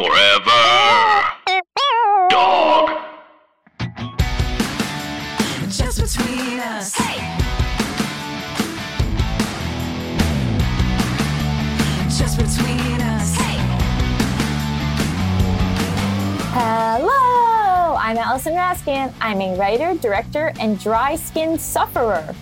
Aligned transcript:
Forever. 0.00 1.28
Dog. 2.30 2.88
Just 5.68 6.00
between 6.00 6.58
us. 6.58 6.96
Just 12.18 12.38
between 12.38 13.00
us. 13.02 13.36
Hello! 16.54 17.94
I'm 17.96 18.16
Allison 18.16 18.54
Raskin. 18.54 19.12
I'm 19.20 19.42
a 19.42 19.54
writer, 19.56 19.94
director, 20.00 20.54
and 20.58 20.80
dry 20.80 21.16
skin 21.16 21.58
sufferer. 21.58 22.34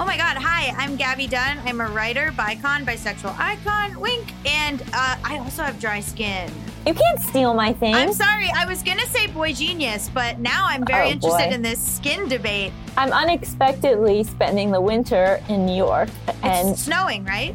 Oh 0.00 0.06
my 0.06 0.16
God. 0.16 0.38
Hi, 0.38 0.74
I'm 0.78 0.96
Gaby 0.96 1.26
Dunn. 1.26 1.58
I'm 1.66 1.82
a 1.82 1.88
writer, 1.88 2.32
bicon, 2.38 2.86
bisexual 2.86 3.38
icon, 3.38 4.00
wink, 4.00 4.32
and 4.46 4.80
uh, 4.94 5.16
I 5.22 5.36
also 5.40 5.62
have 5.62 5.78
dry 5.78 6.00
skin. 6.00 6.50
You 6.86 6.94
can't 6.94 7.20
steal 7.20 7.54
my 7.54 7.72
thing. 7.72 7.94
I'm 7.94 8.12
sorry. 8.12 8.48
I 8.56 8.64
was 8.66 8.82
going 8.82 8.98
to 8.98 9.06
say 9.08 9.28
boy 9.28 9.52
genius, 9.52 10.10
but 10.12 10.40
now 10.40 10.66
I'm 10.66 10.84
very 10.84 11.08
Oh, 11.08 11.12
interested 11.12 11.48
boy. 11.50 11.54
in 11.54 11.62
this 11.62 11.80
skin 11.80 12.28
debate. 12.28 12.72
I'm 12.96 13.12
unexpectedly 13.12 14.24
spending 14.24 14.72
the 14.72 14.80
winter 14.80 15.40
in 15.48 15.64
New 15.64 15.76
York, 15.76 16.08
and 16.42 16.70
It's 16.70 16.82
snowing, 16.82 17.24
right? 17.24 17.54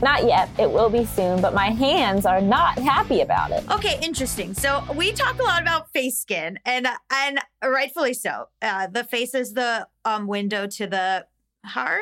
not 0.00 0.24
yet. 0.24 0.48
It 0.58 0.68
will 0.68 0.88
be 0.90 1.04
soon, 1.04 1.40
but 1.40 1.54
my 1.54 1.68
hands 1.70 2.26
are 2.26 2.40
not 2.40 2.76
happy 2.76 3.20
about 3.20 3.52
it. 3.52 3.62
Okay, 3.70 4.00
interesting. 4.02 4.52
So 4.52 4.82
we 4.96 5.12
talk 5.12 5.38
a 5.38 5.44
lot 5.44 5.62
about 5.62 5.92
face 5.92 6.18
skin, 6.18 6.58
and 6.64 6.88
and 7.12 7.38
rightfully 7.62 8.14
so. 8.14 8.48
Uh, 8.60 8.88
the 8.88 9.04
face 9.04 9.32
is 9.32 9.52
the 9.54 9.86
um, 10.04 10.26
window 10.26 10.66
to 10.66 10.86
the 10.88 11.26
heart. 11.64 12.00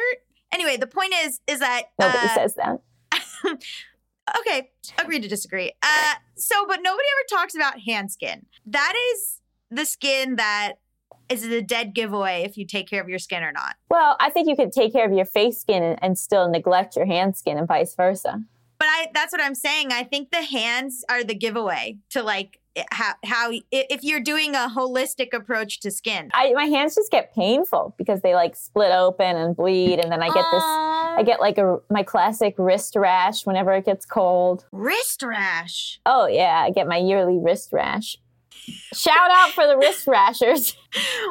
Anyway, 0.50 0.78
the 0.78 0.87
point 0.87 1.12
is 1.25 1.41
is 1.47 1.59
that 1.59 1.83
Nobody 1.98 2.27
uh, 2.28 2.34
says 2.34 2.55
that. 2.55 2.80
okay, 4.41 4.70
agree 4.98 5.20
to 5.20 5.28
disagree. 5.28 5.73
Uh, 5.83 6.14
so, 6.40 6.66
but 6.66 6.80
nobody 6.82 7.06
ever 7.18 7.40
talks 7.42 7.54
about 7.54 7.80
hand 7.80 8.10
skin. 8.10 8.46
That 8.66 8.94
is 9.12 9.40
the 9.70 9.84
skin 9.84 10.36
that 10.36 10.74
is 11.28 11.44
a 11.44 11.62
dead 11.62 11.94
giveaway 11.94 12.42
if 12.42 12.56
you 12.56 12.66
take 12.66 12.88
care 12.88 13.00
of 13.00 13.08
your 13.08 13.19
skin 13.19 13.42
or 13.42 13.52
not. 13.52 13.77
Well, 13.88 14.16
I 14.19 14.30
think 14.30 14.48
you 14.48 14.56
could 14.56 14.72
take 14.72 14.92
care 14.92 15.06
of 15.06 15.12
your 15.12 15.24
face 15.24 15.60
skin 15.60 15.82
and, 15.82 15.98
and 16.02 16.19
still 16.19 16.48
neglect 16.48 16.97
your 16.97 17.06
hand 17.06 17.36
skin, 17.36 17.56
and 17.56 17.69
vice 17.69 17.94
versa. 17.94 18.42
But 18.78 18.86
I 18.86 19.08
that's 19.14 19.32
what 19.32 19.42
I'm 19.42 19.55
saying. 19.55 19.92
I 19.92 20.02
think 20.02 20.30
the 20.30 20.42
hands 20.42 21.05
are 21.08 21.22
the 21.22 21.34
giveaway 21.34 21.98
to 22.10 22.22
like 22.22 22.59
how 22.90 23.14
how 23.24 23.52
if 23.70 24.02
you're 24.04 24.20
doing 24.20 24.54
a 24.54 24.68
holistic 24.74 25.34
approach 25.34 25.80
to 25.80 25.90
skin. 25.90 26.30
I, 26.32 26.52
my 26.52 26.64
hands 26.64 26.94
just 26.94 27.10
get 27.10 27.34
painful 27.34 27.94
because 27.98 28.20
they 28.22 28.34
like 28.34 28.56
split 28.56 28.92
open 28.92 29.36
and 29.36 29.56
bleed, 29.56 29.98
and 29.98 30.10
then 30.10 30.22
I 30.22 30.28
get 30.28 30.44
this. 30.52 30.62
I 30.62 31.22
get 31.24 31.41
like 31.41 31.58
a 31.58 31.78
my 31.91 32.02
classic 32.02 32.54
wrist 32.58 32.94
rash 32.96 33.44
whenever 33.46 33.72
it 33.72 33.84
gets 33.84 34.06
cold. 34.06 34.66
wrist 34.72 35.22
rash. 35.22 36.00
Oh 36.06 36.26
yeah, 36.26 36.62
I 36.64 36.70
get 36.70 36.86
my 36.86 36.98
yearly 36.98 37.38
wrist 37.38 37.72
rash. 37.72 38.16
Shout 38.92 39.30
out 39.30 39.50
for 39.50 39.66
the 39.66 39.76
wrist 39.76 40.06
rashers. 40.06 40.76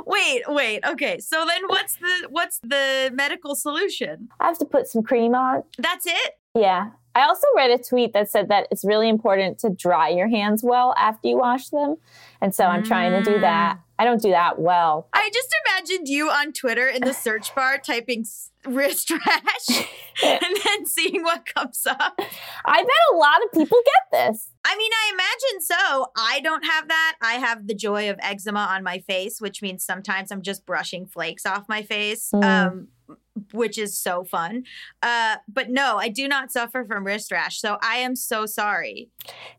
Wait, 0.05 0.43
wait. 0.47 0.83
Okay. 0.85 1.19
So 1.19 1.45
then 1.47 1.61
what's 1.67 1.95
the 1.95 2.27
what's 2.29 2.59
the 2.59 3.11
medical 3.13 3.55
solution? 3.55 4.29
I 4.39 4.47
have 4.47 4.57
to 4.59 4.65
put 4.65 4.87
some 4.87 5.03
cream 5.03 5.35
on. 5.35 5.63
That's 5.77 6.05
it? 6.05 6.37
Yeah. 6.55 6.89
I 7.19 7.23
also 7.25 7.45
read 7.55 7.71
a 7.71 7.77
tweet 7.77 8.13
that 8.13 8.29
said 8.31 8.47
that 8.49 8.67
it's 8.71 8.85
really 8.85 9.09
important 9.09 9.59
to 9.59 9.69
dry 9.69 10.09
your 10.09 10.27
hands 10.29 10.63
well 10.63 10.93
after 10.97 11.27
you 11.27 11.37
wash 11.37 11.67
them. 11.69 11.97
And 12.41 12.55
so 12.55 12.63
I'm 12.63 12.83
trying 12.83 13.11
to 13.11 13.29
do 13.29 13.39
that. 13.41 13.79
I 13.99 14.05
don't 14.05 14.21
do 14.21 14.29
that 14.29 14.59
well. 14.59 15.09
I 15.11 15.29
just 15.33 15.49
imagined 15.65 16.07
you 16.07 16.29
on 16.29 16.53
Twitter 16.53 16.87
in 16.87 17.01
the 17.03 17.13
search 17.13 17.53
bar 17.55 17.77
typing 17.77 18.23
wrist 18.65 19.11
rash 19.11 19.67
and 20.23 20.41
then 20.65 20.85
seeing 20.85 21.21
what 21.23 21.45
comes 21.53 21.85
up. 21.85 22.13
I 22.65 22.81
bet 22.81 23.13
a 23.13 23.17
lot 23.17 23.43
of 23.45 23.51
people 23.51 23.77
get 23.85 24.29
this. 24.31 24.47
I 24.63 24.77
mean, 24.77 24.91
I 24.93 25.11
imagine 25.13 25.61
so. 25.61 26.05
I 26.17 26.39
don't 26.41 26.63
have 26.63 26.87
that. 26.87 27.15
I 27.21 27.33
have 27.33 27.67
the 27.67 27.75
joy 27.75 28.09
of 28.09 28.17
eczema 28.21 28.69
on 28.71 28.83
my 28.83 28.99
face, 28.99 29.41
which 29.41 29.61
means 29.61 29.83
sometimes 29.83 30.31
I'm 30.31 30.41
just 30.41 30.65
brushing 30.65 31.05
flakes 31.05 31.45
off 31.45 31.67
my 31.67 31.81
face, 31.83 32.31
Mm. 32.33 32.43
um, 32.45 32.87
which 33.53 33.77
is 33.77 33.97
so 33.97 34.23
fun. 34.23 34.63
Uh, 35.03 35.37
but 35.47 35.69
no, 35.69 35.97
I 35.97 36.09
do 36.09 36.27
not 36.27 36.51
suffer 36.51 36.85
from 36.85 37.05
wrist 37.05 37.31
rash. 37.31 37.59
So 37.59 37.77
I 37.81 37.97
am 37.97 38.15
so 38.15 38.45
sorry. 38.45 39.09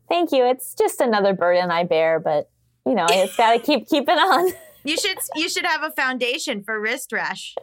Thank 0.09 0.31
you. 0.31 0.45
It's 0.45 0.73
just 0.75 1.01
another 1.01 1.33
burden 1.33 1.71
I 1.71 1.83
bear, 1.83 2.19
but 2.19 2.49
you 2.85 2.95
know, 2.95 3.05
it's 3.09 3.35
got 3.35 3.53
to 3.53 3.59
keep 3.65 3.87
keep 3.87 4.05
it 4.07 4.17
on. 4.17 4.51
You 4.83 4.97
should 4.97 5.17
you 5.35 5.47
should 5.49 5.65
have 5.65 5.83
a 5.83 5.91
foundation 5.91 6.63
for 6.63 6.79
wrist 6.79 7.11
rash. 7.13 7.55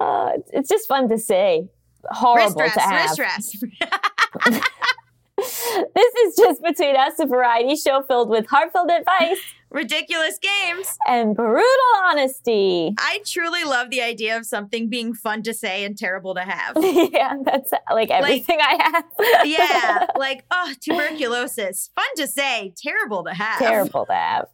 Uh, 0.00 0.32
it's- 0.48 0.68
just 0.68 0.86
fun 0.88 1.08
to 1.08 1.18
say. 1.18 1.68
Horrible 2.10 2.60
Wrist 2.62 2.74
to 2.74 2.80
have. 2.80 3.18
wrist 3.18 3.62
rash. 3.66 4.60
This 5.94 6.14
is 6.26 6.36
just 6.36 6.62
between 6.62 6.96
us, 6.96 7.18
a 7.18 7.26
variety 7.26 7.76
show 7.76 8.02
filled 8.02 8.28
with 8.28 8.46
heartfelt 8.46 8.90
advice 8.90 9.40
Ridiculous 9.70 10.38
games. 10.38 10.96
and 11.06 11.36
brutal 11.36 11.62
honesty. 12.04 12.94
I 12.98 13.20
truly 13.26 13.64
love 13.64 13.90
the 13.90 14.00
idea 14.00 14.36
of 14.36 14.46
something 14.46 14.88
being 14.88 15.12
fun 15.12 15.42
to 15.42 15.52
say 15.52 15.84
and 15.84 15.96
terrible 15.96 16.34
to 16.34 16.40
have. 16.40 16.76
yeah, 16.80 17.34
that's 17.44 17.72
like 17.92 18.10
everything 18.10 18.58
I 18.60 18.78
have. 18.82 19.04
yeah, 19.46 20.06
like 20.16 20.44
oh, 20.50 20.72
tuberculosis, 20.80 21.90
fun 21.94 22.06
to 22.16 22.26
say, 22.26 22.72
terrible 22.82 23.24
to 23.24 23.34
have. 23.34 23.58
Terrible 23.58 24.06
to 24.06 24.14
have. 24.14 24.46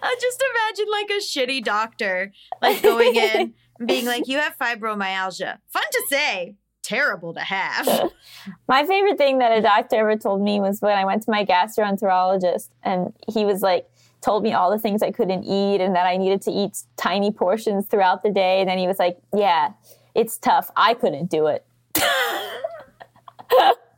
I 0.00 0.12
uh, 0.12 0.20
just 0.20 0.44
imagine 0.54 0.86
like 0.92 1.10
a 1.10 1.20
shitty 1.20 1.64
doctor 1.64 2.32
like 2.62 2.82
going 2.82 3.16
in 3.16 3.54
and 3.80 3.88
being 3.88 4.06
like, 4.06 4.28
"You 4.28 4.38
have 4.38 4.56
fibromyalgia." 4.56 5.58
Fun 5.66 5.82
to 5.90 6.04
say, 6.08 6.54
terrible 6.86 7.34
to 7.34 7.40
have. 7.40 7.86
My 8.68 8.86
favorite 8.86 9.18
thing 9.18 9.38
that 9.38 9.56
a 9.56 9.60
doctor 9.60 9.96
ever 9.96 10.16
told 10.16 10.40
me 10.40 10.60
was 10.60 10.80
when 10.80 10.96
I 10.96 11.04
went 11.04 11.24
to 11.24 11.30
my 11.30 11.44
gastroenterologist 11.44 12.68
and 12.84 13.12
he 13.28 13.44
was 13.44 13.60
like, 13.60 13.88
told 14.20 14.42
me 14.42 14.52
all 14.52 14.70
the 14.70 14.78
things 14.78 15.02
I 15.02 15.10
couldn't 15.10 15.44
eat 15.44 15.80
and 15.80 15.94
that 15.96 16.06
I 16.06 16.16
needed 16.16 16.42
to 16.42 16.50
eat 16.50 16.82
tiny 16.96 17.30
portions 17.32 17.86
throughout 17.86 18.22
the 18.22 18.30
day. 18.30 18.60
And 18.60 18.68
then 18.68 18.78
he 18.78 18.86
was 18.86 18.98
like, 18.98 19.18
Yeah, 19.34 19.72
it's 20.14 20.38
tough. 20.38 20.70
I 20.76 20.94
couldn't 20.94 21.30
do 21.30 21.48
it. 21.48 21.64
and 21.94 22.04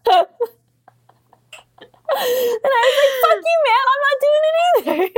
I 0.07 0.25
was 0.25 0.27
like, 2.99 3.15
Fuck 3.23 3.41
you, 3.45 3.59
man. 3.67 3.85
I'm 3.91 4.03
not 4.09 4.19
doing 4.27 4.45
it 4.45 4.55
either. 4.79 5.11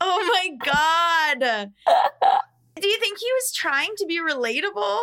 oh 0.00 0.20
my 0.32 0.46
god. 0.64 1.72
Do 2.80 2.88
you 2.88 2.98
think 3.00 3.18
he 3.18 3.32
was 3.34 3.52
trying 3.52 3.94
to 3.96 4.06
be 4.06 4.20
relatable? 4.20 5.00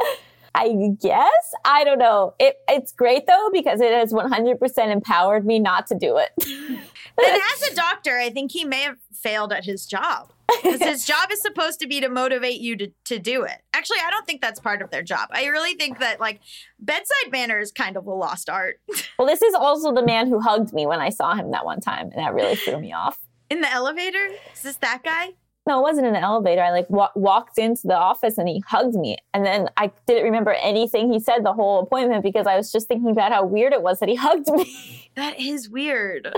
I 0.55 0.91
guess. 1.01 1.53
I 1.65 1.83
don't 1.83 1.97
know. 1.97 2.35
It, 2.39 2.57
it's 2.67 2.91
great 2.91 3.25
though 3.27 3.49
because 3.51 3.81
it 3.81 3.91
has 3.91 4.13
100% 4.13 4.91
empowered 4.91 5.45
me 5.45 5.59
not 5.59 5.87
to 5.87 5.95
do 5.95 6.17
it. 6.17 6.79
Then, 7.15 7.39
as 7.55 7.71
a 7.71 7.75
doctor, 7.75 8.17
I 8.17 8.29
think 8.31 8.51
he 8.51 8.65
may 8.65 8.81
have 8.81 8.97
failed 9.13 9.53
at 9.53 9.65
his 9.65 9.85
job. 9.85 10.31
Because 10.63 10.81
his 10.81 11.05
job 11.07 11.31
is 11.31 11.41
supposed 11.41 11.79
to 11.81 11.87
be 11.87 12.01
to 12.01 12.09
motivate 12.09 12.59
you 12.59 12.75
to, 12.77 12.91
to 13.05 13.19
do 13.19 13.43
it. 13.43 13.61
Actually, 13.73 13.99
I 14.05 14.09
don't 14.09 14.25
think 14.25 14.41
that's 14.41 14.59
part 14.59 14.81
of 14.81 14.89
their 14.89 15.03
job. 15.03 15.29
I 15.31 15.45
really 15.45 15.75
think 15.75 15.99
that, 15.99 16.19
like, 16.19 16.41
bedside 16.79 17.31
manner 17.31 17.59
is 17.59 17.71
kind 17.71 17.97
of 17.97 18.07
a 18.07 18.13
lost 18.13 18.49
art. 18.49 18.79
Well, 19.19 19.27
this 19.27 19.43
is 19.43 19.53
also 19.53 19.93
the 19.93 20.03
man 20.03 20.27
who 20.27 20.39
hugged 20.39 20.73
me 20.73 20.87
when 20.87 20.99
I 20.99 21.09
saw 21.09 21.35
him 21.35 21.51
that 21.51 21.65
one 21.65 21.79
time, 21.79 22.09
and 22.09 22.15
that 22.15 22.33
really 22.33 22.55
threw 22.55 22.79
me 22.79 22.93
off. 22.93 23.19
In 23.49 23.61
the 23.61 23.71
elevator? 23.71 24.27
Is 24.55 24.63
this 24.63 24.77
that 24.77 25.03
guy? 25.03 25.33
No, 25.65 25.79
it 25.79 25.81
wasn't 25.83 26.07
in 26.07 26.13
the 26.13 26.19
elevator. 26.19 26.61
I 26.61 26.71
like 26.71 26.89
wa- 26.89 27.11
walked 27.15 27.57
into 27.57 27.87
the 27.87 27.95
office 27.97 28.37
and 28.37 28.49
he 28.49 28.61
hugged 28.67 28.95
me, 28.95 29.17
and 29.33 29.45
then 29.45 29.69
I 29.77 29.91
didn't 30.07 30.25
remember 30.25 30.51
anything 30.61 31.11
he 31.11 31.19
said 31.19 31.45
the 31.45 31.53
whole 31.53 31.79
appointment 31.79 32.21
because 32.23 32.45
I 32.47 32.57
was 32.57 32.71
just 32.71 32.87
thinking 32.89 33.11
about 33.11 33.31
how 33.31 33.45
weird 33.45 33.71
it 33.71 33.81
was 33.81 33.99
that 33.99 34.09
he 34.09 34.15
hugged 34.27 34.49
me. 34.49 35.09
That 35.15 35.39
is 35.39 35.69
weird. 35.69 36.33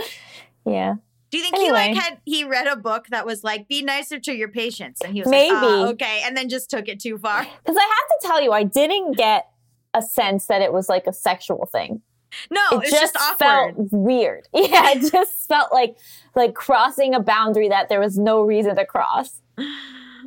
yeah, 0.66 0.96
Do 1.32 1.38
you 1.40 1.44
think 1.44 1.58
he 1.58 1.72
like 1.72 1.96
had 1.96 2.20
he 2.26 2.44
read 2.44 2.68
a 2.68 2.76
book 2.76 3.08
that 3.08 3.26
was 3.26 3.44
like 3.44 3.68
be 3.68 3.82
nicer 3.82 4.20
to 4.20 4.32
your 4.34 4.50
patients 4.50 5.02
and 5.02 5.14
he 5.14 5.22
was 5.22 5.30
Maybe. 5.30 5.54
like 5.56 5.64
"Ah, 5.64 5.88
okay 5.90 6.22
and 6.24 6.38
then 6.38 6.48
just 6.50 6.70
took 6.70 6.88
it 6.88 7.00
too 7.00 7.18
far? 7.18 7.42
because 7.64 7.78
I 7.78 7.82
have 7.82 8.22
to 8.22 8.28
tell 8.28 8.42
you, 8.44 8.52
I 8.52 8.64
didn't 8.64 9.14
get 9.18 9.50
a 9.96 10.02
sense 10.04 10.46
that 10.48 10.62
it 10.62 10.72
was 10.74 10.88
like 10.90 11.08
a 11.08 11.14
sexual 11.14 11.66
thing. 11.72 12.02
No, 12.50 12.60
it 12.60 12.74
Oh, 12.74 12.80
it's 12.80 12.92
just, 12.92 13.14
just, 13.14 13.40
felt 13.40 13.74
weird. 13.92 14.48
Yeah, 14.54 14.92
it 14.92 15.12
just 15.12 15.48
felt 15.48 15.72
like 15.72 15.98
like 16.36 16.54
crossing 16.54 17.14
a 17.16 17.20
boundary 17.20 17.70
that 17.70 17.90
there 17.90 18.00
was 18.00 18.18
no 18.18 18.42
reason 18.42 18.76
to 18.76 18.86
cross. 18.86 19.42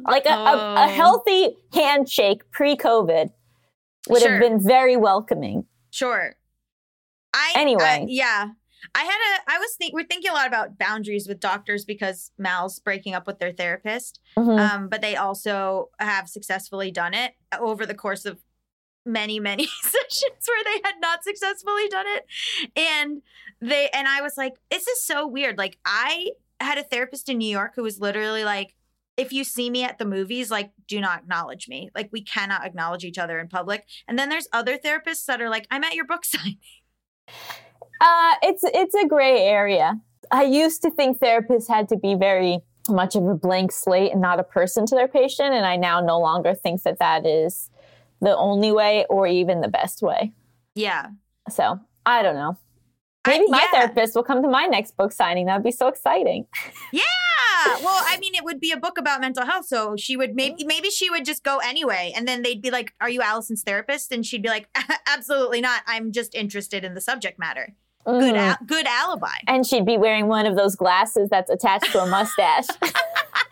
Like 0.07 0.27
a, 0.27 0.31
a, 0.31 0.55
a 0.57 0.85
Oh. 0.85 0.89
healthy 0.89 1.57
handshake 1.73 2.51
pre-COVID 2.53 3.31
would 4.09 4.23
Sure. 4.23 4.31
have 4.33 4.41
been 4.41 4.61
very 4.61 4.97
welcoming. 4.97 5.67
Sure. 5.91 6.35
I 7.35 7.53
Anyway. 7.57 7.83
I- 7.85 8.07
yeah. 8.09 8.49
I 8.95 9.03
had 9.03 9.11
a 9.11 9.53
I 9.55 9.59
was 9.59 9.75
think 9.77 9.93
we're 9.93 10.05
thinking 10.05 10.31
a 10.31 10.35
lot 10.35 10.47
about 10.47 10.79
boundaries 10.79 11.27
with 11.27 11.41
doctors 11.41 11.85
because 11.85 12.31
Mal's 12.39 12.79
breaking 12.79 13.13
up 13.15 13.27
with 13.27 13.41
their 13.41 13.51
therapist. 13.53 14.21
Mhm. 14.37 14.59
Um, 14.59 14.89
but 14.89 15.01
they 15.03 15.17
also 15.17 15.91
have 15.99 16.29
successfully 16.29 16.91
done 16.93 17.13
it 17.13 17.33
over 17.59 17.85
the 17.85 17.95
course 17.95 18.25
of 18.25 18.39
many, 19.09 19.41
many 19.41 19.67
sessions 19.83 20.47
where 20.47 20.65
they 20.65 20.81
had 20.85 20.97
not 21.01 21.25
successfully 21.25 21.89
done 21.89 22.07
it. 22.07 22.27
And 22.77 23.23
they 23.61 23.89
and 23.91 24.07
I 24.07 24.23
was 24.23 24.37
like, 24.37 24.55
this 24.71 24.87
is 24.87 25.05
so 25.05 25.27
weird. 25.27 25.59
Like 25.59 25.79
I 25.85 26.33
had 26.61 26.79
a 26.79 26.83
therapist 26.83 27.29
in 27.29 27.39
New 27.39 27.51
York 27.51 27.73
who 27.75 27.83
was 27.83 27.99
literally 27.99 28.45
like, 28.45 28.75
if 29.17 29.33
you 29.33 29.43
see 29.43 29.69
me 29.69 29.83
at 29.83 29.99
the 29.99 30.05
movies, 30.05 30.49
like, 30.49 30.71
do 30.87 31.01
not 31.01 31.19
acknowledge 31.19 31.69
me. 31.69 31.91
Like, 31.93 32.09
we 32.13 32.23
cannot 32.23 32.65
acknowledge 32.65 33.05
each 33.05 33.19
other 33.19 33.41
in 33.41 33.49
public. 33.49 33.85
And 34.07 34.17
then 34.17 34.29
there's 34.29 34.47
other 34.53 34.79
therapists 34.79 35.25
that 35.27 35.43
are 35.43 35.51
like, 35.51 35.67
I'm 35.73 35.83
at 35.83 35.95
your 35.95 36.07
book 36.07 36.25
signing. 36.25 36.59
Uh, 38.01 38.35
it's 38.43 38.63
it's 38.65 38.95
a 38.95 39.07
gray 39.09 39.43
area. 39.43 40.01
I 40.31 40.45
used 40.45 40.83
to 40.83 40.91
think 40.91 41.19
therapists 41.19 41.69
had 41.69 41.89
to 41.89 41.97
be 41.97 42.15
very 42.15 42.61
much 42.89 43.17
of 43.17 43.27
a 43.27 43.35
blank 43.35 43.73
slate 43.73 44.13
and 44.13 44.21
not 44.21 44.39
a 44.39 44.45
person 44.45 44.87
to 44.87 44.95
their 44.95 45.09
patient. 45.09 45.53
And 45.53 45.67
I 45.67 45.77
now 45.77 46.01
no 46.01 46.21
longer 46.21 46.55
think 46.55 46.85
that 46.85 47.01
that 47.01 47.27
is 47.27 47.71
the 48.21 48.37
only 48.37 48.73
way 48.73 49.07
or 49.09 49.27
even 49.27 49.61
the 49.61 49.69
best 49.69 50.03
way. 50.03 50.33
Yeah. 50.75 51.07
So 51.51 51.79
I 52.07 52.23
don't 52.23 52.35
know. 52.35 52.57
Maybe 53.27 53.45
I- 53.49 53.51
my 53.51 53.67
yeah. 53.73 53.81
therapist 53.81 54.15
will 54.15 54.23
come 54.23 54.43
to 54.43 54.49
my 54.49 54.67
next 54.67 54.97
book 54.97 55.13
signing. 55.13 55.47
That'd 55.47 55.63
be 55.65 55.71
so 55.73 55.89
exciting. 55.89 56.47
Yeah. 56.93 57.03
Well, 57.83 58.03
I 58.07 58.17
mean, 58.21 58.35
it 58.37 58.45
would 58.45 58.61
be 58.61 58.71
a 58.71 58.77
book 58.77 58.99
about 58.99 59.21
mental 59.21 59.45
health, 59.45 59.67
so 59.67 59.97
she 59.97 60.17
would 60.17 60.35
maybe 60.37 60.65
maybe 60.65 60.91
she 60.91 61.11
would 61.11 61.25
just 61.25 61.43
go 61.43 61.59
anyway, 61.59 62.13
and 62.15 62.27
then 62.27 62.43
they'd 62.43 62.63
be 62.63 62.71
like, 62.71 62.95
"Are 63.01 63.11
you 63.11 63.21
Allison's 63.21 63.63
therapist?" 63.65 64.13
And 64.13 64.25
she'd 64.25 64.43
be 64.43 64.49
like, 64.49 64.69
"Absolutely 65.07 65.61
not. 65.61 65.83
I'm 65.87 66.13
just 66.13 66.35
interested 66.37 66.85
in 66.85 66.95
the 66.95 67.01
subject 67.01 67.39
matter. 67.39 67.75
Good, 68.07 68.35
Mhm. 68.35 68.39
al- 68.39 68.57
good 68.65 68.87
alibi." 68.87 69.39
and 69.49 69.67
she'd 69.67 69.85
be 69.85 69.99
wearing 69.99 70.29
one 70.29 70.47
of 70.47 70.55
those 70.57 70.77
glasses 70.77 71.29
that's 71.31 71.51
attached 71.51 71.91
to 71.93 72.01
a 72.01 72.07
mustache. 72.07 72.67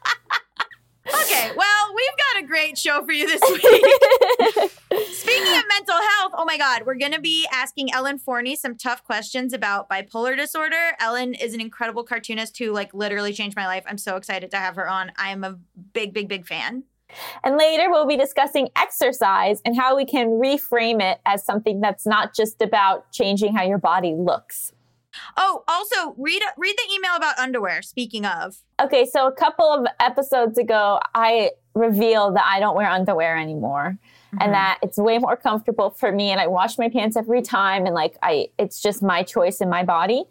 Okay. 1.09 1.53
Well, 1.57 1.95
we've 1.95 2.17
got 2.35 2.43
a 2.45 2.47
great 2.47 2.77
show 2.79 3.05
for 3.05 3.13
you 3.13 3.27
this 3.27 3.41
week. 3.51 5.07
Speaking 5.13 5.57
of 5.57 5.65
mental 5.69 5.95
health, 5.95 6.33
oh 6.35 6.45
my 6.47 6.59
God, 6.59 6.83
we're 6.87 6.97
going 6.97 7.13
to 7.13 7.21
be 7.21 7.47
asking 7.53 7.93
Ellen 7.93 8.19
Forney 8.19 8.57
some 8.57 8.77
tough 8.77 9.05
questions 9.05 9.53
about 9.53 9.89
bipolar 9.89 10.37
disorder. 10.37 10.93
Ellen 11.01 11.35
is 11.35 11.55
an 11.55 11.61
incredible 11.61 12.05
cartoonist 12.05 12.59
who, 12.59 12.73
like, 12.73 12.93
literally 12.95 13.33
changed 13.33 13.57
my 13.57 13.67
life. 13.67 13.85
I'm 13.87 13.99
so 13.99 14.17
excited 14.17 14.51
to 14.53 14.57
have 14.57 14.77
her 14.77 14.89
on. 14.89 15.13
I 15.17 15.31
am 15.31 15.45
a 15.45 15.59
big, 15.93 16.13
big, 16.13 16.29
big 16.29 16.47
fan. 16.47 16.85
and 17.45 17.57
later 17.57 17.89
we'll 17.89 18.07
be 18.07 18.17
discussing 18.17 18.69
exercise 18.77 19.63
and 19.65 19.77
how 19.77 19.97
we 19.97 20.05
can 20.05 20.27
reframe 20.41 21.01
it 21.01 21.21
as 21.25 21.45
something 21.45 21.81
that's 21.81 22.05
not 22.07 22.35
just 22.35 22.61
about 22.61 23.13
changing 23.13 23.55
how 23.55 23.63
your 23.65 23.79
body 23.79 24.15
looks. 24.17 24.73
Oh, 25.37 25.65
also 25.69 26.15
read 26.19 26.43
read 26.57 26.77
the 26.77 26.95
email 26.95 27.17
about 27.17 27.39
underwear. 27.39 27.83
Speaking 27.83 28.25
of, 28.25 28.57
Okay, 28.81 29.07
so 29.07 29.27
a 29.27 29.33
couple 29.33 29.67
of 29.67 29.87
episodes 30.01 30.59
ago, 30.59 31.01
I 31.15 31.53
revealed 31.75 32.37
that 32.37 32.45
I 32.47 32.61
don't 32.61 32.77
wear 32.77 32.89
underwear 32.89 33.37
anymore. 33.37 33.99
Mm-hmm. 34.27 34.43
and 34.43 34.55
that 34.55 34.81
it's 34.83 34.99
way 34.99 35.19
more 35.19 35.37
comfortable 35.37 35.91
for 35.91 36.11
me 36.11 36.31
and 36.33 36.41
I 36.41 36.49
wash 36.49 36.79
my 36.79 36.89
pants 36.89 37.17
every 37.17 37.43
time 37.43 37.87
and 37.87 37.95
like 37.95 38.17
I 38.23 38.49
it's 38.59 38.83
just 38.83 39.01
my 39.01 39.23
choice 39.23 39.61
in 39.61 39.71
my 39.71 39.85
body. 39.85 40.25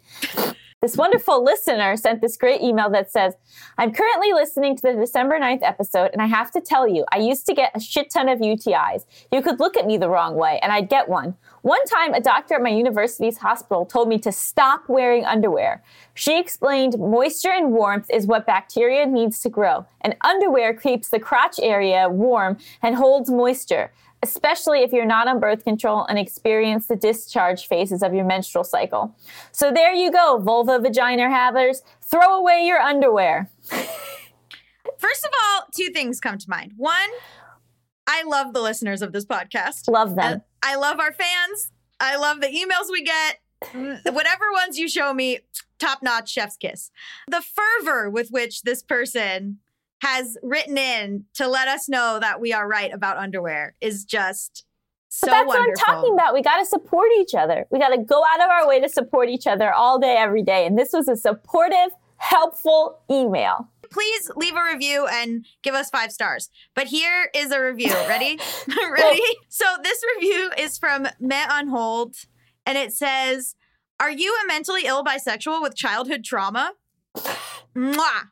This 0.86 0.96
wonderful 0.96 1.42
listener 1.42 1.96
sent 1.96 2.20
this 2.20 2.36
great 2.36 2.60
email 2.60 2.88
that 2.90 3.10
says, 3.10 3.34
I'm 3.76 3.92
currently 3.92 4.32
listening 4.32 4.76
to 4.76 4.82
the 4.82 4.92
December 4.92 5.36
9th 5.40 5.64
episode, 5.64 6.10
and 6.12 6.22
I 6.22 6.26
have 6.26 6.52
to 6.52 6.60
tell 6.60 6.86
you, 6.86 7.04
I 7.12 7.18
used 7.18 7.44
to 7.46 7.54
get 7.54 7.72
a 7.74 7.80
shit 7.80 8.08
ton 8.08 8.28
of 8.28 8.38
UTIs. 8.38 9.04
You 9.32 9.42
could 9.42 9.58
look 9.58 9.76
at 9.76 9.84
me 9.84 9.96
the 9.96 10.08
wrong 10.08 10.36
way, 10.36 10.60
and 10.62 10.70
I'd 10.70 10.88
get 10.88 11.08
one. 11.08 11.34
One 11.62 11.84
time, 11.86 12.14
a 12.14 12.20
doctor 12.20 12.54
at 12.54 12.62
my 12.62 12.68
university's 12.68 13.38
hospital 13.38 13.84
told 13.84 14.06
me 14.06 14.16
to 14.18 14.30
stop 14.30 14.88
wearing 14.88 15.24
underwear. 15.24 15.82
She 16.14 16.38
explained 16.38 16.96
moisture 17.00 17.50
and 17.50 17.72
warmth 17.72 18.08
is 18.08 18.28
what 18.28 18.46
bacteria 18.46 19.06
needs 19.06 19.40
to 19.40 19.48
grow, 19.48 19.86
and 20.02 20.14
underwear 20.20 20.72
keeps 20.72 21.08
the 21.08 21.18
crotch 21.18 21.58
area 21.60 22.08
warm 22.08 22.58
and 22.80 22.94
holds 22.94 23.28
moisture 23.28 23.90
especially 24.22 24.82
if 24.82 24.92
you're 24.92 25.04
not 25.06 25.28
on 25.28 25.40
birth 25.40 25.64
control 25.64 26.04
and 26.06 26.18
experience 26.18 26.86
the 26.86 26.96
discharge 26.96 27.66
phases 27.66 28.02
of 28.02 28.14
your 28.14 28.24
menstrual 28.24 28.64
cycle. 28.64 29.14
So 29.52 29.72
there 29.72 29.92
you 29.92 30.10
go, 30.10 30.38
vulva 30.38 30.78
vagina 30.78 31.30
havers. 31.30 31.82
Throw 32.02 32.38
away 32.38 32.64
your 32.66 32.78
underwear. 32.78 33.50
first 34.98 35.24
of 35.24 35.30
all, 35.42 35.66
two 35.74 35.90
things 35.90 36.20
come 36.20 36.38
to 36.38 36.48
mind. 36.48 36.72
One, 36.76 37.10
I 38.06 38.22
love 38.22 38.52
the 38.52 38.62
listeners 38.62 39.02
of 39.02 39.12
this 39.12 39.26
podcast. 39.26 39.88
Love 39.88 40.12
I, 40.12 40.14
them. 40.14 40.42
I 40.62 40.76
love 40.76 41.00
our 41.00 41.12
fans. 41.12 41.72
I 42.00 42.16
love 42.16 42.40
the 42.40 42.48
emails 42.48 42.90
we 42.90 43.02
get. 43.02 43.38
Mm, 43.64 44.12
Whatever 44.12 44.52
ones 44.52 44.78
you 44.78 44.88
show 44.88 45.14
me, 45.14 45.40
top 45.78 46.02
notch 46.02 46.30
chef's 46.30 46.56
kiss. 46.56 46.90
The 47.28 47.42
fervor 47.42 48.10
with 48.10 48.30
which 48.30 48.62
this 48.62 48.82
person 48.82 49.58
has 50.02 50.36
written 50.42 50.76
in 50.76 51.24
to 51.34 51.48
let 51.48 51.68
us 51.68 51.88
know 51.88 52.18
that 52.20 52.40
we 52.40 52.52
are 52.52 52.68
right 52.68 52.92
about 52.92 53.16
underwear 53.16 53.74
is 53.80 54.04
just 54.04 54.64
so 55.08 55.26
But 55.28 55.32
that's 55.32 55.46
wonderful. 55.46 55.72
what 55.72 55.88
I'm 55.88 55.94
talking 55.94 56.14
about. 56.14 56.34
We 56.34 56.42
got 56.42 56.58
to 56.58 56.66
support 56.66 57.08
each 57.18 57.34
other. 57.34 57.64
We 57.70 57.78
got 57.78 57.88
to 57.88 57.98
go 57.98 58.22
out 58.34 58.44
of 58.44 58.50
our 58.50 58.68
way 58.68 58.80
to 58.80 58.88
support 58.88 59.28
each 59.30 59.46
other 59.46 59.72
all 59.72 59.98
day, 59.98 60.16
every 60.18 60.42
day. 60.42 60.66
And 60.66 60.76
this 60.78 60.90
was 60.92 61.08
a 61.08 61.16
supportive, 61.16 61.90
helpful 62.18 62.98
email. 63.10 63.70
Please 63.90 64.30
leave 64.36 64.54
a 64.56 64.62
review 64.62 65.06
and 65.06 65.46
give 65.62 65.74
us 65.74 65.88
five 65.88 66.12
stars. 66.12 66.50
But 66.74 66.88
here 66.88 67.30
is 67.34 67.50
a 67.52 67.60
review. 67.62 67.94
Ready? 68.08 68.38
Ready? 68.90 69.22
So 69.48 69.64
this 69.82 70.02
review 70.16 70.50
is 70.58 70.76
from 70.76 71.06
Met 71.20 71.50
on 71.50 71.68
Hold, 71.68 72.16
and 72.66 72.76
it 72.76 72.92
says, 72.92 73.54
"Are 74.00 74.10
you 74.10 74.36
a 74.44 74.46
mentally 74.48 74.82
ill 74.86 75.04
bisexual 75.04 75.62
with 75.62 75.76
childhood 75.76 76.24
trauma?" 76.24 76.72
Mwah. 77.76 78.24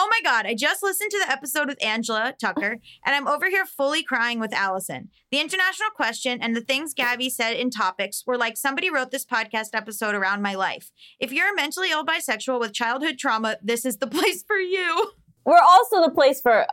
Oh 0.00 0.08
my 0.12 0.20
God, 0.22 0.46
I 0.46 0.54
just 0.54 0.80
listened 0.80 1.10
to 1.10 1.18
the 1.18 1.32
episode 1.32 1.66
with 1.66 1.84
Angela 1.84 2.32
Tucker, 2.40 2.78
and 3.04 3.16
I'm 3.16 3.26
over 3.26 3.50
here 3.50 3.66
fully 3.66 4.04
crying 4.04 4.38
with 4.38 4.54
Allison. 4.54 5.08
The 5.32 5.40
international 5.40 5.90
question 5.90 6.38
and 6.40 6.54
the 6.54 6.60
things 6.60 6.94
Gaby 6.94 7.28
said 7.30 7.54
in 7.54 7.68
topics 7.68 8.22
were 8.24 8.36
like 8.38 8.56
somebody 8.56 8.90
wrote 8.90 9.10
this 9.10 9.26
podcast 9.26 9.70
episode 9.74 10.14
around 10.14 10.40
my 10.40 10.54
life. 10.54 10.92
If 11.18 11.32
you're 11.32 11.52
a 11.52 11.56
mentally 11.56 11.90
ill 11.90 12.06
bisexual 12.06 12.60
with 12.60 12.72
childhood 12.72 13.18
trauma, 13.18 13.56
this 13.60 13.84
is 13.84 13.96
the 13.96 14.06
place 14.18 14.44
for 14.44 14.54
you. 14.54 15.10
We're 15.44 15.58
also 15.60 16.00
the 16.00 16.12
place 16.12 16.40
for 16.40 16.68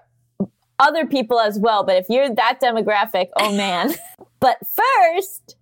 other 0.78 1.08
people 1.08 1.40
as 1.40 1.58
well. 1.58 1.84
But 1.84 1.96
if 1.96 2.06
you're 2.10 2.30
that 2.30 2.60
demographic, 2.62 3.30
oh 3.38 3.58
man. 3.58 3.96
but 4.40 4.60
first, 4.60 5.56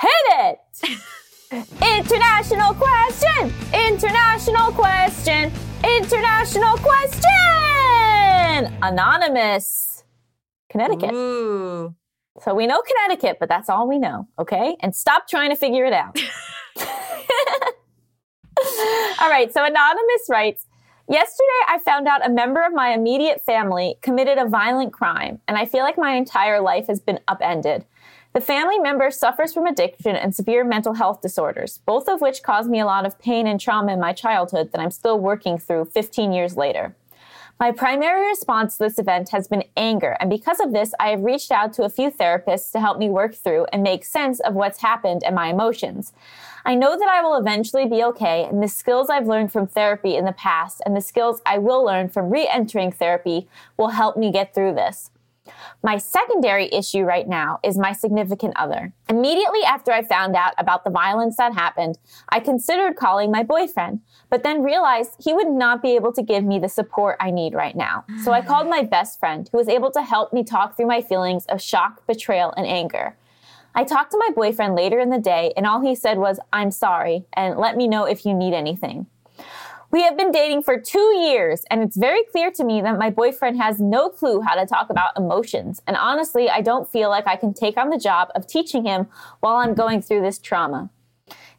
hit 0.00 0.56
it. 0.82 0.98
International 1.52 2.72
question! 2.72 3.52
International 3.74 4.72
question! 4.72 5.52
International 5.84 6.78
question! 6.78 8.74
Anonymous. 8.82 10.04
Connecticut. 10.70 11.12
Ooh. 11.12 11.94
So 12.40 12.54
we 12.54 12.66
know 12.66 12.80
Connecticut, 12.80 13.36
but 13.38 13.50
that's 13.50 13.68
all 13.68 13.86
we 13.86 13.98
know, 13.98 14.26
okay? 14.38 14.78
And 14.80 14.96
stop 14.96 15.28
trying 15.28 15.50
to 15.50 15.56
figure 15.56 15.84
it 15.84 15.92
out. 15.92 16.18
all 19.20 19.28
right, 19.28 19.52
so 19.52 19.62
Anonymous 19.62 20.28
writes 20.30 20.66
Yesterday, 21.06 21.66
I 21.68 21.78
found 21.84 22.08
out 22.08 22.24
a 22.24 22.30
member 22.30 22.64
of 22.64 22.72
my 22.72 22.94
immediate 22.94 23.42
family 23.42 23.96
committed 24.00 24.38
a 24.38 24.48
violent 24.48 24.94
crime, 24.94 25.42
and 25.46 25.58
I 25.58 25.66
feel 25.66 25.82
like 25.82 25.98
my 25.98 26.12
entire 26.12 26.62
life 26.62 26.86
has 26.86 27.00
been 27.00 27.20
upended. 27.28 27.84
The 28.34 28.40
family 28.40 28.78
member 28.78 29.10
suffers 29.10 29.52
from 29.52 29.66
addiction 29.66 30.16
and 30.16 30.34
severe 30.34 30.64
mental 30.64 30.94
health 30.94 31.20
disorders, 31.20 31.80
both 31.84 32.08
of 32.08 32.22
which 32.22 32.42
caused 32.42 32.70
me 32.70 32.80
a 32.80 32.86
lot 32.86 33.04
of 33.04 33.18
pain 33.18 33.46
and 33.46 33.60
trauma 33.60 33.92
in 33.92 34.00
my 34.00 34.14
childhood 34.14 34.72
that 34.72 34.80
I'm 34.80 34.90
still 34.90 35.18
working 35.18 35.58
through 35.58 35.86
15 35.86 36.32
years 36.32 36.56
later. 36.56 36.96
My 37.60 37.72
primary 37.72 38.26
response 38.26 38.78
to 38.78 38.84
this 38.84 38.98
event 38.98 39.28
has 39.28 39.48
been 39.48 39.64
anger, 39.76 40.16
and 40.18 40.30
because 40.30 40.60
of 40.60 40.72
this, 40.72 40.94
I 40.98 41.10
have 41.10 41.20
reached 41.20 41.50
out 41.50 41.74
to 41.74 41.84
a 41.84 41.90
few 41.90 42.10
therapists 42.10 42.72
to 42.72 42.80
help 42.80 42.98
me 42.98 43.10
work 43.10 43.34
through 43.34 43.66
and 43.70 43.82
make 43.82 44.06
sense 44.06 44.40
of 44.40 44.54
what's 44.54 44.80
happened 44.80 45.22
and 45.22 45.34
my 45.34 45.48
emotions. 45.48 46.14
I 46.64 46.74
know 46.74 46.98
that 46.98 47.08
I 47.10 47.20
will 47.20 47.36
eventually 47.36 47.86
be 47.86 48.02
okay, 48.02 48.44
and 48.44 48.62
the 48.62 48.68
skills 48.68 49.10
I've 49.10 49.28
learned 49.28 49.52
from 49.52 49.66
therapy 49.66 50.16
in 50.16 50.24
the 50.24 50.32
past 50.32 50.80
and 50.86 50.96
the 50.96 51.02
skills 51.02 51.42
I 51.44 51.58
will 51.58 51.84
learn 51.84 52.08
from 52.08 52.30
re 52.30 52.48
entering 52.48 52.92
therapy 52.92 53.46
will 53.76 53.88
help 53.88 54.16
me 54.16 54.32
get 54.32 54.54
through 54.54 54.74
this. 54.74 55.10
My 55.84 55.98
secondary 55.98 56.68
issue 56.72 57.02
right 57.02 57.26
now 57.26 57.58
is 57.64 57.76
my 57.76 57.92
significant 57.92 58.52
other. 58.56 58.92
Immediately 59.08 59.64
after 59.66 59.90
I 59.90 60.02
found 60.04 60.36
out 60.36 60.54
about 60.56 60.84
the 60.84 60.90
violence 60.90 61.36
that 61.38 61.54
happened, 61.54 61.98
I 62.28 62.38
considered 62.38 62.94
calling 62.94 63.32
my 63.32 63.42
boyfriend, 63.42 64.00
but 64.30 64.44
then 64.44 64.62
realized 64.62 65.16
he 65.18 65.34
would 65.34 65.48
not 65.48 65.82
be 65.82 65.96
able 65.96 66.12
to 66.12 66.22
give 66.22 66.44
me 66.44 66.60
the 66.60 66.68
support 66.68 67.16
I 67.18 67.32
need 67.32 67.54
right 67.54 67.74
now. 67.74 68.04
So 68.22 68.30
I 68.30 68.42
called 68.42 68.68
my 68.68 68.82
best 68.82 69.18
friend, 69.18 69.48
who 69.50 69.58
was 69.58 69.68
able 69.68 69.90
to 69.90 70.02
help 70.02 70.32
me 70.32 70.44
talk 70.44 70.76
through 70.76 70.86
my 70.86 71.02
feelings 71.02 71.46
of 71.46 71.60
shock, 71.60 72.06
betrayal, 72.06 72.54
and 72.56 72.66
anger. 72.66 73.16
I 73.74 73.84
talked 73.84 74.12
to 74.12 74.18
my 74.18 74.30
boyfriend 74.34 74.76
later 74.76 75.00
in 75.00 75.10
the 75.10 75.18
day, 75.18 75.52
and 75.56 75.66
all 75.66 75.80
he 75.80 75.96
said 75.96 76.18
was, 76.18 76.38
I'm 76.52 76.70
sorry, 76.70 77.24
and 77.32 77.58
let 77.58 77.76
me 77.76 77.88
know 77.88 78.04
if 78.04 78.24
you 78.24 78.34
need 78.34 78.54
anything. 78.54 79.06
We 79.92 80.00
have 80.04 80.16
been 80.16 80.32
dating 80.32 80.62
for 80.62 80.80
two 80.80 81.18
years, 81.18 81.66
and 81.70 81.82
it's 81.82 81.98
very 81.98 82.24
clear 82.24 82.50
to 82.52 82.64
me 82.64 82.80
that 82.80 82.98
my 82.98 83.10
boyfriend 83.10 83.58
has 83.58 83.78
no 83.78 84.08
clue 84.08 84.40
how 84.40 84.54
to 84.54 84.64
talk 84.64 84.88
about 84.88 85.18
emotions. 85.18 85.82
And 85.86 85.98
honestly, 85.98 86.48
I 86.48 86.62
don't 86.62 86.90
feel 86.90 87.10
like 87.10 87.26
I 87.26 87.36
can 87.36 87.52
take 87.52 87.76
on 87.76 87.90
the 87.90 87.98
job 87.98 88.30
of 88.34 88.46
teaching 88.46 88.86
him 88.86 89.08
while 89.40 89.56
I'm 89.56 89.74
going 89.74 90.00
through 90.00 90.22
this 90.22 90.38
trauma. 90.38 90.88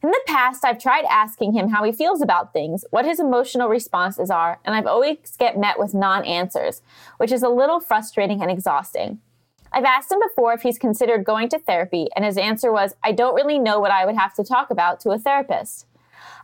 In 0.01 0.09
the 0.09 0.21
past, 0.25 0.65
I've 0.65 0.81
tried 0.81 1.05
asking 1.11 1.53
him 1.53 1.69
how 1.69 1.83
he 1.83 1.91
feels 1.91 2.23
about 2.23 2.53
things, 2.53 2.83
what 2.89 3.05
his 3.05 3.19
emotional 3.19 3.69
responses 3.69 4.31
are, 4.31 4.59
and 4.65 4.73
I've 4.73 4.87
always 4.87 5.19
get 5.37 5.59
met 5.59 5.77
with 5.77 5.93
non 5.93 6.25
answers, 6.25 6.81
which 7.17 7.31
is 7.31 7.43
a 7.43 7.49
little 7.49 7.79
frustrating 7.79 8.41
and 8.41 8.49
exhausting. 8.49 9.19
I've 9.71 9.85
asked 9.85 10.11
him 10.11 10.19
before 10.27 10.53
if 10.53 10.63
he's 10.63 10.79
considered 10.79 11.23
going 11.23 11.49
to 11.49 11.59
therapy, 11.59 12.07
and 12.15 12.25
his 12.25 12.39
answer 12.39 12.73
was, 12.73 12.95
I 13.03 13.11
don't 13.11 13.35
really 13.35 13.59
know 13.59 13.79
what 13.79 13.91
I 13.91 14.07
would 14.07 14.15
have 14.15 14.33
to 14.35 14.43
talk 14.43 14.71
about 14.71 14.99
to 15.01 15.11
a 15.11 15.19
therapist. 15.19 15.85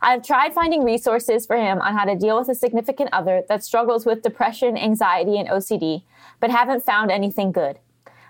I've 0.02 0.24
tried 0.24 0.54
finding 0.54 0.82
resources 0.82 1.44
for 1.44 1.56
him 1.56 1.78
on 1.80 1.94
how 1.94 2.04
to 2.04 2.16
deal 2.16 2.38
with 2.38 2.48
a 2.48 2.54
significant 2.54 3.10
other 3.12 3.42
that 3.48 3.62
struggles 3.62 4.06
with 4.06 4.22
depression, 4.22 4.78
anxiety, 4.78 5.38
and 5.38 5.48
OCD, 5.48 6.04
but 6.40 6.50
haven't 6.50 6.86
found 6.86 7.10
anything 7.10 7.52
good. 7.52 7.78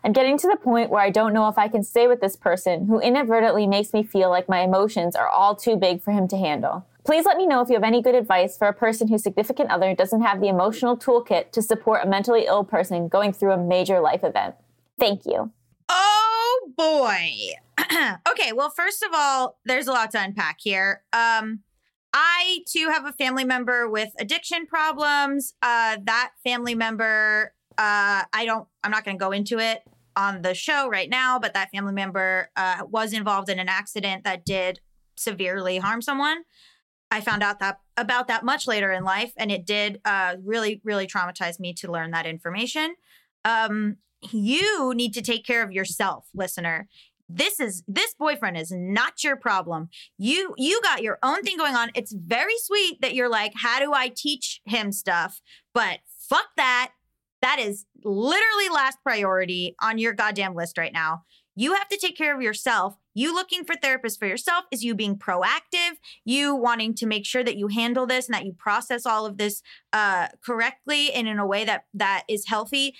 I'm 0.02 0.12
getting 0.12 0.36
to 0.38 0.48
the 0.48 0.56
point 0.56 0.90
where 0.90 1.02
I 1.02 1.10
don't 1.10 1.32
know 1.32 1.46
if 1.48 1.58
I 1.58 1.68
can 1.68 1.84
stay 1.84 2.08
with 2.08 2.20
this 2.20 2.34
person 2.34 2.86
who 2.86 2.98
inadvertently 2.98 3.68
makes 3.68 3.92
me 3.92 4.02
feel 4.02 4.30
like 4.30 4.48
my 4.48 4.62
emotions 4.62 5.14
are 5.14 5.28
all 5.28 5.54
too 5.54 5.76
big 5.76 6.02
for 6.02 6.10
him 6.10 6.26
to 6.28 6.36
handle. 6.36 6.86
Please 7.04 7.24
let 7.24 7.36
me 7.36 7.46
know 7.46 7.60
if 7.60 7.68
you 7.68 7.74
have 7.74 7.84
any 7.84 8.02
good 8.02 8.14
advice 8.14 8.58
for 8.58 8.66
a 8.66 8.74
person 8.74 9.08
whose 9.08 9.22
significant 9.22 9.70
other 9.70 9.94
doesn't 9.94 10.22
have 10.22 10.40
the 10.40 10.48
emotional 10.48 10.96
toolkit 10.96 11.52
to 11.52 11.62
support 11.62 12.04
a 12.04 12.08
mentally 12.08 12.46
ill 12.46 12.64
person 12.64 13.08
going 13.08 13.32
through 13.32 13.52
a 13.52 13.58
major 13.58 14.00
life 14.00 14.24
event. 14.24 14.56
Thank 14.98 15.24
you. 15.24 15.52
Oh 16.50 16.72
boy. 16.76 17.54
okay, 18.30 18.52
well, 18.52 18.70
first 18.70 19.02
of 19.02 19.10
all, 19.14 19.58
there's 19.64 19.86
a 19.86 19.92
lot 19.92 20.10
to 20.12 20.22
unpack 20.22 20.58
here. 20.60 21.02
Um, 21.12 21.60
I 22.12 22.60
too 22.66 22.88
have 22.88 23.04
a 23.06 23.12
family 23.12 23.44
member 23.44 23.88
with 23.88 24.10
addiction 24.18 24.66
problems. 24.66 25.54
Uh, 25.62 25.98
that 26.04 26.32
family 26.42 26.74
member, 26.74 27.54
uh, 27.78 28.24
I 28.32 28.44
don't, 28.44 28.66
I'm 28.82 28.90
not 28.90 29.04
going 29.04 29.16
to 29.16 29.22
go 29.24 29.30
into 29.30 29.58
it 29.58 29.82
on 30.16 30.42
the 30.42 30.54
show 30.54 30.88
right 30.88 31.08
now, 31.08 31.38
but 31.38 31.54
that 31.54 31.70
family 31.70 31.92
member 31.92 32.50
uh, 32.56 32.82
was 32.88 33.12
involved 33.12 33.48
in 33.48 33.60
an 33.60 33.68
accident 33.68 34.24
that 34.24 34.44
did 34.44 34.80
severely 35.14 35.78
harm 35.78 36.02
someone. 36.02 36.42
I 37.12 37.20
found 37.20 37.42
out 37.42 37.60
that 37.60 37.80
about 37.96 38.28
that 38.28 38.44
much 38.44 38.66
later 38.66 38.90
in 38.92 39.04
life, 39.04 39.32
and 39.36 39.50
it 39.50 39.66
did 39.66 40.00
uh, 40.04 40.36
really, 40.44 40.80
really 40.84 41.06
traumatize 41.06 41.60
me 41.60 41.72
to 41.74 41.90
learn 41.90 42.12
that 42.12 42.26
information. 42.26 42.94
Um, 43.44 43.96
you 44.22 44.92
need 44.94 45.14
to 45.14 45.22
take 45.22 45.44
care 45.44 45.62
of 45.62 45.72
yourself, 45.72 46.26
listener. 46.34 46.88
This 47.28 47.60
is 47.60 47.84
this 47.86 48.14
boyfriend 48.14 48.56
is 48.56 48.72
not 48.72 49.22
your 49.22 49.36
problem. 49.36 49.88
You 50.18 50.54
you 50.58 50.80
got 50.82 51.02
your 51.02 51.18
own 51.22 51.42
thing 51.42 51.56
going 51.56 51.76
on. 51.76 51.90
It's 51.94 52.12
very 52.12 52.54
sweet 52.58 53.00
that 53.02 53.14
you're 53.14 53.28
like, 53.28 53.52
how 53.54 53.78
do 53.78 53.92
I 53.94 54.08
teach 54.14 54.60
him 54.64 54.90
stuff? 54.90 55.40
But 55.72 56.00
fuck 56.28 56.48
that. 56.56 56.90
That 57.40 57.58
is 57.58 57.86
literally 58.04 58.68
last 58.72 58.98
priority 59.02 59.74
on 59.80 59.98
your 59.98 60.12
goddamn 60.12 60.54
list 60.54 60.76
right 60.76 60.92
now. 60.92 61.22
You 61.56 61.74
have 61.74 61.88
to 61.88 61.96
take 61.96 62.16
care 62.16 62.34
of 62.34 62.42
yourself. 62.42 62.96
You 63.14 63.34
looking 63.34 63.64
for 63.64 63.74
therapists 63.74 64.18
for 64.18 64.26
yourself 64.26 64.64
is 64.70 64.84
you 64.84 64.94
being 64.94 65.16
proactive, 65.16 65.98
you 66.24 66.54
wanting 66.54 66.94
to 66.94 67.06
make 67.06 67.26
sure 67.26 67.44
that 67.44 67.56
you 67.56 67.68
handle 67.68 68.06
this 68.06 68.26
and 68.26 68.34
that 68.34 68.46
you 68.46 68.52
process 68.52 69.04
all 69.04 69.26
of 69.26 69.36
this 69.36 69.62
uh, 69.92 70.28
correctly 70.44 71.12
and 71.12 71.28
in 71.28 71.38
a 71.38 71.46
way 71.46 71.64
that 71.64 71.84
that 71.94 72.24
is 72.28 72.46
healthy 72.46 72.94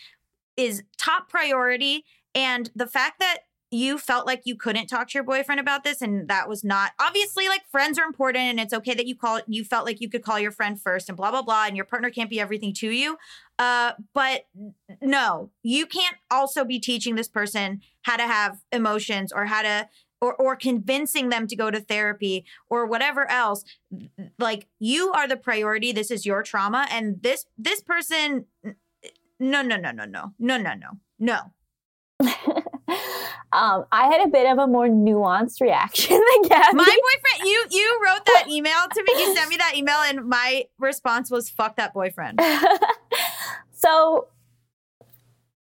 is 0.56 0.82
top 0.98 1.28
priority. 1.28 2.04
And 2.34 2.70
the 2.74 2.86
fact 2.86 3.18
that 3.20 3.40
you 3.70 3.98
felt 3.98 4.26
like 4.26 4.42
you 4.44 4.56
couldn't 4.56 4.88
talk 4.88 5.08
to 5.08 5.14
your 5.14 5.24
boyfriend 5.24 5.60
about 5.60 5.84
this 5.84 6.02
and 6.02 6.26
that 6.28 6.48
was 6.48 6.64
not 6.64 6.90
obviously 6.98 7.46
like 7.46 7.62
friends 7.70 7.98
are 7.98 8.04
important 8.04 8.42
and 8.42 8.58
it's 8.58 8.72
okay 8.72 8.94
that 8.94 9.06
you 9.06 9.14
call 9.14 9.40
you 9.46 9.64
felt 9.64 9.86
like 9.86 10.00
you 10.00 10.08
could 10.08 10.22
call 10.22 10.40
your 10.40 10.50
friend 10.50 10.80
first 10.80 11.08
and 11.08 11.16
blah 11.16 11.30
blah 11.30 11.42
blah 11.42 11.66
and 11.66 11.76
your 11.76 11.84
partner 11.84 12.10
can't 12.10 12.30
be 12.30 12.40
everything 12.40 12.72
to 12.72 12.90
you 12.90 13.16
uh 13.58 13.92
but 14.12 14.46
no 15.00 15.50
you 15.62 15.86
can't 15.86 16.16
also 16.30 16.64
be 16.64 16.80
teaching 16.80 17.14
this 17.14 17.28
person 17.28 17.80
how 18.02 18.16
to 18.16 18.24
have 18.26 18.60
emotions 18.72 19.32
or 19.32 19.46
how 19.46 19.62
to 19.62 19.88
or, 20.22 20.34
or 20.34 20.54
convincing 20.54 21.30
them 21.30 21.46
to 21.46 21.56
go 21.56 21.70
to 21.70 21.80
therapy 21.80 22.44
or 22.68 22.86
whatever 22.86 23.30
else 23.30 23.64
like 24.38 24.66
you 24.78 25.12
are 25.12 25.28
the 25.28 25.36
priority 25.36 25.92
this 25.92 26.10
is 26.10 26.26
your 26.26 26.42
trauma 26.42 26.88
and 26.90 27.22
this 27.22 27.46
this 27.56 27.80
person 27.80 28.46
no 29.40 29.62
no 29.62 29.76
no 29.76 29.90
no 29.90 30.04
no 30.04 30.32
no 30.38 30.56
no 30.58 30.74
no 30.74 30.90
no. 31.18 31.38
Um, 33.52 33.84
I 33.90 34.06
had 34.06 34.24
a 34.24 34.28
bit 34.30 34.46
of 34.50 34.58
a 34.58 34.66
more 34.68 34.86
nuanced 34.86 35.60
reaction 35.60 36.10
than 36.32 36.42
Gaby. 36.42 36.72
my 36.72 36.84
boyfriend 36.84 37.48
you 37.50 37.64
you 37.70 38.00
wrote 38.04 38.24
that 38.26 38.46
email 38.48 38.78
to 38.94 39.02
me. 39.02 39.20
You 39.20 39.34
sent 39.34 39.50
me 39.50 39.56
that 39.56 39.72
email 39.76 39.96
and 40.06 40.24
my 40.28 40.66
response 40.78 41.32
was 41.32 41.50
fuck 41.50 41.74
that 41.76 41.92
boyfriend. 41.92 42.40
So, 43.72 44.28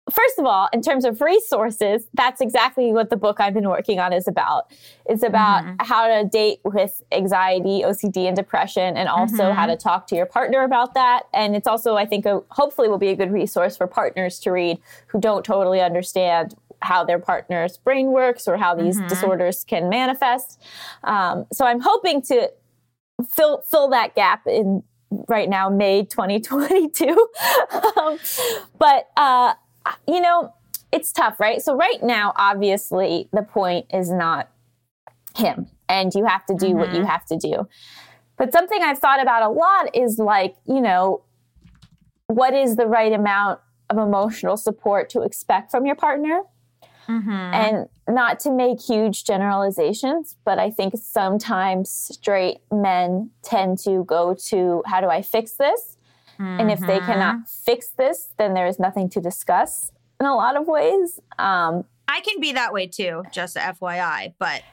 first 0.09 0.37
of 0.39 0.45
all, 0.45 0.69
in 0.73 0.81
terms 0.81 1.05
of 1.05 1.21
resources, 1.21 2.07
that's 2.13 2.41
exactly 2.41 2.91
what 2.91 3.09
the 3.09 3.17
book 3.17 3.39
I've 3.39 3.53
been 3.53 3.69
working 3.69 3.99
on 3.99 4.13
is 4.13 4.27
about. 4.27 4.71
It's 5.05 5.23
about 5.23 5.63
Mhm. 5.63 5.75
how 5.81 6.07
to 6.07 6.27
date 6.27 6.59
with 6.63 7.01
anxiety, 7.11 7.83
OCD, 7.83 8.27
and 8.27 8.35
depression, 8.35 8.97
and 8.97 9.07
also 9.09 9.51
Mhm. 9.51 9.55
how 9.55 9.65
to 9.65 9.75
talk 9.75 10.07
to 10.07 10.15
your 10.15 10.25
partner 10.25 10.63
about 10.63 10.93
that. 10.93 11.23
And 11.33 11.55
it's 11.55 11.67
also, 11.67 11.95
I 11.95 12.05
think, 12.05 12.25
a, 12.25 12.41
hopefully 12.49 12.87
will 12.89 12.97
be 12.97 13.09
a 13.09 13.15
good 13.15 13.31
resource 13.31 13.77
for 13.77 13.87
partners 13.87 14.39
to 14.41 14.51
read 14.51 14.79
who 15.07 15.19
don't 15.19 15.43
totally 15.45 15.81
understand 15.81 16.55
how 16.81 17.03
their 17.03 17.19
partner's 17.19 17.77
brain 17.77 18.11
works 18.11 18.47
or 18.47 18.55
how 18.57 18.73
these 18.73 19.01
Mhm. 19.01 19.07
disorders 19.09 19.63
can 19.65 19.89
manifest. 19.89 20.61
Um, 21.03 21.45
so 21.51 21.65
I'm 21.65 21.81
hoping 21.81 22.21
to 22.23 22.51
fill 23.29 23.61
fill 23.69 23.89
that 23.89 24.15
gap 24.15 24.47
in 24.47 24.83
right 25.27 25.49
now, 25.49 25.69
May 25.69 26.03
2022. 26.05 27.27
um, 27.97 28.17
but 28.77 29.09
uh, 29.17 29.53
you 30.07 30.21
know, 30.21 30.53
it's 30.91 31.11
tough, 31.11 31.39
right? 31.39 31.61
So 31.61 31.75
right 31.75 32.01
now, 32.01 32.33
obviously, 32.35 33.29
the 33.31 33.43
point 33.43 33.85
is 33.93 34.11
not 34.11 34.49
him, 35.35 35.67
and 35.87 36.13
you 36.13 36.25
have 36.25 36.45
to 36.47 36.55
do 36.55 36.75
what 36.75 36.93
you 36.93 37.05
have 37.05 37.25
to 37.27 37.37
do. 37.37 37.67
But 38.37 38.51
something 38.53 38.81
I've 38.81 38.99
thought 38.99 39.21
about 39.21 39.43
a 39.43 39.49
lot 39.49 39.95
is 39.95 40.17
like, 40.17 40.55
you 40.65 40.81
know, 40.81 41.23
what 42.27 42.53
is 42.53 42.75
the 42.75 42.85
right 42.85 43.11
amount 43.11 43.59
of 43.89 43.97
emotional 43.97 44.57
support 44.57 45.09
to 45.09 45.21
expect 45.21 45.71
from 45.71 45.85
your 45.85 45.95
partner? 45.95 46.43
mm-hmm. 47.09 47.29
and 47.29 47.89
not 48.07 48.39
to 48.41 48.51
make 48.51 48.81
huge 48.81 49.23
generalizations, 49.23 50.37
but 50.45 50.59
I 50.59 50.69
think 50.69 50.93
sometimes 50.95 51.89
straight 51.89 52.59
men 52.71 53.31
tend 53.41 53.79
to 53.79 54.03
go 54.05 54.35
to 54.47 54.83
how 54.85 55.01
do 55.01 55.07
I 55.07 55.21
fix 55.21 55.53
this? 55.53 55.97
And 56.39 56.71
if 56.71 56.79
they 56.79 56.99
cannot 56.99 57.47
fix 57.47 57.89
this, 57.89 58.29
then 58.37 58.53
there 58.53 58.67
is 58.67 58.79
nothing 58.79 59.09
to 59.11 59.21
discuss 59.21 59.91
in 60.19 60.25
a 60.25 60.35
lot 60.35 60.55
of 60.57 60.67
ways. 60.67 61.19
Um, 61.37 61.85
i 62.11 62.21
can 62.21 62.39
be 62.41 62.51
that 62.53 62.73
way 62.73 62.87
too 62.87 63.23
just 63.31 63.55
fyi 63.55 64.33
but 64.39 64.63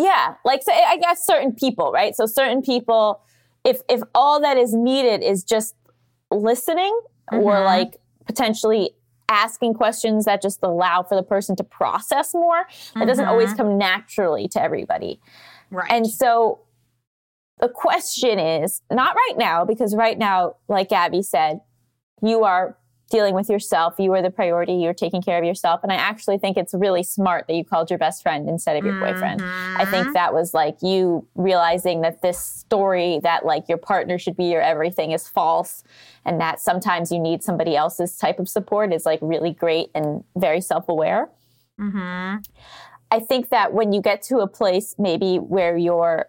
yeah, 0.00 0.34
like 0.44 0.62
so 0.62 0.72
I 0.72 0.96
guess 0.96 1.26
certain 1.26 1.52
people, 1.52 1.90
right? 1.92 2.14
So 2.14 2.24
certain 2.26 2.62
people, 2.62 3.20
if 3.64 3.80
if 3.88 4.00
all 4.14 4.40
that 4.40 4.56
is 4.56 4.72
needed 4.72 5.22
is 5.24 5.42
just 5.42 5.74
listening 6.30 6.98
or 7.32 7.56
Mhm. 7.56 7.64
like 7.64 7.96
potentially 8.24 8.90
asking 9.28 9.74
questions 9.74 10.24
that 10.24 10.40
just 10.40 10.60
allow 10.62 11.02
for 11.02 11.16
the 11.16 11.22
person 11.24 11.56
to 11.56 11.64
process 11.64 12.32
more, 12.32 12.66
that 12.94 13.06
doesn't 13.06 13.26
always 13.26 13.52
Mhm. 13.52 13.56
come 13.56 13.76
naturally 13.78 14.46
to 14.48 14.62
everybody. 14.62 15.20
right 15.70 15.90
And 15.92 16.06
so 16.06 16.60
the 17.60 17.68
question 17.68 18.38
is 18.38 18.82
not 18.90 19.14
right 19.14 19.36
now, 19.36 19.64
because 19.64 19.94
right 19.94 20.18
now, 20.18 20.56
like 20.68 20.88
Gaby 20.90 21.22
said, 21.22 21.60
you 22.22 22.44
are 22.44 22.76
dealing 23.10 23.34
with 23.34 23.48
yourself. 23.48 23.94
You 23.98 24.12
are 24.12 24.20
the 24.20 24.30
priority. 24.30 24.74
You're 24.74 24.92
taking 24.92 25.22
care 25.22 25.38
of 25.38 25.44
yourself. 25.44 25.80
And 25.82 25.90
I 25.90 25.94
actually 25.94 26.36
think 26.36 26.58
it's 26.58 26.74
really 26.74 27.02
smart 27.02 27.46
that 27.46 27.54
you 27.54 27.64
called 27.64 27.88
your 27.88 27.98
best 27.98 28.22
friend 28.22 28.48
instead 28.48 28.76
of 28.76 28.84
your 28.84 29.00
boyfriend. 29.00 29.42
I 29.42 29.86
think 29.86 30.12
that 30.12 30.34
was 30.34 30.52
like 30.52 30.76
you 30.82 31.26
realizing 31.34 32.02
that 32.02 32.20
this 32.20 32.38
story 32.38 33.18
that 33.22 33.46
like 33.46 33.66
your 33.66 33.78
partner 33.78 34.18
should 34.18 34.36
be 34.36 34.44
your 34.44 34.60
everything 34.60 35.12
is 35.12 35.26
false 35.26 35.82
and 36.26 36.38
that 36.40 36.60
sometimes 36.60 37.10
you 37.10 37.18
need 37.18 37.42
somebody 37.42 37.74
else's 37.76 38.16
type 38.18 38.38
of 38.38 38.48
support 38.48 38.92
is 38.92 39.06
like 39.06 39.20
really 39.22 39.52
great 39.52 39.88
and 39.94 40.22
very 40.36 40.60
self-aware. 40.60 41.30
Mhm. 41.80 42.44
I 43.10 43.20
think 43.20 43.48
that 43.48 43.72
when 43.72 43.94
you 43.94 44.02
get 44.02 44.20
to 44.24 44.40
a 44.40 44.46
place 44.46 44.94
maybe 44.98 45.38
where 45.38 45.78
you're 45.78 46.26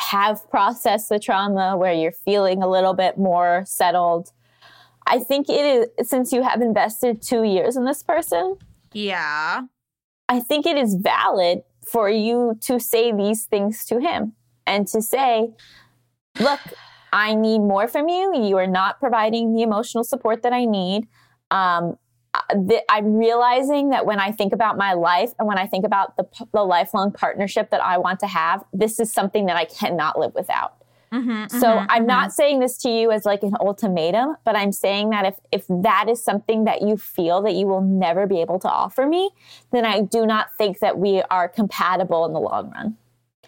have 0.00 0.48
processed 0.50 1.08
the 1.08 1.18
trauma, 1.18 1.76
where 1.76 1.92
you're 1.92 2.12
feeling 2.12 2.62
a 2.62 2.68
little 2.68 2.94
bit 2.94 3.18
more 3.18 3.64
settled, 3.66 4.32
I 5.06 5.18
think 5.18 5.48
it 5.48 5.90
is 5.98 6.08
since 6.08 6.32
you 6.32 6.42
have 6.42 6.60
invested 6.60 7.22
two 7.22 7.42
years 7.42 7.76
in 7.76 7.84
this 7.84 8.02
person, 8.02 8.56
yeah 8.92 9.62
I 10.32 10.40
think 10.40 10.64
it 10.64 10.78
is 10.78 10.94
valid 10.94 11.60
for 11.84 12.08
you 12.08 12.56
to 12.62 12.80
say 12.80 13.12
these 13.12 13.44
things 13.44 13.84
to 13.86 14.00
him 14.00 14.32
and 14.66 14.86
to 14.88 15.02
say, 15.02 15.50
look, 16.40 16.60
I 17.12 17.34
need 17.34 17.58
more 17.58 17.86
from 17.86 18.08
you. 18.08 18.42
You 18.42 18.56
are 18.56 18.66
not 18.66 18.98
providing 18.98 19.54
the 19.54 19.62
emotional 19.62 20.04
support 20.04 20.42
that 20.42 20.54
I 20.54 20.64
need. 20.64 21.06
Um, 21.50 21.98
th- 22.68 22.82
I'm 22.88 23.14
realizing 23.16 23.90
that 23.90 24.06
when 24.06 24.18
I 24.18 24.32
think 24.32 24.52
about 24.52 24.76
my 24.76 24.92
life 24.94 25.32
and 25.38 25.46
when 25.46 25.58
I 25.58 25.66
think 25.66 25.84
about 25.84 26.16
the, 26.16 26.24
p- 26.24 26.44
the 26.52 26.62
lifelong 26.62 27.12
partnership 27.12 27.70
that 27.70 27.82
I 27.82 27.98
want 27.98 28.20
to 28.20 28.26
have, 28.26 28.64
this 28.72 28.98
is 29.00 29.12
something 29.12 29.46
that 29.46 29.56
I 29.56 29.64
cannot 29.66 30.18
live 30.18 30.34
without. 30.34 30.74
Mhm, 31.12 31.50
So 31.50 31.66
mhm, 31.66 31.86
I'm 31.90 32.04
mhm. 32.04 32.06
not 32.06 32.32
saying 32.32 32.60
this 32.60 32.78
to 32.78 32.88
you 32.88 33.10
as 33.10 33.26
like 33.26 33.42
an 33.42 33.54
ultimatum, 33.60 34.36
but 34.44 34.56
I'm 34.56 34.72
saying 34.72 35.10
that 35.10 35.26
if 35.26 35.34
if 35.52 35.66
that 35.68 36.06
is 36.08 36.24
something 36.24 36.64
that 36.64 36.80
you 36.80 36.96
feel 36.96 37.42
that 37.42 37.54
you 37.54 37.66
will 37.66 37.82
never 37.82 38.26
be 38.26 38.40
able 38.40 38.58
to 38.60 38.68
offer 38.70 39.06
me, 39.06 39.30
then 39.72 39.84
I 39.84 40.00
do 40.00 40.24
not 40.24 40.46
think 40.56 40.78
that 40.78 40.98
we 40.98 41.20
are 41.30 41.48
compatible 41.48 42.24
in 42.24 42.32
the 42.32 42.40
long 42.40 42.70
run. 42.70 42.96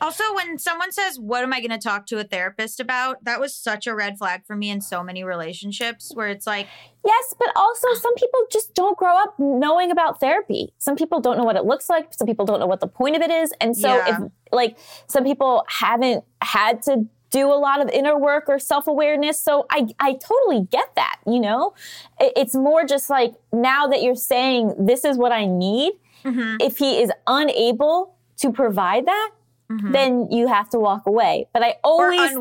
Also, 0.04 0.22
when 0.34 0.58
someone 0.58 0.92
says, 0.92 1.18
What 1.18 1.42
am 1.42 1.52
I 1.54 1.60
going 1.60 1.70
to 1.70 1.78
talk 1.78 2.04
to 2.06 2.18
a 2.18 2.24
therapist 2.24 2.78
about? 2.78 3.24
That 3.24 3.40
was 3.40 3.56
such 3.56 3.86
a 3.86 3.94
red 3.94 4.18
flag 4.18 4.44
for 4.46 4.54
me 4.54 4.68
in 4.68 4.82
so 4.82 5.02
many 5.02 5.24
relationships 5.24 6.12
where 6.14 6.28
it's 6.28 6.46
like, 6.46 6.68
Yes, 7.06 7.34
but 7.38 7.48
also 7.56 7.88
some 7.94 8.14
people 8.14 8.40
just 8.52 8.74
don't 8.74 8.98
grow 8.98 9.16
up 9.16 9.34
knowing 9.38 9.90
about 9.90 10.20
therapy. 10.20 10.74
Some 10.78 10.94
people 10.96 11.20
don't 11.20 11.38
know 11.38 11.44
what 11.44 11.56
it 11.56 11.64
looks 11.64 11.88
like. 11.88 12.12
Some 12.12 12.26
people 12.26 12.44
don't 12.44 12.60
know 12.60 12.66
what 12.66 12.80
the 12.80 12.86
point 12.86 13.16
of 13.16 13.22
it 13.22 13.30
is. 13.30 13.52
And 13.62 13.74
so 13.74 13.88
Yeah. 13.88 14.24
if 14.24 14.32
like 14.52 14.76
some 15.06 15.24
people 15.24 15.64
haven't 15.68 16.22
had 16.42 16.82
to 16.82 17.06
do 17.30 17.50
a 17.52 17.56
lot 17.56 17.80
of 17.82 17.88
inner 17.88 18.16
work 18.16 18.44
or 18.48 18.58
self-awareness. 18.58 19.38
So 19.38 19.64
I 19.70 19.88
I 19.98 20.12
totally 20.12 20.68
get 20.70 20.94
that, 20.96 21.16
you 21.26 21.40
know? 21.40 21.72
It's 22.20 22.54
more 22.54 22.84
just 22.84 23.08
like 23.08 23.32
now 23.52 23.86
that 23.88 24.02
you're 24.02 24.14
saying 24.14 24.74
this 24.78 25.04
is 25.04 25.16
what 25.16 25.32
I 25.32 25.46
need, 25.46 25.94
mhm, 26.24 26.58
if 26.60 26.76
he 26.78 27.00
is 27.02 27.10
unable 27.26 28.14
to 28.36 28.52
provide 28.52 29.06
that, 29.06 29.30
Mhm. 29.70 29.92
then 29.92 30.28
you 30.30 30.46
have 30.46 30.68
to 30.70 30.78
walk 30.78 31.06
away. 31.06 31.48
But 31.52 31.62
I 31.62 31.70
or 31.84 32.12
always 32.12 32.20
think 32.32 32.36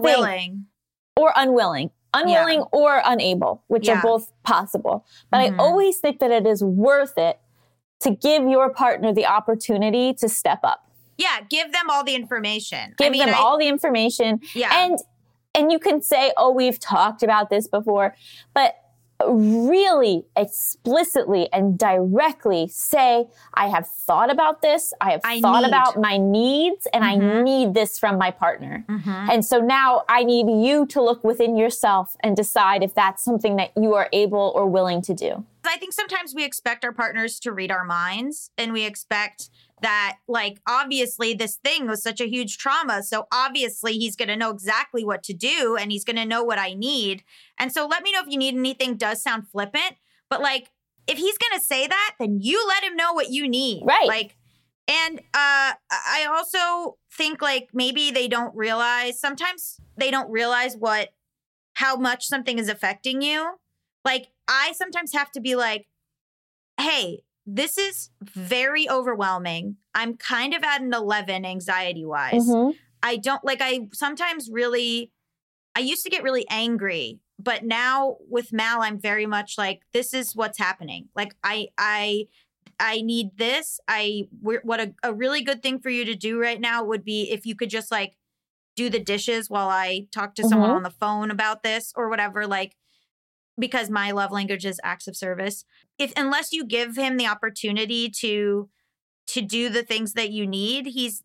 or 1.19 1.31
unwilling, 1.35 1.91
unwilling 2.13 2.61
or 2.71 3.01
unable, 3.05 3.63
which 3.67 3.87
Yeah. 3.87 3.99
are 3.99 4.01
both 4.01 4.31
possible. 4.43 5.05
But 5.31 5.37
Mhm. 5.39 5.53
I 5.53 5.57
always 5.63 5.99
think 5.99 6.19
that 6.19 6.31
it 6.31 6.45
is 6.45 6.63
worth 6.63 7.17
it 7.17 7.39
to 8.01 8.11
give 8.11 8.47
your 8.47 8.69
partner 8.69 9.13
the 9.13 9.25
opportunity 9.25 10.13
to 10.15 10.27
step 10.27 10.59
up. 10.63 10.89
Yeah, 11.17 11.41
give 11.49 11.71
them 11.71 11.89
all 11.89 12.03
the 12.03 12.15
information. 12.15 12.95
Give 12.97 13.07
I 13.07 13.09
mean, 13.11 13.25
them 13.25 13.35
I- 13.35 13.37
all 13.37 13.57
the 13.57 13.67
information 13.67 14.41
Yeah, 14.53 14.69
and 14.73 14.99
and 15.55 15.71
you 15.71 15.77
can 15.77 16.01
say, 16.01 16.33
"Oh, 16.35 16.49
we've 16.51 16.79
talked 16.79 17.21
about 17.21 17.51
this 17.51 17.67
before," 17.67 18.15
but 18.55 18.75
really 19.29 20.25
explicitly 20.35 21.51
and 21.51 21.77
directly 21.77 22.67
say, 22.67 23.27
"I 23.53 23.67
have 23.67 23.87
thought 23.87 24.31
about 24.31 24.61
this. 24.61 24.93
I 25.01 25.11
have 25.11 25.21
I 25.23 25.41
thought 25.41 25.61
need." 25.61 25.67
about 25.67 25.99
my 25.99 26.17
needs 26.17 26.87
and 26.93 27.03
I 27.03 27.15
Mhm. 27.17 27.43
need 27.43 27.73
this 27.73 27.99
from 27.99 28.17
my 28.17 28.31
partner." 28.31 28.85
Mhm. 28.87 29.29
And 29.31 29.45
so 29.45 29.59
now 29.59 30.03
I 30.09 30.23
need 30.23 30.49
you 30.49 30.85
to 30.87 31.01
look 31.01 31.23
within 31.23 31.55
yourself 31.55 32.15
and 32.21 32.35
decide 32.35 32.83
if 32.83 32.93
that's 32.93 33.23
something 33.23 33.55
that 33.57 33.71
you 33.75 33.93
are 33.95 34.09
able 34.11 34.51
or 34.55 34.65
willing 34.67 35.01
to 35.03 35.13
do. 35.13 35.43
I 35.65 35.77
think 35.77 35.93
sometimes 35.93 36.35
we 36.35 36.43
expect 36.43 36.83
our 36.83 36.91
partners 36.91 37.39
to 37.39 37.51
read 37.51 37.71
our 37.71 37.85
minds 37.85 38.51
and 38.57 38.73
we 38.73 38.83
expect 38.83 39.49
that, 39.83 40.17
like, 40.27 40.59
obviously 40.67 41.33
this 41.33 41.57
thing 41.57 41.87
was 41.87 42.01
such 42.01 42.19
a 42.19 42.27
huge 42.27 42.57
trauma. 42.57 43.03
So 43.03 43.27
obviously 43.31 43.93
he's 43.93 44.15
going 44.15 44.29
to 44.29 44.35
know 44.35 44.49
exactly 44.49 45.05
what 45.05 45.23
to 45.23 45.33
do 45.33 45.77
and 45.79 45.91
he's 45.91 46.03
going 46.03 46.15
to 46.15 46.25
know 46.25 46.43
what 46.43 46.57
I 46.57 46.73
need. 46.73 47.23
And 47.59 47.71
so 47.71 47.85
let 47.85 48.01
me 48.01 48.11
know 48.11 48.21
if 48.21 48.27
you 48.29 48.37
need 48.37 48.55
anything, 48.55 48.95
does 48.95 49.21
sound 49.21 49.47
flippant. 49.47 49.95
But 50.29 50.41
like, 50.41 50.71
if 51.05 51.17
he's 51.17 51.37
going 51.37 51.59
to 51.59 51.63
say 51.63 51.85
that, 51.85 52.15
then 52.19 52.39
you 52.41 52.65
let 52.67 52.83
him 52.83 52.95
know 52.95 53.13
what 53.13 53.29
you 53.29 53.47
need. 53.47 53.83
Right. 53.85 54.07
Like, 54.07 54.35
and 54.87 55.19
uh, 55.19 55.73
I 55.91 56.27
also 56.29 56.97
think 57.11 57.41
like 57.41 57.69
maybe 57.73 58.11
they 58.11 58.27
don't 58.27 58.55
realize, 58.55 59.19
sometimes 59.19 59.79
they 59.97 60.11
don't 60.11 60.31
realize 60.31 60.75
what, 60.75 61.13
how 61.73 61.95
much 61.95 62.25
something 62.25 62.57
is 62.57 62.69
affecting 62.69 63.21
you. 63.21 63.55
Like, 64.03 64.27
I 64.47 64.73
sometimes 64.73 65.13
have 65.13 65.31
to 65.31 65.39
be 65.39 65.55
like, 65.55 65.87
hey, 66.79 67.23
this 67.45 67.77
is 67.77 68.09
very 68.21 68.89
overwhelming. 68.89 69.77
I'm 69.93 70.15
kind 70.17 70.53
of 70.53 70.63
at 70.63 70.81
an 70.81 70.93
11 70.93 71.45
anxiety 71.45 72.05
wise. 72.05 72.47
Mhm. 72.47 72.75
I 73.01 73.17
don't 73.17 73.43
like, 73.43 73.59
I 73.61 73.87
sometimes 73.93 74.49
really, 74.49 75.11
I 75.75 75.81
used 75.81 76.03
to 76.03 76.09
get 76.09 76.23
really 76.23 76.45
angry, 76.49 77.19
but 77.37 77.63
now 77.65 78.17
with 78.29 78.53
Mal, 78.53 78.81
I'm 78.81 78.97
very 78.99 79.25
much 79.25 79.55
like, 79.57 79.81
this 79.91 80.13
is 80.13 80.35
what's 80.35 80.57
happening. 80.57 81.09
Like, 81.15 81.35
I, 81.43 81.67
I, 81.77 82.27
I 82.79 83.01
need 83.01 83.37
this. 83.37 83.79
I, 83.87 84.27
we're, 84.41 84.61
what 84.63 84.79
a, 84.79 84.93
a 85.03 85.13
really 85.13 85.41
good 85.43 85.61
thing 85.61 85.79
for 85.79 85.89
you 85.89 86.05
to 86.05 86.15
do 86.15 86.39
right 86.39 86.61
now 86.61 86.83
would 86.83 87.03
be 87.03 87.29
if 87.29 87.45
you 87.45 87.55
could 87.55 87.69
just 87.69 87.91
like 87.91 88.15
do 88.75 88.89
the 88.89 88.99
dishes 88.99 89.49
while 89.49 89.67
I 89.69 90.07
talk 90.11 90.33
to 90.35 90.43
someone 90.47 90.69
Mhm. 90.69 90.75
on 90.77 90.83
the 90.83 90.89
phone 90.89 91.29
about 91.29 91.61
this 91.63 91.91
or 91.95 92.09
whatever. 92.09 92.47
Like, 92.47 92.75
because 93.57 93.89
my 93.89 94.11
love 94.11 94.31
language 94.31 94.65
is 94.65 94.79
acts 94.83 95.07
of 95.07 95.15
service. 95.15 95.65
If 95.99 96.13
unless 96.17 96.51
you 96.51 96.65
give 96.65 96.95
him 96.95 97.17
the 97.17 97.27
opportunity 97.27 98.09
to 98.21 98.69
to 99.27 99.41
do 99.41 99.69
the 99.69 99.83
things 99.83 100.13
that 100.13 100.31
you 100.31 100.45
need, 100.47 100.87
he's 100.87 101.23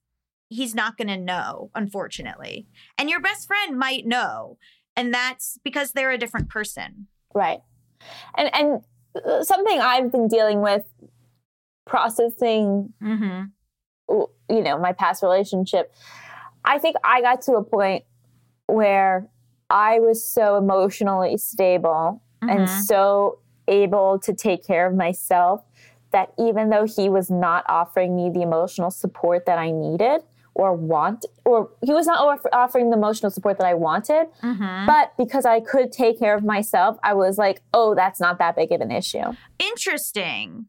he's 0.49 0.75
not 0.75 0.97
going 0.97 1.09
to 1.09 1.17
know, 1.17 1.71
unfortunately. 1.75 2.67
And 2.97 3.11
your 3.11 3.21
best 3.21 3.47
friend 3.47 3.79
might 3.79 4.07
know, 4.07 4.57
and 4.97 5.13
that's 5.13 5.59
because 5.65 5.93
they're 5.93 6.11
a 6.11 6.19
different 6.19 6.49
person. 6.49 7.07
Right. 7.35 7.61
And 8.37 8.55
and 8.55 8.83
uh, 9.25 9.43
something 9.43 9.81
I've 9.81 10.13
been 10.13 10.29
dealing 10.29 10.61
with 10.61 10.85
processing, 11.87 12.93
Mm-hmm. 13.03 13.45
you 14.51 14.63
know, 14.63 14.79
my 14.79 14.93
past 14.93 15.23
relationship. 15.23 15.93
I 16.65 16.79
think 16.79 16.97
I 17.05 17.21
got 17.23 17.41
to 17.43 17.53
a 17.55 17.65
point 17.65 18.05
where 18.67 19.29
I 19.71 20.01
was 20.01 20.25
so 20.25 20.57
emotionally 20.57 21.37
stable 21.37 22.23
and 22.43 22.61
Mhm. 22.61 22.69
so 22.85 23.39
able 23.67 24.19
to 24.21 24.33
take 24.33 24.67
care 24.67 24.87
of 24.87 24.95
myself 24.95 25.63
that 26.11 26.33
even 26.39 26.71
though 26.71 26.87
he 26.87 27.09
was 27.11 27.31
not 27.31 27.65
offering 27.69 28.17
me 28.17 28.31
the 28.31 28.41
emotional 28.43 28.91
support 28.91 29.45
that 29.47 29.59
I 29.59 29.71
needed 29.73 30.23
or 30.55 30.73
want 30.73 31.27
or 31.45 31.69
he 31.83 31.93
was 31.93 32.07
not 32.07 32.19
off- 32.27 32.47
offering 32.53 32.89
the 32.91 32.97
emotional 32.97 33.31
support 33.31 33.59
that 33.59 33.67
I 33.67 33.75
wanted 33.75 34.27
Mm-hmm. 34.43 34.87
but 34.87 35.13
because 35.19 35.45
I 35.45 35.61
could 35.61 35.93
take 35.93 36.19
care 36.19 36.35
of 36.35 36.43
myself 36.43 36.97
I 37.03 37.13
was 37.15 37.37
like 37.37 37.61
oh 37.75 37.95
that's 37.95 38.19
not 38.21 38.39
that 38.39 38.57
big 38.57 38.73
of 38.73 38.81
an 38.81 38.91
issue 38.91 39.35
Interesting. 39.59 40.67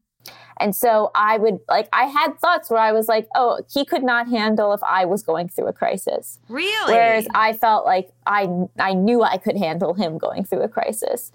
And 0.57 0.75
so 0.75 1.11
I 1.15 1.37
would 1.37 1.59
like 1.67 1.87
I 1.93 2.05
had 2.05 2.37
thoughts 2.39 2.69
where 2.69 2.79
I 2.79 2.91
was 2.91 3.07
like 3.07 3.27
oh 3.35 3.61
he 3.73 3.85
could 3.85 4.03
not 4.03 4.27
handle 4.27 4.73
if 4.73 4.83
I 4.83 5.05
was 5.05 5.23
going 5.23 5.47
through 5.49 5.67
a 5.67 5.73
crisis 5.73 6.39
Really? 6.49 6.93
Whereas 6.93 7.27
I 7.33 7.53
felt 7.53 7.85
like 7.85 8.11
I 8.25 8.49
I 8.77 8.93
knew 8.93 9.23
I 9.23 9.37
could 9.37 9.57
handle 9.57 9.93
him 9.93 10.17
going 10.17 10.43
through 10.43 10.61
a 10.61 10.67
crisis. 10.67 11.31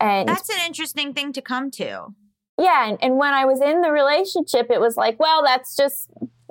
And 0.00 0.28
that's 0.28 0.48
an 0.48 0.64
interesting 0.66 1.12
thing 1.12 1.32
to 1.32 1.42
come 1.42 1.70
to. 1.72 2.14
yeah, 2.58 2.88
and, 2.88 2.98
and 3.02 3.16
when 3.16 3.34
I 3.34 3.44
was 3.44 3.60
in 3.60 3.80
the 3.82 3.90
relationship, 3.90 4.70
it 4.70 4.80
was 4.80 4.96
like, 4.96 5.18
well, 5.18 5.42
that's 5.44 5.76
just 5.76 6.10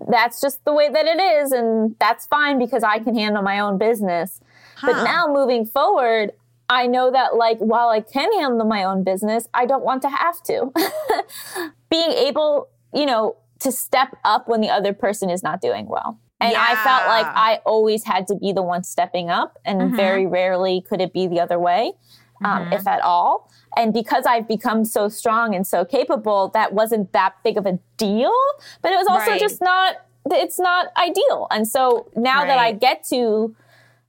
that's 0.09 0.39
just 0.41 0.63
the 0.65 0.73
way 0.73 0.89
that 0.89 1.05
it 1.05 1.19
is, 1.19 1.51
and 1.51 1.95
that's 1.99 2.27
fine 2.27 2.59
because 2.59 2.83
I 2.83 2.99
can 2.99 3.15
handle 3.15 3.41
my 3.41 3.59
own 3.59 3.77
business. 3.77 4.41
But 4.81 5.03
now 5.03 5.25
moving 5.27 5.65
forward, 5.65 6.33
I 6.69 6.87
know 6.87 7.11
that 7.11 7.35
like 7.35 7.59
while 7.59 7.89
I 7.89 8.01
can 8.01 8.31
handle 8.39 8.65
my 8.67 8.83
own 8.83 9.03
business, 9.03 9.47
I 9.53 9.65
don't 9.65 9.83
want 9.83 10.01
to 10.03 10.09
have 10.09 10.41
to. 10.43 10.71
Being 11.89 12.11
able, 12.11 12.67
you 12.93 13.05
know, 13.05 13.37
to 13.59 13.71
step 13.71 14.15
up 14.25 14.47
when 14.47 14.61
the 14.61 14.69
other 14.69 14.93
person 14.93 15.29
is 15.29 15.41
not 15.41 15.61
doing 15.61 15.87
well. 15.87 16.19
And 16.39 16.55
I 16.55 16.75
felt 16.83 17.07
like 17.07 17.25
I 17.25 17.61
always 17.65 18.03
had 18.03 18.27
to 18.27 18.35
be 18.35 18.51
the 18.51 18.61
one 18.61 18.83
stepping 18.83 19.29
up, 19.31 19.57
and 19.65 19.91
Mhm. 19.91 19.95
very 19.95 20.27
rarely 20.27 20.81
could 20.81 21.01
it 21.01 21.11
be 21.11 21.25
the 21.25 21.39
other 21.39 21.57
way, 21.57 21.93
um, 22.45 22.65
Mhm. 22.65 22.75
if 22.75 22.87
at 22.87 23.01
all. 23.01 23.49
And 23.75 23.91
because 23.91 24.27
I've 24.27 24.47
become 24.47 24.85
so 24.85 25.09
strong 25.09 25.55
and 25.55 25.65
so 25.65 25.83
capable, 25.83 26.49
that 26.49 26.73
wasn't 26.73 27.11
that 27.13 27.33
big 27.43 27.57
of 27.57 27.65
a 27.65 27.79
deal. 27.97 28.33
But 28.83 28.91
it 28.91 28.97
was 28.97 29.07
also 29.07 29.31
Right. 29.31 29.39
just 29.39 29.61
not, 29.61 29.95
it's 30.29 30.59
not 30.59 30.89
ideal. 30.95 31.47
And 31.49 31.67
so 31.67 32.05
now 32.15 32.45
that 32.45 32.59
I 32.59 32.71
get 32.71 33.03
to 33.05 33.55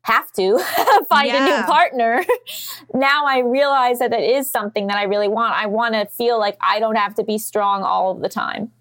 have 0.08 0.32
to 0.32 0.58
find 1.08 1.30
a 1.30 1.44
new 1.44 1.62
partner, 1.64 2.24
now 2.94 3.26
I 3.26 3.40
realize 3.40 3.98
that 3.98 4.12
it 4.12 4.22
is 4.22 4.50
something 4.50 4.86
that 4.88 4.96
I 4.96 5.04
really 5.04 5.28
want. 5.28 5.54
I 5.54 5.66
want 5.66 5.94
to 5.94 6.06
feel 6.06 6.38
like 6.38 6.56
I 6.60 6.80
don't 6.80 6.96
have 6.96 7.14
to 7.16 7.24
be 7.24 7.38
strong 7.38 7.82
all 7.82 8.10
of 8.10 8.20
the 8.20 8.28
time. 8.28 8.72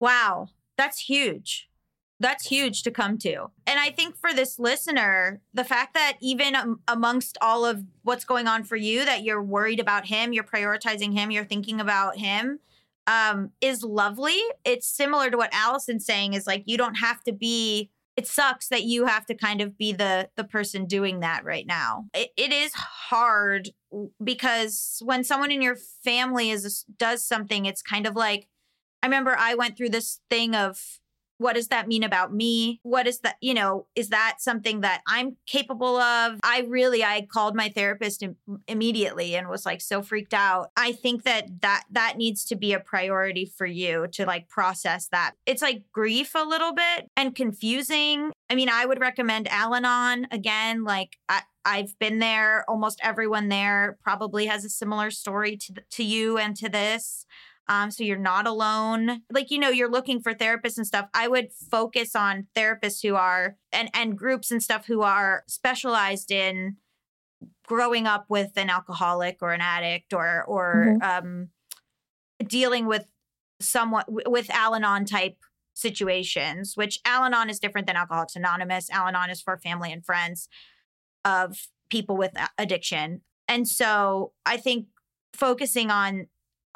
Wow, 0.00 0.48
that's 0.76 0.98
huge. 0.98 1.68
That's 2.20 2.48
huge 2.48 2.82
to 2.82 2.90
come 2.90 3.16
to. 3.18 3.50
And 3.66 3.78
I 3.78 3.90
think 3.90 4.16
for 4.16 4.34
this 4.34 4.58
listener, 4.58 5.40
the 5.54 5.62
fact 5.62 5.94
that 5.94 6.18
even 6.20 6.56
um, 6.56 6.80
amongst 6.88 7.38
all 7.40 7.64
of 7.64 7.84
what's 8.02 8.24
going 8.24 8.48
on 8.48 8.64
for 8.64 8.74
you, 8.74 9.04
that 9.04 9.22
you're 9.22 9.42
worried 9.42 9.78
about 9.78 10.06
him, 10.06 10.32
you're 10.32 10.42
prioritizing 10.42 11.12
him, 11.12 11.30
you're 11.30 11.44
thinking 11.44 11.80
about 11.80 12.16
him, 12.16 12.58
um, 13.06 13.52
is 13.60 13.84
lovely. 13.84 14.38
It's 14.64 14.88
similar 14.88 15.30
to 15.30 15.36
what 15.36 15.50
Allison's 15.52 16.04
saying 16.04 16.34
is 16.34 16.46
like, 16.46 16.64
you 16.66 16.76
don't 16.76 16.96
have 16.96 17.22
to 17.24 17.32
be. 17.32 17.90
It 18.18 18.26
sucks 18.26 18.66
that 18.70 18.82
you 18.82 19.04
have 19.04 19.26
to 19.26 19.34
kind 19.34 19.60
of 19.60 19.78
be 19.78 19.92
the 19.92 20.28
the 20.34 20.42
person 20.42 20.86
doing 20.86 21.20
that 21.20 21.44
right 21.44 21.64
now. 21.64 22.06
It, 22.12 22.30
it 22.36 22.52
is 22.52 22.72
hard 22.74 23.70
because 24.22 25.00
when 25.04 25.22
someone 25.22 25.52
in 25.52 25.62
your 25.62 25.76
family 26.02 26.50
is 26.50 26.84
does 26.98 27.24
something, 27.24 27.64
it's 27.64 27.80
kind 27.80 28.08
of 28.08 28.16
like 28.16 28.48
I 29.04 29.06
remember 29.06 29.36
I 29.38 29.54
went 29.54 29.76
through 29.76 29.90
this 29.90 30.18
thing 30.28 30.56
of 30.56 30.98
what 31.38 31.54
does 31.54 31.68
that 31.68 31.88
mean 31.88 32.02
about 32.02 32.34
me? 32.34 32.80
What 32.82 33.06
is 33.06 33.20
that, 33.20 33.36
you 33.40 33.54
know, 33.54 33.86
is 33.94 34.08
that 34.10 34.36
something 34.40 34.80
that 34.82 35.02
I'm 35.06 35.36
capable 35.46 35.96
of? 35.96 36.38
I 36.42 36.66
really 36.68 37.02
I 37.02 37.26
called 37.30 37.54
my 37.54 37.68
therapist 37.68 38.22
im- 38.22 38.36
immediately 38.66 39.36
and 39.36 39.48
was 39.48 39.64
like 39.64 39.80
so 39.80 40.02
freaked 40.02 40.34
out. 40.34 40.70
I 40.76 40.92
think 40.92 41.22
that 41.22 41.62
that 41.62 41.84
that 41.90 42.16
needs 42.16 42.44
to 42.46 42.56
be 42.56 42.72
a 42.72 42.80
priority 42.80 43.46
for 43.46 43.66
you 43.66 44.08
to 44.12 44.26
like 44.26 44.48
process 44.48 45.08
that. 45.12 45.32
It's 45.46 45.62
like 45.62 45.84
grief 45.92 46.34
a 46.34 46.44
little 46.44 46.74
bit 46.74 47.08
and 47.16 47.34
confusing. 47.34 48.32
I 48.50 48.54
mean, 48.54 48.68
I 48.68 48.86
would 48.86 49.00
recommend 49.00 49.48
Al-Anon 49.48 50.26
again, 50.30 50.84
like 50.84 51.16
I 51.28 51.42
I've 51.64 51.98
been 51.98 52.18
there. 52.18 52.64
Almost 52.66 52.98
everyone 53.02 53.48
there 53.48 53.98
probably 54.02 54.46
has 54.46 54.64
a 54.64 54.70
similar 54.70 55.10
story 55.10 55.56
to 55.56 55.74
to 55.92 56.02
you 56.02 56.38
and 56.38 56.56
to 56.56 56.68
this. 56.68 57.26
Um, 57.68 57.90
so 57.90 58.02
you're 58.02 58.16
not 58.16 58.46
alone. 58.46 59.22
Like, 59.30 59.50
you 59.50 59.58
know, 59.58 59.68
you're 59.68 59.90
looking 59.90 60.20
for 60.20 60.32
therapists 60.32 60.78
and 60.78 60.86
stuff. 60.86 61.08
I 61.12 61.28
would 61.28 61.52
focus 61.52 62.16
on 62.16 62.46
therapists 62.56 63.06
who 63.06 63.14
are 63.14 63.56
and 63.72 63.90
and 63.92 64.16
groups 64.16 64.50
and 64.50 64.62
stuff 64.62 64.86
who 64.86 65.02
are 65.02 65.44
specialized 65.46 66.30
in 66.30 66.76
growing 67.66 68.06
up 68.06 68.24
with 68.28 68.52
an 68.56 68.70
alcoholic 68.70 69.38
or 69.42 69.52
an 69.52 69.60
addict 69.60 70.14
or 70.14 70.44
or 70.44 70.96
um 71.02 71.48
dealing 72.46 72.86
with 72.86 73.06
somewhat 73.60 74.06
with 74.08 74.48
Al-Anon 74.50 75.04
type 75.04 75.36
situations, 75.74 76.76
which 76.76 77.00
Al-Anon 77.04 77.50
is 77.50 77.58
different 77.58 77.86
than 77.86 77.96
Alcoholics 77.96 78.36
Anonymous. 78.36 78.90
Al-Anon 78.90 79.30
is 79.30 79.42
for 79.42 79.58
family 79.58 79.92
and 79.92 80.04
friends 80.04 80.48
of 81.24 81.68
people 81.90 82.16
with 82.16 82.32
addiction. 82.56 83.22
And 83.46 83.66
so 83.66 84.32
I 84.46 84.56
think 84.56 84.86
focusing 85.32 85.90
on 85.90 86.26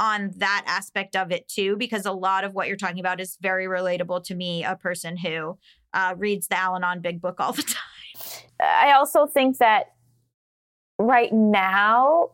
on 0.03 0.33
that 0.39 0.65
aspect 0.67 1.15
of 1.15 1.31
it 1.31 1.47
too 1.47 1.77
because 1.77 2.05
a 2.07 2.13
lot 2.13 2.43
of 2.43 2.55
what 2.55 2.67
you're 2.67 2.77
talking 2.77 2.99
about 2.99 3.21
is 3.21 3.39
very 3.41 3.67
relatable 3.67 4.25
to 4.25 4.35
me 4.35 4.65
a 4.65 4.75
person 4.75 5.17
who 5.17 5.57
uh, 5.95 6.13
reads 6.19 6.49
the 6.49 6.59
Al-Anon 6.59 7.01
Big 7.01 7.21
Book 7.21 7.37
all 7.39 7.53
the 7.53 7.63
time. 7.63 8.43
I 8.61 8.93
also 8.95 9.27
think 9.27 9.59
that 9.59 9.93
right 10.99 11.33
now 11.33 12.31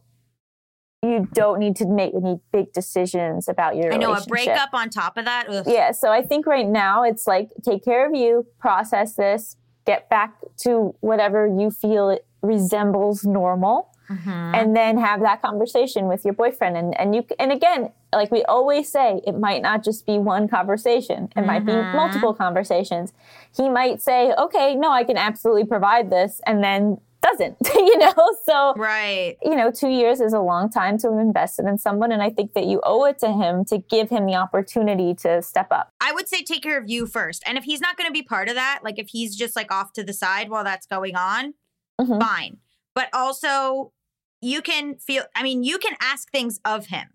you 1.02 1.28
don't 1.35 1.59
need 1.59 1.76
to 1.76 1.87
make 1.87 2.14
any 2.14 2.40
big 2.52 2.72
decisions 2.72 3.48
about 3.48 3.76
your 3.76 3.92
I 3.92 3.98
know 3.98 4.14
a 4.14 4.24
breakup 4.24 4.70
on 4.72 4.88
top 4.88 5.18
of 5.18 5.26
that. 5.26 5.46
ugh. 5.48 5.64
Yeah, 5.68 5.92
so 5.92 6.11
I 6.11 6.22
think 6.22 6.46
right 6.46 6.66
now 6.66 7.02
it's 7.02 7.26
like 7.26 7.50
take 7.62 7.85
care 7.85 8.07
of 8.09 8.14
you, 8.14 8.46
process 8.59 9.14
this, 9.14 9.57
get 9.87 10.09
back 10.09 10.35
to 10.62 10.94
whatever 11.00 11.46
you 11.46 11.70
feel 11.70 12.09
it 12.09 12.26
resembles 12.40 13.24
normal, 13.24 13.90
Mhm. 14.11 14.55
and 14.55 14.77
then 14.77 14.99
have 14.99 15.21
that 15.21 15.42
conversation 15.42 16.09
with 16.09 16.25
your 16.25 16.35
boyfriend. 16.35 16.77
And 16.77 16.99
and 17.01 17.14
you 17.14 17.25
and 17.38 17.53
again, 17.53 17.92
like 18.14 18.31
we 18.31 18.42
always 18.44 18.90
say, 18.90 19.21
it 19.27 19.38
might 19.38 19.62
not 19.62 19.85
just 19.85 20.07
be 20.07 20.18
one 20.18 20.49
conversation. 20.49 21.29
It 21.37 21.44
might 21.44 21.64
be 21.66 21.73
Mhm. 21.73 21.94
multiple 21.94 22.35
conversations. 22.35 23.12
He 23.57 23.68
might 23.68 24.01
say, 24.03 24.33
"Okay, 24.35 24.75
no, 24.75 24.90
I 24.90 25.05
can 25.05 25.16
absolutely 25.16 25.64
provide 25.66 26.11
this," 26.11 26.40
and 26.47 26.62
then 26.64 27.01
doesn't. 27.21 27.57
you 27.75 27.99
know, 27.99 28.14
so 28.44 28.75
Right. 28.77 29.37
you 29.42 29.57
know, 29.57 29.73
two 29.73 29.88
years 29.88 30.21
is 30.21 30.33
a 30.33 30.38
long 30.40 30.71
time 30.71 30.97
to 30.99 31.11
have 31.11 31.18
invested 31.18 31.66
in 31.66 31.77
someone. 31.77 32.12
And 32.12 32.23
I 32.23 32.31
think 32.31 32.53
that 32.55 32.66
you 32.66 32.81
owe 32.85 33.05
it 33.07 33.18
to 33.18 33.33
him 33.33 33.64
to 33.66 33.79
give 33.79 34.09
him 34.09 34.25
the 34.25 34.37
opportunity 34.37 35.14
to 35.16 35.42
step 35.42 35.66
up. 35.73 35.90
I 36.01 36.12
would 36.12 36.29
say 36.29 36.42
take 36.44 36.62
care 36.62 36.79
of 36.79 36.88
you 36.88 37.07
first. 37.09 37.42
And 37.44 37.59
if 37.59 37.64
he's 37.64 37.81
not 37.81 37.97
going 37.97 38.07
to 38.07 38.12
be 38.12 38.23
part 38.23 38.49
of 38.49 38.55
that, 38.55 38.81
like 38.85 39.01
if 39.01 39.09
he's 39.09 39.35
just 39.35 39.57
like 39.57 39.73
off 39.73 39.92
to 39.94 40.05
the 40.05 40.12
side 40.12 40.49
while 40.49 40.62
that's 40.62 40.87
going 40.87 41.16
on, 41.16 41.55
Mhm. 42.01 42.21
fine. 42.21 42.59
But 42.94 43.09
also, 43.12 43.90
you 44.40 44.62
can 44.62 44.96
feel, 44.96 45.24
I 45.35 45.42
mean, 45.42 45.62
you 45.64 45.79
can 45.79 45.96
ask 46.01 46.31
things 46.31 46.61
of 46.64 46.87
him. 46.87 47.09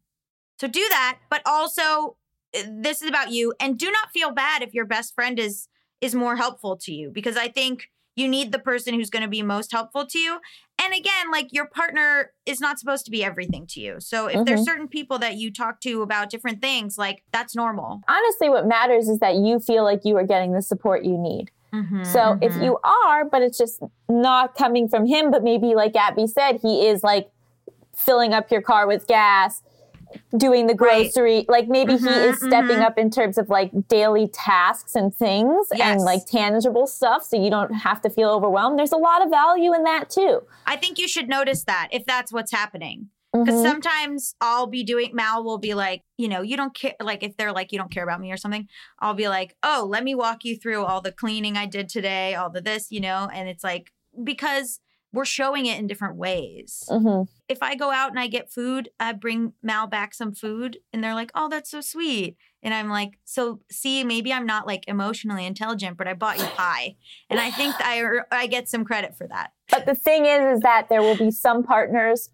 So 0.59 0.67
do 0.67 0.86
that. 0.89 1.19
But 1.29 1.41
also, 1.45 2.17
uh, 2.55 2.63
this 2.69 3.01
is 3.01 3.09
about 3.09 3.31
you. 3.31 3.53
And 3.59 3.77
do 3.77 3.91
not 3.91 4.12
feel 4.12 4.31
bad 4.31 4.62
if 4.62 4.73
your 4.73 4.86
best 4.86 5.13
friend 5.15 5.39
is 5.39 5.67
is 6.01 6.13
more 6.13 6.36
helpful 6.36 6.75
to 6.75 6.91
you 6.93 7.09
because 7.09 7.38
I 7.38 7.47
think 7.47 7.89
you 8.17 8.27
need 8.27 8.51
the 8.51 8.59
person 8.59 8.93
who's 8.93 9.09
going 9.09 9.23
to 9.23 9.29
be 9.29 9.41
most 9.41 9.71
helpful 9.71 10.05
to 10.05 10.19
you. 10.19 10.38
And 10.83 10.93
again, 10.93 11.31
like 11.31 11.53
your 11.53 11.65
partner 11.65 12.33
is 12.45 12.59
not 12.59 12.77
supposed 12.77 13.05
to 13.05 13.12
be 13.12 13.23
everything 13.23 13.65
to 13.67 13.79
you. 13.79 14.01
So 14.01 14.27
if 14.27 14.43
there's 14.45 14.62
Mhm. 14.62 14.65
certain 14.65 14.88
people 14.89 15.17
that 15.19 15.36
you 15.38 15.49
talk 15.49 15.79
to 15.81 16.01
about 16.01 16.29
different 16.29 16.62
things, 16.62 16.97
like 16.97 17.23
that's 17.31 17.55
normal. 17.55 18.01
Honestly, 18.09 18.49
what 18.49 18.67
matters 18.67 19.07
is 19.07 19.19
that 19.19 19.36
you 19.36 19.59
feel 19.62 19.86
like 19.86 20.01
you 20.03 20.17
are 20.17 20.25
getting 20.25 20.51
the 20.51 20.62
support 20.62 21.05
you 21.05 21.17
need. 21.17 21.51
So 22.03 22.38
if 22.41 22.53
Mhm. 22.53 22.63
you 22.65 22.77
are, 22.83 23.25
but 23.25 23.41
it's 23.41 23.57
just 23.57 23.81
not 24.09 24.55
coming 24.55 24.88
from 24.88 25.05
him, 25.05 25.31
but 25.31 25.43
maybe 25.43 25.73
like 25.75 25.95
Abby 25.95 26.27
said, 26.27 26.59
he 26.62 26.88
is 26.88 27.03
like 27.03 27.31
filling 27.95 28.33
up 28.33 28.51
your 28.51 28.62
car 28.62 28.88
with 28.88 29.07
gas, 29.07 29.62
doing 30.38 30.67
the 30.67 30.75
Right. 30.75 31.12
grocery, 31.12 31.45
like 31.47 31.67
maybe 31.67 31.97
he 31.97 32.07
Mhm, 32.07 32.29
is 32.29 32.39
stepping 32.41 32.79
mhm. 32.79 32.86
up 32.86 32.97
in 32.97 33.09
terms 33.09 33.38
of 33.38 33.49
like 33.49 33.71
daily 33.88 34.27
tasks 34.27 34.95
and 34.95 35.13
things 35.15 35.67
Yes. 35.73 35.91
and 35.95 36.01
like 36.01 36.25
tangible 36.25 36.86
stuff 36.88 37.23
so 37.23 37.38
you 37.38 37.49
don't 37.49 37.71
have 37.73 38.01
to 38.01 38.09
feel 38.09 38.29
overwhelmed. 38.29 38.77
There's 38.77 38.91
a 38.91 38.97
lot 38.97 39.23
of 39.23 39.29
value 39.29 39.73
in 39.73 39.83
that 39.83 40.09
too. 40.09 40.41
I 40.65 40.75
think 40.75 40.97
you 40.99 41.07
should 41.07 41.29
notice 41.29 41.63
that 41.63 41.88
if 41.91 42.05
that's 42.05 42.31
what's 42.31 42.51
happening. 42.51 43.09
Because 43.34 43.56
Mhm. 43.56 43.63
sometimes 43.63 44.36
I'll 44.41 44.67
be 44.67 44.84
doing, 44.84 45.10
Mal 45.13 45.43
will 45.43 45.58
be 45.58 45.74
like, 45.74 46.04
you 46.17 46.28
know, 46.28 46.41
you 46.41 46.56
don't 46.56 46.74
care. 46.76 46.93
Like 47.02 47.24
if 47.24 47.36
they're 47.36 47.52
like, 47.52 47.72
you 47.72 47.80
don't 47.80 47.91
care 47.91 48.04
about 48.04 48.22
me 48.22 48.32
or 48.32 48.38
something, 48.38 48.67
I'll 49.00 49.15
be 49.15 49.28
like, 49.28 49.56
oh, 49.63 49.88
let 49.89 50.04
me 50.04 50.13
walk 50.13 50.46
you 50.46 50.56
through 50.56 50.86
all 50.86 51.02
the 51.02 51.12
cleaning 51.12 51.58
I 51.58 51.65
did 51.65 51.89
today, 51.89 52.36
all 52.36 52.52
the 52.52 52.62
this, 52.62 52.91
you 52.91 53.00
know? 53.00 53.28
And 53.34 53.50
it's 53.50 53.63
like, 53.63 53.91
because 54.24 54.80
we're 55.12 55.26
showing 55.26 55.65
it 55.65 55.80
in 55.80 55.88
different 55.88 56.15
ways. 56.15 56.84
Mhm. 56.89 57.28
If 57.50 57.62
I 57.62 57.76
go 57.76 57.91
out 57.91 58.12
and 58.12 58.19
I 58.19 58.28
get 58.28 58.52
food, 58.52 58.89
I 59.00 59.13
bring 59.13 59.54
Mal 59.63 59.88
back 59.88 60.13
some 60.13 60.34
food 60.34 60.78
and 60.91 61.04
they're 61.04 61.13
like, 61.15 61.32
oh, 61.36 61.50
that's 61.50 61.69
so 61.72 61.82
sweet. 61.82 62.38
And 62.62 62.74
I'm 62.74 62.89
like, 62.89 63.19
so 63.26 63.62
see, 63.72 64.04
maybe 64.04 64.32
I'm 64.32 64.46
not 64.46 64.65
like 64.67 64.86
emotionally 64.88 65.46
intelligent, 65.46 65.98
but 65.98 66.08
I 66.08 66.13
bought 66.13 66.38
you 66.39 66.46
pie. 66.46 66.96
And 67.30 67.39
I 67.39 67.50
think 67.52 67.76
I, 67.80 68.04
I 68.32 68.46
get 68.48 68.69
some 68.69 68.86
credit 68.86 69.15
for 69.17 69.28
that. 69.28 69.52
But 69.69 69.86
the 69.86 69.96
thing 69.96 70.26
is, 70.26 70.58
is 70.58 70.60
that 70.62 70.88
there 70.89 71.02
will 71.02 71.17
be 71.17 71.30
some 71.32 71.63
partners 71.63 72.30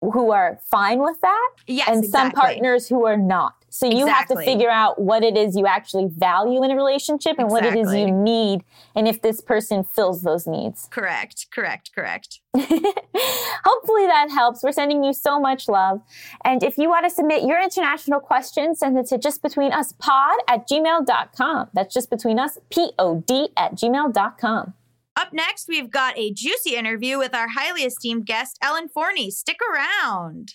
who 0.00 0.30
are 0.30 0.60
fine 0.70 1.00
with 1.00 1.20
that 1.20 1.50
Yes. 1.66 1.88
and 1.88 2.04
some 2.04 2.30
partners 2.30 2.88
who 2.88 3.04
are 3.06 3.16
not. 3.16 3.54
So 3.70 3.86
you 3.86 4.06
have 4.06 4.26
to 4.28 4.36
figure 4.36 4.70
out 4.70 4.98
what 5.00 5.22
it 5.22 5.36
is 5.36 5.54
you 5.54 5.66
actually 5.66 6.06
value 6.08 6.62
in 6.64 6.70
a 6.70 6.74
relationship 6.76 7.38
and 7.38 7.50
what 7.50 7.66
it 7.66 7.76
is 7.76 7.92
you 7.94 8.10
need 8.10 8.64
and 8.94 9.06
if 9.06 9.20
this 9.20 9.40
person 9.42 9.84
fills 9.84 10.22
those 10.22 10.46
needs. 10.46 10.88
Correct, 10.90 11.46
correct, 11.52 11.90
correct. 11.94 12.40
Hopefully 12.56 14.06
that 14.06 14.30
helps. 14.30 14.62
We're 14.62 14.72
sending 14.72 15.04
you 15.04 15.12
so 15.12 15.38
much 15.38 15.68
love. 15.68 16.00
And 16.44 16.62
if 16.62 16.78
you 16.78 16.88
want 16.88 17.04
to 17.04 17.10
submit 17.10 17.42
your 17.42 17.60
international 17.62 18.20
questions, 18.20 18.78
send 18.78 18.96
it 18.98 19.06
to 19.08 19.18
justbetweenuspod 19.18 20.34
at 20.48 20.66
gmail.com. 20.68 21.68
That's 21.74 21.92
just 21.92 22.08
between 22.08 22.38
us, 22.38 22.58
P-O-D 22.70 23.50
at 23.56 23.74
gmail.com. 23.74 24.74
Up 25.18 25.32
next, 25.32 25.66
we've 25.66 25.90
got 25.90 26.16
a 26.16 26.32
juicy 26.32 26.76
interview 26.76 27.18
with 27.18 27.34
our 27.34 27.48
highly 27.48 27.82
esteemed 27.82 28.24
guest, 28.24 28.56
Ellen 28.62 28.88
Forney. 28.88 29.32
Stick 29.32 29.58
around. 29.68 30.54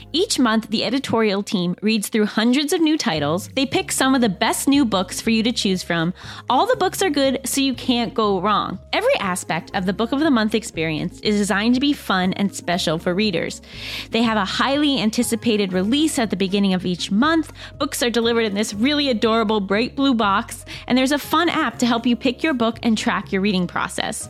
Each 0.13 0.37
month, 0.37 0.67
the 0.67 0.83
editorial 0.83 1.41
team 1.41 1.77
reads 1.81 2.09
through 2.09 2.25
hundreds 2.25 2.73
of 2.73 2.81
new 2.81 2.97
titles. 2.97 3.47
They 3.55 3.65
pick 3.65 3.93
some 3.93 4.13
of 4.13 4.19
the 4.19 4.27
best 4.27 4.67
new 4.67 4.83
books 4.83 5.21
for 5.21 5.29
you 5.29 5.41
to 5.43 5.53
choose 5.53 5.83
from. 5.83 6.13
All 6.49 6.65
the 6.65 6.75
books 6.75 7.01
are 7.01 7.09
good, 7.09 7.39
so 7.45 7.61
you 7.61 7.73
can't 7.73 8.13
go 8.13 8.41
wrong. 8.41 8.77
Every 8.91 9.15
aspect 9.19 9.71
of 9.73 9.85
the 9.85 9.93
Book 9.93 10.11
of 10.11 10.19
the 10.19 10.29
Month 10.29 10.53
experience 10.53 11.21
is 11.21 11.37
designed 11.37 11.75
to 11.75 11.79
be 11.81 11.93
fun 11.93 12.33
and 12.33 12.53
special 12.53 12.99
for 12.99 13.13
readers. 13.13 13.61
They 14.09 14.21
have 14.21 14.37
a 14.37 14.43
highly 14.43 14.99
anticipated 15.01 15.71
release 15.71 16.19
at 16.19 16.29
the 16.29 16.35
beginning 16.35 16.73
of 16.73 16.85
each 16.85 17.09
month. 17.09 17.53
Books 17.79 18.03
are 18.03 18.09
delivered 18.09 18.41
in 18.41 18.53
this 18.53 18.73
really 18.73 19.09
adorable 19.09 19.61
bright 19.61 19.95
blue 19.95 20.13
box, 20.13 20.65
and 20.87 20.97
there's 20.97 21.13
a 21.13 21.19
fun 21.19 21.47
app 21.47 21.79
to 21.79 21.85
help 21.85 22.05
you 22.05 22.17
pick 22.17 22.43
your 22.43 22.53
book 22.53 22.79
and 22.83 22.97
track 22.97 23.31
your 23.31 23.41
reading 23.41 23.65
process. 23.65 24.27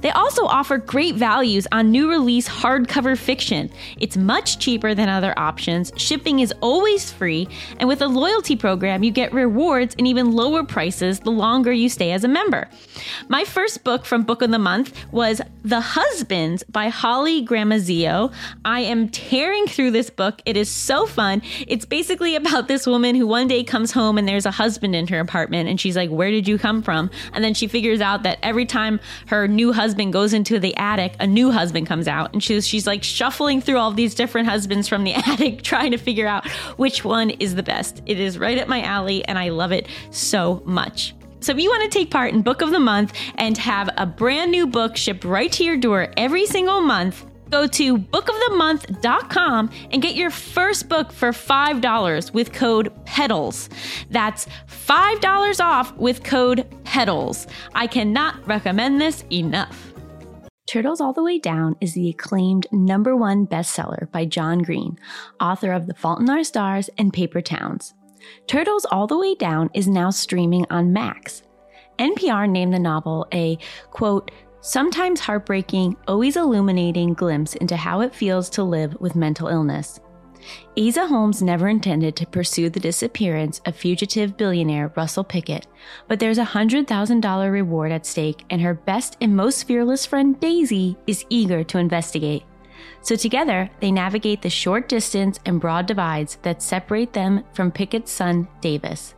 They 0.00 0.10
also 0.10 0.46
offer 0.46 0.78
great 0.78 1.16
values 1.16 1.66
on 1.72 1.90
new 1.90 2.08
release 2.08 2.48
hardcover 2.48 3.18
fiction. 3.18 3.70
It's 3.98 4.16
much 4.16 4.60
cheaper 4.60 4.94
than 4.94 5.08
other 5.08 5.23
options, 5.38 5.92
shipping 5.96 6.40
is 6.40 6.52
always 6.60 7.10
free, 7.10 7.48
and 7.78 7.88
with 7.88 8.02
a 8.02 8.06
loyalty 8.06 8.56
program, 8.56 9.02
you 9.02 9.10
get 9.10 9.32
rewards 9.32 9.94
and 9.96 10.06
even 10.06 10.32
lower 10.32 10.64
prices 10.64 11.20
the 11.20 11.30
longer 11.30 11.72
you 11.72 11.88
stay 11.88 12.12
as 12.12 12.24
a 12.24 12.28
member. 12.28 12.68
My 13.28 13.44
first 13.44 13.84
book 13.84 14.04
from 14.04 14.24
Book 14.24 14.42
of 14.42 14.50
the 14.50 14.58
Month 14.58 15.06
was 15.12 15.40
The 15.62 15.80
Husbands 15.80 16.62
by 16.64 16.88
Holly 16.88 17.44
Gramazio. 17.44 18.32
I 18.64 18.80
am 18.80 19.08
tearing 19.08 19.66
through 19.66 19.92
this 19.92 20.10
book. 20.10 20.42
It 20.44 20.56
is 20.56 20.68
so 20.68 21.06
fun. 21.06 21.40
It's 21.66 21.84
basically 21.84 22.36
about 22.36 22.68
this 22.68 22.86
woman 22.86 23.14
who 23.14 23.26
one 23.26 23.48
day 23.48 23.64
comes 23.64 23.92
home 23.92 24.18
and 24.18 24.28
there's 24.28 24.46
a 24.46 24.50
husband 24.50 24.94
in 24.94 25.06
her 25.08 25.20
apartment, 25.20 25.68
and 25.68 25.80
she's 25.80 25.96
like, 25.96 26.10
Where 26.10 26.30
did 26.30 26.46
you 26.46 26.58
come 26.58 26.82
from? 26.82 27.10
And 27.32 27.42
then 27.42 27.54
she 27.54 27.66
figures 27.66 28.00
out 28.00 28.24
that 28.24 28.38
every 28.42 28.66
time 28.66 29.00
her 29.28 29.48
new 29.48 29.72
husband 29.72 30.12
goes 30.12 30.32
into 30.32 30.58
the 30.58 30.76
attic, 30.76 31.14
a 31.20 31.26
new 31.26 31.50
husband 31.50 31.86
comes 31.86 32.08
out. 32.08 32.32
And 32.32 32.42
she's, 32.42 32.66
she's 32.66 32.86
like 32.86 33.02
shuffling 33.02 33.60
through 33.60 33.78
all 33.78 33.90
these 33.90 34.14
different 34.14 34.48
husbands 34.48 34.88
from 34.88 35.04
the 35.04 35.13
attic, 35.26 35.62
trying 35.62 35.90
to 35.92 35.98
figure 35.98 36.26
out 36.26 36.48
which 36.76 37.04
one 37.04 37.30
is 37.30 37.54
the 37.54 37.62
best. 37.62 38.02
It 38.06 38.20
is 38.20 38.38
right 38.38 38.58
up 38.58 38.68
my 38.68 38.82
alley, 38.82 39.24
and 39.24 39.38
I 39.38 39.50
love 39.50 39.72
it 39.72 39.88
so 40.10 40.62
much. 40.64 41.14
So 41.40 41.52
if 41.52 41.58
you 41.58 41.68
want 41.68 41.90
to 41.90 41.98
take 41.98 42.10
part 42.10 42.32
in 42.32 42.40
Book 42.40 42.62
of 42.62 42.70
the 42.70 42.80
Month 42.80 43.12
and 43.36 43.58
have 43.58 43.90
a 43.98 44.06
brand 44.06 44.50
new 44.50 44.66
book 44.66 44.96
shipped 44.96 45.24
right 45.24 45.52
to 45.52 45.62
your 45.62 45.76
door 45.76 46.08
every 46.16 46.46
single 46.46 46.80
month, 46.80 47.26
go 47.50 47.66
to 47.66 47.98
bookofthemonth.com 47.98 49.70
and 49.90 50.02
get 50.02 50.14
your 50.14 50.30
first 50.30 50.88
book 50.88 51.12
for 51.12 51.32
$5 51.32 52.32
with 52.32 52.52
code 52.52 52.92
PEDALS. 53.04 53.68
That's 54.10 54.46
$5 54.68 55.60
off 55.64 55.94
with 55.96 56.24
code 56.24 56.66
PEDALS. 56.84 57.46
I 57.74 57.86
cannot 57.86 58.46
recommend 58.46 59.00
this 59.00 59.24
enough. 59.30 59.93
Turtles 60.66 60.98
All 60.98 61.12
the 61.12 61.22
Way 61.22 61.38
Down 61.38 61.76
is 61.82 61.92
the 61.92 62.08
acclaimed 62.08 62.66
number 62.72 63.14
one 63.14 63.46
bestseller 63.46 64.10
by 64.10 64.24
John 64.24 64.60
Green, 64.60 64.98
author 65.38 65.72
of 65.72 65.86
The 65.86 65.94
Fault 65.94 66.20
in 66.20 66.30
Our 66.30 66.42
Stars 66.42 66.88
and 66.96 67.12
Paper 67.12 67.42
Towns. 67.42 67.92
Turtles 68.46 68.86
All 68.86 69.06
the 69.06 69.18
Way 69.18 69.34
Down 69.34 69.68
is 69.74 69.86
now 69.86 70.08
streaming 70.08 70.64
on 70.70 70.90
Max. 70.90 71.42
NPR 71.98 72.48
named 72.48 72.72
the 72.72 72.78
novel 72.78 73.26
a, 73.34 73.58
quote, 73.90 74.30
sometimes 74.62 75.20
heartbreaking, 75.20 75.98
always 76.08 76.34
illuminating 76.34 77.12
glimpse 77.12 77.54
into 77.56 77.76
how 77.76 78.00
it 78.00 78.14
feels 78.14 78.48
to 78.50 78.64
live 78.64 78.96
with 79.00 79.14
mental 79.14 79.48
illness. 79.48 80.00
Aza 80.76 81.08
Holmes 81.08 81.42
never 81.42 81.68
intended 81.68 82.16
to 82.16 82.26
pursue 82.26 82.68
the 82.68 82.80
disappearance 82.80 83.60
of 83.66 83.76
fugitive 83.76 84.36
billionaire 84.36 84.92
Russell 84.96 85.24
Pickett, 85.24 85.66
but 86.08 86.18
there's 86.18 86.38
a 86.38 86.44
$100,000 86.44 87.52
reward 87.52 87.92
at 87.92 88.06
stake, 88.06 88.44
and 88.50 88.60
her 88.60 88.74
best 88.74 89.16
and 89.20 89.36
most 89.36 89.64
fearless 89.64 90.04
friend 90.04 90.38
Daisy 90.40 90.96
is 91.06 91.24
eager 91.28 91.62
to 91.64 91.78
investigate. 91.78 92.44
So 93.02 93.16
together, 93.16 93.70
they 93.80 93.92
navigate 93.92 94.42
the 94.42 94.50
short 94.50 94.88
distance 94.88 95.38
and 95.46 95.60
broad 95.60 95.86
divides 95.86 96.36
that 96.42 96.62
separate 96.62 97.12
them 97.12 97.44
from 97.52 97.70
Pickett's 97.70 98.10
son, 98.10 98.48
Davis. 98.60 99.14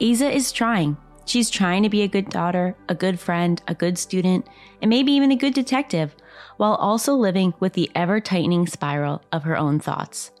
Aza 0.00 0.32
is 0.32 0.52
trying. 0.52 0.96
She's 1.24 1.48
trying 1.48 1.84
to 1.84 1.88
be 1.88 2.02
a 2.02 2.08
good 2.08 2.28
daughter, 2.28 2.76
a 2.88 2.94
good 2.94 3.18
friend, 3.20 3.62
a 3.68 3.74
good 3.74 3.96
student, 3.96 4.46
and 4.80 4.88
maybe 4.88 5.12
even 5.12 5.30
a 5.30 5.36
good 5.36 5.54
detective, 5.54 6.14
while 6.56 6.74
also 6.74 7.14
living 7.14 7.54
with 7.60 7.74
the 7.74 7.90
ever 7.94 8.20
tightening 8.20 8.66
spiral 8.66 9.22
of 9.30 9.44
her 9.44 9.56
own 9.56 9.78
thoughts. 9.78 10.32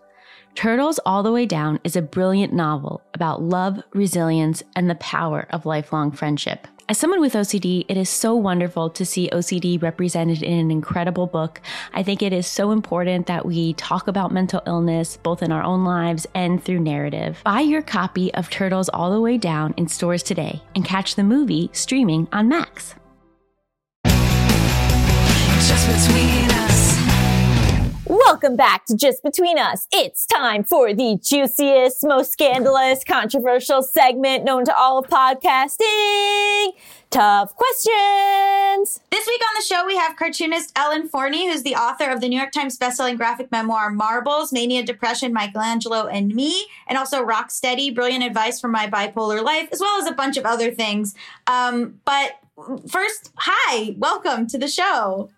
Turtles 0.54 1.00
All 1.06 1.22
the 1.22 1.32
Way 1.32 1.46
Down 1.46 1.80
is 1.82 1.96
a 1.96 2.02
brilliant 2.02 2.52
novel 2.52 3.02
about 3.14 3.42
love, 3.42 3.82
resilience, 3.94 4.62
and 4.76 4.88
the 4.88 4.94
power 4.96 5.46
of 5.50 5.66
lifelong 5.66 6.12
friendship. 6.12 6.68
As 6.88 6.98
someone 6.98 7.22
with 7.22 7.32
OCD, 7.32 7.86
it 7.88 7.96
is 7.96 8.10
so 8.10 8.34
wonderful 8.36 8.90
to 8.90 9.06
see 9.06 9.30
OCD 9.32 9.80
represented 9.80 10.42
in 10.42 10.58
an 10.58 10.70
incredible 10.70 11.26
book. 11.26 11.62
I 11.94 12.02
think 12.02 12.22
it 12.22 12.34
is 12.34 12.46
so 12.46 12.70
important 12.70 13.26
that 13.26 13.46
we 13.46 13.72
talk 13.74 14.08
about 14.08 14.30
mental 14.30 14.62
illness 14.66 15.16
both 15.16 15.42
in 15.42 15.52
our 15.52 15.62
own 15.62 15.84
lives 15.84 16.26
and 16.34 16.62
through 16.62 16.80
narrative. 16.80 17.40
Buy 17.44 17.60
your 17.60 17.82
copy 17.82 18.32
of 18.34 18.50
Turtles 18.50 18.90
All 18.90 19.10
the 19.10 19.22
Way 19.22 19.38
Down 19.38 19.72
in 19.78 19.88
stores 19.88 20.22
today 20.22 20.62
and 20.74 20.84
catch 20.84 21.14
the 21.14 21.24
movie 21.24 21.70
streaming 21.72 22.28
on 22.30 22.48
Max. 22.48 22.94
Just 28.32 28.40
between 28.40 28.56
us. 28.56 28.56
Welcome 28.56 28.56
back 28.56 28.86
to 28.86 28.96
Just 28.96 29.22
Between 29.22 29.58
Us. 29.58 29.88
It's 29.92 30.24
time 30.24 30.64
for 30.64 30.94
the 30.94 31.18
juiciest, 31.22 31.98
most 32.02 32.32
scandalous, 32.32 33.04
controversial 33.04 33.82
segment 33.82 34.44
known 34.44 34.64
to 34.64 34.74
all 34.74 34.98
of 34.98 35.06
podcasting. 35.08 36.72
Tough 37.10 37.54
questions. 37.54 39.00
This 39.10 39.26
week 39.26 39.42
on 39.42 39.54
the 39.58 39.64
show, 39.66 39.84
we 39.86 39.96
have 39.96 40.16
cartoonist 40.16 40.72
Ellen 40.76 41.08
Forney, 41.08 41.50
who's 41.50 41.62
the 41.62 41.74
author 41.74 42.10
of 42.10 42.22
the 42.22 42.28
New 42.28 42.38
York 42.38 42.52
Times 42.52 42.78
bestselling 42.78 43.18
graphic 43.18 43.52
memoir 43.52 43.90
Marbles, 43.90 44.50
Mania, 44.50 44.82
Depression, 44.82 45.32
Michelangelo, 45.34 46.06
and 46.06 46.34
Me, 46.34 46.66
and 46.88 46.96
also 46.96 47.22
Rock 47.22 47.50
Steady, 47.50 47.90
Brilliant 47.90 48.24
Advice 48.24 48.60
for 48.60 48.68
My 48.68 48.86
Bipolar 48.86 49.44
Life, 49.44 49.68
as 49.72 49.80
well 49.80 50.00
as 50.00 50.08
a 50.08 50.14
bunch 50.14 50.38
of 50.38 50.46
other 50.46 50.70
things. 50.70 51.14
Um, 51.46 52.00
but 52.06 52.32
first, 52.88 53.30
hi, 53.36 53.94
welcome 53.98 54.46
to 54.46 54.58
the 54.58 54.68
show. 54.68 55.30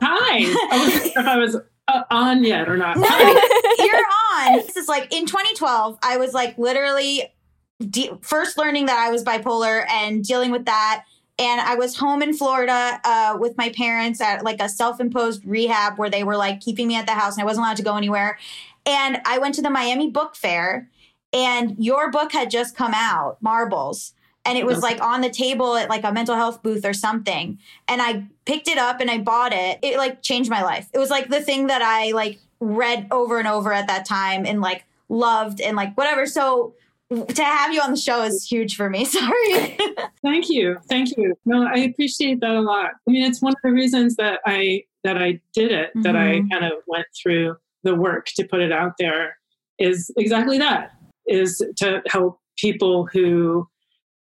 Hi. 0.00 0.44
I 0.72 0.84
wasn't 0.84 1.06
if 1.06 1.16
I 1.18 1.36
was 1.36 1.56
uh, 1.88 2.02
on 2.10 2.44
yet 2.44 2.68
or 2.68 2.76
not. 2.76 2.96
No, 2.96 3.06
You're 3.84 3.96
on. 4.34 4.56
This 4.56 4.76
is 4.76 4.88
like 4.88 5.12
in 5.14 5.26
2012, 5.26 5.98
I 6.02 6.16
was 6.16 6.34
like 6.34 6.56
literally 6.58 7.32
de- 7.78 8.10
first 8.22 8.58
learning 8.58 8.86
that 8.86 8.98
I 8.98 9.10
was 9.10 9.22
bipolar 9.24 9.84
and 9.88 10.24
dealing 10.24 10.50
with 10.50 10.64
that. 10.64 11.04
And 11.38 11.60
I 11.60 11.74
was 11.74 11.96
home 11.96 12.22
in 12.22 12.32
Florida 12.32 12.98
uh, 13.04 13.36
with 13.38 13.58
my 13.58 13.68
parents 13.70 14.20
at 14.20 14.42
like 14.42 14.60
a 14.60 14.68
self 14.68 15.00
imposed 15.00 15.44
rehab 15.44 15.98
where 15.98 16.08
they 16.08 16.24
were 16.24 16.36
like 16.36 16.60
keeping 16.60 16.88
me 16.88 16.96
at 16.96 17.06
the 17.06 17.12
house 17.12 17.34
and 17.36 17.42
I 17.42 17.44
wasn't 17.44 17.66
allowed 17.66 17.76
to 17.76 17.82
go 17.82 17.96
anywhere. 17.96 18.38
And 18.86 19.20
I 19.26 19.38
went 19.38 19.54
to 19.56 19.62
the 19.62 19.70
Miami 19.70 20.10
Book 20.10 20.34
Fair 20.34 20.88
and 21.32 21.76
your 21.78 22.10
book 22.10 22.32
had 22.32 22.50
just 22.50 22.74
come 22.76 22.92
out, 22.94 23.36
Marbles. 23.42 24.14
And 24.46 24.56
it 24.56 24.64
was 24.64 24.80
like 24.82 25.00
on 25.02 25.20
the 25.20 25.28
table 25.30 25.76
at 25.76 25.88
like 25.90 26.04
a 26.04 26.12
mental 26.12 26.36
health 26.36 26.62
booth 26.62 26.84
or 26.84 26.92
something. 26.94 27.58
And 27.88 28.00
I 28.00 28.24
picked 28.44 28.68
it 28.68 28.78
up 28.78 29.00
and 29.00 29.10
I 29.10 29.18
bought 29.18 29.52
it. 29.52 29.80
It 29.82 29.98
like 29.98 30.22
changed 30.22 30.48
my 30.48 30.62
life. 30.62 30.88
It 30.94 30.98
was 30.98 31.10
like 31.10 31.28
the 31.28 31.40
thing 31.40 31.66
that 31.66 31.82
I 31.82 32.12
like 32.12 32.38
read 32.60 33.08
over 33.10 33.38
and 33.38 33.48
over 33.48 33.72
at 33.72 33.88
that 33.88 34.06
time 34.06 34.46
and 34.46 34.60
like 34.60 34.84
loved 35.08 35.60
and 35.60 35.76
like 35.76 35.94
whatever. 35.96 36.26
So 36.26 36.74
to 37.10 37.44
have 37.44 37.72
you 37.72 37.80
on 37.80 37.90
the 37.90 37.96
show 37.96 38.22
is 38.22 38.46
huge 38.48 38.76
for 38.76 38.88
me. 38.88 39.04
Sorry. 39.04 39.76
Thank 40.22 40.48
you. 40.48 40.78
Thank 40.88 41.16
you. 41.16 41.34
No, 41.44 41.66
I 41.66 41.78
appreciate 41.78 42.40
that 42.40 42.50
a 42.56 42.60
lot. 42.60 42.92
I 43.06 43.10
mean, 43.10 43.24
it's 43.24 43.42
one 43.42 43.52
of 43.52 43.58
the 43.64 43.72
reasons 43.72 44.16
that 44.16 44.40
I 44.46 44.84
that 45.04 45.16
I 45.18 45.40
did 45.54 45.70
it, 45.70 45.90
that 46.02 46.16
I 46.16 46.40
Mhm. 46.40 46.50
kind 46.50 46.64
of 46.64 46.72
went 46.88 47.06
through 47.20 47.56
the 47.84 47.94
work 47.94 48.26
to 48.36 48.44
put 48.44 48.60
it 48.60 48.72
out 48.72 48.94
there 48.98 49.36
is 49.78 50.10
exactly 50.16 50.58
that. 50.58 50.92
Is 51.28 51.62
to 51.76 52.02
help 52.08 52.40
people 52.58 53.06
who 53.12 53.68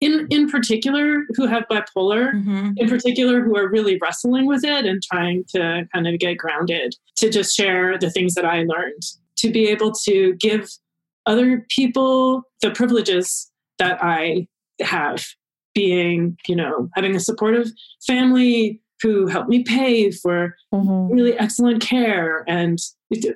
in 0.05 0.27
in 0.29 0.49
particular 0.49 1.05
who 1.35 1.45
have 1.47 1.63
bipolar 1.71 2.23
Mm-hmm. 2.33 2.71
in 2.77 2.87
particular 2.89 3.41
who 3.43 3.55
are 3.57 3.69
really 3.69 3.97
wrestling 4.01 4.45
with 4.47 4.63
it 4.63 4.85
and 4.85 5.01
trying 5.11 5.43
to 5.55 5.61
kind 5.93 6.07
of 6.07 6.19
get 6.19 6.37
grounded 6.37 6.89
to 7.17 7.29
just 7.29 7.55
share 7.55 7.97
the 7.97 8.09
things 8.09 8.33
that 8.35 8.45
I 8.45 8.57
learned 8.63 9.03
to 9.37 9.51
be 9.51 9.67
able 9.67 9.91
to 10.07 10.33
give 10.47 10.69
other 11.25 11.65
people 11.69 12.43
the 12.61 12.71
privileges 12.71 13.49
that 13.79 13.97
I 14.03 14.47
have 14.81 15.25
being 15.73 16.37
you 16.47 16.55
know 16.55 16.89
having 16.95 17.15
a 17.15 17.19
supportive 17.19 17.67
family 18.05 18.79
who 19.01 19.27
helped 19.27 19.49
me 19.49 19.63
pay 19.63 20.11
for 20.11 20.55
Mm-hmm. 20.73 21.13
really 21.15 21.37
excellent 21.37 21.81
care 21.83 22.43
and 22.47 22.79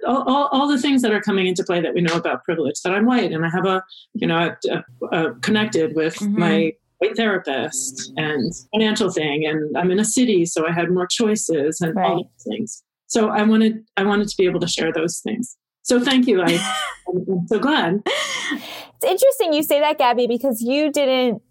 all, 0.08 0.24
all, 0.28 0.50
all 0.52 0.68
the 0.68 0.78
things 0.80 1.02
that 1.02 1.12
are 1.12 1.22
coming 1.22 1.48
into 1.48 1.64
play 1.64 1.82
that 1.82 1.94
we 1.94 2.02
know 2.02 2.14
about 2.16 2.44
privilege 2.44 2.76
that 2.84 2.94
i'm 2.94 3.06
white 3.06 3.32
and 3.32 3.46
i 3.46 3.50
have 3.50 3.66
a 3.66 3.84
you 4.14 4.28
know 4.28 4.38
a, 4.70 4.78
a, 5.12 5.18
a 5.30 5.36
connected 5.42 5.96
with 5.96 6.16
Mhm. 6.18 6.38
my 6.38 6.74
white 7.00 7.16
therapist 7.16 8.12
and 8.18 8.52
financial 8.74 9.12
thing 9.12 9.46
and 9.46 9.78
i'm 9.78 9.92
in 9.92 10.00
a 10.00 10.06
city 10.06 10.46
so 10.46 10.68
i 10.68 10.72
had 10.72 10.90
more 10.90 11.08
choices 11.08 11.80
and 11.82 11.96
all 11.98 12.02
Right. 12.16 12.24
those 12.26 12.44
things 12.56 12.84
so 13.08 13.30
i 13.30 13.44
wanted 13.44 13.84
i 13.98 14.04
wanted 14.04 14.28
to 14.30 14.36
be 14.38 14.46
able 14.46 14.60
to 14.62 14.68
share 14.68 14.92
those 14.92 15.20
things 15.20 15.58
so 15.84 16.00
thank 16.00 16.28
you 16.28 16.42
I, 16.42 16.58
i'm 17.10 17.48
so 17.48 17.60
glad 17.60 18.02
It's 19.00 19.06
interesting 19.06 19.54
you 19.54 19.62
say 19.62 19.80
that, 19.80 20.00
Gaby, 20.00 20.26
because 20.26 20.60
you 20.62 20.92
didn't 20.92 21.44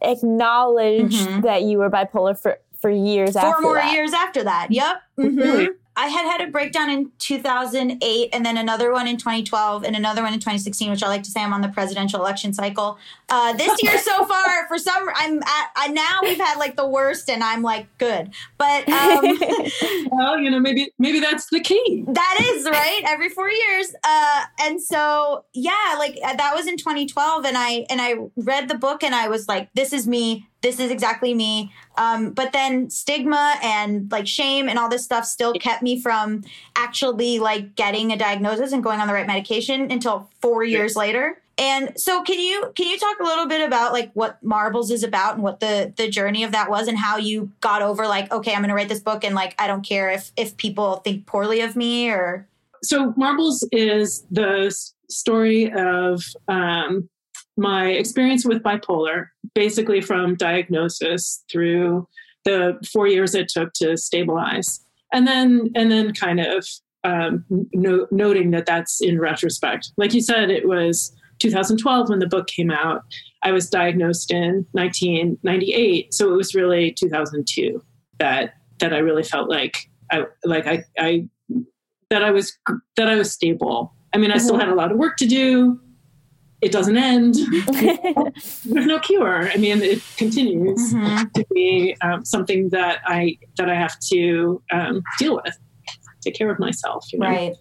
acknowledge 0.00 1.14
Mhm. 1.26 1.42
that 1.42 1.62
you 1.62 1.78
were 1.78 1.90
bipolar 1.90 2.38
for, 2.40 2.58
for 2.80 2.90
years 2.90 3.32
Four 3.34 3.42
after 3.44 3.62
more 3.62 3.74
that. 3.74 3.92
years 3.92 4.12
after 4.12 4.42
that. 4.44 4.68
Yep. 4.70 4.96
Mhm. 5.18 5.38
Really? 5.40 5.68
I 5.96 6.08
had 6.08 6.30
had 6.30 6.46
a 6.46 6.50
breakdown 6.50 6.90
in 6.90 7.10
2008 7.18 8.28
and 8.32 8.46
then 8.46 8.56
another 8.56 8.92
one 8.92 9.06
in 9.06 9.16
2012 9.16 9.84
and 9.84 9.96
another 9.96 10.22
one 10.22 10.32
in 10.32 10.40
2016, 10.40 10.90
which 10.90 11.02
I 11.02 11.08
like 11.08 11.22
to 11.24 11.30
say 11.30 11.42
I'm 11.42 11.52
on 11.52 11.62
the 11.62 11.68
presidential 11.68 12.20
election 12.20 12.52
cycle. 12.52 12.98
Uh, 13.28 13.52
this 13.54 13.82
year 13.82 13.98
so 13.98 14.24
far, 14.26 14.68
for 14.68 14.78
some, 14.78 15.08
I'm 15.14 15.42
at, 15.42 15.70
I, 15.76 15.88
now 15.88 16.20
we've 16.22 16.38
had 16.38 16.58
like 16.58 16.76
the 16.76 16.86
worst 16.86 17.30
and 17.30 17.42
I'm 17.42 17.62
like 17.62 17.86
good. 17.98 18.30
But 18.58 18.88
um, 18.88 19.38
well 20.10 20.38
you 20.38 20.50
know 20.50 20.60
maybe 20.60 20.92
maybe 20.98 21.20
that's 21.20 21.48
the 21.50 21.60
key 21.60 22.04
that 22.06 22.38
is 22.54 22.64
right 22.64 23.02
every 23.04 23.28
four 23.28 23.50
years 23.50 23.94
uh 24.04 24.44
and 24.60 24.80
so 24.80 25.44
yeah 25.52 25.96
like 25.98 26.18
uh, 26.24 26.34
that 26.36 26.54
was 26.54 26.66
in 26.66 26.76
2012 26.76 27.44
and 27.44 27.56
i 27.56 27.86
and 27.90 28.00
i 28.00 28.14
read 28.36 28.68
the 28.68 28.74
book 28.74 29.02
and 29.02 29.14
i 29.14 29.28
was 29.28 29.48
like 29.48 29.68
this 29.74 29.92
is 29.92 30.06
me 30.06 30.46
this 30.66 30.80
is 30.80 30.90
exactly 30.90 31.32
me. 31.32 31.72
Um 31.96 32.30
but 32.30 32.52
then 32.52 32.90
stigma 32.90 33.54
and 33.62 34.10
like 34.10 34.26
shame 34.26 34.68
and 34.68 34.78
all 34.78 34.88
this 34.88 35.04
stuff 35.04 35.24
still 35.24 35.52
kept 35.54 35.82
me 35.82 36.00
from 36.00 36.42
actually 36.74 37.38
like 37.38 37.76
getting 37.76 38.10
a 38.12 38.16
diagnosis 38.16 38.72
and 38.72 38.82
going 38.82 39.00
on 39.00 39.06
the 39.06 39.14
right 39.14 39.26
medication 39.26 39.90
until 39.92 40.28
four 40.42 40.64
years 40.64 40.96
later. 40.96 41.40
And 41.58 41.98
so 41.98 42.22
can 42.22 42.38
you 42.38 42.72
can 42.74 42.88
you 42.88 42.98
talk 42.98 43.20
a 43.20 43.24
little 43.24 43.46
bit 43.46 43.66
about 43.66 43.92
like 43.92 44.10
what 44.14 44.42
marbles 44.42 44.90
is 44.90 45.04
about 45.04 45.34
and 45.34 45.42
what 45.42 45.60
the 45.60 45.92
the 45.96 46.08
journey 46.08 46.42
of 46.42 46.52
that 46.52 46.68
was 46.68 46.88
and 46.88 46.98
how 46.98 47.16
you 47.16 47.50
got 47.60 47.80
over 47.80 48.06
like 48.06 48.30
okay 48.30 48.52
i'm 48.52 48.60
gonna 48.60 48.74
write 48.74 48.90
this 48.90 49.00
book 49.00 49.24
and 49.24 49.34
like 49.34 49.54
i 49.58 49.66
don't 49.66 49.86
care 49.86 50.10
if 50.10 50.32
if 50.36 50.56
people 50.58 50.96
think 50.96 51.24
poorly 51.24 51.62
of 51.62 51.74
me 51.74 52.10
or 52.10 52.46
so 52.82 53.14
marbles 53.16 53.66
is 53.72 54.26
the 54.30 54.70
story 55.08 55.72
of 55.72 56.22
um, 56.48 57.08
my 57.56 57.88
experience 57.88 58.44
with 58.44 58.62
bipolar 58.62 59.28
basically 59.54 60.00
from 60.00 60.34
diagnosis 60.34 61.44
through 61.50 62.06
the 62.44 62.78
four 62.92 63.06
years 63.06 63.34
it 63.34 63.48
took 63.48 63.72
to 63.72 63.96
stabilize 63.96 64.80
and 65.12 65.26
then 65.26 65.70
and 65.74 65.90
then 65.90 66.12
kind 66.12 66.40
of 66.40 66.66
um, 67.04 67.44
no, 67.72 68.08
noting 68.10 68.50
that 68.50 68.66
that's 68.66 69.00
in 69.00 69.20
retrospect 69.20 69.92
like 69.96 70.12
you 70.12 70.20
said 70.20 70.50
it 70.50 70.66
was 70.66 71.14
2012 71.38 72.08
when 72.08 72.18
the 72.18 72.26
book 72.26 72.46
came 72.46 72.70
out 72.70 73.02
i 73.42 73.52
was 73.52 73.70
diagnosed 73.70 74.30
in 74.30 74.66
1998 74.72 76.12
so 76.12 76.32
it 76.32 76.36
was 76.36 76.54
really 76.54 76.92
2002 76.92 77.82
that 78.18 78.54
that 78.80 78.92
i 78.92 78.98
really 78.98 79.22
felt 79.22 79.48
like 79.48 79.88
i 80.10 80.24
like 80.44 80.66
i 80.66 80.82
i 80.98 81.28
that 82.10 82.22
I 82.22 82.30
was 82.30 82.56
that 82.96 83.08
I 83.08 83.16
was 83.16 83.32
stable. 83.32 83.94
I 84.12 84.18
mean, 84.18 84.30
I 84.30 84.38
still 84.38 84.58
had 84.58 84.68
a 84.68 84.74
lot 84.74 84.92
of 84.92 84.98
work 84.98 85.16
to 85.18 85.26
do. 85.26 85.80
It 86.62 86.72
doesn't 86.72 86.96
end. 86.96 87.34
There's 87.72 88.64
no 88.64 88.98
cure. 88.98 89.50
I 89.50 89.56
mean, 89.56 89.82
it 89.82 90.02
continues 90.16 90.90
to 91.34 91.46
be 91.52 91.94
um, 92.00 92.24
something 92.24 92.70
that 92.70 93.00
I 93.04 93.38
that 93.58 93.68
I 93.68 93.74
have 93.74 93.98
to 94.12 94.62
um, 94.72 95.02
deal 95.18 95.36
with, 95.36 95.56
take 96.22 96.34
care 96.34 96.50
of 96.50 96.58
myself. 96.58 97.04
You 97.12 97.18
know? 97.18 97.26
right 97.26 97.56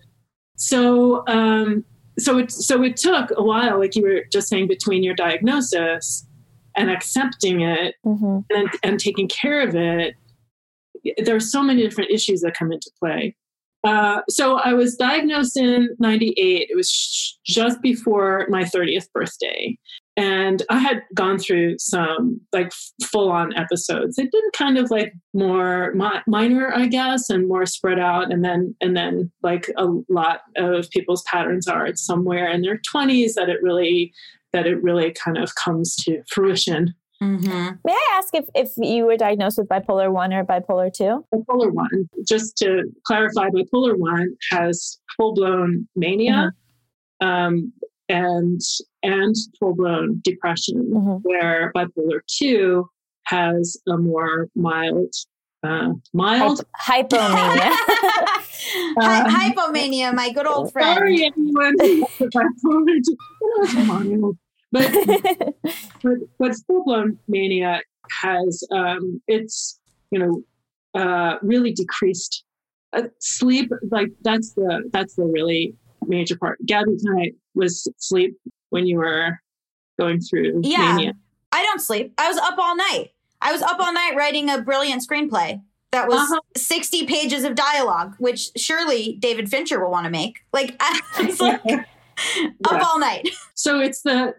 So, 0.55 1.27
um, 1.27 1.84
so 2.17 2.38
it 2.38 2.51
so 2.51 2.84
it 2.84 2.95
took 2.95 3.31
a 3.36 3.43
while, 3.43 3.79
like 3.79 3.95
you 3.95 4.03
were 4.03 4.23
just 4.31 4.47
saying, 4.47 4.67
between 4.67 5.03
your 5.03 5.15
diagnosis 5.15 6.25
and 6.75 6.89
accepting 6.89 7.62
it 7.62 7.95
hmm 8.03 8.39
and, 8.49 8.69
and 8.84 8.99
taking 8.99 9.27
care 9.27 9.67
of 9.67 9.75
it. 9.75 10.15
There 11.23 11.36
are 11.36 11.41
so 11.41 11.62
many 11.62 11.84
different 11.84 12.12
issues 12.12 12.41
that 12.41 12.55
come 12.58 12.71
into 12.71 12.89
play. 12.99 13.36
Uh, 13.85 14.21
so 14.27 14.57
I 14.57 14.73
was 14.73 14.95
diagnosed 14.95 15.55
in 15.55 15.89
98. 15.99 16.67
It 16.71 16.75
was 16.75 16.89
sh- 16.89 17.33
just 17.45 17.81
before 17.83 18.47
my 18.49 18.63
30th 18.63 19.11
birthday. 19.13 19.77
And 20.17 20.63
I 20.71 20.79
had 20.79 21.03
gone 21.13 21.37
through 21.37 21.77
some 21.77 22.41
like 22.51 22.71
full 23.03 23.29
on 23.29 23.55
episodes. 23.55 24.15
They'd 24.15 24.31
been 24.31 24.49
kind 24.55 24.79
of 24.79 24.89
like 24.89 25.13
more 25.35 25.93
mi- 25.93 26.23
minor, 26.25 26.73
I 26.73 26.87
guess, 26.87 27.29
and 27.29 27.47
more 27.47 27.67
spread 27.67 27.99
out. 27.99 28.31
And 28.31 28.43
then, 28.43 28.75
and 28.81 28.97
then 28.97 29.31
like 29.43 29.69
a 29.77 29.87
lot 30.09 30.41
of 30.57 30.89
people's 30.89 31.21
patterns 31.23 31.67
are 31.67 31.85
it's 31.85 32.03
somewhere 32.03 32.49
in 32.49 32.63
their 32.63 32.81
20s 32.91 33.33
that 33.35 33.49
it 33.49 33.61
really, 33.61 34.11
that 34.51 34.65
it 34.65 34.81
really 34.81 35.11
kind 35.11 35.37
of 35.37 35.53
comes 35.55 35.95
to 35.97 36.23
fruition. 36.31 36.95
Mm-hmm. 37.25 37.75
May 37.83 37.93
I 37.93 38.09
ask 38.17 38.35
if, 38.35 38.45
if 38.53 38.71
you 38.77 39.05
were 39.05 39.17
diagnosed 39.17 39.57
with 39.57 39.67
bipolar 39.67 40.11
1 40.11 40.33
or 40.33 40.43
bipolar 40.45 40.93
2? 40.93 41.25
bipolar 41.33 41.71
one, 41.71 42.09
just 42.27 42.55
to 42.57 42.83
clarify, 43.05 43.49
bipolar 43.49 43.97
one 43.97 44.35
has 44.51 44.99
full 45.17 45.33
blown 45.33 45.88
mania 45.95 46.51
um, 47.21 47.73
and 48.09 48.61
and 49.01 49.35
full 49.59 49.73
blown 49.75 50.21
depression, 50.23 50.91
Mhm. 50.93 51.21
where 51.23 51.71
bipolar 51.75 52.19
two 52.27 52.88
has 53.25 53.77
a 53.88 53.97
more 53.97 54.47
mild 54.55 55.11
uh, 55.63 55.89
mild. 56.13 56.63
Hyp- 56.88 57.09
hypomania. 57.09 57.71
Um, 58.97 59.05
Hy- 59.05 59.51
hypomania, 59.51 60.13
my 60.13 60.31
good 60.31 60.47
old 60.47 60.71
friend. 60.71 60.97
Sorry, 60.97 61.23
anyone 61.25 61.75
who 64.71 64.80
has 64.80 64.89
a 64.89 64.93
bipolar 64.93 65.23
two. 65.23 65.32
I 65.32 65.38
know 65.38 65.56
it's 65.56 65.56
mild, 65.56 65.56
but 65.62 65.93
but 66.04 66.17
but 66.39 66.56
full 66.67 66.84
blown 66.84 67.17
mania 67.28 67.82
has 68.21 68.63
um, 68.71 69.21
it's 69.28 69.80
you 70.12 70.19
know 70.19 70.43
uh, 71.01 71.38
really 71.41 71.71
decreased 71.73 72.43
uh, 72.93 73.04
sleep. 73.19 73.71
Like 73.91 74.10
that's 74.21 74.54
the 74.54 74.89
that's 74.91 75.15
the 75.15 75.25
really 75.25 75.75
major 76.08 76.38
part. 76.38 76.60
Gaby 76.65 76.97
tonight 76.97 77.36
was 77.54 77.88
sleep 77.97 78.36
when 78.69 78.86
you 78.86 78.97
were 78.97 79.39
going 79.99 80.19
through 80.21 80.62
Yeah. 80.63 80.95
mania. 80.95 81.13
I 81.51 81.63
don't 81.63 81.80
sleep. 81.80 82.13
I 82.17 82.28
was 82.28 82.38
up 82.38 82.56
all 82.58 82.75
night. 82.75 83.12
I 83.41 83.51
was 83.54 83.62
up 83.62 83.80
all 83.80 83.93
night 83.93 84.13
writing 84.15 84.49
a 84.49 84.62
brilliant 84.62 85.04
screenplay 85.08 85.62
that 85.91 86.08
was 86.08 86.17
Uh-huh. 86.19 86.39
60 86.58 87.06
pages 87.06 87.43
of 87.45 87.56
dialogue, 87.56 88.15
which 88.17 88.49
surely 88.58 89.17
David 89.19 89.49
Fincher 89.49 89.82
will 89.82 89.91
want 89.91 90.04
to 90.06 90.10
make. 90.10 90.39
Like, 90.51 90.75
I 90.80 90.99
was 91.19 91.39
like 91.39 91.62
up 92.67 92.82
all 92.86 92.99
night. 92.99 93.30
So 93.58 93.80
it's 93.80 94.01
the 94.01 94.34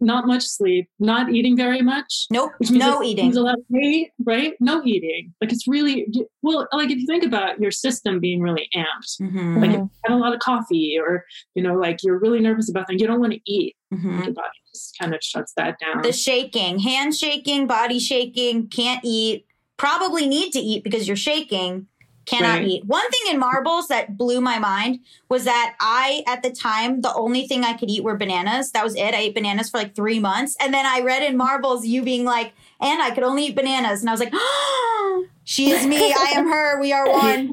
not 0.00 0.26
much 0.26 0.44
sleep, 0.44 0.88
not 1.00 1.30
eating 1.34 1.54
very 1.56 1.82
much. 1.82 2.26
Nope. 2.30 2.52
Which 2.58 2.70
means 2.70 2.82
No 2.84 3.02
eating. 3.02 3.26
means 3.26 3.36
a 3.36 3.42
lot 3.42 3.54
of 3.58 3.64
weight, 3.68 4.10
right? 4.24 4.54
No 4.60 4.80
eating. 4.84 5.34
Like 5.40 5.52
it's 5.52 5.66
really 5.68 6.06
well. 6.40 6.66
Like 6.72 6.88
if 6.90 6.96
you 6.98 7.04
think 7.06 7.24
about 7.24 7.60
your 7.60 7.72
system 7.72 8.20
being 8.20 8.40
really 8.40 8.68
amped, 8.74 9.20
Mhm. 9.20 9.60
like 9.60 9.70
if 9.70 9.76
you 9.76 9.90
had 10.04 10.14
a 10.14 10.18
lot 10.18 10.32
of 10.32 10.38
coffee, 10.40 10.98
or 10.98 11.24
you 11.54 11.62
know, 11.62 11.74
like 11.74 11.98
you're 12.02 12.18
really 12.18 12.40
nervous 12.40 12.70
about 12.70 12.86
things, 12.86 13.02
you 13.02 13.08
don't 13.08 13.20
want 13.20 13.32
to 13.34 13.40
eat. 13.44 13.76
Mhm. 13.92 14.24
Your 14.24 14.32
body 14.34 14.48
just 14.72 14.96
kind 14.98 15.14
of 15.14 15.20
shuts 15.22 15.52
that 15.56 15.76
down. 15.80 16.02
The 16.02 16.12
shaking, 16.12 16.78
hand 16.78 17.14
shaking, 17.16 17.66
body 17.66 17.98
shaking, 17.98 18.68
can't 18.68 19.00
eat, 19.04 19.44
probably 19.76 20.26
need 20.26 20.52
to 20.52 20.60
eat 20.60 20.84
because 20.84 21.06
you're 21.08 21.16
shaking, 21.16 21.86
cannot 22.30 22.58
Right. 22.60 22.66
eat. 22.68 22.84
One 22.84 23.10
thing 23.10 23.32
in 23.34 23.38
marbles 23.40 23.88
that 23.88 24.16
blew 24.16 24.40
my 24.40 24.58
mind 24.58 25.00
was 25.28 25.44
that 25.44 25.74
I, 25.80 26.22
at 26.26 26.42
the 26.42 26.50
time, 26.50 27.00
the 27.00 27.12
only 27.14 27.46
thing 27.48 27.64
I 27.64 27.72
could 27.72 27.90
eat 27.90 28.04
were 28.04 28.16
bananas. 28.16 28.70
That 28.72 28.84
was 28.84 28.94
it. 28.94 29.14
I 29.14 29.18
ate 29.18 29.34
bananas 29.34 29.68
for 29.70 29.78
like 29.78 29.94
three 29.94 30.18
months. 30.20 30.56
And 30.60 30.72
then 30.72 30.86
I 30.86 31.00
read 31.00 31.22
in 31.22 31.36
marbles 31.36 31.84
you 31.86 32.02
being 32.02 32.24
like, 32.24 32.52
and 32.80 33.02
I 33.02 33.10
could 33.10 33.24
only 33.24 33.46
eat 33.46 33.56
bananas. 33.56 34.00
And 34.00 34.08
I 34.08 34.12
was 34.12 34.20
like, 34.20 34.32
she 35.44 35.70
is 35.70 35.86
me. 35.86 35.96
I 35.98 36.32
am 36.36 36.48
her. 36.48 36.80
We 36.80 36.92
are 36.92 37.10
one. 37.26 37.52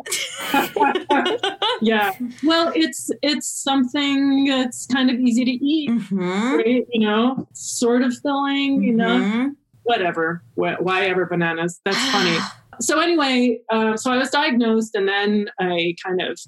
yeah. 1.82 2.12
Well, 2.44 2.72
it's 2.76 3.10
it's 3.22 3.48
something 3.48 4.46
that's 4.46 4.86
kind 4.86 5.10
of 5.10 5.20
easy 5.20 5.44
to 5.46 5.52
eat, 5.52 5.90
Mhm. 5.90 6.58
right? 6.58 6.86
You 6.92 7.02
know, 7.08 7.48
sort 7.54 8.02
of 8.04 8.16
filling. 8.20 8.84
You 8.84 8.94
know, 8.94 9.18
Mhm. 9.20 9.56
whatever. 9.84 10.44
Wh- 10.56 10.80
Why 10.80 11.06
ever 11.08 11.26
bananas? 11.26 11.82
That's 11.84 11.98
funny. 12.12 12.38
so 12.80 13.00
anyway, 13.00 13.60
um, 13.72 13.98
so 13.98 14.12
I 14.12 14.18
was 14.18 14.30
diagnosed, 14.30 14.96
and 14.96 15.08
then 15.08 15.50
I 15.60 15.96
kind 16.04 16.22
of 16.22 16.40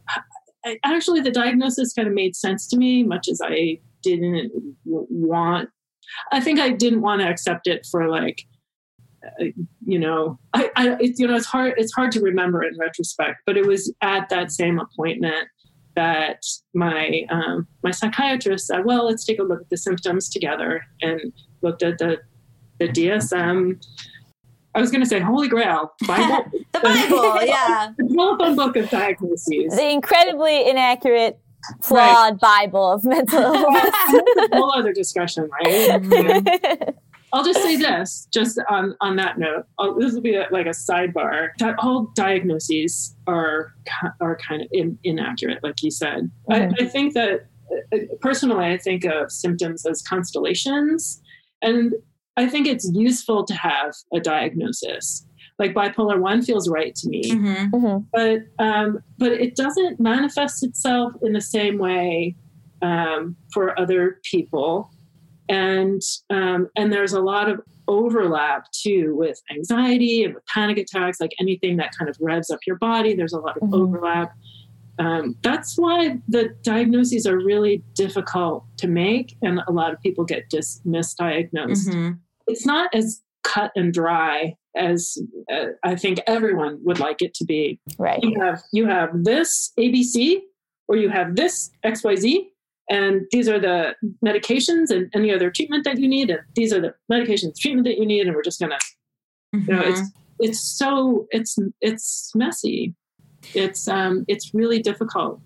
I, 0.66 0.78
actually 0.84 1.22
the 1.22 1.32
diagnosis 1.32 1.94
kind 1.94 2.08
of 2.08 2.14
made 2.14 2.36
sense 2.36 2.68
to 2.68 2.78
me, 2.78 3.04
much 3.04 3.28
as 3.28 3.42
I 3.44 3.80
didn't 4.04 4.52
want. 4.86 5.70
I 6.32 6.42
think 6.42 6.60
I 6.60 6.72
didn't 6.72 7.02
want 7.02 7.22
to 7.22 7.28
accept 7.28 7.68
it 7.68 7.88
for 7.90 8.10
like, 8.10 8.44
uh, 9.26 9.46
you 9.86 10.00
know, 10.00 10.40
I, 10.54 10.70
I 10.76 10.98
it's 11.00 11.20
you 11.20 11.28
know 11.28 11.36
it's 11.36 11.46
hard 11.46 11.74
it's 11.78 11.94
hard 11.94 12.12
to 12.14 12.22
remember 12.22 12.64
in 12.64 12.78
retrospect, 12.78 13.42
but 13.46 13.58
it 13.58 13.66
was 13.66 13.94
at 14.02 14.30
that 14.30 14.52
same 14.52 14.80
appointment 14.80 15.48
that 15.96 16.42
my 16.74 17.26
um, 17.30 17.68
my 17.84 17.92
psychiatrist 17.92 18.68
said, 18.68 18.86
"Well, 18.86 19.06
let's 19.06 19.26
take 19.26 19.40
a 19.40 19.44
look 19.44 19.62
at 19.62 19.70
the 19.70 19.78
symptoms 19.78 20.30
together," 20.30 20.84
and 21.02 21.34
looked 21.62 21.84
at 21.84 21.98
the 21.98 22.20
the 22.80 22.88
DSM. 22.88 23.82
I 24.76 24.82
was 24.82 24.92
going 24.92 25.02
to 25.02 25.08
say 25.10 25.20
Holy 25.20 25.48
Grail 25.48 25.92
Bible, 26.08 26.46
The 26.74 26.80
Bible, 26.80 27.44
yeah. 27.46 27.92
the 27.98 28.14
telephone 28.16 28.56
book 28.56 28.76
of 28.76 28.90
diagnoses. 28.90 29.76
the 29.76 29.90
incredibly 29.90 30.70
inaccurate, 30.70 31.40
flawed 31.82 32.40
Bible 32.40 32.92
of 32.92 33.04
mental 33.04 33.40
illness. 33.42 33.92
That's 34.36 34.54
a 34.54 34.56
whole 34.56 34.72
other 34.74 34.94
discussion, 34.94 35.50
right? 35.64 36.96
I'll 37.34 37.44
just 37.44 37.62
say 37.62 37.76
this, 37.76 38.28
just 38.34 38.60
on 38.70 38.96
on 39.02 39.16
that 39.18 39.38
note. 39.38 39.66
I'll, 39.78 39.94
this 40.00 40.14
will 40.14 40.22
be 40.22 40.34
a, 40.36 40.48
like 40.52 40.66
a 40.66 40.70
sidebar. 40.72 41.50
That 41.60 41.76
all 41.78 42.12
diagnoses 42.16 43.16
are 43.28 43.74
are 44.20 44.36
kind 44.38 44.64
of 44.64 44.68
in, 44.72 44.98
inaccurate, 45.04 45.64
like 45.64 45.84
you 45.84 45.92
said. 45.92 46.32
Mhm. 46.50 46.74
I, 46.80 46.84
I 46.84 46.88
think 46.88 47.14
that 47.14 47.46
uh, 47.94 47.98
personally, 48.20 48.66
I 48.66 48.78
think 48.78 49.06
of 49.06 49.32
symptoms 49.32 49.86
as 49.86 50.02
constellations, 50.02 51.22
and 51.62 51.94
I 52.40 52.48
think 52.48 52.68
it's 52.68 52.90
useful 52.94 53.44
to 53.46 53.54
have 53.54 53.92
a 54.14 54.20
diagnosis. 54.20 55.26
Like 55.62 55.74
bipolar 55.74 56.18
one 56.20 56.42
feels 56.42 56.70
right 56.70 56.96
to 56.96 57.10
me 57.10 57.24
Mhm. 57.32 57.72
Mhm. 57.72 58.06
but 58.14 58.40
um, 58.68 58.88
but 59.18 59.34
it 59.34 59.56
doesn't 59.64 60.00
manifest 60.00 60.64
itself 60.64 61.12
in 61.22 61.34
the 61.34 61.42
same 61.42 61.78
way 61.78 62.36
um, 62.82 63.36
for 63.54 63.78
other 63.78 64.04
people, 64.32 64.90
and 65.50 66.02
um, 66.30 66.70
and 66.78 66.94
there's 66.94 67.12
a 67.14 67.20
lot 67.22 67.50
of 67.50 67.60
overlap 67.90 68.72
too 68.72 69.16
with 69.18 69.42
anxiety 69.52 70.24
and 70.24 70.34
with 70.36 70.46
panic 70.46 70.78
attacks, 70.78 71.20
like 71.20 71.32
anything 71.42 71.76
that 71.78 71.90
kind 71.98 72.08
of 72.10 72.16
revs 72.22 72.50
up 72.50 72.60
your 72.66 72.78
body. 72.78 73.14
There's 73.16 73.34
a 73.34 73.40
lot 73.40 73.58
of 73.58 73.64
Mhm. 73.70 73.74
overlap. 73.82 74.30
Um, 75.00 75.36
that's 75.44 75.78
why 75.78 76.20
the 76.28 76.50
diagnoses 76.64 77.26
are 77.26 77.38
really 77.38 77.82
difficult 77.96 78.64
to 78.78 78.88
make, 78.88 79.36
and 79.42 79.60
a 79.68 79.72
lot 79.72 79.92
of 79.94 80.00
people 80.02 80.24
get 80.24 80.50
dis- 80.50 80.82
misdiagnosed 80.86 81.90
Mhm. 81.94 82.20
It's 82.50 82.66
not 82.66 82.94
as 82.94 83.22
cut 83.44 83.72
and 83.76 83.94
dry 83.94 84.56
as 84.76 85.18
uh, 85.52 85.68
I 85.84 85.96
think 85.96 86.20
everyone 86.28 86.80
would 86.84 87.00
like 87.00 87.22
it 87.22 87.34
to 87.36 87.46
be. 87.46 87.80
right. 87.98 88.22
You 88.22 88.40
have 88.40 88.62
you 88.72 88.86
have 88.86 89.10
this 89.24 89.72
ABC 89.80 90.42
or 90.88 90.96
you 90.96 91.10
have 91.10 91.36
this 91.36 91.72
XYZ 91.86 92.48
and 92.90 93.22
these 93.32 93.48
are 93.48 93.60
the 93.60 93.96
medications 94.26 94.90
and 94.90 95.10
any 95.14 95.34
other 95.34 95.52
treatment 95.52 95.84
that 95.86 96.00
you 96.00 96.08
need 96.08 96.30
and 96.30 96.42
these 96.56 96.74
are 96.74 96.82
the 96.82 96.94
medications 97.12 97.58
treatment 97.60 97.86
that 97.86 97.98
you 97.98 98.06
need 98.06 98.26
and 98.26 98.36
we're 98.36 98.44
just 98.44 98.60
going 98.60 98.72
to 98.72 98.80
you 99.54 99.74
know 99.74 99.82
it's 99.84 100.02
it's 100.40 100.62
so 100.62 101.28
it's 101.32 101.58
it's 101.82 102.32
messy. 102.36 102.96
It's 103.54 103.88
um 103.88 104.26
it's 104.28 104.54
really 104.54 104.80
difficult 104.82 105.42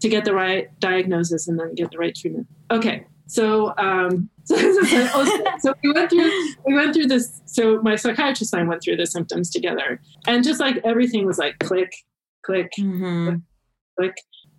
to 0.00 0.08
get 0.08 0.24
the 0.24 0.34
right 0.34 0.68
diagnosis 0.80 1.46
and 1.48 1.58
then 1.58 1.74
get 1.74 1.90
the 1.90 1.98
right 1.98 2.14
treatment. 2.14 2.46
Okay. 2.70 3.06
So 3.36 3.72
um 3.78 4.28
so, 4.44 4.56
so, 4.56 4.82
so- 5.24 5.44
so 5.60 5.74
we 5.82 5.92
went 5.92 6.10
through 6.10 6.30
we 6.66 6.74
went 6.74 6.92
through 6.94 7.06
this 7.06 7.40
so 7.46 7.80
my 7.82 7.96
psychiatrist 7.96 8.52
and 8.52 8.62
I 8.62 8.68
went 8.68 8.82
through 8.82 8.96
the 8.96 9.06
symptoms 9.06 9.48
together 9.50 10.00
and 10.26 10.44
just 10.44 10.60
like 10.60 10.76
everything 10.84 11.24
was 11.26 11.38
like 11.38 11.58
click 11.60 11.92
click 12.44 12.70
Mhm. 12.78 13.42
click 13.98 14.14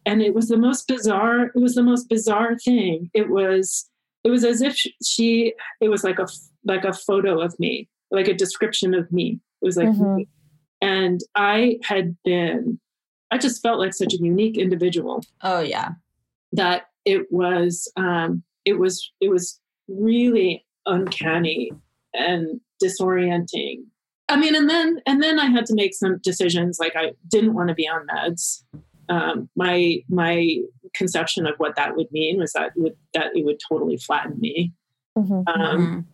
and 0.06 0.22
it 0.22 0.34
was 0.34 0.48
the 0.48 0.58
most 0.58 0.88
bizarre 0.88 1.42
it 1.56 1.60
was 1.66 1.76
the 1.76 1.84
most 1.84 2.08
bizarre 2.10 2.56
thing 2.58 3.10
it 3.14 3.30
was 3.30 3.90
it 4.24 4.30
was 4.30 4.44
as 4.46 4.62
if 4.62 4.76
she 5.06 5.54
it 5.82 5.90
was 5.90 6.04
like 6.04 6.18
a 6.20 6.28
like 6.66 6.86
a 6.86 6.94
photo 6.94 7.42
of 7.42 7.54
me 7.60 7.90
like 8.10 8.28
a 8.30 8.34
description 8.34 8.94
of 8.94 9.12
me 9.12 9.28
it 9.62 9.66
was 9.66 9.76
like 9.78 9.90
Mhm. 9.90 10.26
and 10.82 11.20
i 11.36 11.78
had 11.84 12.16
been 12.24 12.80
i 13.32 13.38
just 13.38 13.62
felt 13.62 13.80
like 13.84 13.94
such 13.94 14.14
a 14.14 14.18
unique 14.32 14.58
individual 14.58 15.22
Oh, 15.42 15.60
yeah. 15.60 15.90
that 16.54 16.84
it 17.06 17.24
was 17.32 17.92
um 17.98 18.44
it 18.66 18.80
was 18.80 19.12
it 19.20 19.30
was 19.30 19.60
really 19.88 20.66
uncanny 20.86 21.72
and 22.14 22.60
disorienting 22.82 23.84
i 24.30 24.36
mean 24.36 24.56
and 24.56 24.70
then 24.70 25.00
and 25.06 25.22
then 25.22 25.40
i 25.40 25.46
had 25.46 25.66
to 25.66 25.74
make 25.76 25.94
some 25.94 26.20
decisions 26.24 26.78
like 26.80 26.96
i 26.96 27.12
didn't 27.30 27.54
want 27.54 27.70
to 27.70 27.76
be 27.76 27.88
on 27.88 28.06
meds 28.08 28.64
um, 29.10 29.50
my 29.58 29.98
my 30.10 30.58
conception 30.96 31.46
of 31.46 31.56
what 31.58 31.76
that 31.76 31.96
would 31.98 32.08
mean 32.12 32.38
was 32.40 32.54
that 32.54 32.72
would 32.78 32.96
that 33.14 33.36
it 33.36 33.44
would 33.46 33.60
totally 33.70 33.98
flatten 33.98 34.40
me 34.40 34.72
Mhm. 35.18 35.44
um, 35.48 36.08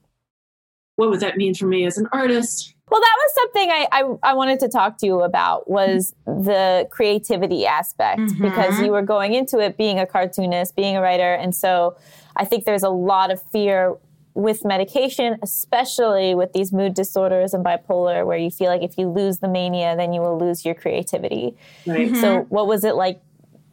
what 0.98 1.10
would 1.10 1.22
that 1.22 1.38
mean 1.38 1.54
for 1.56 1.68
me 1.68 1.86
as 1.86 1.98
an 1.98 2.08
artist 2.12 2.74
Well, 2.92 3.00
that 3.00 3.16
was 3.24 3.34
something 3.36 3.70
I, 3.70 3.88
I, 3.92 4.32
I 4.32 4.34
wanted 4.34 4.60
to 4.62 4.68
talk 4.68 4.98
to 4.98 5.06
you 5.06 5.22
about 5.22 5.70
was 5.70 6.14
the 6.26 6.88
creativity 6.92 7.66
aspect 7.66 8.22
because 8.42 8.80
Mhm. 8.80 8.86
you 8.86 8.92
were 8.92 9.04
going 9.04 9.34
into 9.36 9.60
it 9.60 9.78
being 9.78 10.00
a 10.00 10.06
cartoonist, 10.08 10.76
being 10.76 10.98
a 10.98 11.02
writer, 11.02 11.34
and 11.36 11.56
so 11.56 11.96
I 12.40 12.46
think 12.46 12.64
there's 12.66 12.84
a 12.84 12.90
lot 12.90 13.32
of 13.32 13.42
fear 13.52 13.96
with 14.34 14.64
medication, 14.64 15.38
especially 15.44 16.34
with 16.34 16.54
these 16.54 16.72
mood 16.72 16.94
disorders 16.94 17.54
and 17.54 17.64
bipolar, 17.66 18.26
where 18.26 18.38
you 18.38 18.50
feel 18.50 18.68
like 18.68 18.82
if 18.82 18.98
you 18.98 19.10
lose 19.10 19.40
the 19.40 19.50
mania, 19.50 19.96
then 19.98 20.14
you 20.14 20.22
will 20.22 20.40
lose 20.40 20.64
your 20.66 20.74
creativity. 20.74 21.56
Right. 21.86 22.16
So, 22.16 22.46
what 22.50 22.66
was 22.66 22.86
it 22.86 22.96
like 22.96 23.22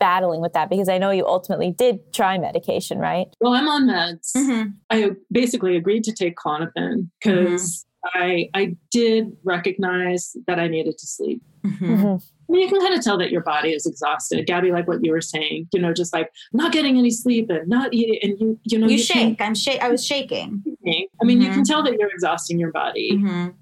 battling 0.01 0.41
with 0.41 0.53
that? 0.55 0.69
Because 0.69 0.89
I 0.89 0.99
know 0.99 1.11
you 1.11 1.25
ultimately 1.27 1.71
did 1.71 2.13
try 2.13 2.37
medication, 2.39 2.99
right? 2.99 3.29
Well, 3.41 3.53
I'm 3.53 3.69
on 3.69 3.87
meds. 3.87 4.33
Mhm. 4.37 4.75
I 4.91 5.11
basically 5.31 5.77
agreed 5.77 6.03
to 6.05 6.13
take 6.13 6.35
Klonopin 6.37 7.09
because 7.23 7.87
I 8.15 8.51
I 8.53 8.77
did 8.91 9.37
recognize 9.45 10.37
that 10.49 10.59
I 10.59 10.67
needed 10.67 10.99
to 10.99 11.07
sleep. 11.07 11.41
Mhm. 11.65 12.23
I 12.49 12.53
mean, 12.53 12.63
you 12.63 12.69
can 12.69 12.81
kind 12.81 12.95
of 12.95 13.03
tell 13.03 13.19
that 13.19 13.31
your 13.31 13.41
body 13.43 13.71
is 13.73 13.87
exhausted, 13.87 14.47
Gaby. 14.47 14.71
Like 14.71 14.87
what 14.87 15.05
you 15.05 15.11
were 15.11 15.21
saying, 15.21 15.69
you 15.73 15.81
know, 15.81 15.93
just 15.93 16.13
like 16.13 16.31
not 16.53 16.73
getting 16.73 16.97
any 16.97 17.11
sleep 17.11 17.51
and 17.51 17.67
not 17.69 17.93
eating, 17.93 18.19
and 18.23 18.41
you 18.41 18.61
you 18.65 18.79
know 18.79 18.87
You 18.87 19.05
can't 19.05 19.31
shake. 19.39 19.41
I'm 19.41 19.55
shake. 19.55 19.83
I 19.83 19.89
was 19.91 20.05
shaking. 20.05 20.63
I 21.21 21.25
mean, 21.25 21.41
you 21.41 21.49
Mhm. 21.51 21.55
can 21.55 21.65
tell 21.65 21.83
that 21.83 21.95
you're 21.99 22.11
exhausting 22.11 22.59
your 22.59 22.71
body 22.73 23.13
Mhm. 23.15 23.55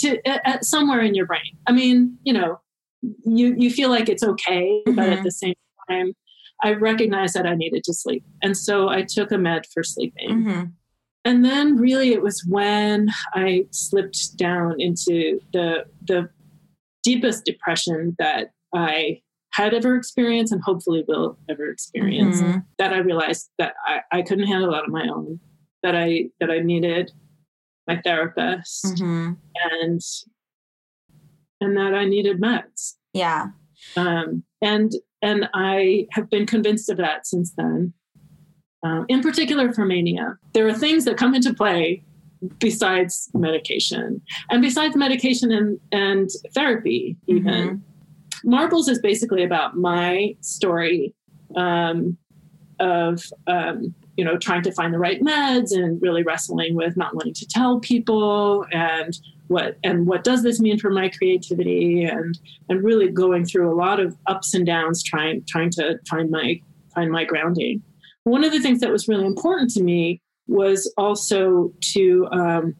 to, 0.00 0.28
at, 0.28 0.40
at 0.44 0.64
somewhere 0.64 1.00
in 1.00 1.14
your 1.14 1.26
brain. 1.26 1.56
I 1.66 1.72
mean, 1.72 2.18
you 2.24 2.32
know, 2.34 2.60
you 3.24 3.54
you 3.56 3.70
feel 3.70 3.88
like 3.88 4.08
it's 4.08 4.22
okay, 4.22 4.82
but 4.86 4.94
Mhm. 4.96 5.16
at 5.16 5.22
the 5.24 5.30
same 5.30 5.54
time, 5.88 6.12
I 6.62 6.72
recognized 6.74 7.34
that 7.34 7.46
I 7.46 7.54
needed 7.54 7.84
to 7.84 7.94
sleep, 7.94 8.24
and 8.42 8.56
so 8.56 8.88
I 8.88 9.02
took 9.02 9.32
a 9.32 9.38
med 9.38 9.64
for 9.72 9.82
sleeping. 9.82 10.28
Mhm. 10.44 10.72
And 11.24 11.44
then 11.44 11.76
really 11.76 12.12
it 12.12 12.22
was 12.22 12.44
when 12.48 13.08
I 13.34 13.66
slipped 13.72 14.36
down 14.36 14.80
into 14.80 15.40
the 15.52 15.86
the 16.06 16.28
deepest 17.06 17.44
depression 17.44 18.16
that 18.18 18.48
I 18.74 19.22
had 19.52 19.72
ever 19.72 19.94
experienced 19.96 20.52
and 20.52 20.60
hopefully 20.62 21.04
will 21.06 21.38
ever 21.48 21.70
experience 21.70 22.40
Mhm. 22.42 22.64
that 22.78 22.92
I 22.92 22.98
realized 22.98 23.48
that 23.58 23.74
I, 23.86 24.00
I 24.12 24.22
couldn't 24.22 24.48
handle 24.48 24.74
it 24.74 24.82
on 24.84 24.90
my 24.90 25.06
own, 25.08 25.38
that 25.84 25.94
I 25.94 26.30
that 26.40 26.50
I 26.50 26.58
needed 26.58 27.12
my 27.88 28.00
therapist 28.02 28.84
Mhm. 28.96 29.36
and 29.72 30.00
and 31.60 31.76
that 31.76 31.94
I 31.94 32.04
needed 32.04 32.40
meds. 32.40 32.96
Yeah. 33.14 33.46
Um, 33.96 34.42
and 34.60 34.90
and 35.22 35.48
I 35.54 36.06
have 36.10 36.28
been 36.28 36.44
convinced 36.46 36.90
of 36.90 36.96
that 36.98 37.26
since 37.26 37.52
then. 37.56 37.94
Um, 38.82 39.06
in 39.08 39.20
particular 39.22 39.72
for 39.72 39.84
mania, 39.86 40.38
there 40.54 40.66
are 40.68 40.74
things 40.74 41.04
that 41.06 41.16
come 41.16 41.34
into 41.34 41.54
play 41.54 42.04
besides 42.58 43.30
medication, 43.34 44.20
and 44.50 44.62
besides 44.62 44.96
medication 44.96 45.52
and 45.52 45.80
and 45.92 46.30
therapy. 46.54 47.16
Even. 47.26 47.82
Marbles 48.44 48.88
is 48.88 49.00
basically 49.00 49.42
about 49.42 49.76
my 49.76 50.36
story 50.40 51.14
um, 51.56 52.16
of 52.78 53.22
um, 53.46 53.94
you 54.16 54.24
know 54.24 54.36
trying 54.36 54.62
to 54.62 54.72
find 54.72 54.92
the 54.92 54.98
right 54.98 55.20
meds 55.20 55.72
and 55.72 56.00
really 56.00 56.22
wrestling 56.22 56.74
with 56.74 56.96
not 56.96 57.14
wanting 57.14 57.34
to 57.34 57.46
tell 57.46 57.80
people 57.80 58.66
and 58.72 59.18
what 59.48 59.76
and 59.84 60.06
what 60.06 60.24
does 60.24 60.42
this 60.42 60.60
mean 60.60 60.78
for 60.78 60.90
my 60.90 61.08
creativity 61.08 62.04
and 62.04 62.38
and 62.68 62.82
really 62.82 63.08
going 63.08 63.44
through 63.44 63.72
a 63.72 63.74
lot 63.74 64.00
of 64.00 64.16
ups 64.26 64.54
and 64.54 64.66
downs 64.66 65.02
trying 65.02 65.44
trying 65.46 65.70
to 65.70 65.98
find 66.08 66.30
my 66.30 66.60
find 66.94 67.10
my 67.10 67.24
grounding. 67.24 67.82
One 68.24 68.42
of 68.42 68.52
the 68.52 68.60
things 68.60 68.80
that 68.80 68.90
was 68.90 69.06
really 69.06 69.26
important 69.26 69.70
to 69.72 69.82
me 69.82 70.20
was 70.48 70.92
also 70.96 71.72
to 71.80 72.26
um, 72.30 72.74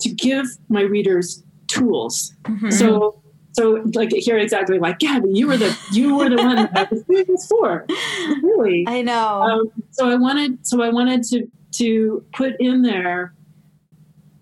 to 0.00 0.08
give 0.10 0.46
my 0.68 0.82
readers 0.82 1.42
tools 1.68 2.34
Mhm. 2.44 2.72
so 2.72 3.22
so 3.52 3.82
like 3.94 4.10
here 4.12 4.38
exactly 4.38 4.78
like 4.78 4.98
Gaby 4.98 5.28
you 5.32 5.46
were 5.46 5.56
the 5.56 5.76
you 5.92 6.16
were 6.16 6.28
the 6.28 6.36
one 6.36 6.56
that 6.56 6.70
I 6.76 6.86
was 6.90 7.02
doing 7.04 7.24
this 7.28 7.46
for 7.46 7.86
really 8.42 8.84
I 8.86 9.02
know. 9.02 9.42
um, 9.42 9.62
so 9.90 10.08
I 10.08 10.14
wanted, 10.16 10.66
so 10.66 10.82
I 10.82 10.90
wanted 10.90 11.22
to 11.30 11.46
to 11.72 12.24
put 12.32 12.52
in 12.60 12.82
there, 12.82 13.34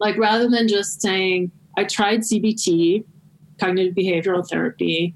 like 0.00 0.16
rather 0.18 0.48
than 0.48 0.68
just 0.68 1.00
saying 1.00 1.50
I 1.76 1.84
tried 1.84 2.20
CBT, 2.20 3.04
cognitive 3.58 3.94
behavioral 3.94 4.46
therapy, 4.48 5.14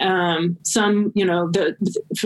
um, 0.00 0.56
some 0.64 1.12
you 1.14 1.24
know 1.24 1.50
the 1.50 1.76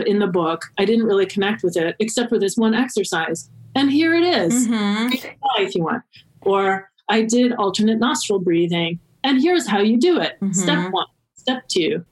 in 0.07 0.19
the 0.21 0.27
book 0.29 0.63
I 0.79 0.85
didn't 0.85 1.05
really 1.07 1.27
connect 1.27 1.63
with 1.63 1.77
it 1.77 1.97
except 1.99 2.29
for 2.29 2.39
this 2.39 2.57
one 2.57 2.75
exercise, 2.75 3.51
and 3.75 3.91
here 3.91 4.15
it 4.15 4.25
is. 4.25 4.69
Mhm. 4.69 5.35
If 5.59 5.75
you 5.75 5.85
want, 5.85 6.03
or 6.43 6.91
I 7.09 7.23
did 7.23 7.53
alternate 7.53 7.99
nostril 7.99 8.39
breathing, 8.39 9.01
and 9.23 9.41
here's 9.41 9.67
how 9.67 9.81
you 9.81 9.99
do 9.99 10.21
it. 10.21 10.39
Mhm. 10.41 10.55
Step 10.55 10.93
one, 10.93 11.07
step 11.35 11.69
two. 11.69 12.05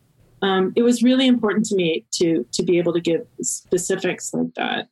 Um, 0.42 0.72
it 0.74 0.82
was 0.82 1.02
really 1.02 1.26
important 1.26 1.66
to 1.66 1.76
me 1.76 2.04
to 2.14 2.44
to 2.52 2.62
be 2.62 2.78
able 2.78 2.92
to 2.92 3.00
give 3.00 3.26
specifics 3.42 4.32
like 4.34 4.54
that. 4.54 4.88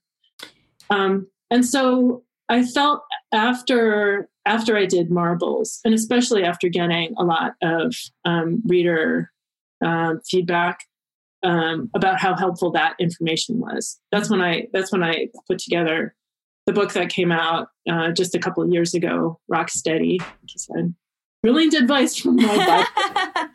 Um, 0.90 1.26
and 1.50 1.64
so 1.66 2.24
I 2.48 2.64
felt 2.64 3.02
after 3.32 4.28
after 4.46 4.76
I 4.76 4.86
did 4.86 5.10
marbles, 5.10 5.80
and 5.84 5.92
especially 5.94 6.44
after 6.44 6.68
getting 6.68 7.14
a 7.18 7.24
lot 7.24 7.54
of 7.62 7.94
um, 8.24 8.62
reader 8.66 9.30
um, 9.84 10.20
feedback 10.28 10.80
um, 11.42 11.90
about 11.94 12.20
how 12.20 12.34
helpful 12.36 12.70
that 12.72 12.94
information 12.98 13.58
was. 13.58 14.00
That's 14.12 14.30
when 14.30 14.40
I 14.40 14.68
that's 14.72 14.92
when 14.92 15.02
I 15.02 15.28
put 15.48 15.58
together 15.58 16.14
the 16.70 16.80
book 16.80 16.92
that 16.92 17.08
came 17.08 17.32
out 17.32 17.68
uh, 17.90 18.12
just 18.12 18.34
a 18.34 18.38
couple 18.38 18.62
of 18.62 18.70
years 18.70 18.94
ago, 18.94 19.40
Rock 19.48 19.70
Steady. 19.70 20.18
Like 20.20 20.28
you 20.42 20.58
said, 20.58 20.94
brilliant 21.42 21.74
advice 21.74 22.16
from 22.16 22.36
my 22.36 22.56
Bible. 22.94 23.50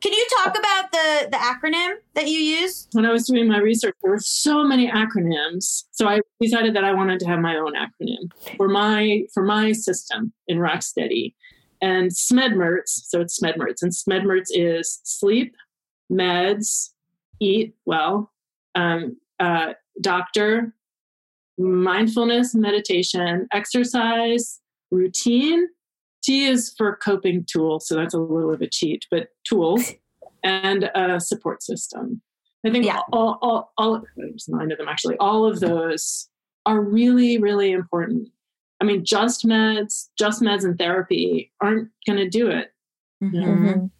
Can 0.00 0.12
you 0.12 0.26
talk 0.38 0.56
about 0.56 0.92
the 0.92 1.28
the 1.32 1.36
acronym 1.38 1.94
that 2.14 2.28
you 2.28 2.38
use? 2.38 2.88
when 2.92 3.04
I 3.04 3.10
was 3.10 3.26
doing 3.26 3.48
my 3.48 3.58
research, 3.58 3.96
there 4.02 4.12
were 4.12 4.20
so 4.20 4.62
many 4.62 4.88
acronyms. 4.88 5.84
So 5.90 6.06
I 6.08 6.20
decided 6.40 6.74
that 6.76 6.84
I 6.84 6.92
wanted 6.92 7.18
to 7.20 7.26
have 7.26 7.40
my 7.40 7.56
own 7.56 7.74
acronym 7.74 8.30
for 8.56 8.68
my 8.68 9.24
for 9.34 9.42
my 9.42 9.72
system 9.72 10.32
in 10.46 10.58
Rocksteady. 10.58 11.34
And 11.80 12.12
SMEDMERTS, 12.12 13.08
so 13.08 13.20
it's 13.20 13.40
SMEDMERTS, 13.40 13.82
and 13.82 13.92
SMEDMERTS 13.92 14.50
is 14.50 15.00
sleep, 15.02 15.56
meds, 16.12 16.90
eat 17.40 17.74
well, 17.86 18.30
um, 18.76 19.16
uh, 19.40 19.72
doctor, 20.00 20.72
mindfulness, 21.62 22.54
meditation, 22.54 23.46
exercise, 23.52 24.60
routine. 24.90 25.66
T 26.22 26.46
is 26.46 26.72
for 26.76 26.96
coping 26.96 27.44
tools, 27.50 27.86
so 27.88 27.96
that's 27.96 28.14
a 28.14 28.18
little 28.18 28.52
of 28.52 28.60
a 28.62 28.68
cheat, 28.68 29.06
but 29.10 29.28
tools 29.44 29.92
and 30.44 30.90
a 30.94 31.18
support 31.20 31.62
system. 31.62 32.22
I 32.64 32.70
think 32.70 32.84
Yeah. 32.84 33.00
all, 33.12 33.38
all, 33.42 33.72
all, 33.76 34.02
there's 34.16 34.46
nine 34.48 34.70
of 34.70 34.78
them 34.78 34.88
actually. 34.88 35.16
All 35.18 35.44
of 35.44 35.58
those 35.60 36.28
are 36.64 36.80
really, 36.80 37.38
really 37.38 37.72
important. 37.72 38.28
I 38.80 38.84
mean, 38.84 39.04
just 39.04 39.44
meds, 39.44 40.08
just 40.18 40.42
meds 40.42 40.64
and 40.64 40.78
therapy 40.78 41.52
aren't 41.60 41.88
going 42.06 42.18
to 42.18 42.28
do 42.28 42.50
it. 42.50 42.72
Mhm. 43.22 43.84
I, 43.86 43.90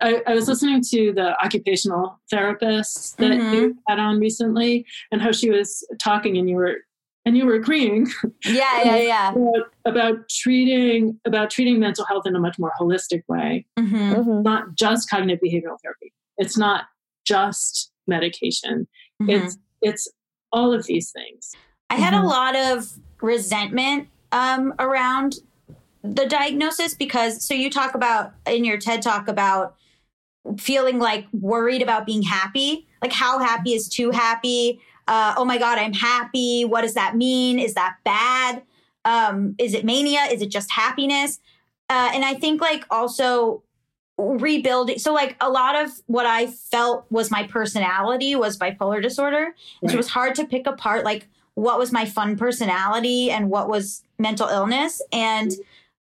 I, 0.00 0.22
I 0.26 0.34
was 0.34 0.48
listening 0.48 0.82
to 0.90 1.12
the 1.12 1.34
occupational 1.44 2.18
therapist 2.30 3.16
that 3.18 3.30
Mhm. 3.32 3.52
you 3.54 3.78
had 3.88 3.98
on 3.98 4.18
recently, 4.18 4.86
and 5.12 5.20
how 5.22 5.32
she 5.32 5.50
was 5.50 5.86
talking, 6.02 6.36
and 6.38 6.48
you 6.48 6.56
were 6.56 6.76
and 7.24 7.36
you 7.36 7.44
were 7.44 7.54
agreeing 7.54 8.06
Yeah, 8.46 8.82
yeah, 8.84 8.96
yeah. 9.12 9.30
about, 9.32 9.66
about 9.84 10.28
treating 10.30 11.20
about 11.26 11.50
treating 11.50 11.78
mental 11.78 12.06
health 12.06 12.26
in 12.26 12.34
a 12.34 12.40
much 12.40 12.58
more 12.58 12.72
holistic 12.80 13.22
way 13.28 13.66
Mhm. 13.78 14.14
Mhm. 14.16 14.42
not 14.44 14.74
just 14.74 15.10
cognitive 15.10 15.40
behavioral 15.44 15.76
therapy. 15.82 16.12
It's 16.38 16.56
not 16.56 16.84
just 17.26 17.92
medication. 18.06 18.86
Mhm. 19.20 19.30
It's 19.30 19.58
it's 19.82 20.08
all 20.52 20.72
of 20.72 20.86
these 20.86 21.10
things. 21.12 21.52
I 21.90 21.96
had 21.96 22.14
a 22.14 22.18
Mhm. 22.18 22.24
lot 22.28 22.56
of 22.56 22.86
resentment 23.20 24.08
um, 24.32 24.74
around 24.78 25.34
the 26.02 26.26
diagnosis 26.26 26.94
because 26.94 27.44
so 27.44 27.54
you 27.54 27.70
talk 27.70 27.94
about 27.94 28.32
in 28.46 28.64
your 28.64 28.78
TED 28.78 29.02
talk 29.02 29.28
about 29.28 29.76
feeling 30.58 30.98
like 30.98 31.26
worried 31.32 31.82
about 31.82 32.06
being 32.06 32.22
happy. 32.22 32.86
Like 33.02 33.12
how 33.12 33.38
happy 33.38 33.74
is 33.74 33.88
too 33.88 34.10
happy? 34.10 34.80
Uh, 35.06 35.34
oh 35.36 35.44
my 35.44 35.58
god, 35.58 35.78
I'm 35.78 35.92
happy. 35.92 36.64
What 36.64 36.82
does 36.82 36.94
that 36.94 37.16
mean? 37.16 37.58
Is 37.58 37.74
that 37.74 37.96
bad? 38.04 38.62
Um, 39.04 39.54
is 39.58 39.74
it 39.74 39.84
mania? 39.84 40.20
Is 40.30 40.42
it 40.42 40.50
just 40.50 40.70
happiness? 40.70 41.40
Uh, 41.88 42.10
and 42.12 42.24
I 42.24 42.34
think 42.34 42.60
like 42.60 42.84
also 42.90 43.62
rebuilding. 44.18 44.98
So 44.98 45.14
like 45.14 45.36
a 45.40 45.48
lot 45.48 45.76
of 45.76 45.90
what 46.06 46.26
I 46.26 46.48
felt 46.48 47.06
was 47.10 47.30
my 47.30 47.44
personality 47.44 48.34
was 48.34 48.58
bipolar 48.58 49.02
disorder, 49.02 49.54
so 49.86 49.92
it 49.92 49.96
was 49.96 50.08
hard 50.08 50.34
to 50.36 50.44
pick 50.44 50.66
apart 50.66 51.04
like 51.04 51.28
what 51.54 51.78
was 51.78 51.90
my 51.90 52.04
fun 52.04 52.36
personality 52.36 53.30
and 53.30 53.50
what 53.50 53.68
was 53.68 54.02
mental 54.18 54.48
illness. 54.48 55.00
And 55.12 55.52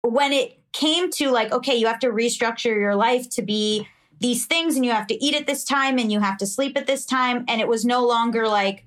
when 0.03 0.33
it 0.33 0.61
came 0.73 1.11
to 1.13 1.31
like, 1.31 1.53
okay, 1.53 1.75
you 1.75 1.87
have 1.87 1.99
to 2.01 2.09
restructure 2.09 2.75
your 2.75 2.95
life 2.95 3.29
to 3.31 3.43
be 3.43 3.87
these 4.21 4.47
things 4.47 4.77
and 4.77 4.85
you 4.85 4.93
have 4.93 5.07
to 5.07 5.25
eat 5.25 5.35
at 5.35 5.47
this 5.47 5.65
time 5.65 5.99
and 5.99 6.13
you 6.13 6.21
have 6.21 6.37
to 6.39 6.47
sleep 6.47 6.77
at 6.77 6.87
this 6.87 7.07
time. 7.07 7.45
And 7.49 7.61
it 7.61 7.69
was 7.69 7.85
no 7.85 8.07
longer 8.07 8.47
like 8.47 8.85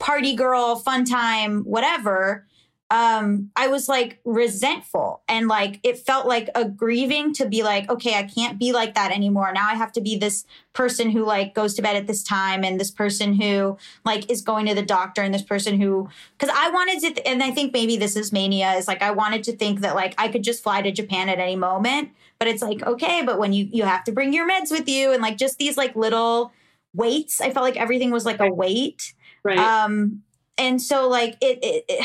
party 0.00 0.34
girl, 0.34 0.76
fun 0.76 1.04
time, 1.04 1.62
whatever. 1.62 2.46
Um 2.90 3.50
I 3.54 3.68
was 3.68 3.86
like 3.86 4.18
resentful 4.24 5.22
and 5.28 5.46
like 5.46 5.78
it 5.82 5.98
felt 5.98 6.26
like 6.26 6.48
a 6.54 6.64
grieving 6.64 7.34
to 7.34 7.46
be 7.46 7.62
like 7.62 7.90
okay 7.90 8.14
I 8.14 8.22
can't 8.22 8.58
be 8.58 8.72
like 8.72 8.94
that 8.94 9.12
anymore. 9.12 9.52
Now 9.52 9.68
I 9.68 9.74
have 9.74 9.92
to 9.92 10.00
be 10.00 10.16
this 10.16 10.46
person 10.72 11.10
who 11.10 11.24
like 11.24 11.54
goes 11.54 11.74
to 11.74 11.82
bed 11.82 11.96
at 11.96 12.06
this 12.06 12.22
time 12.22 12.64
and 12.64 12.80
this 12.80 12.90
person 12.90 13.34
who 13.34 13.76
like 14.06 14.30
is 14.30 14.40
going 14.40 14.64
to 14.66 14.74
the 14.74 14.82
doctor 14.82 15.20
and 15.20 15.34
this 15.34 15.42
person 15.42 15.78
who 15.78 16.08
cuz 16.38 16.48
I 16.52 16.70
wanted 16.70 17.00
to 17.00 17.14
th- 17.14 17.26
and 17.26 17.42
I 17.42 17.50
think 17.50 17.74
maybe 17.74 17.98
this 17.98 18.16
is 18.16 18.32
mania 18.32 18.72
is 18.72 18.88
like 18.88 19.02
I 19.02 19.10
wanted 19.10 19.44
to 19.44 19.56
think 19.56 19.80
that 19.80 19.94
like 19.94 20.14
I 20.16 20.28
could 20.28 20.42
just 20.42 20.62
fly 20.62 20.80
to 20.80 20.90
Japan 20.90 21.28
at 21.28 21.38
any 21.38 21.56
moment 21.56 22.10
but 22.38 22.48
it's 22.48 22.62
like 22.62 22.82
okay 22.86 23.22
but 23.22 23.38
when 23.38 23.52
you 23.52 23.68
you 23.70 23.84
have 23.84 24.02
to 24.04 24.12
bring 24.12 24.32
your 24.32 24.48
meds 24.48 24.70
with 24.70 24.88
you 24.88 25.12
and 25.12 25.20
like 25.20 25.36
just 25.36 25.58
these 25.58 25.76
like 25.76 25.94
little 25.94 26.52
weights 26.94 27.40
I 27.42 27.50
felt 27.50 27.64
like 27.64 27.76
everything 27.76 28.10
was 28.10 28.24
like 28.24 28.40
a 28.40 28.48
weight. 28.50 29.12
Right. 29.44 29.58
um 29.58 30.22
and 30.58 30.80
so 30.82 31.08
like 31.08 31.36
it, 31.40 31.58
it, 31.62 31.84
it 31.88 32.04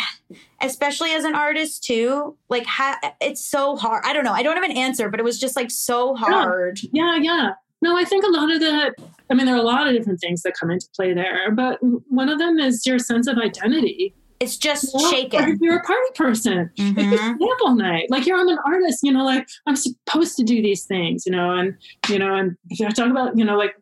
especially 0.61 1.11
as 1.11 1.23
an 1.25 1.35
artist 1.35 1.83
too 1.83 2.37
like 2.49 2.65
ha- 2.65 2.99
it's 3.19 3.43
so 3.45 3.75
hard 3.75 4.03
i 4.05 4.13
don't 4.13 4.23
know 4.23 4.31
i 4.33 4.41
don't 4.43 4.55
have 4.55 4.63
an 4.69 4.75
answer 4.77 5.09
but 5.09 5.19
it 5.19 5.23
was 5.23 5.39
just 5.39 5.55
like 5.55 5.71
so 5.71 6.15
hard 6.15 6.79
yeah, 6.91 7.17
yeah. 7.17 7.51
No, 7.81 7.97
I 7.97 8.05
think 8.05 8.23
a 8.23 8.29
lot 8.29 8.49
of 8.49 8.61
that, 8.61 8.93
I 9.29 9.33
mean, 9.33 9.45
there 9.45 9.55
are 9.55 9.59
a 9.59 9.61
lot 9.61 9.87
of 9.87 9.93
different 9.93 10.21
things 10.21 10.41
that 10.43 10.53
come 10.57 10.71
into 10.71 10.87
play 10.95 11.13
there, 11.13 11.51
but 11.51 11.79
one 12.07 12.29
of 12.29 12.39
them 12.39 12.57
is 12.57 12.85
your 12.85 12.97
sense 12.97 13.27
of 13.27 13.37
identity. 13.37 14.13
it's 14.39 14.55
just 14.55 14.93
You 14.93 15.01
know? 15.01 15.11
Shaken 15.11 15.59
you're 15.61 15.79
a 15.79 15.83
party 15.83 16.09
person, 16.15 16.69
Mhm. 16.79 16.95
could 16.95 17.19
stay 17.19 17.51
up 17.51 17.57
all 17.65 17.75
night. 17.75 18.05
Like 18.09 18.25
you're 18.25 18.39
I'm 18.39 18.47
an 18.47 18.57
artist, 18.65 18.99
you 19.03 19.11
know, 19.11 19.25
like 19.25 19.45
I'm 19.67 19.75
supposed 19.75 20.37
to 20.37 20.43
do 20.45 20.61
these 20.61 20.85
things, 20.85 21.25
you 21.25 21.33
know, 21.33 21.51
and, 21.51 21.75
you 22.07 22.19
know, 22.19 22.33
and 22.35 22.55
if 22.69 22.87
I 22.87 22.91
talk 22.91 23.11
about, 23.11 23.37
you 23.37 23.43
know, 23.43 23.57
like 23.57 23.75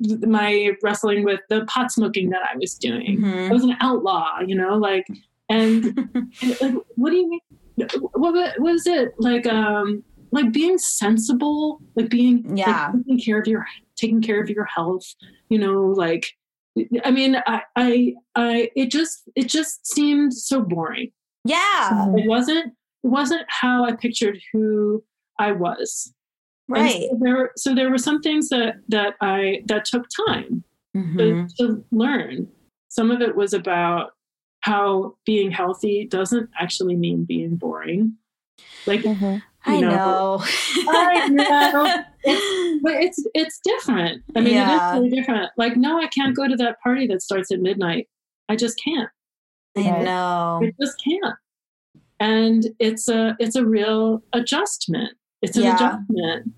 my 0.00 0.72
wrestling 0.82 1.24
with 1.24 1.40
the 1.48 1.64
pot 1.66 1.90
smoking 1.90 2.30
that 2.30 2.42
I 2.52 2.56
was 2.58 2.74
doing. 2.74 3.24
I 3.24 3.28
Mhm. 3.28 3.50
was 3.50 3.64
an 3.64 3.76
outlaw, 3.80 4.40
you 4.46 4.54
know, 4.54 4.76
like, 4.76 5.06
and 5.48 5.84
and, 6.42 6.60
like, 6.60 6.74
what 6.96 7.10
do 7.10 7.16
you 7.16 7.28
mean? 7.30 7.40
What 8.12 8.34
wa- 8.34 8.52
what 8.58 8.74
is 8.74 8.86
it 8.86 9.12
like? 9.18 9.46
Um, 9.46 10.02
like 10.32 10.52
being 10.52 10.76
sensible, 10.76 11.80
like 11.94 12.10
being 12.10 12.42
like, 12.48 12.58
Yeah. 12.58 12.92
taking 12.96 13.18
care 13.20 13.38
of 13.38 13.46
your 13.46 13.66
taking 13.96 14.20
care 14.20 14.40
of 14.42 14.50
your 14.50 14.64
health. 14.64 15.04
You 15.48 15.58
know, 15.58 15.84
like, 15.86 16.26
I 17.04 17.10
mean, 17.10 17.36
I, 17.46 17.62
I, 17.76 18.14
I, 18.34 18.70
it 18.76 18.90
just, 18.90 19.22
it 19.34 19.48
just 19.48 19.86
seemed 19.86 20.34
so 20.34 20.60
boring. 20.60 21.10
yeah 21.46 22.06
It 22.16 22.28
wasn't, 22.28 22.66
it 23.04 23.08
wasn't 23.08 23.46
how 23.48 23.84
I 23.84 23.92
pictured 23.92 24.38
who 24.52 25.02
I 25.38 25.52
was. 25.52 26.12
Right 26.68 27.08
so 27.10 27.18
there, 27.20 27.50
so 27.56 27.74
there 27.74 27.90
were 27.90 27.98
some 27.98 28.20
things 28.20 28.48
that 28.48 28.76
that 28.88 29.14
I 29.20 29.62
that 29.66 29.84
took 29.84 30.06
time 30.28 30.64
Mhm. 30.96 31.48
to, 31.56 31.56
to 31.66 31.84
learn. 31.92 32.48
Some 32.88 33.10
of 33.10 33.20
it 33.20 33.36
was 33.36 33.52
about 33.52 34.12
how 34.60 35.16
being 35.24 35.50
healthy 35.52 36.06
doesn't 36.10 36.48
actually 36.58 36.96
mean 36.96 37.24
being 37.24 37.56
boring. 37.56 38.14
Like, 38.86 39.02
Mhm. 39.02 39.42
i 39.66 39.80
know. 39.80 39.88
know 39.88 40.44
I 40.88 41.28
know. 41.28 42.04
but 42.82 42.94
it's 42.94 43.24
it's 43.34 43.60
different. 43.62 44.22
I 44.34 44.40
mean, 44.40 44.54
Yeah. 44.54 44.70
it 44.72 44.74
is 44.74 44.94
really 45.02 45.16
different. 45.16 45.50
Like, 45.56 45.76
no, 45.76 46.00
I 46.00 46.06
can't 46.08 46.34
go 46.34 46.48
to 46.48 46.56
that 46.56 46.80
party 46.82 47.06
that 47.08 47.22
starts 47.22 47.52
at 47.52 47.60
midnight. 47.60 48.08
I 48.48 48.56
just 48.56 48.80
can't. 48.82 49.10
i 49.76 49.82
know 50.02 50.60
I 50.64 50.72
just 50.80 50.96
can't. 51.04 51.36
And 52.18 52.66
it's 52.78 53.08
a 53.08 53.36
it's 53.38 53.56
a 53.56 53.64
real 53.64 54.22
adjustment. 54.32 55.12
It's 55.46 55.56
an 55.56 55.62
Yeah. 55.62 55.74
adjustment. 55.76 56.52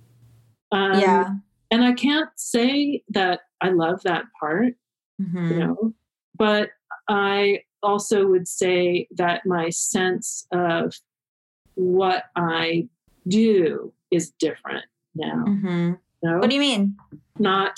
Um, 0.72 1.01
yeah 1.01 1.34
And 1.70 1.84
I 1.84 1.93
can't 1.93 2.30
say 2.36 3.03
that 3.11 3.41
I 3.61 3.68
love 3.70 4.03
that 4.05 4.24
part. 4.41 4.74
Mhm. 5.20 5.51
you 5.51 5.59
know 5.59 5.95
but 6.39 6.70
i 7.09 7.61
also 7.82 8.24
would 8.28 8.47
say 8.47 9.09
that 9.16 9.45
my 9.45 9.68
sense 9.68 10.47
of 10.53 10.95
what 11.74 12.22
i 12.36 12.86
do 13.26 13.93
is 14.12 14.30
different 14.39 14.84
now 15.16 15.45
Mhm. 15.45 15.99
you 16.22 16.39
what 16.39 16.49
do 16.49 16.55
you 16.55 16.61
mean 16.61 16.97
not 17.41 17.74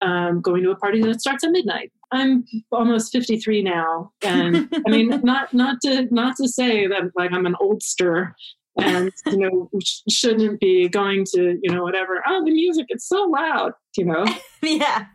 um, 0.00 0.40
going 0.40 0.62
to 0.62 0.70
a 0.70 0.76
party 0.76 1.02
that 1.02 1.20
starts 1.20 1.42
at 1.42 1.50
midnight 1.50 1.90
i'm 2.12 2.44
almost 2.70 3.10
53 3.10 3.60
now 3.64 4.12
and 4.22 4.68
i 4.86 4.88
mean 4.90 5.08
not 5.24 5.52
not 5.52 5.80
to 5.84 6.06
not 6.14 6.36
to 6.36 6.46
say 6.46 6.86
that 6.86 7.10
like 7.16 7.32
i'm 7.32 7.44
an 7.46 7.56
oldster 7.60 8.34
and 8.78 9.12
you 9.26 9.36
know 9.38 9.70
shouldn't 10.08 10.60
be 10.60 10.88
going 10.88 11.24
to 11.24 11.58
you 11.62 11.70
know 11.74 11.82
whatever 11.82 12.22
oh 12.26 12.44
the 12.44 12.50
music 12.52 12.86
it's 12.88 13.06
so 13.08 13.22
loud 13.24 13.72
you 13.96 14.04
know 14.04 14.24
yeah 14.62 15.06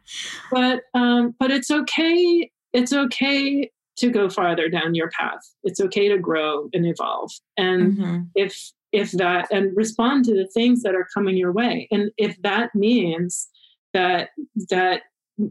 but 0.52 0.82
um, 0.94 1.36
but 1.40 1.52
it's 1.52 1.72
okay. 1.72 2.50
It's 2.74 2.92
okay 2.94 3.70
to 3.98 4.10
go 4.10 4.28
farther 4.30 4.68
down 4.70 4.96
your 4.96 5.10
path. 5.12 5.42
It's 5.64 5.80
okay 5.80 6.08
to 6.10 6.18
grow 6.18 6.68
and 6.74 6.86
evolve. 6.86 7.32
And 7.58 7.98
Mhm. 7.98 8.28
if 8.36 8.72
if 8.92 9.12
that 9.14 9.48
and 9.52 9.76
respond 9.76 10.26
to 10.26 10.34
the 10.36 10.48
things 10.54 10.84
that 10.84 10.96
are 10.96 11.08
coming 11.14 11.38
your 11.38 11.52
way. 11.52 11.88
And 11.92 12.12
if 12.18 12.40
that 12.42 12.74
means 12.76 13.48
that 13.94 14.30
that 14.70 15.02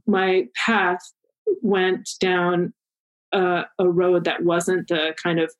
my 0.06 0.46
path 0.54 1.00
went 1.62 2.08
down 2.20 2.72
a, 3.32 3.64
a 3.78 3.88
road 3.88 4.24
that 4.24 4.42
wasn't 4.44 4.88
the 4.88 5.14
kind 5.22 5.38
of 5.40 5.52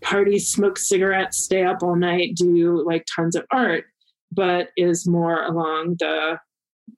party, 0.00 0.38
smoke 0.38 0.78
cigarettes, 0.78 1.38
stay 1.38 1.64
up 1.64 1.82
all 1.82 1.96
night, 1.96 2.34
do 2.36 2.84
like 2.86 3.06
tons 3.14 3.34
of 3.36 3.44
art, 3.52 3.84
but 4.32 4.68
is 4.76 5.06
more 5.06 5.42
along 5.44 5.96
the 5.98 6.38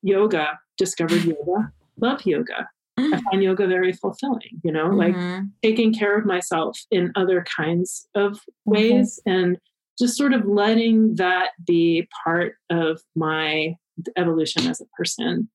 yoga, 0.03 0.59
discovered 0.77 1.25
yoga, 1.25 1.73
love 2.01 2.25
yoga. 2.25 2.69
I 2.99 3.19
find 3.31 3.43
yoga 3.43 3.67
very 3.67 3.95
fulfilling, 3.95 4.61
you 4.63 4.71
know, 4.73 4.89
like 4.89 5.15
Mhm. 5.15 5.51
taking 5.63 5.95
care 5.95 6.19
of 6.19 6.27
myself 6.27 6.79
in 6.91 7.13
other 7.17 7.45
kinds 7.57 8.07
of 8.15 8.41
ways 8.67 9.19
and 9.25 9.57
just 9.99 10.17
sort 10.19 10.35
of 10.35 10.45
letting 10.45 11.15
that 11.15 11.51
be 11.67 12.07
part 12.25 12.57
of 12.69 13.01
my 13.17 13.77
evolution 14.17 14.67
as 14.67 14.81
a 14.83 14.87
person. 14.97 15.49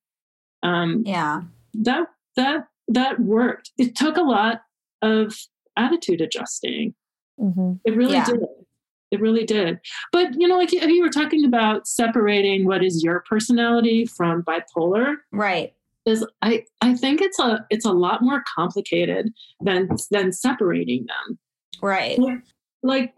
Um, 0.64 1.04
yeah 1.06 1.42
that 1.76 2.08
that 2.36 2.68
that 2.88 3.20
worked. 3.20 3.72
It 3.78 3.96
took 3.96 4.18
a 4.18 4.22
lot 4.24 4.62
of 5.04 5.36
attitude 5.78 6.22
adjusting. 6.22 6.96
Mhm. 7.40 7.80
It 7.86 7.96
really 7.96 8.14
Yeah. 8.14 8.26
did. 8.26 8.40
It 9.12 9.22
really 9.22 9.46
did. 9.46 9.80
But 10.12 10.34
you 10.40 10.48
know, 10.48 10.58
like 10.58 10.72
you 10.72 10.80
you 10.82 11.02
were 11.04 11.10
talking 11.10 11.46
about 11.46 11.88
separating 11.88 12.66
what 12.66 12.84
is 12.84 13.04
your 13.04 13.24
personality 13.30 14.06
from 14.06 14.44
bipolar 14.44 15.16
right 15.32 15.74
is 16.06 16.26
I, 16.42 16.66
I 16.82 16.96
think 16.96 17.22
it's 17.22 17.40
a 17.40 17.66
it's 17.70 17.86
a 17.86 17.92
lot 17.94 18.22
more 18.22 18.44
complicated 18.56 19.32
than 19.62 19.90
than 20.12 20.32
separating 20.32 21.06
them. 21.06 21.38
right 21.82 22.18
Like 22.84 23.14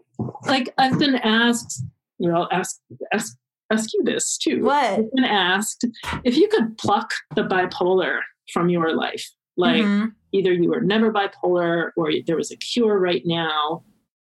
like 0.46 0.72
I've 0.78 0.98
been 0.98 1.16
asked, 1.16 1.82
you 2.18 2.28
know, 2.30 2.48
ask 2.52 2.80
ask 3.12 3.36
ask 3.70 3.92
you 3.94 4.02
this 4.04 4.36
too. 4.38 4.62
what 4.64 4.84
I've 4.98 5.12
been 5.12 5.24
asked 5.24 5.84
if 6.24 6.36
you 6.36 6.48
could 6.48 6.76
pluck 6.78 7.12
the 7.34 7.42
bipolar 7.44 8.20
from 8.52 8.68
your 8.68 8.94
life, 8.94 9.26
like 9.56 9.82
Mhm. 9.84 10.12
either 10.32 10.52
you 10.52 10.68
were 10.70 10.80
never 10.80 11.12
bipolar 11.12 11.90
or 11.96 12.10
there 12.26 12.36
was 12.36 12.50
a 12.50 12.56
cure 12.56 12.98
right 12.98 13.22
now, 13.24 13.84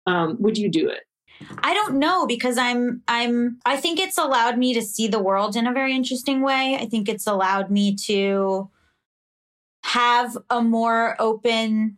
um, 0.05 0.37
would 0.39 0.57
you 0.57 0.69
do 0.69 0.89
it? 0.89 1.01
I 1.63 1.73
don't 1.73 1.95
know 1.99 2.25
because 2.25 2.57
I'm 2.57 3.01
I'm 3.07 3.59
I 3.65 3.75
think 3.75 3.99
it's 3.99 4.17
allowed 4.17 4.57
me 4.57 4.73
to 4.73 4.81
see 4.81 5.07
the 5.07 5.19
world 5.19 5.55
in 5.57 5.67
a 5.67 5.73
very 5.73 5.93
interesting 5.93 6.41
way. 6.41 6.77
I 6.79 6.85
think 6.85 7.09
it's 7.09 7.27
allowed 7.27 7.69
me 7.69 7.95
to 8.07 8.69
have 9.83 10.37
a 10.49 10.61
more 10.61 11.15
open 11.19 11.97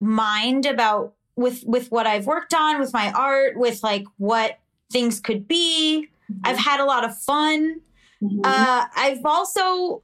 mind 0.00 0.66
about 0.66 1.14
with 1.36 1.64
with 1.66 1.90
what 1.90 2.06
I've 2.06 2.26
worked 2.26 2.54
on, 2.54 2.78
with 2.80 2.92
my 2.92 3.10
art, 3.12 3.56
with 3.56 3.82
like 3.82 4.04
what 4.18 4.58
things 4.92 5.20
could 5.20 5.48
be. 5.48 6.08
I've 6.44 6.58
had 6.58 6.80
a 6.80 6.84
lot 6.84 7.04
of 7.04 7.16
fun. 7.16 7.80
Mhm. 8.22 8.40
Uh, 8.44 8.86
I've 8.96 9.24
also 9.24 10.02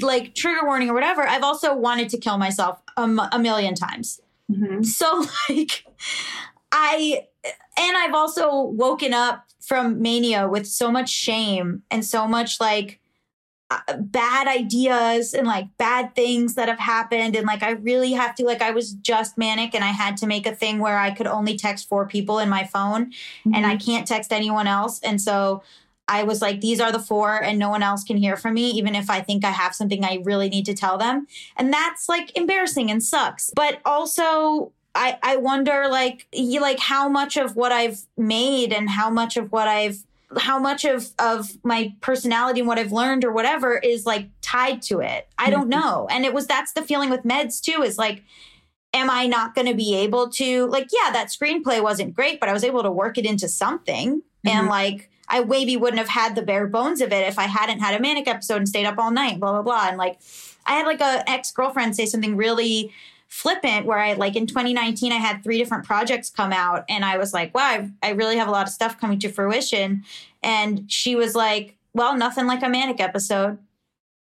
like 0.00 0.34
trigger 0.34 0.64
warning 0.66 0.90
or 0.90 0.94
whatever. 0.94 1.26
I've 1.26 1.44
also 1.44 1.74
wanted 1.74 2.08
to 2.10 2.18
kill 2.18 2.36
myself 2.36 2.80
a, 2.96 3.02
m- 3.02 3.20
a 3.32 3.38
million 3.38 3.74
times. 3.74 4.20
Mhm. 4.50 4.84
So 4.84 5.24
like 5.48 5.84
I 6.72 7.26
and 7.78 7.96
I've 7.96 8.14
also 8.14 8.62
woken 8.62 9.14
up 9.14 9.44
from 9.60 10.02
mania 10.02 10.48
with 10.48 10.66
so 10.66 10.90
much 10.90 11.08
shame 11.08 11.82
and 11.90 12.04
so 12.04 12.26
much 12.26 12.60
like 12.60 13.00
uh, 13.70 13.96
bad 13.98 14.48
ideas 14.48 15.32
and 15.32 15.46
like 15.46 15.66
bad 15.78 16.14
things 16.14 16.54
that 16.54 16.68
have 16.68 16.78
happened. 16.78 17.36
And 17.36 17.46
like 17.46 17.62
I 17.62 17.70
really 17.70 18.12
have 18.12 18.34
to 18.34 18.44
like 18.44 18.60
I 18.60 18.70
was 18.70 18.92
just 18.92 19.38
manic 19.38 19.74
and 19.74 19.84
I 19.84 19.88
had 19.88 20.16
to 20.18 20.26
make 20.26 20.46
a 20.46 20.54
thing 20.54 20.78
where 20.78 20.98
I 20.98 21.10
could 21.10 21.26
only 21.26 21.56
text 21.56 21.88
four 21.88 22.06
people 22.06 22.38
in 22.38 22.48
my 22.48 22.64
phone 22.64 23.12
and 23.54 23.64
I 23.64 23.76
can't 23.76 24.06
text 24.06 24.32
anyone 24.32 24.66
else. 24.66 25.00
And 25.00 25.20
so 25.20 25.62
I 26.06 26.24
was 26.24 26.42
like 26.42 26.60
these 26.60 26.80
are 26.80 26.92
the 26.92 26.98
four 26.98 27.42
and 27.42 27.58
no 27.58 27.70
one 27.70 27.82
else 27.82 28.04
can 28.04 28.18
hear 28.18 28.36
from 28.36 28.54
me 28.54 28.70
even 28.72 28.94
if 28.94 29.08
I 29.08 29.20
think 29.20 29.44
I 29.44 29.50
have 29.50 29.74
something 29.74 30.04
I 30.04 30.20
really 30.24 30.50
need 30.50 30.66
to 30.66 30.74
tell 30.74 30.98
them. 30.98 31.26
And 31.56 31.72
that's 31.72 32.08
like 32.10 32.36
embarrassing 32.36 32.90
and 32.90 33.02
sucks. 33.02 33.50
But 33.54 33.80
also 33.86 34.72
i 34.94 35.18
i 35.22 35.36
wonder 35.36 35.86
like 35.88 36.26
you 36.32 36.60
like 36.60 36.78
how 36.78 37.08
much 37.08 37.36
of 37.36 37.56
what 37.56 37.72
i've 37.72 38.02
made 38.16 38.72
and 38.72 38.90
how 38.90 39.08
much 39.10 39.36
of 39.36 39.50
what 39.52 39.68
i've 39.68 39.98
how 40.38 40.58
much 40.58 40.84
of 40.84 41.08
of 41.18 41.50
my 41.64 41.94
personality 42.00 42.60
and 42.60 42.66
what 42.68 42.78
i've 42.78 42.92
learned 42.92 43.24
or 43.24 43.32
whatever 43.32 43.76
is 43.78 44.06
like 44.06 44.28
tied 44.40 44.80
to 44.82 45.00
it 45.00 45.28
i 45.38 45.50
don't 45.50 45.68
know 45.68 46.06
and 46.10 46.24
it 46.24 46.32
was 46.32 46.46
that's 46.46 46.72
the 46.72 46.82
feeling 46.82 47.10
with 47.10 47.22
meds 47.22 47.60
too 47.60 47.82
is 47.82 47.98
like 47.98 48.22
am 48.94 49.08
I 49.08 49.26
not 49.26 49.54
going 49.54 49.66
to 49.66 49.72
be 49.74 49.94
able 49.96 50.28
to 50.32 50.66
like 50.66 50.90
yeah, 50.92 51.10
that 51.12 51.28
screenplay 51.28 51.82
wasn't 51.82 52.14
great, 52.14 52.38
but 52.38 52.50
I 52.50 52.52
was 52.52 52.62
able 52.62 52.82
to 52.82 52.90
work 52.90 53.16
it 53.16 53.24
into 53.24 53.48
something 53.48 54.20
and 54.44 54.66
Mhm. 54.66 54.70
like 54.70 55.08
I 55.28 55.42
maybe 55.42 55.78
wouldn't 55.78 55.98
have 55.98 56.10
had 56.10 56.34
the 56.34 56.42
bare 56.42 56.66
bones 56.66 57.00
of 57.00 57.10
it 57.10 57.26
if 57.26 57.38
I 57.38 57.44
hadn't 57.44 57.80
had 57.80 57.94
a 57.94 58.00
manic 58.00 58.28
episode 58.28 58.56
and 58.58 58.68
stayed 58.68 58.84
up 58.84 58.98
all 58.98 59.10
night, 59.10 59.40
blah 59.40 59.52
blah 59.52 59.62
blah. 59.62 59.88
And 59.88 59.96
like 59.96 60.18
I 60.66 60.72
had 60.74 60.84
like 60.84 61.00
a 61.00 61.24
ex 61.26 61.50
girlfriend 61.52 61.96
say 61.96 62.04
something 62.04 62.36
really 62.36 62.92
flippant 63.32 63.86
where 63.86 63.98
I 63.98 64.12
like 64.12 64.36
in 64.36 64.46
2019 64.46 65.10
I 65.10 65.16
had 65.16 65.42
three 65.42 65.56
different 65.56 65.86
projects 65.86 66.28
come 66.28 66.52
out 66.52 66.84
and 66.90 67.02
I 67.02 67.16
was 67.16 67.32
like, 67.32 67.54
wow, 67.54 67.62
I, 67.62 67.90
I 68.02 68.10
really 68.10 68.36
have 68.36 68.46
a 68.46 68.50
lot 68.50 68.66
of 68.66 68.74
stuff 68.74 69.00
coming 69.00 69.18
to 69.20 69.30
fruition. 69.30 70.04
And 70.42 70.84
she 70.92 71.16
was 71.16 71.34
like, 71.34 71.78
well, 71.94 72.14
nothing 72.14 72.46
like 72.46 72.62
a 72.62 72.68
manic 72.68 73.00
episode. 73.00 73.56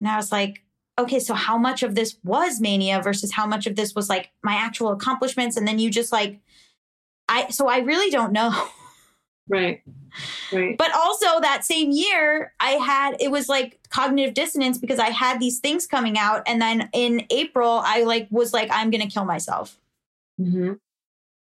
And 0.01 0.11
I 0.11 0.17
was 0.17 0.31
like, 0.31 0.63
okay, 0.99 1.21
so 1.21 1.33
how 1.33 1.57
much 1.57 1.83
of 1.83 1.95
this 1.95 2.19
was 2.23 2.61
mania 2.61 3.01
versus 3.03 3.33
how 3.33 3.47
much 3.47 3.67
of 3.67 3.77
this 3.77 3.95
was 3.95 4.11
like 4.11 4.31
my 4.43 4.53
actual 4.53 4.93
accomplishments? 4.93 5.57
And 5.57 5.67
then 5.67 5.79
you 5.79 5.91
just 5.91 6.13
like, 6.13 6.39
I, 7.31 7.49
so 7.49 7.67
I 7.67 7.79
really 7.79 8.11
don't 8.11 8.33
know. 8.33 8.69
Right. 9.49 9.82
Right. 10.53 10.76
But 10.76 10.92
also 10.94 11.40
that 11.40 11.64
same 11.64 11.90
year, 11.90 12.53
I 12.61 12.70
had 12.72 13.16
it 13.20 13.30
was 13.30 13.49
like 13.49 13.78
cognitive 13.90 14.34
dissonance 14.34 14.78
because 14.78 14.99
I 14.99 15.11
had 15.11 15.40
these 15.40 15.59
things 15.61 15.86
coming 15.86 16.18
out, 16.18 16.42
and 16.46 16.61
then 16.61 16.88
in 16.92 17.24
April, 17.30 17.80
I 17.84 18.03
like 18.05 18.26
was 18.30 18.53
like, 18.53 18.68
I'm 18.72 18.90
gonna 18.90 19.09
kill 19.09 19.24
myself. 19.24 19.78
hmm 20.38 20.74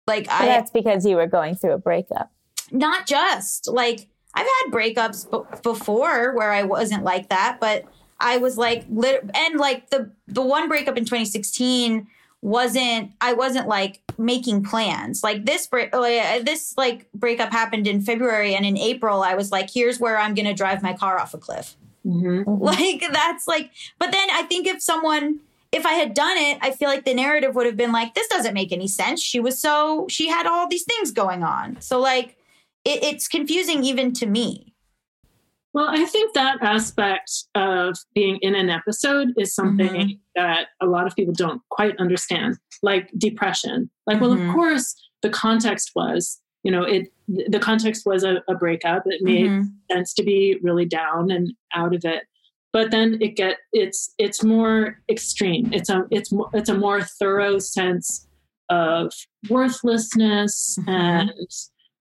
Like 0.06 0.26
But 0.26 0.32
I 0.34 0.46
that's 0.46 0.70
because 0.70 1.04
you 1.06 1.16
were 1.16 1.26
going 1.26 1.54
through 1.56 1.72
a 1.72 1.78
breakup. 1.78 2.30
not 2.72 3.06
just 3.06 3.68
like 3.68 4.08
I've 4.34 4.46
had 4.46 4.72
breakups 4.72 5.30
b- 5.30 5.58
before 5.62 6.34
where 6.34 6.50
I 6.52 6.64
wasn't 6.64 7.04
like 7.04 7.28
that, 7.28 7.58
but 7.60 7.84
I 8.18 8.38
was 8.38 8.56
like 8.56 8.84
lit- 8.88 9.28
and 9.34 9.58
like 9.60 9.90
the 9.90 10.10
the 10.26 10.42
one 10.42 10.68
breakup 10.68 10.96
in 10.96 11.04
2016 11.04 12.06
wasn't 12.44 13.10
I 13.22 13.32
wasn't 13.32 13.68
like 13.68 14.02
making 14.18 14.64
plans. 14.64 15.24
Like 15.24 15.46
this 15.46 15.66
break 15.66 15.88
oh, 15.94 16.04
yeah, 16.04 16.40
this 16.40 16.74
like 16.76 17.10
breakup 17.12 17.50
happened 17.50 17.86
in 17.86 18.02
February 18.02 18.54
and 18.54 18.66
in 18.66 18.76
April 18.76 19.22
I 19.22 19.34
was 19.34 19.50
like 19.50 19.70
here's 19.72 19.98
where 19.98 20.18
I'm 20.18 20.34
going 20.34 20.44
to 20.44 20.52
drive 20.52 20.82
my 20.82 20.92
car 20.92 21.18
off 21.18 21.32
a 21.32 21.38
cliff. 21.38 21.74
hmm 22.02 22.42
Like 22.46 23.02
that's 23.10 23.48
like 23.48 23.70
but 23.98 24.12
then 24.12 24.28
I 24.30 24.42
think 24.42 24.66
if 24.66 24.82
someone 24.82 25.40
if 25.72 25.86
I 25.86 25.94
had 25.94 26.14
done 26.14 26.36
it, 26.36 26.58
I 26.60 26.70
feel 26.70 26.88
like 26.88 27.04
the 27.04 27.14
narrative 27.14 27.56
would 27.56 27.66
have 27.66 27.76
been 27.76 27.90
like, 27.90 28.14
this 28.14 28.28
doesn't 28.28 28.54
make 28.54 28.70
any 28.70 28.86
sense. 28.86 29.20
She 29.20 29.40
was 29.40 29.58
so, 29.58 30.06
she 30.08 30.28
had 30.28 30.46
all 30.46 30.68
these 30.68 30.84
things 30.84 31.10
going 31.10 31.42
on. 31.42 31.80
So, 31.80 31.98
like, 31.98 32.36
it, 32.84 33.02
it's 33.02 33.26
confusing 33.26 33.82
even 33.82 34.12
to 34.12 34.26
me. 34.26 34.72
Well, 35.74 35.88
I 35.88 36.04
think 36.06 36.32
that 36.34 36.62
aspect 36.62 37.30
of 37.56 37.96
being 38.14 38.38
in 38.42 38.54
an 38.54 38.70
episode 38.70 39.28
is 39.36 39.54
something 39.54 39.88
Mhm. 39.92 40.20
that 40.36 40.68
a 40.80 40.86
lot 40.86 41.06
of 41.08 41.16
people 41.16 41.34
don't 41.34 41.60
quite 41.68 41.96
understand, 41.98 42.58
like 42.82 43.10
depression. 43.18 43.90
Like, 44.06 44.20
well, 44.20 44.30
Mhm. 44.36 44.48
of 44.48 44.54
course, 44.54 44.94
the 45.22 45.30
context 45.30 45.90
was, 45.96 46.40
you 46.62 46.70
know, 46.70 46.84
it. 46.84 47.12
The 47.28 47.58
context 47.58 48.06
was 48.06 48.22
a, 48.22 48.42
a 48.48 48.54
breakup. 48.54 49.02
It 49.06 49.20
made 49.22 49.46
Mhm. 49.50 49.72
sense 49.90 50.14
to 50.14 50.22
be 50.22 50.58
really 50.62 50.84
down 50.86 51.30
and 51.32 51.52
out 51.74 51.94
of 51.94 52.04
it. 52.04 52.22
But 52.72 52.90
then 52.92 53.18
it 53.20 53.34
get 53.36 53.58
it's 53.72 54.14
it's 54.18 54.44
more 54.44 55.00
extreme. 55.08 55.72
It's 55.72 55.88
a 55.90 56.06
it's 56.10 56.32
it's 56.52 56.68
a 56.68 56.78
more 56.78 57.02
thorough 57.02 57.58
sense 57.58 58.28
of 58.68 59.12
worthlessness 59.50 60.78
Mhm. 60.80 60.88
and 60.88 61.32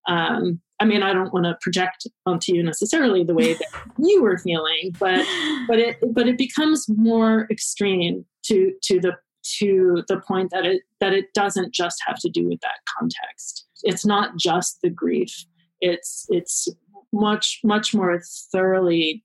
um, 0.07 0.61
I 0.83 0.85
mean 0.85 1.01
I 1.01 1.13
don't 1.13 1.33
want 1.33 1.45
to 1.45 1.57
project 1.61 2.07
onto 2.25 2.53
you 2.53 2.61
necessarily 2.61 3.23
the 3.23 3.33
way 3.33 3.53
that 3.53 3.67
you 3.97 4.21
were 4.21 4.37
feeling, 4.37 4.93
but 4.99 5.25
but 5.65 5.79
it 5.79 5.97
but 6.11 6.27
it 6.27 6.37
becomes 6.37 6.87
more 6.89 7.47
extreme 7.49 8.25
to 8.47 8.73
to 8.83 8.99
the 8.99 9.13
to 9.59 10.03
the 10.09 10.19
point 10.19 10.51
that 10.51 10.65
it 10.65 10.81
that 10.99 11.13
it 11.13 11.33
doesn't 11.33 11.73
just 11.73 12.03
have 12.05 12.17
to 12.17 12.29
do 12.29 12.49
with 12.49 12.59
that 12.59 12.79
context. 12.99 13.65
It's 13.83 14.05
not 14.05 14.35
just 14.37 14.79
the 14.83 14.89
grief. 14.89 15.45
It's 15.79 16.25
it's 16.27 16.67
much 17.13 17.61
much 17.63 17.95
more 17.95 18.21
thoroughly 18.51 19.23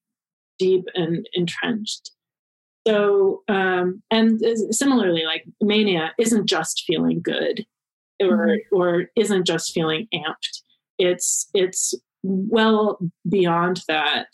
deep 0.60 0.84
and 0.94 1.28
entrenched. 1.34 2.12
So 2.86 3.42
um, 3.48 4.00
and 4.12 4.40
similarly, 4.70 5.24
like 5.24 5.44
mania 5.60 6.12
isn't 6.20 6.46
just 6.46 6.84
feeling 6.86 7.20
good, 7.20 7.66
or 8.22 8.58
or 8.70 9.06
isn't 9.16 9.44
just 9.44 9.72
feeling 9.72 10.06
amped. 10.14 10.62
It's 10.98 11.48
it's 11.54 11.94
well 12.22 12.98
beyond 13.28 13.82
that. 13.88 14.28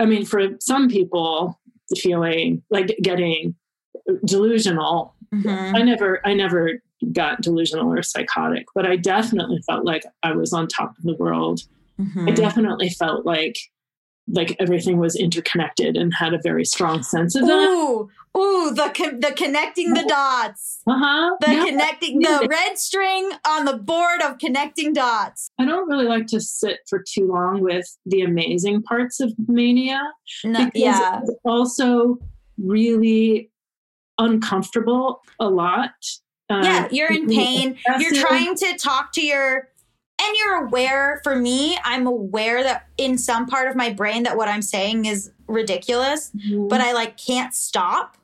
I 0.00 0.06
mean, 0.06 0.24
for 0.24 0.40
some 0.60 0.88
people, 0.88 1.60
feeling 1.98 2.62
like 2.70 2.96
getting 3.02 3.54
delusional. 4.24 5.14
Mhm. 5.34 5.74
I 5.76 5.82
never, 5.82 6.20
I 6.26 6.34
never 6.34 6.82
got 7.12 7.40
delusional 7.42 7.92
or 7.92 8.02
psychotic, 8.02 8.64
but 8.74 8.86
I 8.86 8.96
definitely 8.96 9.60
felt 9.66 9.84
like 9.84 10.04
I 10.22 10.32
was 10.32 10.52
on 10.52 10.68
top 10.68 10.96
of 10.96 11.04
the 11.04 11.16
world. 11.16 11.60
I 11.98 12.02
Mhm. 12.02 12.34
definitely 12.34 12.88
felt 12.90 13.24
like 13.26 13.56
like 14.26 14.56
everything 14.58 14.98
was 14.98 15.14
interconnected 15.16 15.96
and 15.96 16.12
had 16.14 16.32
a 16.32 16.38
very 16.42 16.64
strong 16.64 17.02
sense 17.02 17.34
of 17.34 17.46
that. 17.46 17.68
Ooh, 17.68 18.08
ooh, 18.36 18.72
the 18.74 18.90
con- 18.96 19.20
the 19.20 19.32
connecting 19.36 19.92
the 19.92 20.02
dots, 20.08 20.80
Uh 20.86 20.98
huh. 20.98 21.36
the 21.40 21.46
connecting 21.68 22.20
the 22.20 22.46
red 22.48 22.78
string 22.78 23.30
on 23.46 23.66
the 23.66 23.76
board 23.76 24.22
of 24.22 24.38
connecting 24.38 24.92
dots. 24.94 25.50
I 25.58 25.66
don't 25.66 25.88
really 25.88 26.06
like 26.06 26.26
to 26.28 26.40
sit 26.40 26.78
for 26.88 27.04
too 27.06 27.26
long 27.26 27.60
with 27.60 27.86
the 28.06 28.22
amazing 28.22 28.82
parts 28.82 29.20
of 29.20 29.32
mania. 29.46 30.00
No, 30.44 30.70
yeah, 30.74 31.20
also 31.44 32.18
really 32.56 33.50
uncomfortable 34.18 35.20
a 35.40 35.48
lot. 35.48 35.90
Um, 36.50 36.62
yeah, 36.62 36.88
you're 36.90 37.12
in 37.12 37.26
pain. 37.28 37.76
You're 37.98 38.14
trying 38.14 38.54
to 38.56 38.76
talk 38.78 39.12
to 39.14 39.22
your 39.24 39.68
and 40.20 40.36
you're 40.36 40.66
aware 40.66 41.20
for 41.24 41.34
me 41.36 41.76
i'm 41.84 42.06
aware 42.06 42.62
that 42.62 42.86
in 42.96 43.18
some 43.18 43.46
part 43.46 43.68
of 43.68 43.76
my 43.76 43.90
brain 43.92 44.22
that 44.24 44.36
what 44.36 44.48
i'm 44.48 44.62
saying 44.62 45.04
is 45.04 45.30
ridiculous 45.46 46.30
Mhm. 46.36 46.68
but 46.68 46.80
i 46.80 46.92
like 46.92 47.16
can't 47.16 47.54
stop. 47.54 48.16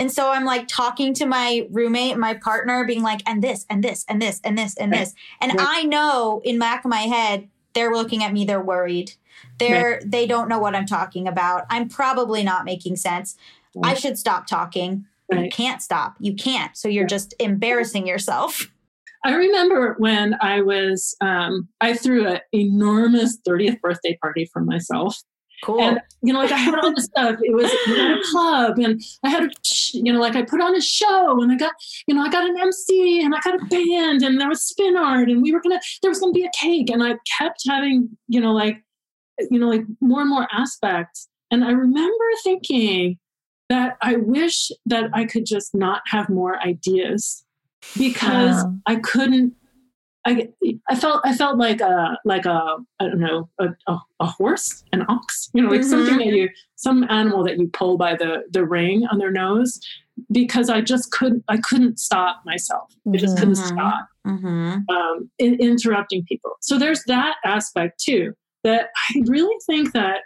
And 0.00 0.12
so 0.12 0.30
i'm 0.30 0.44
like 0.44 0.68
talking 0.68 1.12
to 1.14 1.26
my 1.26 1.66
roommate 1.70 2.16
my 2.18 2.34
partner 2.34 2.84
being 2.84 3.02
like 3.02 3.20
and 3.26 3.42
this 3.42 3.66
and 3.68 3.82
this 3.82 4.04
and 4.08 4.22
this 4.22 4.40
and 4.44 4.56
this 4.56 4.76
and 4.76 4.92
Right. 4.92 5.00
this. 5.00 5.14
And 5.40 5.52
Right. 5.54 5.66
i 5.68 5.82
know 5.82 6.40
in 6.44 6.58
back 6.58 6.84
of 6.84 6.88
my 6.90 7.02
head 7.02 7.48
they're 7.74 7.92
looking 7.92 8.22
at 8.22 8.32
me 8.32 8.44
they're 8.44 8.62
worried. 8.62 9.12
They're 9.58 10.00
they 10.04 10.26
don't 10.26 10.48
know 10.48 10.58
what 10.58 10.74
i'm 10.76 10.86
talking 10.86 11.26
about. 11.28 11.64
I'm 11.70 11.88
probably 11.88 12.42
not 12.44 12.64
making 12.64 12.96
sense. 12.96 13.36
I 13.82 13.94
should 13.94 14.18
stop 14.18 14.46
talking. 14.46 15.06
You 15.32 15.48
can't 15.50 15.80
stop. 15.82 16.14
You 16.20 16.34
can't. 16.34 16.76
So 16.76 16.88
you're 16.88 17.06
just 17.06 17.34
embarrassing 17.38 18.06
yourself 18.06 18.70
I 19.24 19.34
remember 19.34 19.96
when 19.98 20.36
I 20.40 20.60
was, 20.60 21.16
um, 21.20 21.68
I 21.80 21.94
threw 21.94 22.26
an 22.26 22.40
enormous 22.52 23.38
30th 23.46 23.80
birthday 23.80 24.16
party 24.22 24.48
for 24.52 24.62
myself. 24.62 25.16
cool 25.64 25.80
And, 25.80 26.00
you 26.22 26.32
know, 26.32 26.40
like 26.40 26.52
I 26.52 26.56
had 26.56 26.74
all 26.76 26.94
this 26.94 27.06
stuff. 27.06 27.36
It 27.42 27.54
was 27.54 27.70
had 27.86 28.18
a 28.18 28.22
club 28.30 28.78
and 28.78 29.00
I 29.24 29.30
had 29.30 29.44
a, 29.44 29.50
you 29.92 30.12
know, 30.12 30.20
like 30.20 30.36
I 30.36 30.42
put 30.42 30.60
on 30.60 30.76
a 30.76 30.80
show 30.80 31.42
and 31.42 31.50
I 31.50 31.56
got, 31.56 31.72
you 32.06 32.14
know, 32.14 32.22
I 32.22 32.28
got 32.28 32.48
an 32.48 32.60
MC 32.60 33.22
and 33.22 33.34
I 33.34 33.40
got 33.40 33.60
a 33.60 33.64
band 33.66 34.22
and 34.22 34.40
there 34.40 34.48
was 34.48 34.62
spin 34.62 34.96
art 34.96 35.28
and 35.28 35.42
we 35.42 35.52
were 35.52 35.60
going 35.60 35.78
to, 35.78 35.84
there 36.02 36.10
was 36.10 36.20
going 36.20 36.32
to 36.32 36.38
be 36.38 36.46
a 36.46 36.50
cake. 36.58 36.90
And 36.90 37.02
I 37.02 37.16
kept 37.38 37.62
having, 37.68 38.16
you 38.28 38.40
know, 38.40 38.52
like, 38.52 38.82
you 39.50 39.58
know, 39.58 39.68
like 39.68 39.84
more 40.00 40.20
and 40.20 40.30
more 40.30 40.46
aspects. 40.52 41.28
And 41.50 41.64
I 41.64 41.70
remember 41.70 42.24
thinking 42.44 43.18
that 43.68 43.96
I 44.00 44.16
wish 44.16 44.70
that 44.86 45.10
I 45.12 45.24
could 45.24 45.44
just 45.44 45.74
not 45.74 46.02
have 46.06 46.28
more 46.28 46.58
ideas 46.60 47.44
because. 47.96 48.64
I 48.86 48.96
couldn't 48.96 49.54
I, 50.26 50.48
I 50.90 50.94
felt 50.94 51.22
I 51.24 51.34
felt 51.34 51.56
like 51.58 51.80
a 51.80 52.18
like 52.24 52.44
a 52.44 52.76
I 53.00 53.04
don't 53.04 53.20
know 53.20 53.48
a, 53.58 53.68
a, 53.86 53.98
a 54.20 54.26
horse 54.26 54.84
an 54.92 55.04
ox 55.08 55.48
you 55.54 55.62
know 55.62 55.70
like 55.70 55.80
Mhm. 55.80 55.90
something 55.90 56.18
that 56.18 56.26
you 56.26 56.48
some 56.76 57.06
animal 57.08 57.44
that 57.44 57.58
you 57.58 57.68
pull 57.68 57.96
by 57.96 58.14
the 58.14 58.42
the 58.50 58.66
ring 58.66 59.06
on 59.10 59.18
their 59.18 59.30
nose 59.30 59.80
because 60.30 60.68
I 60.68 60.80
just 60.82 61.12
couldn't 61.12 61.44
I 61.48 61.56
couldn't 61.58 61.98
stop 61.98 62.42
myself 62.44 62.92
I 63.10 63.16
just 63.16 63.38
couldn't 63.38 63.54
Mhm. 63.54 63.66
stop 63.68 64.08
mm-hmm. 64.26 64.94
um, 64.94 65.30
in, 65.38 65.54
interrupting 65.60 66.24
people 66.28 66.52
so 66.60 66.78
there's 66.78 67.02
that 67.06 67.36
aspect 67.44 68.00
too 68.00 68.34
that 68.64 68.88
I 69.10 69.22
really 69.26 69.56
think 69.66 69.92
that 69.92 70.22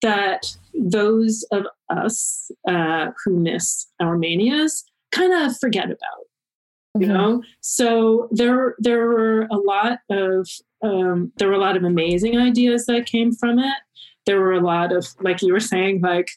that 0.00 0.46
those 0.78 1.44
of 1.52 1.66
us 1.90 2.50
uh, 2.68 3.08
who 3.24 3.38
miss 3.40 3.86
our 4.00 4.16
manias 4.16 4.84
kind 5.12 5.32
of 5.34 5.56
forget 5.58 5.86
about 5.86 6.26
you 7.00 7.06
Mhm. 7.06 7.14
know? 7.14 7.42
So 7.60 8.28
there 8.30 8.74
there 8.78 9.06
were 9.06 9.42
a 9.50 9.56
lot 9.56 9.98
of 10.10 10.48
um, 10.82 11.32
there 11.38 11.48
were 11.48 11.54
a 11.54 11.58
lot 11.60 11.76
of 11.76 11.84
amazing 11.84 12.38
ideas 12.38 12.86
that 12.86 13.06
came 13.06 13.32
from 13.32 13.58
it. 13.58 13.74
There 14.26 14.40
were 14.40 14.52
a 14.52 14.60
lot 14.60 14.92
of 14.92 15.06
like 15.20 15.42
you 15.42 15.52
were 15.52 15.60
saying 15.60 16.00
like 16.02 16.28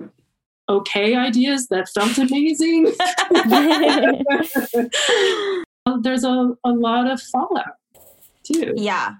okay 0.70 1.16
ideas 1.16 1.68
that 1.68 1.89
felt 1.89 2.18
amazing. 2.26 2.86
There's 6.01 6.24
a, 6.24 6.51
a 6.64 6.72
lot 6.72 7.10
of 7.10 7.22
fallout 7.22 7.76
too. 8.43 8.74
Yeah. 8.76 9.16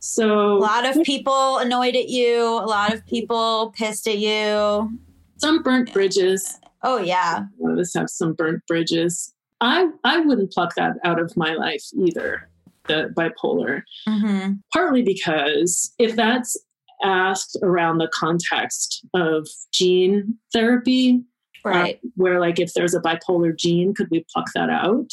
So 0.00 0.56
a 0.56 0.58
lot 0.58 0.84
of 0.86 1.02
people 1.04 1.58
annoyed 1.58 1.94
at 1.94 2.08
you 2.08 2.42
a 2.42 2.66
lot 2.66 2.92
of 2.92 3.04
people 3.06 3.72
pissed 3.76 4.08
at 4.08 4.18
you. 4.18 4.90
Some 5.36 5.62
burnt 5.62 5.92
bridges. 5.92 6.58
Oh 6.82 6.98
yeah. 6.98 7.40
A 7.40 7.62
lot 7.62 7.72
of 7.74 7.78
us 7.78 7.94
have 7.94 8.10
some 8.10 8.32
burnt 8.32 8.66
bridges 8.66 9.32
I 9.60 9.88
I 10.04 10.20
wouldn't 10.20 10.52
pluck 10.52 10.74
that 10.76 10.96
out 11.04 11.20
of 11.20 11.36
my 11.36 11.54
life 11.54 11.84
either. 11.94 12.48
The 12.88 13.12
bipolar, 13.16 13.82
Mm-hmm. 14.08 14.52
partly 14.72 15.02
because 15.02 15.92
if 15.98 16.16
that's 16.16 16.56
asked 17.04 17.56
around 17.62 17.98
the 17.98 18.08
context 18.12 19.04
of 19.14 19.46
gene 19.72 20.36
therapy, 20.52 21.22
Right. 21.64 21.96
uh, 22.02 22.08
where 22.16 22.40
like 22.40 22.58
if 22.58 22.72
there's 22.72 22.94
a 22.94 23.00
bipolar 23.00 23.56
gene, 23.56 23.94
could 23.94 24.08
we 24.10 24.24
pluck 24.32 24.46
that 24.54 24.70
out? 24.70 25.12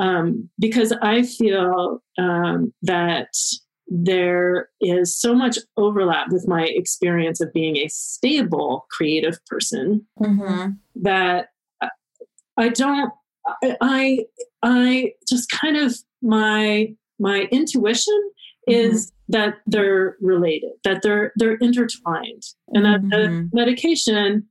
Um, 0.00 0.50
because 0.58 0.92
I 1.02 1.22
feel 1.22 2.02
um, 2.18 2.72
that 2.82 3.28
there 3.86 4.68
is 4.80 5.16
so 5.18 5.34
much 5.34 5.56
overlap 5.76 6.30
with 6.30 6.46
my 6.46 6.64
experience 6.64 7.40
of 7.40 7.52
being 7.52 7.76
a 7.78 7.88
stable 7.88 8.86
creative 8.90 9.38
person 9.46 10.06
mm-hmm. 10.20 10.72
that 10.96 11.48
I- 11.80 11.88
I 12.56 12.68
don't 12.68 13.12
I 13.62 13.76
I, 13.80 14.18
I 14.62 15.12
just 15.28 15.50
kind 15.50 15.76
of 15.76 15.96
my 16.22 16.94
my 17.18 17.48
intuition 17.50 18.30
is 18.66 19.12
that 19.28 19.54
they're 19.66 20.16
related 20.20 20.70
that 20.84 21.02
they're 21.02 21.32
they're 21.36 21.56
intertwined 21.56 22.42
and 22.74 22.84
that 22.84 23.00
the 23.10 23.16
Mhm. 23.28 23.50
medication 23.52 24.46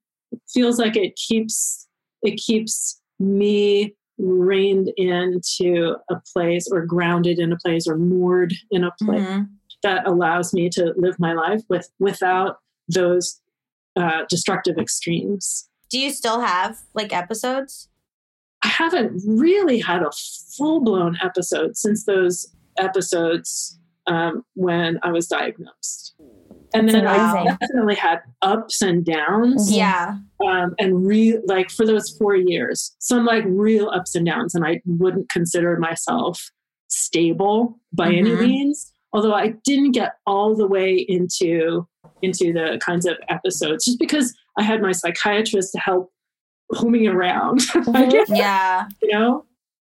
feels 0.49 0.77
like 0.79 0.95
it 0.95 1.15
keeps 1.15 1.87
it 2.23 2.35
keeps 2.37 2.99
me 3.19 3.95
reined 4.17 4.91
into 4.97 5.95
a 6.09 6.15
place 6.33 6.67
or 6.71 6.85
grounded 6.85 7.37
in 7.39 7.51
a 7.53 7.57
place 7.57 7.87
or 7.87 7.95
moored 7.97 8.53
in 8.71 8.83
a 8.83 8.91
place 9.03 9.21
Mhm. 9.21 9.49
that 9.83 10.07
allows 10.07 10.53
me 10.53 10.69
to 10.69 10.93
live 10.97 11.19
my 11.19 11.33
life 11.33 11.61
with 11.69 11.89
without 11.99 12.57
those 12.87 13.39
uh, 13.95 14.23
destructive 14.29 14.77
extremes 14.77 15.69
Do 15.89 15.99
you 15.99 16.11
still 16.11 16.41
have 16.41 16.79
like 16.93 17.13
episodes? 17.13 17.87
I 18.63 18.67
haven't 18.69 19.21
really 19.25 19.79
had 19.79 20.01
a 20.01 20.11
full 20.57 20.81
blown 20.81 21.17
episode 21.23 21.77
since 21.77 22.05
those 22.05 22.53
episodes 22.77 23.79
um, 24.07 24.43
when 24.55 24.99
I 25.03 25.11
was 25.11 25.27
diagnosed. 25.27 26.15
And 26.73 26.87
That's 26.89 26.93
then 26.93 27.07
I 27.07 27.55
definitely 27.59 27.95
had 27.95 28.19
ups 28.41 28.81
and 28.81 29.05
downs. 29.05 29.71
Mhm. 29.71 29.77
Yeah. 29.77 30.17
Um, 30.45 30.75
and 30.79 31.05
real, 31.05 31.41
like 31.45 31.69
for 31.69 31.85
those 31.85 32.09
four 32.17 32.35
years, 32.35 32.95
some 32.99 33.25
like 33.25 33.43
real 33.47 33.89
ups 33.89 34.15
and 34.15 34.25
downs. 34.25 34.53
And 34.53 34.65
I 34.65 34.81
wouldn't 34.85 35.29
consider 35.29 35.77
myself 35.77 36.49
stable 36.89 37.79
by 37.93 38.07
any 38.13 38.31
Mhm. 38.31 38.39
means. 38.41 38.91
Although 39.13 39.33
I 39.33 39.55
didn't 39.63 39.91
get 39.93 40.13
all 40.25 40.55
the 40.55 40.67
way 40.67 40.95
into 40.95 41.87
into 42.23 42.51
the 42.51 42.79
kinds 42.83 43.05
of 43.05 43.15
episodes, 43.29 43.85
just 43.85 43.99
because 43.99 44.35
I 44.57 44.63
had 44.63 44.81
my 44.81 44.91
psychiatrist 44.91 45.71
to 45.73 45.79
help 45.79 46.11
pull 46.73 46.89
me 46.89 47.07
around. 47.07 47.61
I 47.93 48.05
guess 48.07 48.29
Yeah. 48.29 48.87
you 49.01 49.11
know 49.11 49.45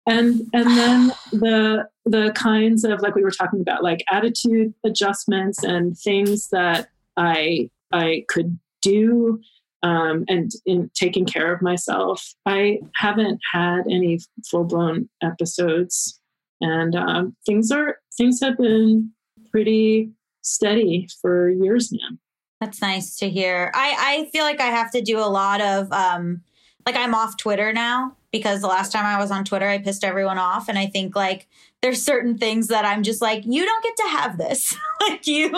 and 0.06 0.42
and 0.52 0.66
then 0.66 1.12
the 1.32 1.88
the 2.04 2.30
kinds 2.32 2.84
of 2.84 3.00
like 3.00 3.14
we 3.14 3.22
were 3.22 3.30
talking 3.30 3.60
about 3.62 3.82
like 3.82 4.04
attitude 4.10 4.74
adjustments 4.84 5.62
and 5.64 5.96
things 5.98 6.48
that 6.50 6.88
i 7.16 7.70
i 7.90 8.22
could 8.28 8.58
do 8.82 9.40
um, 9.82 10.24
and 10.28 10.50
in 10.66 10.90
taking 10.94 11.24
care 11.24 11.54
of 11.54 11.62
myself 11.62 12.34
i 12.44 12.80
haven't 12.96 13.40
had 13.54 13.84
any 13.90 14.18
full-blown 14.50 15.08
episodes 15.22 16.20
and 16.60 16.94
um, 16.94 17.34
things 17.46 17.70
are 17.70 17.96
things 18.18 18.40
have 18.42 18.58
been 18.58 19.10
pretty 19.50 20.10
steady 20.42 21.08
for 21.22 21.48
years 21.48 21.90
now 21.92 22.18
That's 22.60 22.82
nice 22.82 23.16
to 23.20 23.30
hear. 23.30 23.70
I, 23.74 23.94
I 24.26 24.30
feel 24.32 24.44
like 24.44 24.60
I 24.60 24.66
have 24.66 24.90
to 24.92 25.00
do 25.00 25.18
a 25.18 25.30
lot 25.40 25.60
of 25.62 25.90
um 25.92 26.42
like 26.86 26.96
I'm 26.96 27.14
off 27.14 27.36
Twitter 27.36 27.72
now 27.72 28.16
because 28.32 28.60
the 28.60 28.66
last 28.66 28.92
time 28.92 29.04
I 29.06 29.18
was 29.20 29.30
on 29.30 29.44
Twitter 29.44 29.68
I 29.68 29.78
pissed 29.78 30.04
everyone 30.04 30.38
off 30.38 30.68
and 30.68 30.78
I 30.78 30.86
think 30.86 31.14
like 31.16 31.46
there's 31.82 32.02
certain 32.02 32.38
things 32.38 32.68
that 32.68 32.84
I'm 32.84 33.02
just 33.02 33.20
like 33.22 33.44
you 33.46 33.64
don't 33.64 33.82
get 33.84 33.96
to 33.96 34.08
have 34.10 34.38
this. 34.38 34.74
like 35.08 35.26
you 35.26 35.50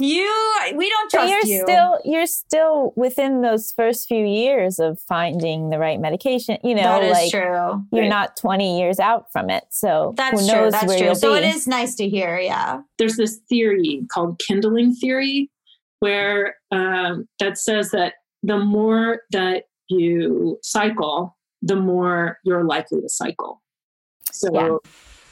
you 0.00 0.54
we 0.76 0.88
don't 0.90 1.10
But 1.12 1.18
trust 1.18 1.30
you're 1.30 1.44
you. 1.56 1.62
still 1.62 1.98
you're 2.04 2.26
still 2.26 2.92
within 2.96 3.40
those 3.42 3.72
first 3.72 4.08
few 4.08 4.24
years 4.24 4.78
of 4.78 5.00
finding 5.00 5.70
the 5.70 5.78
right 5.78 6.00
medication. 6.00 6.58
You 6.64 6.74
know, 6.76 6.82
that 6.82 7.02
is 7.04 7.12
like 7.12 7.30
true. 7.30 7.84
you're 7.92 8.02
Right. 8.02 8.08
not 8.08 8.36
20 8.36 8.78
years 8.78 8.98
out 8.98 9.30
from 9.32 9.50
it. 9.50 9.64
So 9.70 10.14
That's 10.16 10.40
who 10.40 10.52
true. 10.52 10.70
That's 10.70 10.86
where 10.86 10.98
true. 10.98 11.14
So 11.14 11.32
be. 11.32 11.38
it 11.44 11.54
is 11.54 11.66
nice 11.66 11.94
to 11.96 12.08
hear, 12.08 12.38
yeah. 12.38 12.80
there's 12.98 13.16
this 13.16 13.40
theory 13.48 14.02
called 14.12 14.38
kindling 14.46 14.94
theory 14.94 15.50
where 16.00 16.56
um, 16.70 17.26
that 17.40 17.58
says 17.58 17.90
that 17.90 18.14
the 18.42 18.58
more 18.58 19.22
that 19.32 19.64
you 19.88 20.58
cycle 20.62 21.36
the 21.62 21.76
more 21.76 22.38
you're 22.44 22.64
likely 22.64 23.00
to 23.00 23.08
cycle 23.08 23.62
so 24.30 24.80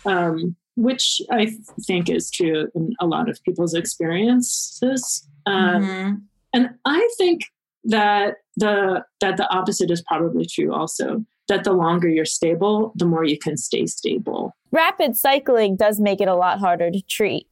um, 0.06 0.56
which 0.76 1.20
i 1.30 1.44
th- 1.46 1.56
think 1.86 2.08
is 2.08 2.30
true 2.30 2.68
in 2.74 2.92
a 3.00 3.06
lot 3.06 3.28
of 3.28 3.42
people's 3.44 3.74
experiences 3.74 5.26
um, 5.46 5.82
Mhm. 5.82 6.22
and 6.52 6.70
i 6.84 7.08
think 7.18 7.42
that 7.84 8.36
the 8.56 9.04
that 9.20 9.36
the 9.36 9.48
opposite 9.54 9.90
is 9.90 10.02
probably 10.02 10.46
true 10.46 10.72
also 10.72 11.24
that 11.48 11.64
the 11.64 11.72
longer 11.72 12.08
you're 12.08 12.24
stable 12.24 12.92
the 12.96 13.04
more 13.04 13.24
you 13.24 13.38
can 13.38 13.56
stay 13.56 13.86
stable 13.86 14.54
Rapid 14.70 15.16
cycling 15.16 15.76
does 15.76 16.00
make 16.00 16.22
it 16.22 16.28
a 16.28 16.34
lot 16.34 16.58
harder 16.58 16.90
to 16.90 17.02
treat. 17.02 17.46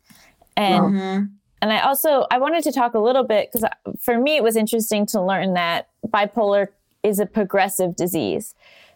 And 0.56 1.30
and 1.60 1.70
I 1.72 1.80
also 1.80 2.24
I 2.30 2.38
wanted 2.38 2.64
to 2.64 2.72
talk 2.72 2.94
a 2.94 2.98
little 2.98 3.24
bit 3.24 3.50
because 3.52 3.68
for 4.00 4.18
me 4.18 4.36
it 4.36 4.42
was 4.42 4.56
interesting 4.56 5.04
to 5.06 5.20
learn 5.22 5.52
that 5.52 5.88
bipolar 6.06 6.68
is 7.02 7.18
a 7.18 7.26
progressive 7.26 7.96
disease. 7.96 8.54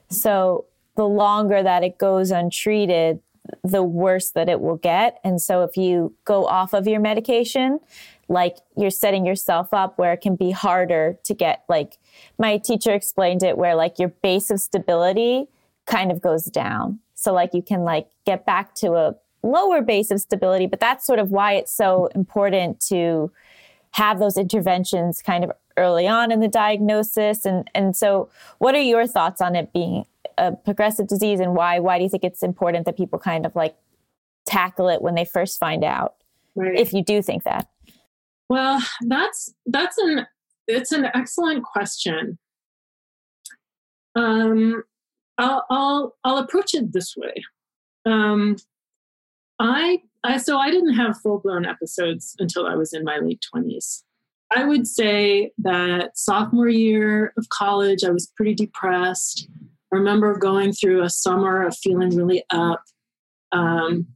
So 0.09 0.67
the 0.97 1.07
longer 1.07 1.63
that 1.63 1.83
it 1.83 1.99
goes 1.99 2.31
untreated, 2.31 3.21
the 3.63 3.83
worse 3.83 4.31
that 4.31 4.49
it 4.49 4.61
will 4.61 4.77
get. 4.77 5.19
And 5.25 5.41
so 5.41 5.63
if 5.63 5.77
you 5.77 6.15
go 6.25 6.47
off 6.47 6.73
of 6.73 6.87
your 6.87 7.01
medication, 7.01 7.81
like 8.29 8.59
you're 8.77 8.91
setting 8.91 9.27
yourself 9.27 9.75
up 9.75 9.99
where 9.99 10.13
it 10.13 10.21
can 10.21 10.35
be 10.35 10.51
harder 10.51 11.19
to 11.25 11.35
get 11.35 11.63
like 11.69 11.99
my 12.39 12.57
teacher 12.57 12.93
explained 12.93 13.43
it 13.43 13.59
where 13.59 13.75
like 13.75 13.99
your 13.99 14.09
base 14.09 14.51
of 14.51 14.61
stability 14.61 15.47
kind 15.87 16.11
of 16.11 16.23
goes 16.23 16.45
down. 16.45 17.01
So 17.15 17.33
like 17.33 17.53
you 17.53 17.63
can 17.63 17.85
like 17.85 18.09
get 18.25 18.47
back 18.47 18.75
to 18.77 18.95
a 18.95 19.15
lower 19.43 19.83
base 19.83 20.11
of 20.11 20.21
stability, 20.21 20.67
but 20.67 20.81
that's 20.81 21.07
sort 21.07 21.19
of 21.19 21.31
why 21.31 21.55
it's 21.55 21.73
so 21.73 22.07
important 22.15 22.81
to 22.89 23.31
have 23.93 24.19
those 24.19 24.37
interventions 24.37 25.23
kind 25.23 25.45
of 25.45 25.53
early 25.77 26.07
on 26.07 26.31
in 26.31 26.41
the 26.41 26.49
diagnosis. 26.49 27.45
And 27.45 27.69
and 27.75 27.97
so 27.97 28.29
what 28.59 28.75
are 28.75 28.81
your 28.81 29.07
thoughts 29.07 29.41
on 29.41 29.57
it 29.57 29.73
being 29.73 30.07
a 30.39 30.53
progressive 30.53 31.07
disease 31.07 31.41
and 31.41 31.55
why 31.55 31.79
why 31.79 31.99
do 31.99 32.05
you 32.05 32.11
think 32.11 32.25
it's 32.25 32.43
important 32.43 32.87
that 32.87 32.97
people 32.97 33.19
kind 33.19 33.47
of 33.47 33.55
like 33.55 33.77
tackle 34.47 34.89
it 34.89 35.03
when 35.03 35.15
they 35.15 35.25
first 35.25 35.59
find 35.59 35.85
out? 35.85 36.15
right 36.55 36.79
If 36.79 36.93
you 36.93 37.03
do 37.03 37.23
think 37.23 37.45
that. 37.45 37.69
Well, 38.49 38.83
that's 39.03 39.55
that's 39.67 39.99
an 39.99 40.27
it's 40.67 40.93
an 40.93 41.07
excellent 41.15 41.65
question. 41.65 42.39
Um, 44.15 44.83
I'll 45.39 45.65
I'll 45.71 46.17
I'll 46.25 46.39
approach 46.39 46.75
it 46.75 46.93
this 46.93 47.15
way. 47.17 47.35
Um, 48.07 48.57
I 49.59 50.03
I 50.23 50.37
so 50.39 50.59
I 50.59 50.71
didn't 50.71 50.95
have 50.95 51.21
full 51.21 51.39
blown 51.39 51.65
episodes 51.67 52.37
until 52.39 52.67
I 52.67 52.75
was 52.75 52.93
in 52.93 53.05
my 53.05 53.19
late 53.19 53.45
twenties. 53.51 54.05
I 54.51 54.65
would 54.65 54.87
say 54.87 55.53
that 55.59 56.17
sophomore 56.17 56.69
year 56.69 57.33
of 57.37 57.49
college, 57.49 58.05
I 58.05 58.11
was 58.11 58.31
pretty 58.37 58.55
depressed. 58.55 59.49
I 59.93 59.97
remember 59.97 60.37
going 60.39 60.73
through 60.73 61.03
a 61.03 61.11
summer 61.11 61.67
of 61.67 61.77
feeling 61.77 62.17
really 62.17 62.45
up. 62.51 62.83
Um, 63.53 64.07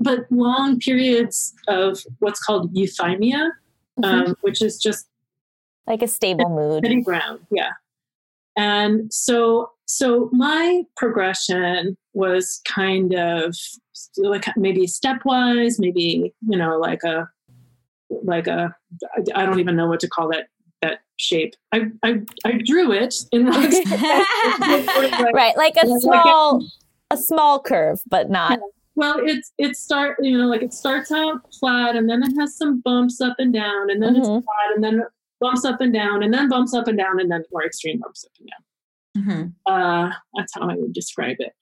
but 0.00 0.26
long 0.30 0.78
periods 0.78 1.54
of 1.68 2.00
what's 2.18 2.40
called 2.40 2.74
euthymia, 2.74 3.50
um, 4.02 4.36
which 4.42 4.62
is 4.62 4.78
just 4.78 5.06
Like 5.86 6.02
a 6.02 6.08
stable 6.08 6.50
mood. 6.50 6.84
steady 6.84 7.00
ground. 7.02 7.40
Yeah. 7.50 7.70
And 8.56 9.12
so, 9.12 9.70
so 9.86 10.30
my 10.32 10.82
progression 10.96 11.96
was 12.14 12.60
kind 12.66 13.14
of 13.14 13.56
like 14.16 14.46
maybe 14.56 14.86
stepwise, 14.86 15.78
maybe 15.78 16.34
you 16.48 16.58
know, 16.58 16.78
like 16.78 17.02
a, 17.02 17.28
like 18.10 18.46
a, 18.46 18.74
I 19.34 19.44
don't 19.46 19.60
even 19.60 19.76
know 19.76 19.86
what 19.88 20.00
to 20.00 20.08
call 20.08 20.28
that 20.30 20.46
that 20.82 21.00
shape. 21.16 21.54
I 21.72 21.86
I, 22.02 22.20
I 22.44 22.52
drew 22.64 22.92
it 22.92 23.14
in 23.32 23.46
rocks. 23.46 23.76
Right, 25.32 25.56
like 25.56 25.74
a 25.82 25.86
Like 25.86 25.96
a- 25.96 26.00
small 26.00 26.66
a 27.10 27.16
small 27.16 27.60
curve, 27.60 28.00
but 28.08 28.30
not 28.30 28.58
Well, 28.94 29.18
it's 29.22 29.52
it 29.58 29.76
start 29.76 30.16
you 30.20 30.36
know 30.38 30.46
like 30.48 30.62
it 30.62 30.72
starts 30.74 31.10
out 31.12 31.40
flat 31.58 31.96
and 31.96 32.08
then 32.08 32.22
it 32.22 32.32
has 32.38 32.56
some 32.56 32.80
bumps 32.80 33.20
up 33.20 33.36
and 33.38 33.52
down 33.52 33.90
and 33.90 34.02
then 34.02 34.16
it's 34.16 34.28
Mhm. 34.28 34.42
flat 34.44 34.74
and 34.74 34.84
then 34.84 35.02
bumps 35.40 35.64
up 35.64 35.80
and 35.80 35.92
down 35.92 36.22
and 36.22 36.32
then 36.32 36.48
bumps 36.48 36.74
up 36.74 36.88
and 36.88 36.98
down 36.98 37.20
and 37.20 37.30
then 37.30 37.42
more 37.52 37.64
extreme 37.64 37.98
bumps 38.00 38.24
up 38.24 38.32
and 38.40 38.48
down. 38.50 38.62
Mhm. 39.16 39.52
Uh, 39.66 40.12
that's 40.36 40.52
how 40.54 40.68
I 40.68 40.74
would 40.76 40.92
describe 40.92 41.36
it. 41.40 41.52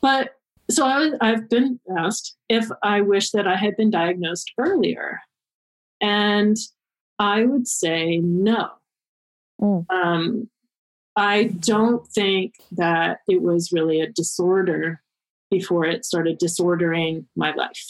But 0.00 0.34
so 0.70 0.84
I 0.86 0.98
was, 0.98 1.14
I've 1.20 1.48
been 1.48 1.80
asked 1.96 2.36
if 2.48 2.68
I 2.82 3.00
wish 3.00 3.30
that 3.30 3.46
I 3.48 3.56
had 3.56 3.76
been 3.76 3.90
diagnosed 3.90 4.52
earlier, 4.58 5.18
and 6.00 6.56
I 7.18 7.44
would 7.44 7.66
say 7.66 8.18
no. 8.18 8.70
Mm. 9.60 9.86
Um, 9.90 10.50
I 11.16 11.44
don't 11.44 12.06
think 12.08 12.54
that 12.72 13.20
it 13.26 13.42
was 13.42 13.72
really 13.72 14.00
a 14.00 14.10
disorder 14.10 15.02
before 15.50 15.84
it 15.84 16.04
started 16.04 16.38
disordering 16.38 17.26
my 17.34 17.52
life. 17.54 17.88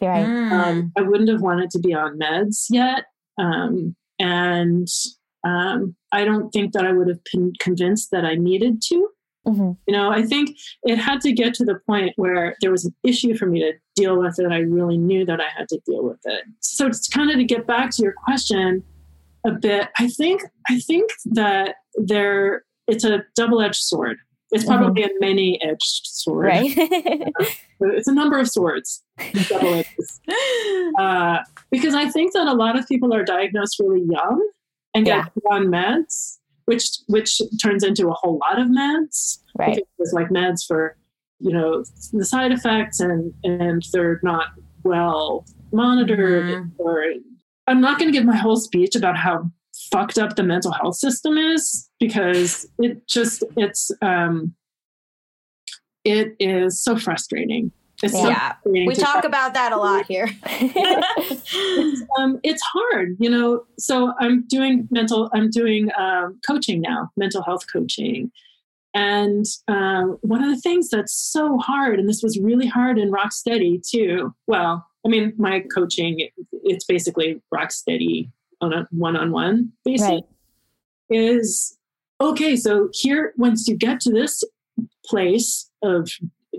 Right. 0.00 0.26
Mm. 0.26 0.52
Um, 0.52 0.92
I 0.96 1.02
wouldn't 1.02 1.30
have 1.30 1.40
wanted 1.40 1.70
to 1.70 1.78
be 1.78 1.94
on 1.94 2.18
meds 2.18 2.66
yet. 2.70 3.04
Um, 3.38 3.94
and 4.18 4.88
um, 5.44 5.94
I 6.12 6.24
don't 6.24 6.50
think 6.50 6.72
that 6.72 6.86
I 6.86 6.92
would 6.92 7.08
have 7.08 7.20
been 7.32 7.52
convinced 7.60 8.10
that 8.10 8.24
I 8.24 8.34
needed 8.34 8.82
to. 8.88 9.08
Mhm. 9.46 9.76
You 9.86 9.92
know, 9.92 10.10
I 10.10 10.22
think 10.22 10.56
it 10.84 10.96
had 10.96 11.20
to 11.20 11.32
get 11.32 11.54
to 11.54 11.64
the 11.64 11.78
point 11.86 12.14
where 12.16 12.56
there 12.60 12.70
was 12.70 12.86
an 12.86 12.94
issue 13.02 13.36
for 13.36 13.46
me 13.46 13.60
to 13.60 13.72
deal 13.94 14.18
with 14.18 14.38
it. 14.38 14.50
I 14.50 14.58
really 14.58 14.96
knew 14.98 15.24
that 15.26 15.40
I 15.40 15.48
had 15.56 15.68
to 15.68 15.80
deal 15.86 16.02
with 16.04 16.20
it. 16.24 16.44
So 16.60 16.86
it's 16.86 17.08
kind 17.08 17.30
of 17.30 17.36
to 17.36 17.44
get 17.44 17.66
back 17.66 17.90
to 17.92 18.02
your 18.02 18.12
question 18.24 18.82
a 19.46 19.52
bit. 19.52 19.88
I 19.98 20.08
think 20.08 20.42
I 20.68 20.80
think 20.80 21.10
that 21.26 21.76
there 21.94 22.64
it's 22.86 23.04
a 23.04 23.24
double-edged 23.36 23.76
sword. 23.76 24.18
It's 24.50 24.64
probably 24.64 25.02
a 25.04 25.08
many-edged 25.20 26.02
sword. 26.04 26.46
Right. 26.46 26.78
It's 27.80 28.08
a 28.08 28.14
number 28.14 28.38
of 28.38 28.48
swords. 28.48 29.02
Double 29.48 29.74
edges. 29.74 30.20
uh, 30.98 31.38
because 31.70 31.94
I 31.94 32.08
think 32.08 32.32
that 32.32 32.46
a 32.46 32.54
lot 32.54 32.78
of 32.78 32.86
people 32.88 33.12
are 33.12 33.24
diagnosed 33.24 33.78
really 33.80 34.04
young 34.08 34.48
and 34.94 35.04
get 35.04 35.16
Yeah. 35.18 35.24
put 35.24 35.42
on 35.50 35.66
meds, 35.66 36.38
which 36.66 36.86
which 37.08 37.40
turns 37.62 37.82
into 37.84 38.08
a 38.08 38.12
whole 38.14 38.38
lot 38.38 38.58
of 38.60 38.68
meds. 38.68 39.40
right. 39.58 39.78
There's 39.98 40.12
like 40.14 40.28
meds 40.28 40.64
for, 40.66 40.96
you 41.44 41.52
know, 41.52 41.84
the 42.12 42.24
side 42.24 42.50
effects 42.52 42.98
and 43.00 43.32
and 43.44 43.82
they're 43.92 44.18
not 44.22 44.46
well 44.82 45.44
monitored 45.72 46.44
Mhm. 46.46 46.70
or 46.78 47.04
I'm 47.66 47.80
not 47.80 47.98
going 47.98 48.10
to 48.10 48.16
give 48.16 48.24
my 48.26 48.36
whole 48.36 48.56
speech 48.56 48.94
about 48.96 49.16
how 49.16 49.50
fucked 49.90 50.18
up 50.18 50.36
the 50.36 50.42
mental 50.42 50.72
health 50.72 50.96
system 50.96 51.36
is 51.36 51.88
because 52.00 52.66
it 52.78 53.06
just 53.06 53.44
it's 53.56 53.90
um 54.00 54.54
it 56.04 56.34
is 56.40 56.82
so 56.82 56.96
frustrating. 56.96 57.72
It's 58.02 58.12
so 58.12 58.28
Yeah. 58.28 58.52
frustrating 58.62 58.88
We 58.88 58.94
talk 58.94 59.20
try- 59.22 59.28
about 59.28 59.54
that 59.54 59.72
a 59.72 59.76
lot 59.76 60.06
here. 60.06 60.28
it's, 60.46 62.02
um, 62.18 62.38
it's 62.42 62.62
hard, 62.62 63.16
you 63.18 63.30
know. 63.30 63.64
So 63.78 64.12
I'm 64.20 64.44
doing 64.48 64.86
mental, 64.90 65.30
I'm 65.34 65.50
doing 65.50 65.90
um, 65.98 66.38
coaching 66.46 66.80
now, 66.80 67.10
mental 67.16 67.42
health 67.42 67.64
coaching. 67.72 68.30
And 68.94 69.44
um, 69.66 70.18
one 70.22 70.42
of 70.42 70.50
the 70.50 70.60
things 70.60 70.88
that's 70.88 71.12
so 71.12 71.58
hard, 71.58 71.98
and 71.98 72.08
this 72.08 72.22
was 72.22 72.38
really 72.38 72.68
hard 72.68 72.96
in 72.98 73.10
Rocksteady 73.10 73.86
too. 73.86 74.32
Well, 74.46 74.86
I 75.04 75.08
mean, 75.08 75.34
my 75.36 75.64
coaching, 75.74 76.28
it's 76.62 76.84
basically 76.84 77.42
Rocksteady 77.52 78.30
on 78.60 78.72
a 78.72 78.86
one-on-one 78.92 79.72
basis. 79.84 80.08
Right. 80.08 80.22
Is 81.10 81.76
okay. 82.20 82.56
So 82.56 82.88
here, 82.94 83.34
once 83.36 83.68
you 83.68 83.76
get 83.76 84.00
to 84.00 84.10
this 84.12 84.42
place 85.04 85.70
of 85.82 86.08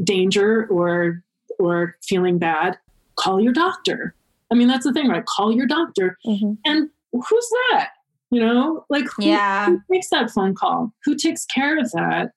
danger 0.04 0.68
or 0.68 1.24
or 1.58 1.96
feeling 2.04 2.38
bad, 2.38 2.78
call 3.16 3.40
your 3.42 3.54
doctor. 3.54 4.14
I 4.52 4.56
mean, 4.56 4.68
that's 4.68 4.86
the 4.86 4.94
thing, 4.94 5.08
right? 5.08 5.26
Call 5.26 5.52
your 5.52 5.66
doctor. 5.66 6.18
Mhm. 6.28 6.58
And 6.66 6.90
who's 7.12 7.50
that? 7.72 7.90
You 8.36 8.42
know, 8.42 8.84
like 8.90 9.06
who, 9.16 9.24
Yeah. 9.28 9.68
who 9.68 9.80
makes 9.88 10.10
that 10.10 10.30
phone 10.30 10.56
call? 10.56 10.92
Who 11.06 11.16
takes 11.16 11.46
care 11.46 11.78
of 11.80 11.90
that? 11.92 12.32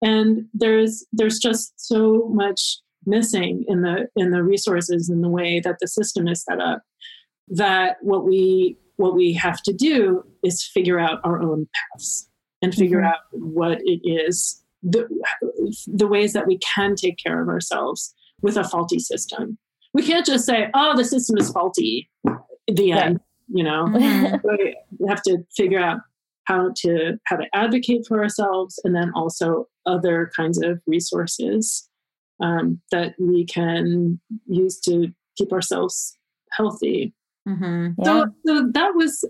And 0.00 0.44
there's 0.54 1.04
there's 1.12 1.40
just 1.40 1.72
so 1.76 2.28
much 2.32 2.78
missing 3.04 3.64
in 3.66 3.82
the 3.82 4.06
in 4.14 4.30
the 4.30 4.44
resources 4.44 5.10
in 5.10 5.22
the 5.22 5.28
way 5.28 5.58
that 5.58 5.78
the 5.80 5.88
system 5.88 6.28
is 6.28 6.44
set 6.44 6.60
up 6.60 6.82
that 7.48 7.96
what 8.02 8.24
we 8.24 8.76
what 8.96 9.16
we 9.16 9.32
have 9.32 9.60
to 9.62 9.72
do 9.72 10.22
is 10.44 10.62
figure 10.62 11.00
out 11.00 11.18
our 11.24 11.42
own 11.42 11.66
paths 11.74 12.28
and 12.62 12.72
figure 12.72 13.00
Mhm. 13.00 13.06
out 13.08 13.18
what 13.32 13.80
it 13.82 14.00
is 14.04 14.62
the, 14.84 15.08
the 15.88 16.06
ways 16.06 16.32
that 16.32 16.46
we 16.46 16.58
can 16.58 16.94
take 16.94 17.18
care 17.18 17.42
of 17.42 17.48
ourselves 17.48 18.14
with 18.40 18.56
a 18.56 18.62
faulty 18.64 19.00
system 19.00 19.58
we 19.94 20.02
can't 20.02 20.24
just 20.26 20.46
say 20.46 20.70
oh 20.74 20.96
the 20.96 21.04
system 21.04 21.36
is 21.38 21.50
faulty 21.50 22.08
the 22.68 22.92
end 22.92 23.18
you 23.52 23.64
know 23.64 23.86
Mhm. 23.94 24.40
we 24.98 25.08
have 25.08 25.22
to 25.22 25.38
figure 25.56 25.80
out 25.80 26.00
how 26.44 26.72
to 26.76 27.18
how 27.24 27.36
to 27.36 27.46
advocate 27.54 28.06
for 28.08 28.20
ourselves 28.22 28.80
and 28.84 28.94
then 28.94 29.12
also 29.14 29.66
other 29.86 30.30
kinds 30.36 30.60
of 30.62 30.80
resources 30.86 31.88
um, 32.40 32.80
that 32.90 33.14
we 33.18 33.44
can 33.44 34.18
use 34.46 34.80
to 34.80 35.08
keep 35.36 35.52
ourselves 35.52 36.16
healthy 36.52 37.14
Mhm. 37.48 37.94
Yeah. 37.98 38.04
so, 38.04 38.26
so 38.46 38.70
that 38.74 38.94
was 38.94 39.24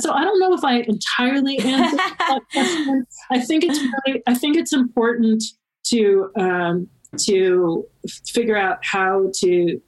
so 0.00 0.10
i 0.12 0.24
don't 0.24 0.40
know 0.40 0.52
if 0.52 0.64
i 0.64 0.80
entirely 0.80 1.58
answered 1.60 1.98
that 2.18 2.40
question 2.52 3.06
i 3.30 3.40
think 3.40 3.62
it's 3.64 3.78
really 3.78 4.20
i 4.26 4.34
think 4.34 4.56
it's 4.56 4.72
important 4.72 5.44
to 5.84 6.28
um, 6.36 6.88
to 7.18 7.86
figure 8.34 8.56
out 8.56 8.78
how 8.82 9.30
to 9.42 9.80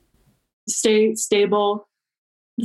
stay 0.69 1.13
stable 1.15 1.88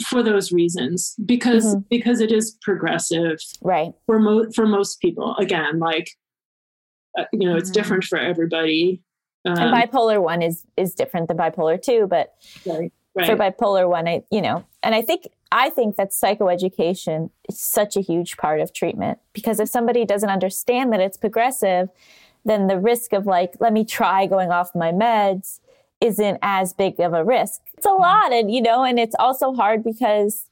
for 0.03 0.22
those 0.22 0.53
reasons 0.53 1.14
because 1.24 1.76
Mhm. 1.76 1.84
because 1.88 2.20
it 2.20 2.32
is 2.32 2.57
progressive 2.62 3.38
right. 3.62 3.92
for 4.07 4.18
most 4.18 4.55
for 4.55 4.66
most 4.66 5.01
people 5.01 5.34
again 5.36 5.78
like 5.78 6.11
uh, 7.18 7.24
you 7.32 7.49
know 7.49 7.57
it's 7.57 7.70
Mhm. 7.70 7.74
different 7.74 8.05
for 8.05 8.18
everybody 8.18 9.03
um, 9.47 9.59
and 9.59 9.74
bipolar 9.74 10.22
one 10.22 10.40
is 10.42 10.64
is 10.76 10.95
different 10.95 11.28
than 11.28 11.36
bipolar 11.36 11.80
two, 11.80 12.07
but 12.07 12.32
right, 12.64 12.90
right. 13.14 13.26
for 13.26 13.36
bipolar 13.36 13.88
one, 13.88 14.09
I 14.09 14.22
you 14.30 14.40
know, 14.40 14.64
and 14.82 14.95
I 14.95 15.03
think 15.03 15.28
I 15.53 15.68
think 15.68 15.97
that 15.97 16.11
psychoeducation 16.12 17.30
is 17.49 17.61
such 17.61 17.97
a 17.97 18.01
huge 18.01 18.36
part 18.38 18.61
of 18.61 18.72
treatment 18.72 19.18
because 19.34 19.61
if 19.61 19.68
somebody 19.68 20.05
doesn't 20.07 20.30
understand 20.30 20.92
that 20.95 21.01
it's 21.01 21.18
progressive, 21.18 21.90
then 22.47 22.68
the 22.68 22.78
risk 22.78 23.12
of 23.12 23.26
like, 23.26 23.53
let 23.61 23.72
me 23.74 23.84
try 23.84 24.26
going 24.26 24.51
off 24.51 24.74
my 24.74 24.92
meds 24.92 25.61
isn't 26.05 26.38
as 26.42 26.72
big 26.74 27.00
of 27.00 27.14
a 27.14 27.24
risk. 27.24 27.61
It's 27.76 27.86
a 27.86 27.90
lot, 27.90 28.32
and 28.32 28.55
you 28.55 28.61
know, 28.61 28.84
and 28.84 28.98
it's 28.98 29.16
also 29.18 29.55
hard 29.55 29.82
because 29.82 30.44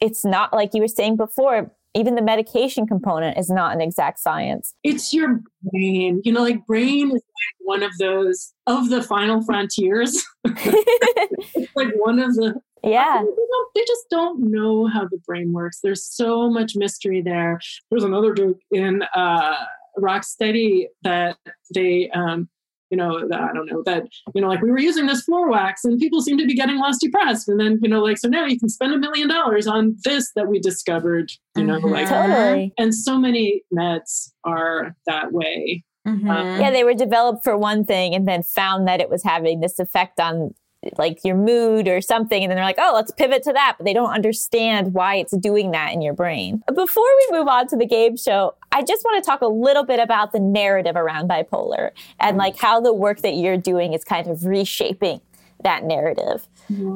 it's 0.00 0.24
not 0.24 0.52
like 0.52 0.74
you 0.74 0.82
were 0.82 0.88
saying 0.88 1.16
before. 1.16 1.70
Even 1.92 2.14
the 2.14 2.22
medication 2.22 2.86
component 2.86 3.36
is 3.36 3.50
not 3.50 3.74
an 3.74 3.80
exact 3.80 4.20
science. 4.20 4.74
it's 4.84 5.12
your 5.12 5.40
brain 5.72 6.22
you 6.24 6.32
know 6.32 6.40
like 6.40 6.64
brain 6.64 7.08
is 7.08 7.14
like 7.14 7.56
one 7.58 7.82
of 7.82 7.90
those 7.98 8.52
of 8.68 8.90
the 8.90 9.02
final 9.02 9.42
frontiers 9.42 10.24
it's 10.44 11.74
like 11.74 11.92
one 11.96 12.20
of 12.20 12.32
the 12.36 12.54
yeah, 12.84 13.22
they, 13.22 13.80
they 13.80 13.84
just 13.86 14.06
don't 14.08 14.38
know 14.52 14.86
how 14.86 15.02
the 15.08 15.18
brain 15.26 15.52
works 15.52 15.80
there's 15.82 16.04
so 16.04 16.48
much 16.48 16.76
mystery 16.76 17.20
there 17.20 17.58
there's 17.90 18.04
another 18.04 18.32
joke 18.34 18.60
in 18.70 19.02
uh 19.16 19.56
rocksteady 19.98 20.86
that 21.02 21.36
they 21.74 22.08
um 22.10 22.48
you 22.90 22.96
know 22.96 23.26
that, 23.28 23.40
i 23.40 23.52
don't 23.52 23.66
know 23.70 23.82
that 23.86 24.04
you 24.34 24.40
know 24.40 24.48
like 24.48 24.60
we 24.62 24.70
were 24.70 24.78
using 24.78 25.06
this 25.06 25.22
floor 25.22 25.48
wax 25.50 25.84
and 25.84 25.98
people 25.98 26.20
seem 26.20 26.36
to 26.38 26.46
be 26.46 26.54
getting 26.54 26.78
less 26.80 26.98
depressed 26.98 27.48
and 27.48 27.58
then 27.60 27.78
you 27.82 27.88
know 27.88 28.02
like 28.02 28.18
so 28.18 28.28
now 28.28 28.44
you 28.44 28.58
can 28.58 28.68
spend 28.68 28.92
a 28.92 28.98
million 28.98 29.28
dollars 29.28 29.66
on 29.66 29.96
this 30.04 30.30
that 30.34 30.48
we 30.48 30.58
discovered 30.58 31.30
you 31.56 31.64
know 31.64 31.78
Mhm. 31.80 31.90
like 31.90 32.08
totally. 32.08 32.72
and 32.78 32.94
so 32.94 33.18
many 33.18 33.62
meds 33.72 34.32
are 34.44 34.96
that 35.06 35.32
way 35.32 35.84
Mhm. 36.08 36.58
Yeah, 36.60 36.70
they 36.70 36.82
were 36.82 36.94
developed 36.94 37.44
for 37.44 37.58
one 37.58 37.84
thing 37.84 38.14
and 38.14 38.26
then 38.26 38.42
found 38.42 38.88
that 38.88 39.00
it 39.02 39.10
was 39.10 39.22
having 39.22 39.60
this 39.60 39.78
effect 39.78 40.18
on 40.18 40.54
like 40.96 41.18
your 41.24 41.36
mood 41.36 41.86
or 41.88 42.00
something. 42.00 42.42
And 42.42 42.50
then 42.50 42.56
they're 42.56 42.64
like, 42.64 42.78
oh, 42.78 42.92
let's 42.94 43.10
pivot 43.12 43.42
to 43.42 43.52
that. 43.52 43.74
But 43.76 43.84
they 43.84 43.92
don't 43.92 44.08
understand 44.10 44.94
why 44.94 45.16
it's 45.16 45.36
doing 45.36 45.72
that 45.72 45.92
in 45.92 46.00
your 46.00 46.14
brain. 46.14 46.62
Before 46.74 47.04
we 47.30 47.38
move 47.38 47.48
on 47.48 47.66
to 47.68 47.76
the 47.76 47.84
game 47.86 48.16
show, 48.16 48.54
I 48.80 48.82
just 48.82 49.04
want 49.04 49.22
to 49.22 49.30
talk 49.30 49.42
a 49.42 49.46
little 49.46 49.84
bit 49.84 50.00
about 50.00 50.32
the 50.32 50.40
narrative 50.40 50.96
around 50.96 51.28
bipolar 51.28 51.90
and 52.18 52.38
like 52.38 52.56
how 52.58 52.80
the 52.80 52.94
work 52.94 53.20
that 53.20 53.34
you're 53.34 53.58
doing 53.58 53.92
is 53.92 54.04
kind 54.04 54.26
of 54.26 54.46
reshaping 54.46 55.20
that 55.62 55.84
narrative. 55.84 56.48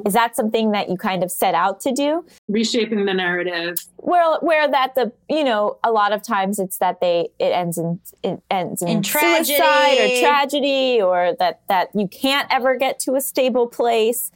Is 0.07 0.15
that 0.15 0.35
something 0.37 0.71
that 0.71 0.89
you 0.89 0.97
kind 0.97 1.23
of 1.23 1.31
set 1.31 1.55
out 1.55 1.81
to 1.81 1.93
do? 1.93 2.25
reshaping 2.49 3.05
the 3.05 3.13
narrative 3.13 3.77
where 3.97 4.39
where 4.41 4.69
that 4.71 4.95
the 4.95 5.13
you 5.29 5.43
know 5.43 5.79
a 5.83 5.91
lot 5.91 6.13
of 6.13 6.23
times 6.23 6.59
it's 6.59 6.79
that 6.79 7.01
they 7.01 7.29
it 7.39 7.47
ends 7.53 7.77
in 7.77 7.99
it 8.23 8.41
ends 8.51 8.81
in, 8.83 8.89
In 8.89 9.05
suicide 9.05 9.45
tragedy. 9.47 10.19
or 10.19 10.21
tragedy 10.21 11.03
or 11.03 11.35
that 11.39 11.61
that 11.69 11.89
you 11.95 12.07
can't 12.07 12.47
ever 12.53 12.77
get 12.77 12.99
to 13.01 13.15
a 13.17 13.21
stable 13.21 13.67
place 13.67 14.31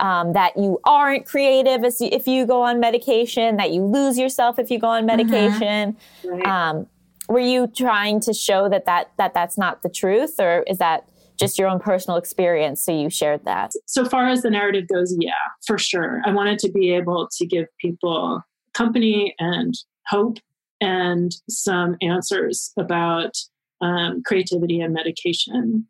um, 0.00 0.32
that 0.34 0.56
you 0.56 0.78
aren't 0.84 1.24
creative 1.24 1.84
as 1.84 2.00
if 2.00 2.26
you 2.26 2.44
go 2.46 2.62
on 2.62 2.78
medication 2.80 3.56
that 3.56 3.70
you 3.70 3.82
lose 3.84 4.18
yourself 4.18 4.58
if 4.58 4.70
you 4.70 4.78
go 4.78 4.88
on 4.88 5.06
medication 5.06 5.96
right? 6.24 6.46
um, 6.46 6.86
were 7.32 7.40
you 7.40 7.66
trying 7.66 8.20
to 8.20 8.32
show 8.32 8.68
that 8.68 8.84
that 8.86 9.10
that 9.18 9.34
that's 9.34 9.58
not 9.58 9.82
the 9.82 9.88
truth 9.88 10.38
or 10.38 10.64
is 10.66 10.78
that 10.78 11.08
just 11.38 11.58
your 11.58 11.68
own 11.68 11.80
personal 11.80 12.16
experience 12.16 12.84
so 12.84 12.92
you 12.92 13.10
shared 13.10 13.44
that 13.44 13.72
so 13.86 14.04
far 14.04 14.28
as 14.28 14.42
the 14.42 14.50
narrative 14.50 14.86
goes, 14.88 15.14
yeah, 15.18 15.32
for 15.66 15.78
sure. 15.78 16.20
I 16.24 16.30
wanted 16.30 16.58
to 16.60 16.70
be 16.70 16.94
able 16.94 17.28
to 17.36 17.46
give 17.46 17.66
people 17.80 18.42
company 18.74 19.34
and 19.38 19.74
hope 20.06 20.38
and 20.80 21.32
some 21.48 21.96
answers 22.00 22.72
about 22.78 23.36
um, 23.80 24.22
creativity 24.24 24.80
and 24.80 24.92
medication. 24.92 25.86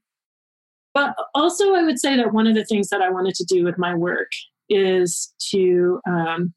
But 0.95 1.15
also, 1.35 1.75
I 1.75 1.83
would 1.83 1.99
say 1.99 2.17
that 2.17 2.33
one 2.33 2.47
of 2.47 2.55
the 2.55 2.65
things 2.65 2.89
that 2.89 3.01
I 3.01 3.11
wanted 3.11 3.35
to 3.37 3.45
do 3.45 3.65
with 3.65 3.79
my 3.79 3.95
work 3.95 4.31
is 4.69 5.33
to 5.51 6.01
um, 6.07 6.53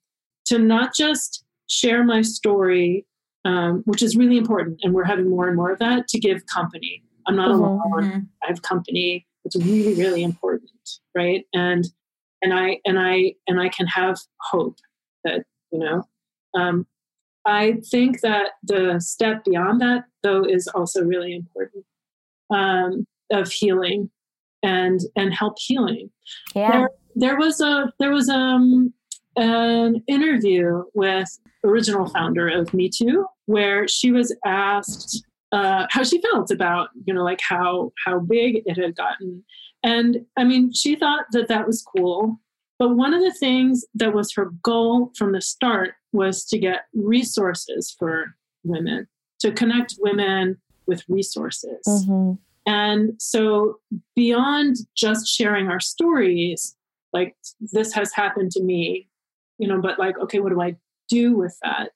to 0.45 0.59
not 0.59 0.93
just 0.95 1.43
share 1.67 2.03
my 2.03 2.21
story 2.21 3.05
um, 3.45 3.83
which 3.85 4.01
is 4.01 4.17
really 4.17 4.37
important. 4.37 4.79
And 4.83 4.93
we're 4.93 5.03
having 5.05 5.29
more 5.29 5.47
and 5.47 5.55
more 5.55 5.71
of 5.71 5.79
that 5.79 6.07
to 6.09 6.19
give 6.19 6.45
company. 6.47 7.03
I'm 7.27 7.35
not 7.35 7.49
Mhm. 7.49 7.59
alone. 7.59 8.03
Mhm. 8.03 8.27
I 8.43 8.47
have 8.47 8.61
company. 8.61 9.25
It's 9.45 9.55
really, 9.55 9.93
really 9.93 10.23
important, 10.23 10.71
right? 11.15 11.45
And 11.53 11.85
and 12.41 12.53
I 12.53 12.79
and 12.85 12.99
I 12.99 13.35
and 13.47 13.59
I 13.59 13.69
can 13.69 13.87
have 13.87 14.17
hope 14.41 14.77
that 15.23 15.45
you 15.71 15.79
know. 15.79 16.03
Um, 16.53 16.85
I 17.45 17.73
think 17.91 18.21
that 18.21 18.51
the 18.63 18.99
step 18.99 19.43
beyond 19.45 19.79
that, 19.81 20.05
though, 20.23 20.43
is 20.43 20.67
also 20.67 21.03
really 21.03 21.35
important 21.35 21.85
um, 22.49 23.05
of 23.31 23.51
healing 23.51 24.09
and 24.63 24.99
and 25.15 25.33
help 25.33 25.57
healing 25.59 26.09
Yeah. 26.55 26.71
there, 26.71 26.89
there 27.15 27.37
was 27.37 27.61
a 27.61 27.93
there 27.99 28.11
was 28.11 28.29
um 28.29 28.93
an 29.37 30.03
interview 30.07 30.83
with 30.93 31.27
original 31.63 32.07
founder 32.07 32.47
of 32.47 32.73
Me 32.73 32.89
Too 32.89 33.25
where 33.45 33.87
she 33.87 34.11
was 34.11 34.35
asked 34.45 35.23
uh, 35.51 35.85
how 35.89 36.03
she 36.03 36.21
felt 36.21 36.51
about 36.51 36.89
you 37.05 37.13
know 37.13 37.23
like 37.23 37.39
how 37.47 37.91
how 38.05 38.19
big 38.19 38.61
it 38.65 38.77
had 38.77 38.95
gotten 38.95 39.43
and 39.83 40.25
I 40.37 40.43
mean 40.43 40.73
she 40.73 40.95
thought 40.95 41.25
that 41.31 41.47
that 41.47 41.65
was 41.67 41.83
cool 41.83 42.39
but 42.77 42.89
one 42.95 43.13
of 43.13 43.21
the 43.21 43.33
things 43.33 43.85
that 43.95 44.13
was 44.13 44.33
her 44.33 44.51
goal 44.63 45.11
from 45.17 45.31
the 45.31 45.41
start 45.41 45.93
was 46.11 46.43
to 46.45 46.57
get 46.57 46.85
resources 46.93 47.95
for 47.97 48.35
women 48.63 49.07
to 49.39 49.51
connect 49.51 49.95
women 49.99 50.57
with 50.87 51.03
resources 51.07 51.83
Mhm. 51.87 52.37
and 52.67 53.13
so, 53.21 53.79
beyond 54.15 54.77
just 54.95 55.27
sharing 55.27 55.67
our 55.67 55.79
stories, 55.79 56.75
like 57.13 57.35
this 57.71 57.93
has 57.93 58.11
happened 58.13 58.51
to 58.53 58.63
me, 58.63 59.07
you 59.59 59.67
know, 59.67 59.79
but 59.81 59.99
like, 59.99 60.17
okay, 60.19 60.39
what 60.39 60.49
do 60.51 60.59
I 60.61 60.75
do 61.07 61.35
with 61.37 61.55
that? 61.63 61.91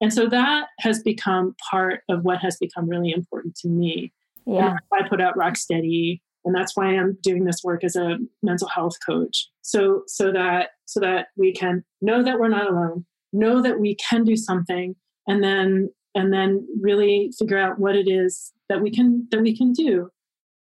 And 0.00 0.12
so 0.12 0.28
that 0.28 0.68
has 0.80 1.02
become 1.02 1.54
part 1.70 2.02
of 2.08 2.22
what 2.22 2.38
has 2.38 2.56
become 2.58 2.88
really 2.88 3.12
important 3.12 3.56
to 3.56 3.68
me. 3.68 4.12
Yeah. 4.46 4.76
I 4.92 5.08
put 5.08 5.20
out 5.20 5.36
Rock 5.36 5.56
Steady, 5.56 6.22
and 6.44 6.54
that's 6.54 6.76
why 6.76 6.86
I'm 6.86 7.18
doing 7.22 7.44
this 7.44 7.62
work 7.64 7.82
as 7.82 7.96
a 7.96 8.18
mental 8.42 8.68
health 8.68 8.96
coach. 9.04 9.48
So 9.62 10.02
so 10.06 10.32
that 10.32 10.70
so 10.84 11.00
that 11.00 11.28
we 11.36 11.52
can 11.52 11.84
know 12.00 12.22
that 12.22 12.38
we're 12.38 12.48
not 12.48 12.70
alone, 12.70 13.04
know 13.32 13.60
that 13.62 13.80
we 13.80 13.96
can 13.96 14.24
do 14.24 14.36
something, 14.36 14.94
and 15.26 15.42
then 15.42 15.90
and 16.14 16.32
then 16.32 16.66
really 16.80 17.32
figure 17.38 17.58
out 17.58 17.78
what 17.78 17.96
it 17.96 18.08
is 18.08 18.52
that 18.68 18.80
we 18.80 18.90
can 18.90 19.26
that 19.30 19.40
we 19.40 19.56
can 19.56 19.72
do 19.72 20.10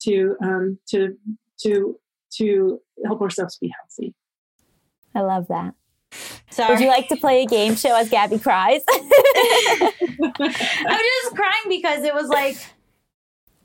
to 0.03 0.35
um, 0.41 0.79
to 0.89 1.17
to 1.61 1.99
to 2.37 2.79
help 3.05 3.21
ourselves 3.21 3.57
be 3.57 3.71
healthy. 3.79 4.15
I 5.15 5.21
love 5.21 5.47
that. 5.49 5.73
Sorry. 6.53 6.73
Would 6.73 6.81
you 6.81 6.87
like 6.87 7.07
to 7.09 7.15
play 7.17 7.43
a 7.43 7.45
game 7.45 7.75
show 7.75 7.95
as 7.95 8.09
Gaby 8.09 8.39
cries? 8.39 8.81
I'm 8.91 9.91
just 9.91 11.35
crying 11.35 11.67
because 11.69 12.03
it 12.03 12.13
was 12.13 12.29
like 12.29 12.57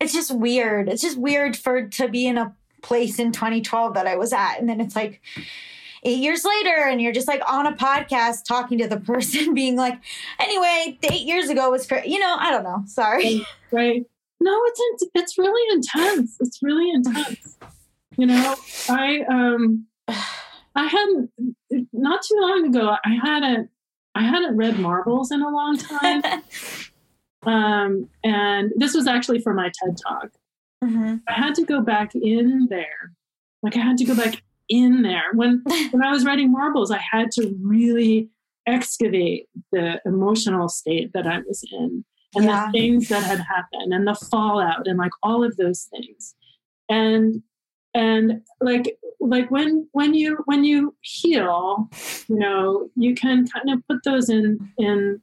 it's 0.01 0.12
just 0.12 0.34
weird. 0.34 0.89
It's 0.89 1.03
just 1.03 1.18
weird 1.18 1.57
for 1.57 1.89
to 1.89 2.09
be 2.09 2.26
in 2.26 2.39
a 2.39 2.55
place 2.82 3.18
in 3.18 3.32
2012 3.32 3.95
that 3.95 4.07
I 4.07 4.16
was 4.16 4.32
at, 4.32 4.57
and 4.59 4.68
then 4.68 4.80
it's 4.80 4.95
like 4.97 5.20
eight 6.05 6.18
years 6.18 6.45
later, 6.45 6.76
and 6.89 7.01
you're 7.03 7.12
just 7.12 7.28
like 7.28 7.43
on 7.51 7.66
a 7.66 7.72
podcast 7.72 8.45
talking 8.45 8.78
to 8.78 8.89
the 8.89 9.01
person, 9.01 9.55
being 9.55 9.76
like, 9.76 9.99
"Anyway, 10.39 10.99
eight 11.03 11.26
years 11.26 11.49
ago 11.49 11.70
was 11.70 11.86
crazy." 11.86 12.11
You 12.11 12.18
know, 12.20 12.36
I 12.39 12.51
don't 12.51 12.64
know. 12.64 12.82
Sorry. 12.86 13.45
right 13.70 14.05
no 14.41 14.57
it's 14.66 14.80
in- 15.03 15.09
it's 15.16 15.36
really 15.36 15.74
intense 15.74 16.36
it's 16.39 16.62
really 16.62 16.89
intense 16.91 17.59
you 18.16 18.24
know 18.24 18.55
i 18.89 19.18
um 19.28 19.84
i 20.79 20.87
hadn't 20.87 21.31
not 21.93 22.22
too 22.22 22.37
long 22.41 22.64
ago 22.66 22.97
i 23.05 23.14
hadn't 23.22 23.68
i 24.14 24.22
hadn't 24.22 24.57
read 24.57 24.79
marbles 24.79 25.31
in 25.31 25.43
a 25.43 25.49
long 25.51 25.76
time. 25.76 26.22
Um 27.45 28.09
and 28.24 28.72
this 28.76 28.95
was 28.95 29.07
actually 29.07 29.39
for 29.41 29.55
my 29.55 29.70
ted 29.79 29.97
talk. 30.07 30.29
Mhm. 30.85 31.20
i 31.29 31.33
had 31.33 31.55
to 31.55 31.64
go 31.64 31.81
back 31.81 32.14
in 32.14 32.66
there. 32.68 33.12
Like 33.62 33.76
i 33.76 33.81
had 33.81 33.97
to 33.99 34.05
go 34.05 34.16
back 34.16 34.43
in 34.68 35.03
there. 35.03 35.29
When 35.35 35.62
when 35.93 36.03
i 36.03 36.11
was 36.11 36.24
writing 36.26 36.51
marbles 36.51 36.91
i 36.91 36.99
had 37.12 37.31
to 37.33 37.55
really 37.62 38.29
excavate 38.66 39.47
the 39.72 40.01
emotional 40.05 40.68
state 40.68 41.12
that 41.14 41.26
i 41.26 41.39
was 41.47 41.64
in 41.72 42.05
and 42.35 42.45
Yeah. 42.45 42.66
the 42.66 42.72
things 42.72 43.09
that 43.09 43.22
had 43.22 43.41
happened 43.55 43.95
and 43.95 44.05
the 44.07 44.16
fallout 44.31 44.87
and 44.89 44.99
like 44.99 45.12
all 45.22 45.43
of 45.45 45.57
those 45.57 45.85
things. 45.93 46.35
And 46.91 47.43
and 47.99 48.41
like 48.61 48.97
like 49.21 49.51
when 49.51 49.89
when 49.93 50.15
you 50.15 50.39
when 50.45 50.63
you 50.63 50.95
heal 51.01 51.89
you 52.29 52.37
know 52.37 52.89
you 52.95 53.15
can 53.15 53.47
kind 53.49 53.71
of 53.71 53.87
put 53.89 53.99
those 54.05 54.31
in 54.31 54.73
in 54.79 55.21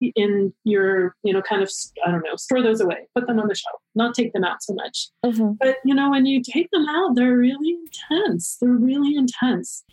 in 0.00 0.52
your 0.64 1.14
you 1.22 1.32
know 1.32 1.42
kind 1.42 1.62
of 1.62 1.70
i 2.06 2.10
don't 2.10 2.22
know 2.22 2.36
store 2.36 2.62
those 2.62 2.80
away 2.80 3.08
put 3.14 3.26
them 3.26 3.38
on 3.38 3.48
the 3.48 3.54
shelf 3.54 3.80
not 3.94 4.14
take 4.14 4.32
them 4.32 4.44
out 4.44 4.62
so 4.62 4.72
much. 4.74 5.08
Mhm. 5.26 5.58
but 5.58 5.78
you 5.84 5.94
know 5.94 6.10
when 6.10 6.24
you 6.24 6.40
take 6.42 6.70
them 6.70 6.86
out 6.88 7.16
they're 7.16 7.36
really 7.36 7.76
intense. 7.82 8.56
They're 8.60 8.70
really 8.70 9.16
intense. 9.16 9.84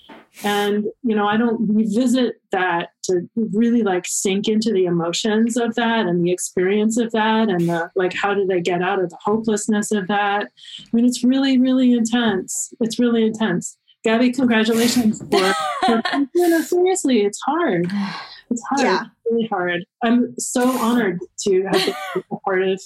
And 0.43 0.85
you 1.03 1.15
know 1.15 1.27
i 1.27 1.37
don't 1.37 1.59
revisit 1.67 2.35
that 2.51 2.89
to 3.05 3.27
really 3.35 3.81
like 3.81 4.05
sink 4.07 4.47
into 4.47 4.71
the 4.71 4.85
emotions 4.85 5.57
of 5.57 5.75
that 5.75 6.05
and 6.05 6.23
the 6.23 6.31
experience 6.31 6.97
of 6.97 7.11
that 7.11 7.49
and 7.49 7.67
the 7.67 7.89
like 7.95 8.13
how 8.13 8.33
did 8.33 8.51
i 8.51 8.59
get 8.59 8.81
out 8.81 8.99
of 9.03 9.09
the 9.09 9.17
hopelessness 9.23 9.91
of 9.91 10.07
that? 10.07 10.49
I 10.79 10.89
mean 10.93 11.05
it's 11.05 11.23
really 11.23 11.59
really 11.59 11.93
intense. 11.93 12.73
It's 12.79 12.99
really 12.99 13.25
intense. 13.25 13.77
Gaby 14.03 14.31
congratulations 14.31 15.19
for, 15.31 15.53
for 15.85 16.03
you 16.35 16.49
know 16.49 16.61
seriously. 16.61 17.21
It's 17.21 17.39
hard 17.47 17.91
it's 18.49 18.61
hard 18.69 18.81
Yeah. 18.81 19.01
it's 19.01 19.31
really 19.31 19.47
hard 19.47 19.85
i'm 20.03 20.33
so 20.37 20.67
honored 20.67 21.19
to 21.47 21.63
have 21.63 21.85
been 21.85 22.23
a 22.31 22.35
part 22.45 22.63
of 22.63 22.81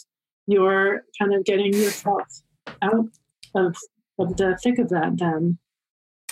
your 0.48 1.04
kind 1.20 1.34
of 1.34 1.46
getting 1.46 1.74
yourself 1.74 2.24
out 2.82 3.08
of 3.56 3.76
of 4.18 4.38
the 4.38 4.58
thick 4.64 4.80
of 4.80 4.90
that 4.90 5.18
then 5.18 5.58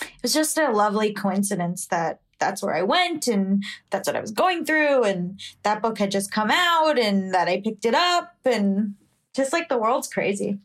It 0.00 0.08
was 0.22 0.32
just 0.34 0.58
a 0.58 0.70
lovely 0.70 1.12
coincidence 1.12 1.86
that 1.88 2.20
that's 2.40 2.62
where 2.62 2.76
I 2.76 2.82
went 2.82 3.26
and 3.26 3.64
that's 3.90 4.06
what 4.06 4.14
I 4.14 4.20
was 4.20 4.30
going 4.30 4.64
through 4.64 5.02
and 5.02 5.40
that 5.64 5.82
book 5.82 5.98
had 5.98 6.12
just 6.12 6.30
come 6.30 6.50
out 6.52 6.96
and 6.96 7.34
that 7.34 7.48
I 7.48 7.60
picked 7.60 7.84
it 7.84 7.94
up 7.94 8.36
and 8.44 8.94
just 9.34 9.52
like 9.52 9.68
the 9.68 9.76
world's 9.78 10.06
crazy. 10.06 10.58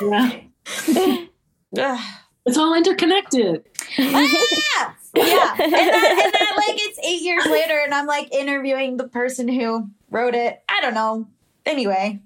yeah. 0.00 0.40
it's 2.46 2.56
all 2.56 2.74
interconnected 2.74 3.64
ah! 3.98 4.94
Yeah. 5.14 5.56
And 5.58 5.72
that, 5.72 6.20
and 6.24 6.32
that, 6.34 6.52
like, 6.56 6.76
it's 6.78 6.98
eight 6.98 7.22
years 7.22 7.46
later, 7.46 7.78
and 7.82 7.94
I'm 7.94 8.06
like 8.06 8.32
interviewing 8.34 8.98
the 8.98 9.08
person 9.08 9.48
who 9.48 9.88
wrote 10.10 10.34
it. 10.34 10.62
I 10.68 10.80
don't 10.82 10.92
know. 10.94 11.26
Anyway, 11.64 12.20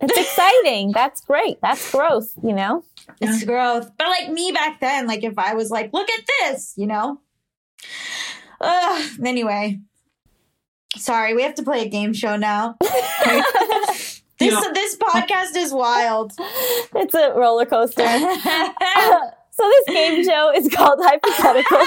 It's 0.00 0.18
exciting. 0.18 0.92
That's 0.92 1.22
great. 1.22 1.58
That's 1.62 1.90
growth, 1.90 2.32
you 2.42 2.52
know? 2.52 2.84
it's 3.20 3.44
growth. 3.44 3.90
But 3.96 4.08
like 4.08 4.28
me 4.30 4.52
back 4.52 4.80
then, 4.80 5.06
like, 5.06 5.24
if 5.24 5.38
I 5.38 5.54
was 5.54 5.70
like, 5.70 5.92
look 5.92 6.08
at 6.10 6.20
this, 6.40 6.74
you 6.76 6.86
know? 6.86 7.20
Ugh. 8.60 9.10
Anyway, 9.24 9.80
sorry, 10.96 11.34
we 11.34 11.42
have 11.42 11.54
to 11.56 11.62
play 11.62 11.82
a 11.82 11.88
game 11.88 12.12
show 12.12 12.36
now. 12.36 12.76
this, 14.42 14.52
Yeah. 14.64 14.72
this 14.72 14.96
podcast 14.96 15.56
is 15.56 15.72
wild. 15.72 16.32
It's 16.94 17.14
a 17.14 17.32
roller 17.34 17.64
coaster. 17.66 18.02
so 19.50 19.62
this 19.74 19.86
game 19.88 20.24
show 20.24 20.52
is 20.54 20.68
called 20.68 20.98
Hypotheticals. 20.98 21.86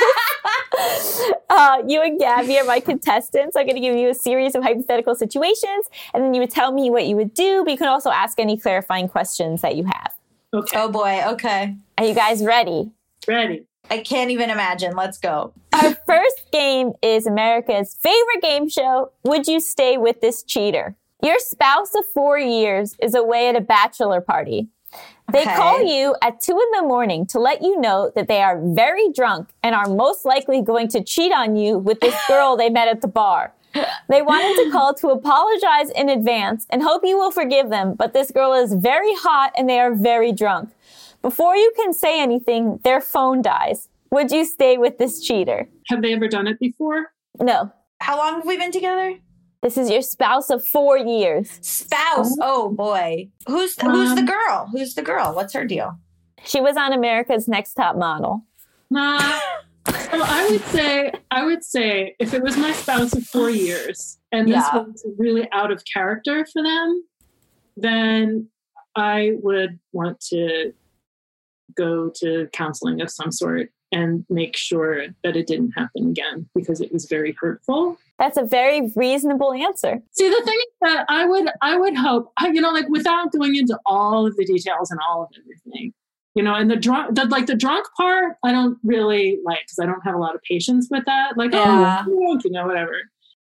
uh, 1.50 1.78
you 1.88 2.02
and 2.02 2.20
Gaby 2.20 2.58
are 2.60 2.66
my 2.66 2.80
contestants. 2.80 3.56
I'm 3.56 3.66
going 3.66 3.76
to 3.76 3.82
give 3.82 3.96
you 3.96 4.10
a 4.10 4.14
series 4.14 4.56
of 4.56 4.64
hypothetical 4.64 5.16
situations, 5.16 5.90
and 6.14 6.24
then 6.24 6.34
you 6.34 6.42
would 6.42 6.50
tell 6.52 6.72
me 6.72 6.90
what 6.90 7.06
you 7.06 7.16
would 7.16 7.34
do, 7.34 7.64
but 7.64 7.72
you 7.72 7.78
can 7.78 7.88
also 7.88 8.10
ask 8.10 8.40
any 8.40 8.58
clarifying 8.58 9.08
questions 9.08 9.62
that 9.62 9.76
you 9.76 9.86
have. 9.86 10.14
okay 10.54 10.78
oh 10.80 10.90
boy, 10.90 11.22
okay. 11.28 11.76
Are 11.98 12.06
you 12.06 12.14
guys 12.14 12.44
ready? 12.44 12.92
ready 13.28 13.66
I 13.90 14.00
can't 14.00 14.32
even 14.32 14.50
imagine. 14.50 14.96
Let's 14.96 15.20
go. 15.20 15.54
Our 15.74 15.94
first 16.08 16.52
game 16.52 16.94
is 17.04 17.28
America's 17.28 17.96
favorite 18.02 18.42
game 18.42 18.68
show. 18.68 19.12
Would 19.24 19.48
you 19.48 19.60
stay 19.60 19.98
with 19.98 20.22
this 20.22 20.42
cheater? 20.44 20.96
Your 21.26 21.40
spouse 21.40 21.96
of 21.96 22.06
four 22.14 22.38
years 22.38 22.96
is 23.02 23.16
away 23.16 23.50
at 23.50 23.56
a 23.56 23.62
bachelor 23.62 24.22
party. 24.22 24.68
They 25.34 25.42
Okay. 25.42 25.56
call 25.56 25.82
you 25.84 26.16
at 26.22 26.40
two 26.40 26.52
in 26.52 26.80
the 26.80 26.84
morning 26.88 27.26
to 27.28 27.40
let 27.40 27.64
you 27.64 27.82
know 27.82 28.12
that 28.14 28.28
they 28.28 28.44
are 28.44 28.62
very 28.64 29.12
drunk 29.12 29.50
and 29.64 29.74
are 29.74 29.90
most 29.90 30.24
likely 30.24 30.62
going 30.62 30.88
to 30.90 31.04
cheat 31.04 31.32
on 31.34 31.56
you 31.56 31.80
with 31.80 32.00
this 32.00 32.14
girl 32.28 32.56
they 32.56 32.70
met 32.70 32.88
at 32.90 33.02
the 33.02 33.08
bar. 33.08 33.54
They 34.08 34.22
wanted 34.22 34.54
to 34.66 34.70
call 34.72 34.94
to 34.94 35.08
apologize 35.08 35.90
in 35.90 36.10
advance 36.10 36.68
and 36.70 36.84
hope 36.84 37.02
you 37.04 37.18
will 37.18 37.32
forgive 37.32 37.72
them, 37.72 37.96
but 37.96 38.14
this 38.14 38.30
girl 38.30 38.54
is 38.54 38.76
very 38.76 39.16
hot 39.16 39.52
and 39.58 39.68
they 39.68 39.80
are 39.80 39.96
very 39.96 40.32
drunk. 40.32 40.70
Before 41.24 41.56
you 41.56 41.74
can 41.76 41.92
say 41.92 42.22
anything, 42.22 42.80
their 42.84 43.02
phone 43.02 43.42
dies. 43.42 43.90
Would 44.12 44.32
you 44.32 44.46
stay 44.46 44.78
with 44.78 45.00
this 45.00 45.20
cheater? 45.26 45.70
have 45.88 46.04
they 46.04 46.14
ever 46.14 46.28
done 46.28 46.46
it 46.46 46.60
before 46.60 47.14
No. 47.40 47.72
How 48.00 48.16
long 48.16 48.36
have 48.36 48.46
we 48.46 48.58
been 48.58 48.72
together? 48.72 49.18
This 49.62 49.78
is 49.78 49.90
your 49.90 50.02
spouse 50.02 50.50
of 50.50 50.66
four 50.66 50.98
years. 50.98 51.50
Spouse. 51.62 52.36
Oh 52.42 52.70
boy. 52.70 53.30
Who's 53.48 53.80
who's 53.82 54.14
the 54.14 54.20
Um, 54.22 54.26
girl? 54.26 54.70
Who's 54.72 54.94
the 54.96 55.02
girl? 55.02 55.34
What's 55.34 55.54
her 55.54 55.66
deal? 55.66 55.98
She 56.44 56.62
was 56.62 56.78
on 56.78 56.94
America's 56.94 57.48
Next 57.48 57.74
Top 57.74 57.96
Model. 57.96 58.46
nah 58.92 59.40
so 59.88 60.22
i 60.24 60.48
would 60.50 60.62
say 60.66 61.12
i 61.32 61.44
would 61.44 61.64
say 61.64 62.16
if 62.20 62.34
it 62.34 62.42
was 62.42 62.56
my 62.58 62.72
spouse 62.72 63.14
of 63.16 63.24
four 63.26 63.50
years 63.52 64.18
and 64.32 64.48
this 64.48 64.64
Yeah. 64.74 64.80
was 64.80 65.06
really 65.18 65.48
out 65.52 65.72
of 65.72 65.84
character 65.92 66.46
for 66.52 66.62
them, 66.64 67.04
then 67.78 68.50
I 68.96 69.34
would 69.44 69.80
want 69.92 70.20
to 70.32 70.74
go 71.76 72.10
to 72.22 72.48
counseling 72.54 73.02
of 73.02 73.10
some 73.12 73.32
sort 73.32 73.70
and 73.92 74.26
make 74.30 74.56
sure 74.56 75.08
that 75.24 75.36
it 75.36 75.48
didn't 75.48 75.72
happen 75.72 76.10
again 76.10 76.48
because 76.56 76.80
it 76.82 76.92
was 76.94 77.06
very 77.06 77.36
hurtful. 77.40 77.98
That's 78.18 78.38
a 78.38 78.44
very 78.44 78.92
reasonable 78.96 79.54
answer. 79.54 80.00
See, 80.12 80.30
the 80.30 80.42
thing 80.46 80.58
is 80.58 80.74
that 80.82 81.06
I 81.10 81.26
would, 81.26 81.50
I 81.62 81.78
would 81.78 81.96
hope, 81.98 82.32
you 82.44 82.62
know, 82.62 82.72
like 82.72 82.88
without 82.90 83.32
going 83.34 83.56
into 83.56 83.78
all 83.86 84.26
of 84.26 84.36
the 84.38 84.46
details 84.46 84.90
and 84.90 85.00
all 85.08 85.24
of 85.24 85.30
everything, 85.38 85.94
you 86.34 86.42
know, 86.44 86.54
and 86.56 86.72
the 86.72 86.78
drunk, 86.78 87.16
the, 87.16 87.26
like 87.26 87.46
the 87.46 87.56
drunk 87.56 87.86
part, 87.98 88.38
I 88.44 88.52
don't 88.54 88.78
really 88.84 89.40
like 89.44 89.60
because 89.66 89.80
I 89.82 89.86
don't 89.86 90.02
have 90.06 90.16
a 90.16 90.18
lot 90.18 90.34
of 90.36 90.42
patience 90.44 90.88
with 90.90 91.04
that. 91.06 91.38
Like, 91.38 91.52
Yeah. 91.52 92.06
oh, 92.08 92.40
you 92.44 92.52
know, 92.52 92.66
whatever. 92.66 92.94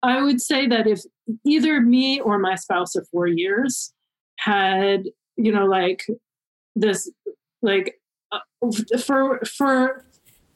I 0.02 0.22
would 0.22 0.40
say 0.40 0.66
that 0.66 0.86
if 0.86 1.00
either 1.46 1.80
me 1.80 2.20
or 2.20 2.38
my 2.38 2.54
spouse 2.54 2.94
of 2.94 3.06
four 3.08 3.26
years 3.26 3.92
had, 4.38 5.04
you 5.36 5.52
know, 5.52 5.64
like 5.66 6.06
this, 6.76 7.10
like 7.62 8.00
uh, 8.32 8.38
for 8.98 9.40
for 9.44 10.04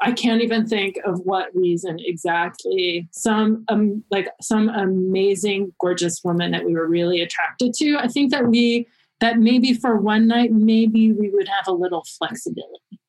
I 0.01 0.13
can't 0.13 0.43
even 0.43 0.67
think 0.67 0.97
of 1.05 1.21
what 1.21 1.49
reason 1.55 1.99
exactly. 2.01 3.09
Some 3.13 3.65
um, 3.69 4.05
like 4.11 4.29
some 4.41 4.69
amazing, 4.69 5.73
gorgeous 5.81 6.23
woman 6.23 6.53
that 6.53 6.65
we 6.65 6.75
were 6.75 6.87
really 6.87 7.21
attracted 7.21 7.75
to. 7.75 7.97
I 7.97 8.07
think 8.09 8.31
that 8.31 8.47
we 8.47 8.87
that 9.21 9.39
maybe 9.39 9.75
for 9.75 9.97
one 9.97 10.29
night, 10.29 10.53
maybe 10.53 11.13
we 11.13 11.31
would 11.31 11.49
have 11.49 11.67
a 11.67 11.73
little 11.73 12.05
flexibility. 12.19 13.01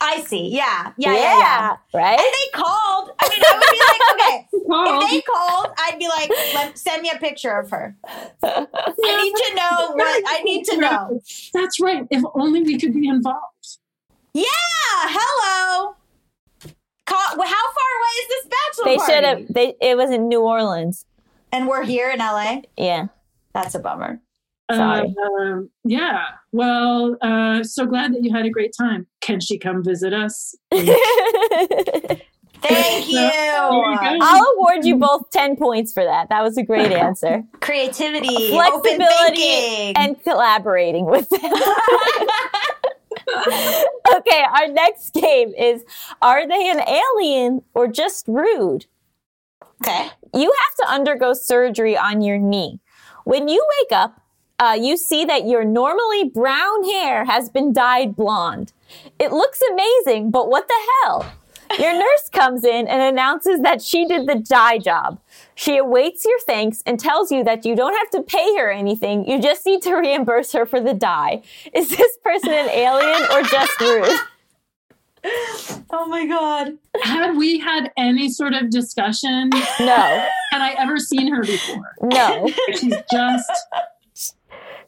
I 0.00 0.20
see. 0.20 0.48
Yeah. 0.48 0.92
Yeah. 0.96 1.14
Yeah. 1.14 1.38
yeah. 1.38 1.76
Right? 1.92 2.18
And 2.18 2.20
they 2.20 2.50
called. 2.54 3.10
I 3.18 3.28
mean, 3.28 3.42
I 3.44 3.52
would 3.54 3.66
be 3.72 3.80
like, 3.88 4.00
okay, 4.14 4.64
Well, 4.64 5.02
if 5.02 5.10
they 5.10 5.20
called, 5.22 5.74
I'd 5.78 5.98
be 5.98 6.08
like, 6.08 6.30
Let, 6.54 6.78
send 6.78 7.02
me 7.02 7.10
a 7.12 7.18
picture 7.18 7.58
of 7.58 7.70
her. 7.70 7.96
I 8.42 9.22
need 9.22 9.34
to 9.34 9.54
know 9.56 9.92
what 9.94 10.22
I 10.26 10.42
need 10.44 10.64
to 10.66 10.76
know. 10.76 11.20
That's 11.52 11.80
right. 11.80 12.06
If 12.10 12.22
only 12.34 12.62
we 12.62 12.78
could 12.78 12.94
be 12.94 13.08
involved. 13.08 13.78
Yeah. 14.34 14.44
Hello. 14.44 15.96
Call, 17.08 17.18
how 17.18 17.36
far 17.36 17.90
away 17.98 18.14
is 18.20 18.28
this 18.28 18.46
bachelor 18.46 18.84
They 18.84 18.96
party? 18.96 19.12
should 19.12 19.24
have. 19.24 19.46
They. 19.48 19.74
It 19.80 19.96
was 19.96 20.10
in 20.10 20.28
New 20.28 20.40
Orleans. 20.42 21.04
And 21.52 21.66
we're 21.66 21.84
here 21.84 22.10
in 22.10 22.18
LA. 22.18 22.60
Yeah. 22.76 23.06
That's 23.54 23.74
a 23.74 23.78
bummer. 23.78 24.20
Sorry. 24.70 25.14
Um, 25.40 25.70
yeah. 25.84 26.24
Well, 26.52 27.16
uh, 27.22 27.62
so 27.64 27.86
glad 27.86 28.12
that 28.12 28.22
you 28.22 28.30
had 28.30 28.44
a 28.44 28.50
great 28.50 28.74
time. 28.78 29.06
Can 29.22 29.40
she 29.40 29.56
come 29.58 29.82
visit 29.82 30.12
us? 30.12 30.54
Thank 32.60 33.08
you. 33.08 33.14
There 33.18 34.12
you. 34.12 34.18
I'll 34.20 34.44
award 34.58 34.84
you 34.84 34.96
both 34.96 35.30
10 35.30 35.56
points 35.56 35.92
for 35.92 36.04
that. 36.04 36.28
That 36.28 36.42
was 36.42 36.58
a 36.58 36.62
great 36.62 36.92
answer. 37.06 37.44
Creativity, 37.60 38.50
Flexibility 38.50 39.36
thinking. 39.36 39.96
and 39.96 40.22
collaborating 40.22 41.06
with 41.06 41.28
them. 41.30 41.40
okay, 44.16 44.44
our 44.56 44.68
next 44.68 45.14
game 45.14 45.52
is 45.58 45.84
Are 46.22 46.46
they 46.46 46.70
an 46.70 46.80
alien 46.80 47.62
or 47.74 47.88
just 47.88 48.26
rude? 48.28 48.86
okay. 49.82 50.08
You 50.34 50.52
have 50.62 50.86
to 50.86 50.92
undergo 50.92 51.32
surgery 51.34 51.96
on 51.96 52.22
your 52.22 52.38
knee. 52.38 52.80
When 53.24 53.48
you 53.48 53.64
wake 53.82 53.96
up, 53.96 54.20
uh, 54.58 54.76
you 54.80 54.96
see 54.96 55.24
that 55.24 55.46
your 55.46 55.64
normally 55.64 56.24
brown 56.24 56.84
hair 56.84 57.24
has 57.24 57.48
been 57.48 57.72
dyed 57.72 58.16
blonde. 58.16 58.72
It 59.18 59.32
looks 59.32 59.60
amazing, 59.70 60.30
but 60.30 60.48
what 60.48 60.66
the 60.66 60.74
hell? 61.04 61.32
Your 61.78 61.92
nurse 61.92 62.28
comes 62.32 62.64
in 62.64 62.86
and 62.88 63.02
announces 63.02 63.60
that 63.62 63.82
she 63.82 64.06
did 64.06 64.26
the 64.26 64.36
dye 64.36 64.78
job. 64.78 65.18
She 65.54 65.76
awaits 65.76 66.24
your 66.24 66.38
thanks 66.40 66.82
and 66.86 66.98
tells 67.00 67.30
you 67.32 67.42
that 67.44 67.64
you 67.66 67.74
don't 67.76 67.96
have 67.96 68.10
to 68.10 68.22
pay 68.22 68.56
her 68.56 68.70
anything. 68.70 69.28
You 69.28 69.40
just 69.40 69.66
need 69.66 69.82
to 69.82 69.94
reimburse 69.94 70.52
her 70.52 70.64
for 70.66 70.80
the 70.80 70.94
dye. 70.94 71.42
Is 71.72 71.90
this 71.96 72.16
person 72.24 72.50
an 72.52 72.68
alien 72.70 73.22
or 73.32 73.42
just 73.42 73.80
rude? 73.80 74.18
Oh 75.90 76.06
my 76.06 76.26
god. 76.26 76.78
Had 77.02 77.36
we 77.36 77.58
had 77.58 77.90
any 77.96 78.30
sort 78.30 78.54
of 78.54 78.70
discussion? 78.70 79.50
No, 79.80 80.26
Had 80.52 80.62
I 80.62 80.74
ever 80.78 80.98
seen 80.98 81.32
her 81.34 81.42
before? 81.42 81.94
no. 82.02 82.48
She's 82.74 82.94
just 83.10 83.50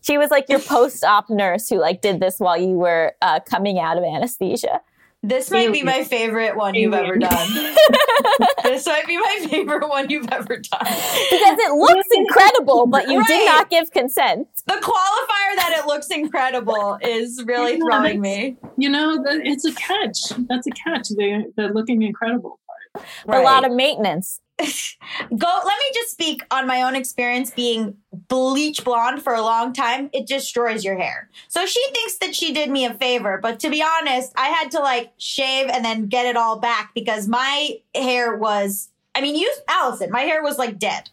She 0.03 0.17
was 0.19 0.31
like 0.31 0.49
your 0.49 0.61
post-op 0.61 1.29
nurse 1.29 1.69
who 1.69 1.79
like 1.79 2.01
did 2.01 2.21
this 2.21 2.39
while 2.39 2.57
you 2.57 2.71
were 2.75 3.13
uh, 3.21 3.41
coming 3.41 3.79
out 3.79 3.99
of 3.99 4.05
anesthesia. 4.05 4.81
This 5.23 5.51
might 5.51 5.71
be 5.73 5.83
my 5.83 6.03
favorite 6.05 6.57
one 6.57 6.75
you've 6.75 6.95
ever 6.95 7.17
done. 7.19 7.49
this 8.65 8.87
might 8.87 9.07
be 9.07 9.19
my 9.19 9.47
favorite 9.51 9.87
one 9.87 10.09
you've 10.09 10.29
ever 10.33 10.57
done. 10.57 10.81
Because 10.81 11.59
it 11.59 11.75
looks 11.75 12.07
incredible, 12.15 12.87
but 12.87 13.07
you 13.09 13.23
did 13.27 13.45
not 13.47 13.69
give 13.69 13.91
consent. 13.91 14.49
The 14.67 14.75
qualifier 14.75 15.57
that 15.57 15.77
it 15.79 15.87
looks 15.87 16.09
incredible 16.09 16.99
is 17.03 17.43
really 17.47 17.73
Yeah, 17.73 17.79
throwing 17.85 18.21
me. 18.23 18.57
you 18.79 18.89
know, 18.89 19.23
the- 19.23 19.43
it's 19.45 19.67
a 19.67 19.75
catch. 19.75 20.31
That's 20.49 20.67
a 20.67 20.71
catch. 20.71 21.09
The 21.11 21.53
the 21.57 21.65
looking 21.69 22.03
incredible 22.03 22.59
part. 22.95 23.05
A 23.29 23.43
lot 23.43 23.65
of 23.67 23.73
maintenance. 23.73 24.41
Go. 25.37 25.61
Let 25.65 25.79
me 25.79 25.91
just 25.95 26.11
speak 26.11 26.43
on 26.51 26.67
my 26.67 26.83
own 26.83 26.95
experience 26.95 27.51
being 27.51 27.97
bleach 28.13 28.85
blonde 28.85 29.23
for 29.23 29.35
a 29.35 29.43
long 29.43 29.73
time. 29.73 30.11
It 30.13 30.27
destroys 30.27 30.85
your 30.85 30.99
hair. 30.99 31.31
So 31.49 31.67
she 31.67 31.83
thinks 31.93 32.19
that 32.19 32.35
she 32.35 32.53
did 32.53 32.71
me 32.71 32.85
a 32.85 32.95
favor, 32.95 33.39
but 33.43 33.61
to 33.61 33.71
be 33.71 33.83
honest, 33.83 34.33
I 34.37 34.49
had 34.49 34.71
to 34.73 34.81
like 34.81 35.13
shave 35.19 35.69
and 35.69 35.85
then 35.85 36.07
get 36.07 36.27
it 36.27 36.37
all 36.37 36.59
back 36.59 36.93
because 36.95 37.29
my 37.29 37.79
hair 37.95 38.37
was. 38.37 38.89
I 39.15 39.21
mean, 39.21 39.35
you, 39.35 39.53
Allison, 39.69 40.11
my 40.11 40.21
hair 40.21 40.43
was 40.43 40.59
like 40.59 40.79
dead. 40.79 41.11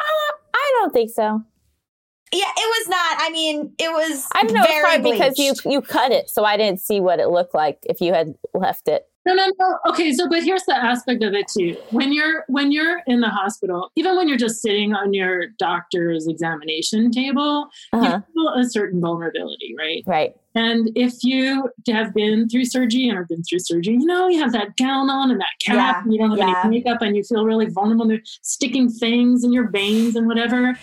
Uh, 0.00 0.34
I 0.54 0.70
don't 0.80 0.92
think 0.92 1.10
so. 1.10 1.44
Yeah, 2.32 2.50
it 2.56 2.86
was 2.86 2.88
not. 2.88 3.18
I 3.20 3.30
mean, 3.30 3.74
it 3.78 3.92
was. 3.92 4.26
I 4.34 4.42
don't 4.42 4.54
know. 4.54 4.64
Very 4.64 4.82
probably 4.82 5.12
because 5.12 5.38
you 5.38 5.54
you 5.70 5.80
cut 5.80 6.10
it, 6.10 6.28
so 6.28 6.44
I 6.44 6.56
didn't 6.56 6.80
see 6.80 6.98
what 6.98 7.20
it 7.20 7.28
looked 7.28 7.54
like 7.54 7.78
if 7.84 8.00
you 8.00 8.12
had 8.12 8.34
left 8.52 8.88
it. 8.88 9.06
No, 9.26 9.32
no, 9.34 9.46
no. 9.58 9.78
Okay, 9.88 10.12
so 10.12 10.28
but 10.28 10.42
here's 10.42 10.64
the 10.64 10.76
aspect 10.76 11.22
of 11.22 11.32
it 11.34 11.46
too. 11.48 11.76
When 11.90 12.12
you're 12.12 12.44
when 12.48 12.72
you're 12.72 13.00
in 13.06 13.20
the 13.20 13.28
hospital, 13.30 13.90
even 13.96 14.16
when 14.16 14.28
you're 14.28 14.36
just 14.38 14.60
sitting 14.60 14.94
on 14.94 15.14
your 15.14 15.46
doctor's 15.58 16.26
examination 16.26 17.10
table, 17.10 17.68
Uh-huh. 17.92 18.20
you 18.26 18.32
feel 18.34 18.52
a 18.54 18.64
certain 18.68 19.00
vulnerability, 19.00 19.74
right? 19.78 20.02
Right. 20.06 20.36
And 20.54 20.90
if 20.94 21.24
you 21.24 21.70
have 21.88 22.14
been 22.14 22.48
through 22.48 22.66
surgery 22.66 23.08
and 23.08 23.18
have 23.18 23.26
been 23.28 23.42
through 23.42 23.58
surgery, 23.60 23.94
you 23.94 24.04
know, 24.06 24.28
you 24.28 24.38
have 24.40 24.52
that 24.52 24.76
gown 24.76 25.10
on 25.10 25.30
and 25.30 25.40
that 25.40 25.48
cap, 25.60 25.74
Yeah, 25.74 26.02
and 26.04 26.12
you 26.12 26.18
don't 26.18 26.30
have 26.30 26.38
yeah. 26.38 26.60
any 26.64 26.78
makeup, 26.78 27.02
and 27.02 27.16
you 27.16 27.24
feel 27.24 27.44
really 27.44 27.66
vulnerable. 27.66 28.02
And 28.02 28.10
They're 28.12 28.22
sticking 28.42 28.88
things 28.88 29.42
in 29.42 29.52
your 29.52 29.68
veins 29.68 30.14
and 30.16 30.26
whatever. 30.28 30.78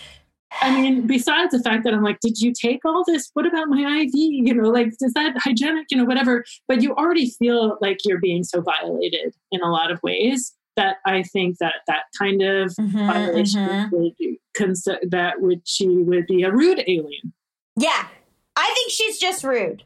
I 0.60 0.74
mean, 0.76 1.08
besides 1.08 1.52
the 1.52 1.60
fact 1.64 1.84
that 1.86 1.94
I'm 1.94 2.04
like, 2.04 2.20
did 2.20 2.40
you 2.40 2.52
take 2.54 2.84
all 2.84 3.04
this? 3.06 3.30
What 3.34 3.46
about 3.46 3.70
my 3.70 4.02
IV? 4.02 4.12
You 4.14 4.54
know, 4.54 4.70
like, 4.70 4.90
is 5.00 5.14
that 5.14 5.34
hygienic? 5.38 5.88
You 5.90 5.98
know, 5.98 6.04
whatever. 6.06 6.44
But 6.68 6.82
you 6.82 6.94
already 6.96 7.30
feel 7.30 7.78
like 7.80 8.00
you're 8.04 8.20
being 8.20 8.44
so 8.44 8.62
violated 8.62 9.34
in 9.52 9.62
a 9.62 9.72
lot 9.72 9.92
of 9.92 10.00
ways 10.04 10.54
that 10.76 10.98
I 11.06 11.24
think 11.24 11.58
that 11.60 11.76
that 11.88 12.04
kind 12.18 12.42
of 12.42 12.72
Mhm, 12.76 13.08
violation 13.08 13.68
mhm. 13.68 13.92
would 13.92 14.14
consider 14.54 15.00
that 15.10 15.42
would 15.42 15.62
she 15.66 15.88
would 15.88 16.28
be 16.28 16.44
a 16.44 16.52
rude 16.52 16.84
alien. 16.88 17.34
Yeah, 17.78 18.08
I 18.56 18.72
think 18.74 18.92
she's 18.92 19.18
just 19.20 19.44
rude. 19.44 19.84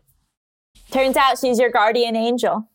Turns 0.91 1.18
out 1.18 1.40
she's 1.40 1.60
your 1.60 1.72
guardian 1.72 2.15
angel. 2.15 2.69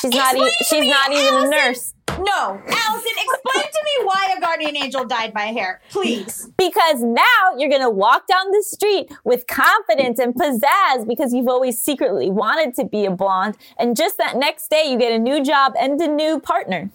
She's 0.00 0.10
not. 0.10 0.36
E- 0.36 0.52
she's 0.68 0.80
me, 0.82 0.90
not 0.90 1.12
even 1.12 1.44
a 1.44 1.48
nurse 1.48 1.94
No, 2.18 2.60
Allison, 2.66 3.12
explain 3.16 3.64
to 3.64 3.80
me 3.84 4.04
why 4.04 4.34
a 4.36 4.40
guardian 4.40 4.76
angel 4.76 5.04
dyed 5.04 5.32
my 5.34 5.46
hair, 5.46 5.80
please. 5.90 6.48
because 6.58 7.00
now 7.02 7.56
you're 7.56 7.70
gonna 7.70 7.90
walk 7.90 8.26
down 8.26 8.50
the 8.50 8.62
street 8.62 9.10
with 9.24 9.46
confidence 9.46 10.18
and 10.18 10.34
pizzazz 10.34 11.06
because 11.08 11.32
you've 11.32 11.48
always 11.48 11.80
secretly 11.80 12.30
wanted 12.30 12.74
to 12.74 12.84
be 12.84 13.04
a 13.06 13.10
blonde, 13.10 13.56
and 13.78 13.96
just 13.96 14.18
that 14.18 14.36
next 14.36 14.68
day 14.70 14.84
you 14.90 14.98
get 14.98 15.12
a 15.12 15.18
new 15.18 15.42
job 15.42 15.72
and 15.78 16.00
a 16.00 16.08
new 16.08 16.38
partner. 16.40 16.90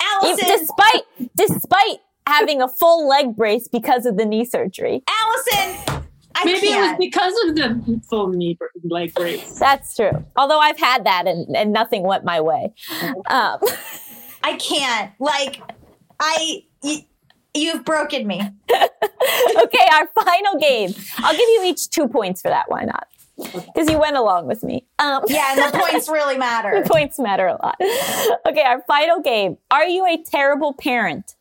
Allison, 0.00 0.46
despite 0.48 1.02
despite 1.36 1.98
having 2.26 2.62
a 2.62 2.68
full 2.68 3.08
leg 3.08 3.34
brace 3.36 3.68
because 3.68 4.06
of 4.06 4.16
the 4.16 4.24
knee 4.24 4.44
surgery. 4.44 5.02
Allison, 5.08 6.01
I 6.34 6.44
Maybe 6.44 6.68
it 6.68 6.76
was 6.80 6.96
because 6.98 7.34
of 7.48 7.54
the 7.56 8.00
full 8.08 8.28
knee 8.28 8.54
br- 8.54 8.66
leg 8.84 9.14
brace. 9.14 9.58
That's 9.58 9.94
true. 9.96 10.24
Although 10.36 10.58
I've 10.58 10.78
had 10.78 11.04
that 11.04 11.26
and, 11.26 11.54
and 11.56 11.72
nothing 11.72 12.02
went 12.02 12.24
my 12.24 12.40
way. 12.40 12.72
Um, 13.28 13.58
I 14.42 14.56
can't. 14.58 15.12
Like, 15.18 15.60
I, 16.18 16.64
y- 16.82 17.06
you've 17.54 17.84
broken 17.84 18.26
me. 18.26 18.40
okay, 18.70 19.86
our 19.92 20.08
final 20.24 20.58
game. 20.58 20.92
I'll 21.18 21.32
give 21.32 21.40
you 21.48 21.62
each 21.66 21.90
two 21.90 22.08
points 22.08 22.40
for 22.42 22.48
that. 22.48 22.64
Why 22.70 22.84
not? 22.84 23.06
Because 23.36 23.88
you 23.90 23.98
went 23.98 24.16
along 24.16 24.46
with 24.46 24.62
me. 24.62 24.86
Um, 24.98 25.22
Yeah, 25.26 25.54
and 25.56 25.72
the 25.74 25.78
points 25.90 26.08
really 26.08 26.38
matter. 26.38 26.82
the 26.82 26.88
points 26.88 27.18
matter 27.18 27.46
a 27.46 27.52
lot. 27.62 27.76
Okay, 28.46 28.62
our 28.62 28.82
final 28.86 29.20
game. 29.20 29.56
Are 29.70 29.84
you 29.84 30.06
a 30.06 30.22
terrible 30.22 30.72
parent? 30.74 31.34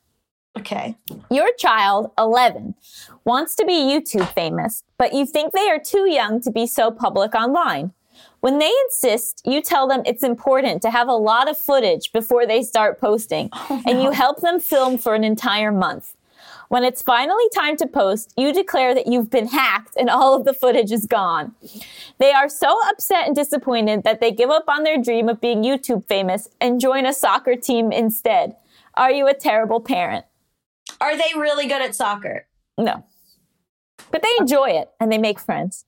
Okay. 0.58 0.96
Your 1.30 1.50
child, 1.58 2.12
11, 2.18 2.76
wants 3.24 3.56
to 3.56 3.66
be 3.66 3.74
YouTube 3.74 4.34
famous, 4.34 4.84
but 4.98 5.14
you 5.14 5.26
think 5.26 5.54
they 5.54 5.70
are 5.70 5.80
too 5.80 6.10
young 6.10 6.42
to 6.42 6.52
be 6.52 6.66
so 6.66 6.92
public 6.92 7.36
online. 7.36 7.94
When 8.40 8.58
they 8.58 8.72
insist, 8.86 9.42
you 9.46 9.62
tell 9.62 9.88
them 9.88 10.02
it's 10.06 10.24
important 10.24 10.82
to 10.82 10.92
have 10.92 11.08
a 11.08 11.14
lot 11.14 11.50
of 11.50 11.58
footage 11.58 12.12
before 12.12 12.46
they 12.46 12.64
start 12.64 13.00
posting, 13.00 13.50
oh, 13.54 13.82
and 13.86 14.02
you 14.02 14.12
help 14.12 14.42
them 14.42 14.60
film 14.60 14.98
for 14.98 15.14
an 15.14 15.24
entire 15.24 15.72
month. 15.72 16.16
When 16.70 16.84
it's 16.86 17.02
finally 17.02 17.44
time 17.54 17.76
to 17.78 17.86
post, 17.86 18.34
you 18.38 18.54
declare 18.54 18.96
that 18.96 19.06
you've 19.06 19.30
been 19.30 19.48
hacked 19.48 19.98
and 19.98 20.10
all 20.10 20.34
of 20.34 20.46
the 20.46 20.54
footage 20.54 20.92
is 20.92 21.06
gone. 21.06 21.54
They 22.18 22.32
are 22.32 22.48
so 22.48 22.78
upset 22.88 23.28
and 23.28 23.36
disappointed 23.36 24.04
that 24.04 24.22
they 24.22 24.32
give 24.32 24.50
up 24.50 24.70
on 24.70 24.84
their 24.84 24.98
dream 24.98 25.28
of 25.28 25.42
being 25.42 25.64
YouTube 25.64 26.06
famous 26.06 26.48
and 26.62 26.80
join 26.80 27.06
a 27.06 27.14
soccer 27.14 27.58
team 27.58 27.92
instead. 27.92 28.56
Are 28.96 29.12
you 29.12 29.28
a 29.28 29.34
terrible 29.34 29.82
parent? 29.82 30.26
Are 31.02 31.18
they 31.18 31.32
really 31.36 31.68
good 31.68 31.82
at 31.82 31.94
soccer? 31.94 32.48
No. 32.78 33.04
But 34.12 34.24
they 34.24 34.30
enjoy 34.40 34.70
it 34.70 34.90
and 35.00 35.12
they 35.12 35.18
make 35.18 35.40
friends. 35.40 35.86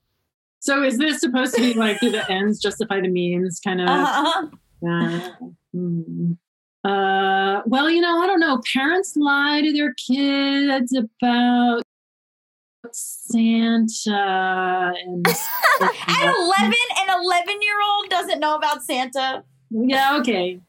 So 0.60 0.82
is 0.82 0.98
this 0.98 1.20
supposed 1.20 1.54
to 1.56 1.60
be 1.60 1.74
like 1.74 2.00
do 2.00 2.10
the 2.10 2.30
ends 2.30 2.58
justify 2.58 3.00
the 3.00 3.08
means 3.08 3.60
kind 3.62 3.82
of? 3.82 3.88
Uh-huh. 3.88 4.46
Uh, 4.86 5.30
hmm. 5.72 6.32
Uh, 6.84 7.62
well, 7.66 7.90
you 7.90 8.00
know, 8.00 8.22
I 8.22 8.26
don't 8.26 8.40
know. 8.40 8.60
Parents 8.72 9.16
lie 9.16 9.62
to 9.62 9.72
their 9.72 9.94
kids 9.94 10.94
about 10.94 11.82
Santa 12.92 14.92
and 15.06 15.26
At 15.80 16.34
11, 16.34 16.74
an 17.08 17.20
11 17.22 17.62
year 17.62 17.80
old 17.82 18.10
doesn't 18.10 18.40
know 18.40 18.56
about 18.56 18.82
Santa. 18.82 19.44
yeah, 19.70 20.16
okay. 20.18 20.60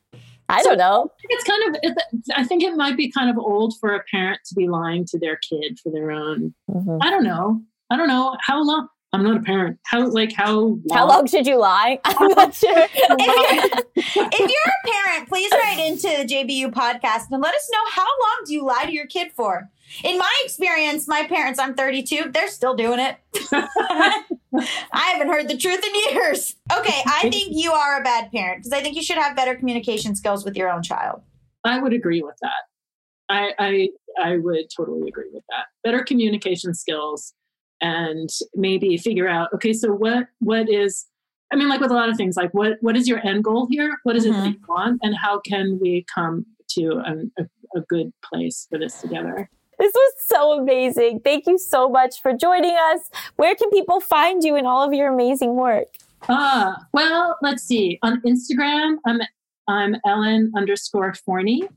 I 0.48 0.62
don't 0.64 0.78
know. 0.78 1.12
It's 1.24 1.44
kind 1.44 1.76
of. 1.76 1.98
I 2.36 2.44
think 2.44 2.64
it 2.64 2.76
might 2.76 2.96
be 2.98 3.12
kind 3.12 3.30
of 3.30 3.38
old 3.38 3.74
for 3.80 3.96
a 3.96 4.04
parent 4.12 4.42
to 4.46 4.56
be 4.56 4.68
lying 4.68 5.06
to 5.06 5.20
their 5.20 5.38
kid 5.38 5.80
for 5.82 5.92
their 5.92 6.12
own. 6.12 6.54
Mhm. 6.70 7.00
I 7.02 7.10
don't 7.10 7.24
know. 7.24 7.62
I 7.90 7.98
don't 7.98 8.08
know 8.08 8.38
how 8.42 8.64
long. 8.64 8.88
I'm 9.16 9.24
not 9.24 9.38
a 9.38 9.40
parent. 9.40 9.80
How 9.86 10.06
like 10.10 10.34
how 10.34 10.60
long? 10.60 10.84
How 10.92 11.08
long 11.08 11.26
should 11.26 11.48
you 11.48 11.56
lie? 11.58 12.02
I'm 12.04 12.28
not 12.32 12.54
sure. 12.62 12.70
If 12.76 13.86
you're, 13.96 14.26
if 14.28 14.40
you're 14.40 14.50
a 14.50 14.92
parent, 14.92 15.30
please 15.30 15.50
write 15.54 15.80
into 15.80 16.08
the 16.08 16.26
JBU 16.26 16.74
podcast 16.74 17.32
and 17.32 17.42
let 17.42 17.56
us 17.56 17.70
know 17.72 17.80
how 17.92 18.04
long 18.04 18.44
do 18.46 18.54
you 18.54 18.66
lie 18.66 18.84
to 18.86 18.92
your 18.92 19.06
kid 19.08 19.32
for? 19.32 19.70
In 20.04 20.18
my 20.18 20.42
experience, 20.44 21.08
my 21.08 21.26
parents, 21.28 21.60
I'm 21.60 21.76
32, 21.76 22.32
they're 22.34 22.50
still 22.50 22.76
doing 22.76 23.00
it. 23.00 23.16
I 23.52 25.12
haven't 25.14 25.30
heard 25.30 25.48
the 25.48 25.56
truth 25.56 25.82
in 25.86 26.14
years. 26.14 26.56
Okay, 26.78 27.02
I 27.06 27.30
think 27.30 27.54
you 27.56 27.72
are 27.72 28.02
a 28.02 28.04
bad 28.04 28.34
parent 28.34 28.64
because 28.64 28.74
I 28.74 28.82
think 28.82 28.98
you 28.98 29.04
should 29.04 29.18
have 29.18 29.34
better 29.38 29.56
communication 29.56 30.14
skills 30.16 30.44
with 30.44 30.58
your 30.58 30.70
own 30.70 30.84
child. 30.84 31.22
I 31.64 31.80
would 31.80 31.94
agree 31.94 32.22
with 32.22 32.36
that. 32.42 33.30
I, 33.30 33.54
I 33.58 33.90
I 34.22 34.38
would 34.38 34.66
totally 34.76 35.08
agree 35.08 35.30
with 35.32 35.44
that. 35.50 35.68
Better 35.84 36.04
communication 36.04 36.74
skills 36.74 37.34
and 37.82 38.30
maybe 38.56 38.98
figure 38.98 39.28
out 39.28 39.50
okay, 39.54 39.74
so 39.74 39.92
what 39.92 40.28
what 40.40 40.70
is 40.70 41.06
I 41.54 41.58
mean, 41.58 41.70
like 41.70 41.80
with 41.80 41.92
a 41.92 41.96
lot 41.96 42.10
of 42.10 42.18
things, 42.18 42.36
like 42.36 42.54
what 42.54 42.78
what 42.82 42.98
is 42.98 43.08
your 43.08 43.26
end 43.26 43.44
goal 43.44 43.68
here? 43.70 43.98
What 44.04 44.16
is 44.16 44.26
it 44.26 44.32
that 44.34 44.48
you 44.48 44.60
want, 44.68 45.00
and 45.04 45.16
how 45.16 45.40
can 45.40 45.80
we 45.80 46.06
come 46.14 46.46
to 46.70 47.02
an, 47.06 47.32
a, 47.38 47.44
a 47.78 47.82
good 47.82 48.12
place 48.24 48.68
for 48.70 48.80
this 48.80 49.00
together? 49.00 49.50
This 49.78 49.94
was 49.94 50.14
so 50.28 50.60
amazing. 50.60 51.20
Thank 51.24 51.48
you 51.48 51.58
so 51.58 51.90
much 51.90 52.22
for 52.22 52.34
joining 52.34 52.76
us. 52.92 53.02
Where 53.36 53.56
can 53.56 53.70
people 53.70 54.00
find 54.00 54.44
you 54.44 54.56
in 54.56 54.66
all 54.66 54.88
of 54.88 54.94
your 54.94 55.14
amazing 55.14 55.56
work? 55.56 55.88
Ah, 56.28 56.78
well, 56.94 57.38
let's 57.42 57.64
see. 57.64 58.00
On 58.02 58.22
Instagram, 58.22 58.98
I'm 59.06 59.20
I'm 59.68 59.96
Ellen 60.06 60.52
underscore 60.56 61.14
Forney. 61.14 61.68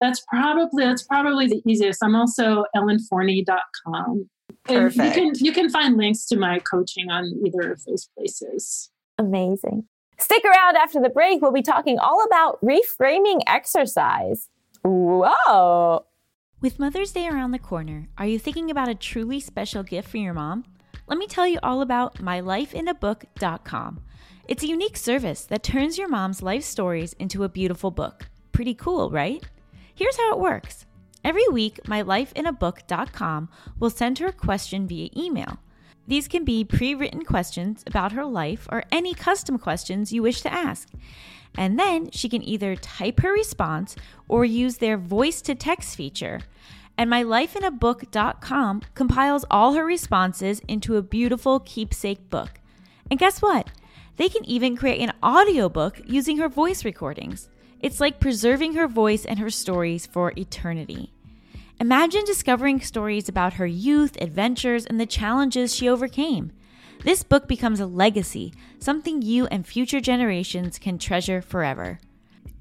That's 0.00 0.20
probably 0.28 0.84
that's 0.84 1.02
probably 1.02 1.46
the 1.46 1.62
easiest. 1.66 2.02
I'm 2.02 2.14
also 2.14 2.64
ellenforney.com. 2.74 4.30
And 4.70 4.94
Perfect. 4.94 5.16
You 5.16 5.22
can 5.22 5.44
you 5.44 5.52
can 5.52 5.70
find 5.70 5.96
links 5.96 6.26
to 6.26 6.36
my 6.36 6.58
coaching 6.60 7.10
on 7.10 7.32
either 7.44 7.72
of 7.72 7.84
those 7.84 8.08
places. 8.16 8.90
Amazing. 9.18 9.84
Stick 10.18 10.44
around 10.44 10.76
after 10.76 11.00
the 11.00 11.08
break. 11.08 11.40
We'll 11.40 11.52
be 11.52 11.62
talking 11.62 11.98
all 11.98 12.24
about 12.24 12.60
reframing 12.62 13.40
exercise. 13.46 14.48
Whoa. 14.82 16.04
With 16.60 16.78
Mother's 16.78 17.12
Day 17.12 17.26
around 17.26 17.52
the 17.52 17.58
corner, 17.58 18.08
are 18.18 18.26
you 18.26 18.38
thinking 18.38 18.70
about 18.70 18.88
a 18.90 18.94
truly 18.94 19.40
special 19.40 19.82
gift 19.82 20.10
for 20.10 20.18
your 20.18 20.34
mom? 20.34 20.64
Let 21.06 21.18
me 21.18 21.26
tell 21.26 21.46
you 21.46 21.58
all 21.62 21.80
about 21.80 22.16
mylifeinabook.com. 22.16 24.00
It's 24.46 24.62
a 24.62 24.68
unique 24.68 24.96
service 24.96 25.44
that 25.44 25.62
turns 25.62 25.96
your 25.96 26.08
mom's 26.08 26.42
life 26.42 26.64
stories 26.64 27.14
into 27.14 27.44
a 27.44 27.48
beautiful 27.48 27.90
book. 27.90 28.28
Pretty 28.52 28.74
cool, 28.74 29.10
right? 29.10 29.42
Here's 29.94 30.16
how 30.16 30.32
it 30.32 30.38
works. 30.38 30.84
Every 31.24 31.46
week, 31.48 31.80
mylifeinabook.com 31.84 33.48
will 33.78 33.90
send 33.90 34.18
her 34.18 34.28
a 34.28 34.32
question 34.32 34.86
via 34.86 35.10
email. 35.16 35.58
These 36.06 36.28
can 36.28 36.44
be 36.44 36.64
pre 36.64 36.94
written 36.94 37.24
questions 37.24 37.84
about 37.86 38.12
her 38.12 38.24
life 38.24 38.66
or 38.72 38.84
any 38.90 39.14
custom 39.14 39.58
questions 39.58 40.12
you 40.12 40.22
wish 40.22 40.40
to 40.40 40.52
ask. 40.52 40.88
And 41.56 41.78
then 41.78 42.10
she 42.10 42.28
can 42.28 42.42
either 42.42 42.76
type 42.76 43.20
her 43.20 43.32
response 43.32 43.96
or 44.28 44.44
use 44.44 44.78
their 44.78 44.96
voice 44.96 45.42
to 45.42 45.54
text 45.54 45.96
feature. 45.96 46.40
And 46.96 47.10
mylifeinabook.com 47.10 48.82
compiles 48.94 49.44
all 49.50 49.74
her 49.74 49.84
responses 49.84 50.60
into 50.68 50.96
a 50.96 51.02
beautiful 51.02 51.60
keepsake 51.60 52.28
book. 52.30 52.60
And 53.10 53.18
guess 53.18 53.40
what? 53.42 53.70
They 54.16 54.28
can 54.28 54.44
even 54.44 54.76
create 54.76 55.00
an 55.00 55.12
audiobook 55.22 56.00
using 56.04 56.38
her 56.38 56.48
voice 56.48 56.84
recordings. 56.84 57.48
It's 57.82 58.00
like 58.00 58.20
preserving 58.20 58.74
her 58.74 58.86
voice 58.86 59.24
and 59.24 59.38
her 59.38 59.50
stories 59.50 60.04
for 60.06 60.32
eternity. 60.36 61.12
Imagine 61.80 62.24
discovering 62.26 62.80
stories 62.80 63.26
about 63.28 63.54
her 63.54 63.66
youth, 63.66 64.18
adventures, 64.20 64.84
and 64.84 65.00
the 65.00 65.06
challenges 65.06 65.74
she 65.74 65.88
overcame. 65.88 66.52
This 67.04 67.22
book 67.22 67.48
becomes 67.48 67.80
a 67.80 67.86
legacy, 67.86 68.52
something 68.78 69.22
you 69.22 69.46
and 69.46 69.66
future 69.66 70.00
generations 70.00 70.78
can 70.78 70.98
treasure 70.98 71.40
forever. 71.40 71.98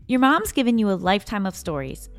Your 0.08 0.22
mom's 0.22 0.54
given 0.54 0.78
you 0.78 0.90
a 0.90 0.94
lifetime 0.94 1.46
of 1.46 1.56
stories. 1.56 2.10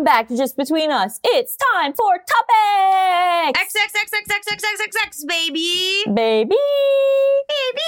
Welcome 0.00 0.16
back 0.16 0.28
to 0.28 0.36
Just 0.38 0.56
Between 0.56 0.90
Us. 0.90 1.20
It's 1.22 1.58
time 1.74 1.92
for 1.92 2.14
topics. 2.14 3.60
XXXXXXXX, 3.60 5.28
baby. 5.28 6.04
Baby. 6.06 6.56
Baby. 7.46 7.82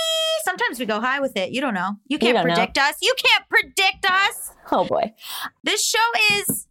Sometimes 0.44 0.78
we 0.78 0.84
go 0.84 1.00
high 1.00 1.20
with 1.20 1.34
it. 1.38 1.52
You 1.52 1.62
don't 1.62 1.72
know. 1.72 1.92
You 2.08 2.18
can't 2.18 2.36
know. 2.36 2.42
predict 2.42 2.76
us. 2.76 2.96
You 3.00 3.14
can't 3.16 3.48
predict 3.48 4.04
us. 4.04 4.52
Oh 4.70 4.84
boy. 4.84 5.14
This 5.64 5.82
show 5.86 5.98
is 6.36 6.66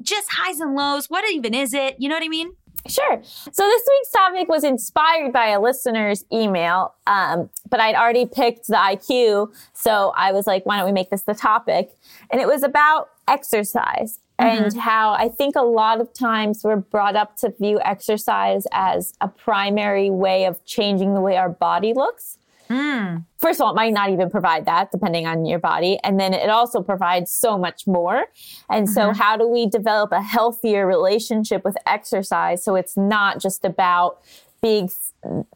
just 0.00 0.28
highs 0.30 0.60
and 0.60 0.76
lows. 0.76 1.06
What 1.10 1.28
even 1.28 1.54
is 1.54 1.74
it? 1.74 1.96
You 1.98 2.08
know 2.08 2.14
what 2.14 2.22
I 2.22 2.28
mean? 2.28 2.52
Sure. 2.86 3.20
So 3.24 3.64
this 3.64 3.82
week's 3.90 4.10
topic 4.12 4.48
was 4.48 4.62
inspired 4.62 5.32
by 5.32 5.48
a 5.48 5.60
listener's 5.60 6.24
email, 6.32 6.94
um, 7.08 7.50
but 7.68 7.80
I'd 7.80 7.96
already 7.96 8.26
picked 8.26 8.68
the 8.68 8.76
IQ. 8.76 9.52
So 9.72 10.12
I 10.16 10.30
was 10.30 10.46
like, 10.46 10.64
why 10.66 10.76
don't 10.76 10.86
we 10.86 10.92
make 10.92 11.10
this 11.10 11.22
the 11.22 11.34
topic? 11.34 11.96
And 12.30 12.40
it 12.40 12.46
was 12.46 12.62
about 12.62 13.08
exercise 13.26 14.20
and 14.38 14.76
how 14.76 15.12
I 15.12 15.28
think 15.28 15.54
a 15.56 15.62
lot 15.62 16.00
of 16.00 16.12
times 16.12 16.62
we're 16.64 16.76
brought 16.76 17.16
up 17.16 17.36
to 17.38 17.50
view 17.58 17.80
exercise 17.84 18.64
as 18.72 19.14
a 19.20 19.28
primary 19.28 20.10
way 20.10 20.44
of 20.44 20.64
changing 20.64 21.14
the 21.14 21.20
way 21.20 21.36
our 21.36 21.48
body 21.48 21.92
looks. 21.94 22.38
Mm. 22.70 23.26
first 23.38 23.60
of 23.60 23.66
all, 23.66 23.72
it 23.72 23.76
might 23.76 23.92
not 23.92 24.08
even 24.08 24.30
provide 24.30 24.64
that 24.64 24.90
depending 24.90 25.26
on 25.26 25.44
your 25.44 25.58
body. 25.58 25.98
And 26.02 26.18
then 26.18 26.32
it 26.32 26.48
also 26.48 26.80
provides 26.82 27.30
so 27.30 27.58
much 27.58 27.86
more. 27.86 28.24
And 28.70 28.88
so, 28.88 29.10
Mhm. 29.10 29.16
how 29.16 29.36
do 29.36 29.46
we 29.46 29.66
develop 29.66 30.12
a 30.12 30.22
healthier 30.22 30.86
relationship 30.86 31.62
with 31.62 31.76
exercise 31.86 32.64
so 32.64 32.74
it's 32.74 32.96
not 32.96 33.38
just 33.38 33.66
about 33.66 34.18
being 34.62 34.88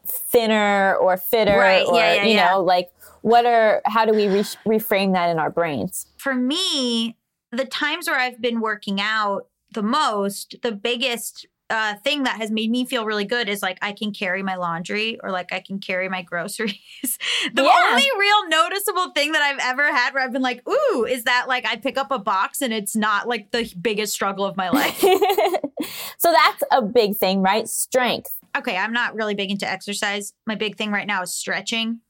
thinner 0.07 0.97
or 0.97 1.17
fitter 1.17 1.57
Right, 1.59 1.87
or, 1.87 1.95
yeah, 1.97 2.15
yeah, 2.15 2.23
you 2.25 2.35
yeah. 2.35 2.51
know, 2.51 2.61
like 2.63 2.91
what 3.23 3.47
are, 3.47 3.81
how 3.87 4.05
do 4.05 4.13
we 4.13 4.29
re- 4.29 4.41
reframe 4.67 5.13
that 5.15 5.31
in 5.31 5.39
our 5.39 5.51
brains? 5.51 6.07
For 6.19 6.35
me, 6.35 7.17
the 7.53 7.65
times 7.65 8.09
where 8.09 8.19
I've 8.19 8.41
been 8.41 8.61
working 8.61 9.01
out 9.01 9.47
the 9.73 9.83
most, 9.83 10.57
the 10.63 10.73
biggest 10.73 11.47
uh, 11.71 11.95
thing 12.03 12.23
that 12.23 12.37
has 12.41 12.51
made 12.51 12.71
me 12.71 12.87
feel 12.87 13.05
really 13.05 13.27
good 13.27 13.47
is 13.47 13.61
like 13.61 13.77
I 13.83 13.93
can 13.93 14.11
carry 14.13 14.43
my 14.43 14.57
laundry 14.57 15.19
or 15.23 15.31
like 15.31 15.53
I 15.53 15.61
can 15.61 15.79
carry 15.81 16.09
my 16.09 16.23
groceries. 16.23 16.73
the 17.53 17.63
Yeah. 17.63 17.89
only 17.91 18.07
real 18.19 18.49
noticeable 18.49 19.11
thing 19.11 19.33
that 19.33 19.43
I've 19.43 19.59
ever 19.61 19.85
had 19.95 20.15
where 20.15 20.23
I've 20.25 20.33
been 20.33 20.41
like, 20.41 20.67
ooh, 20.67 21.05
is 21.05 21.25
that 21.25 21.47
like 21.47 21.67
I 21.67 21.77
pick 21.77 21.99
up 21.99 22.11
a 22.11 22.19
box 22.19 22.63
and 22.63 22.73
it's 22.73 22.97
not 22.97 23.29
like 23.29 23.51
the 23.51 23.71
biggest 23.81 24.15
struggle 24.15 24.47
of 24.47 24.57
my 24.57 24.71
life. 24.71 24.99
so, 26.19 26.33
that's 26.33 26.63
a 26.73 26.81
big 26.81 27.17
thing, 27.17 27.43
right? 27.43 27.69
Strength. 27.69 28.31
okay, 28.57 28.77
I'm 28.77 28.93
not 28.95 29.15
really 29.15 29.35
big 29.35 29.51
into 29.51 29.69
exercise. 29.71 30.33
My 30.47 30.55
big 30.55 30.77
thing 30.77 30.91
right 30.91 31.07
now 31.07 31.21
is 31.23 31.35
stretching 31.35 32.01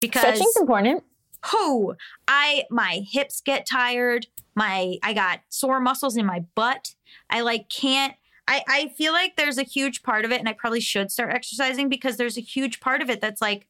because 0.00 0.22
Stretching's 0.22 0.56
important. 0.56 1.02
Who 1.50 1.94
I 2.28 2.64
my 2.70 3.02
hips 3.10 3.40
get 3.40 3.66
tired. 3.66 4.26
My 4.54 4.96
I 5.02 5.12
got 5.12 5.40
sore 5.48 5.80
muscles 5.80 6.16
in 6.16 6.26
my 6.26 6.44
butt. 6.54 6.94
I 7.30 7.40
like 7.40 7.68
can't. 7.68 8.14
I 8.46 8.62
I 8.68 8.88
feel 8.96 9.12
like 9.12 9.36
there's 9.36 9.58
a 9.58 9.62
huge 9.62 10.02
part 10.02 10.24
of 10.24 10.32
it, 10.32 10.40
and 10.40 10.48
I 10.48 10.52
probably 10.52 10.80
should 10.80 11.10
start 11.10 11.32
exercising 11.32 11.88
because 11.88 12.16
there's 12.16 12.38
a 12.38 12.42
huge 12.42 12.80
part 12.80 13.02
of 13.02 13.10
it 13.10 13.20
that's 13.20 13.40
like 13.40 13.66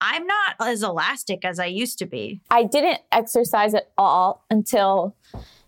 I'm 0.00 0.26
not 0.26 0.56
as 0.60 0.82
elastic 0.82 1.44
as 1.44 1.58
I 1.58 1.66
used 1.66 1.98
to 2.00 2.06
be. 2.06 2.40
I 2.50 2.64
didn't 2.64 3.00
exercise 3.12 3.74
at 3.74 3.90
all 3.96 4.44
until 4.50 5.16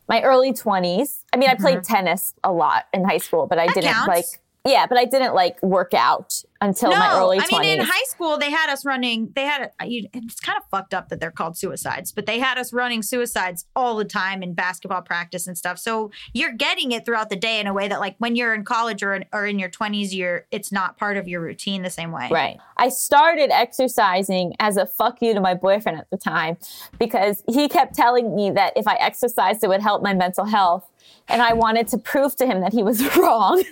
my 0.09 0.23
early 0.23 0.53
20s. 0.53 1.25
I 1.33 1.37
mean, 1.37 1.49
I 1.49 1.55
played 1.55 1.85
tennis 1.85 2.35
a 2.45 2.53
lot 2.53 2.87
in 2.93 3.05
high 3.05 3.19
school, 3.19 3.47
but 3.47 3.59
I 3.59 3.67
Mm-hmm. 3.67 3.75
That 3.75 3.81
didn't 3.81 3.95
counts. 3.95 4.09
like, 4.09 4.41
yeah, 4.69 4.87
but 4.87 4.99
I 4.99 5.05
didn't 5.05 5.35
like 5.35 5.63
work 5.63 5.95
out 5.95 6.43
until 6.61 6.91
my 6.91 7.17
early 7.17 7.39
20s. 7.39 7.47
I 7.53 7.61
mean, 7.61 7.81
in 7.81 7.87
high 7.87 8.05
school, 8.07 8.37
they 8.37 8.51
had 8.51 8.69
us 8.69 8.85
running. 8.85 9.33
They 9.35 9.45
had 9.45 9.71
it's 9.81 10.41
kind 10.41 10.59
of 10.59 10.65
fucked 10.71 10.93
up 10.93 11.09
that 11.09 11.21
they're 11.21 11.31
called 11.31 11.57
suicides, 11.57 12.13
but 12.13 12.27
they 12.27 12.39
had 12.39 12.59
us 12.59 12.73
running 12.73 13.03
suicides 13.03 13.67
all 13.77 13.97
the 13.97 14.05
time 14.05 14.43
in 14.43 14.55
basketball 14.55 15.03
practice 15.03 15.47
and 15.47 15.57
stuff. 15.57 15.79
So 15.79 16.11
you're 16.33 16.53
getting 16.53 16.93
it 16.93 17.05
throughout 17.05 17.31
the 17.31 17.37
day 17.37 17.61
in 17.61 17.67
a 17.67 17.73
way 17.73 17.89
that, 17.89 18.01
like, 18.01 18.17
when 18.19 18.37
you're 18.37 18.55
in 18.55 18.65
college 18.65 19.03
or 19.03 19.15
in, 19.15 19.25
or 19.33 19.47
in 19.47 19.59
your 19.59 19.71
20s, 19.71 20.13
you're 20.13 20.47
it's 20.51 20.73
not 20.73 20.97
part 20.97 21.17
of 21.17 21.29
your 21.29 21.41
routine 21.41 21.83
the 21.83 21.91
same 21.91 22.13
way. 22.13 22.29
Right. 22.31 22.59
I 22.77 22.89
started 22.89 23.51
exercising 23.51 24.55
as 24.61 24.77
a 24.77 24.87
fuck 24.87 25.23
you 25.23 25.35
to 25.35 25.41
my 25.41 25.55
boyfriend 25.55 25.99
at 25.99 26.11
the 26.11 26.17
time 26.17 26.57
because 26.99 27.43
he 27.49 27.69
kept 27.69 27.95
telling 27.95 28.35
me 28.35 28.51
that 28.51 28.73
if 28.77 28.87
I 28.87 28.95
exercised, 28.95 29.63
it 29.63 29.69
would 29.69 29.83
help 29.83 30.03
my 30.03 30.15
mental 30.15 30.45
health. 30.45 30.89
And 31.29 31.43
I 31.43 31.53
wanted 31.53 31.89
to 31.89 31.99
prove 31.99 32.37
to 32.37 32.47
him 32.47 32.61
that 32.61 32.73
he 32.73 32.83
was 32.83 33.17
wrong. 33.17 33.63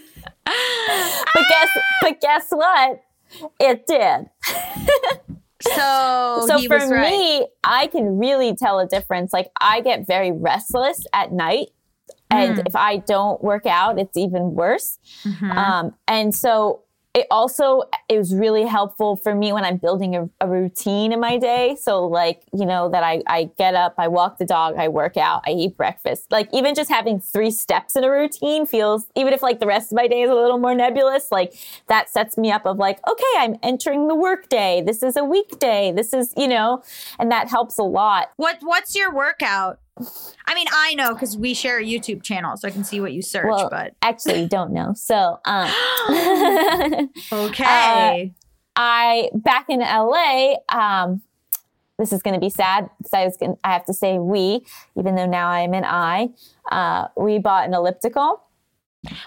But 0.45 1.45
guess 1.49 1.69
but 2.03 2.21
guess 2.21 2.47
what? 2.51 3.03
It 3.61 3.87
did. 3.87 4.31
So, 5.63 6.45
so 6.47 6.59
for 6.67 6.77
right. 6.77 7.11
me, 7.11 7.47
I 7.65 7.87
can 7.89 8.19
really 8.19 8.55
tell 8.55 8.79
a 8.79 8.87
difference. 8.87 9.33
Like 9.33 9.51
I 9.61 9.81
get 9.81 10.07
very 10.07 10.33
restless 10.33 11.05
at 11.13 11.33
night. 11.33 11.69
And 12.31 12.57
Mm. 12.59 12.67
if 12.67 12.75
I 12.75 12.97
don't 12.99 13.43
work 13.43 13.67
out, 13.67 13.99
it's 14.01 14.17
even 14.17 14.55
worse. 14.55 14.99
Mhm. 15.25 15.57
Um, 15.57 15.95
and 16.09 16.35
so 16.35 16.81
it 17.17 17.27
also 17.31 17.85
was 18.11 18.35
really 18.35 18.67
helpful 18.67 19.17
for 19.17 19.35
me 19.35 19.51
when 19.51 19.65
I'm 19.65 19.79
building 19.79 20.15
a, 20.15 20.29
a 20.39 20.47
routine 20.47 21.13
in 21.13 21.19
my 21.19 21.39
day. 21.39 21.75
So 21.81 22.07
like 22.07 22.43
you 22.53 22.67
know 22.67 22.91
that 22.91 23.03
I 23.03 23.23
I 23.27 23.51
get 23.57 23.75
up, 23.75 23.95
I 23.97 24.09
walk 24.09 24.37
the 24.37 24.45
dog, 24.45 24.77
I 24.77 24.89
work 24.89 25.17
out, 25.17 25.43
I 25.47 25.53
eat 25.53 25.79
breakfast. 25.79 26.31
Like 26.31 26.51
even 26.53 26.75
just 26.75 26.91
having 26.91 27.19
three 27.19 27.51
steps 27.51 27.97
in 27.97 28.05
a 28.05 28.11
routine 28.11 28.67
feels 28.67 29.07
even 29.17 29.33
if 29.33 29.43
like 29.43 29.61
the 29.61 29.67
rest 29.67 29.93
of 29.93 29.97
my 29.97 30.07
day 30.07 30.23
is 30.23 30.31
a 30.31 30.35
little 30.35 30.59
more 30.59 30.75
nebulous, 30.75 31.29
like 31.33 31.55
that 31.89 32.11
sets 32.11 32.37
me 32.37 32.53
up 32.53 32.67
of 32.67 32.77
like 32.77 32.99
okay, 33.09 33.25
I'm 33.39 33.57
entering 33.63 34.09
the 34.09 34.15
workday. 34.15 34.83
This 34.85 35.03
is 35.03 35.17
a 35.17 35.25
weekday. 35.25 35.93
This 35.93 36.13
is 36.13 36.35
you 36.37 36.49
know, 36.49 36.83
and 37.19 37.33
that 37.33 37.49
helps 37.49 37.79
a 37.79 37.83
lot. 37.83 38.29
what 38.37 38.59
what's 38.61 38.95
your 38.95 39.11
workout? 39.11 39.79
I 39.99 40.55
mean, 40.55 40.67
I 40.71 40.95
know 40.95 41.15
because 41.15 41.37
we 41.37 41.55
share 41.55 41.79
a 41.79 41.85
YouTube 41.85 42.23
channel, 42.23 42.57
so 42.57 42.69
I 42.69 42.71
can 42.71 42.85
see 42.85 43.01
what 43.01 43.13
you 43.13 43.23
search. 43.23 43.47
Well, 43.49 43.71
but 43.71 43.95
actually, 44.03 44.43
you 44.43 44.49
don't 44.49 44.73
know. 44.73 44.93
So 44.95 45.41
um. 45.45 45.71
okay, 47.33 48.33
I 48.77 49.31
back 49.35 49.67
in 49.69 49.81
LA. 49.81 50.57
Um, 50.69 51.23
this 51.99 52.13
is 52.13 52.23
going 52.23 52.35
to 52.35 52.41
be 52.41 52.51
sad 52.51 52.91
because 52.99 53.13
I 53.15 53.25
was 53.25 53.37
going 53.37 53.57
I 53.65 53.73
have 53.73 53.87
to 53.87 53.95
say 53.95 54.19
we, 54.19 54.65
even 54.99 55.15
though 55.15 55.27
now 55.27 55.49
I'm 55.49 55.73
an 55.73 55.85
I. 55.85 56.31
Uh, 56.71 57.09
we 57.17 57.39
bought 57.39 57.67
an 57.67 57.75
elliptical. 57.75 58.43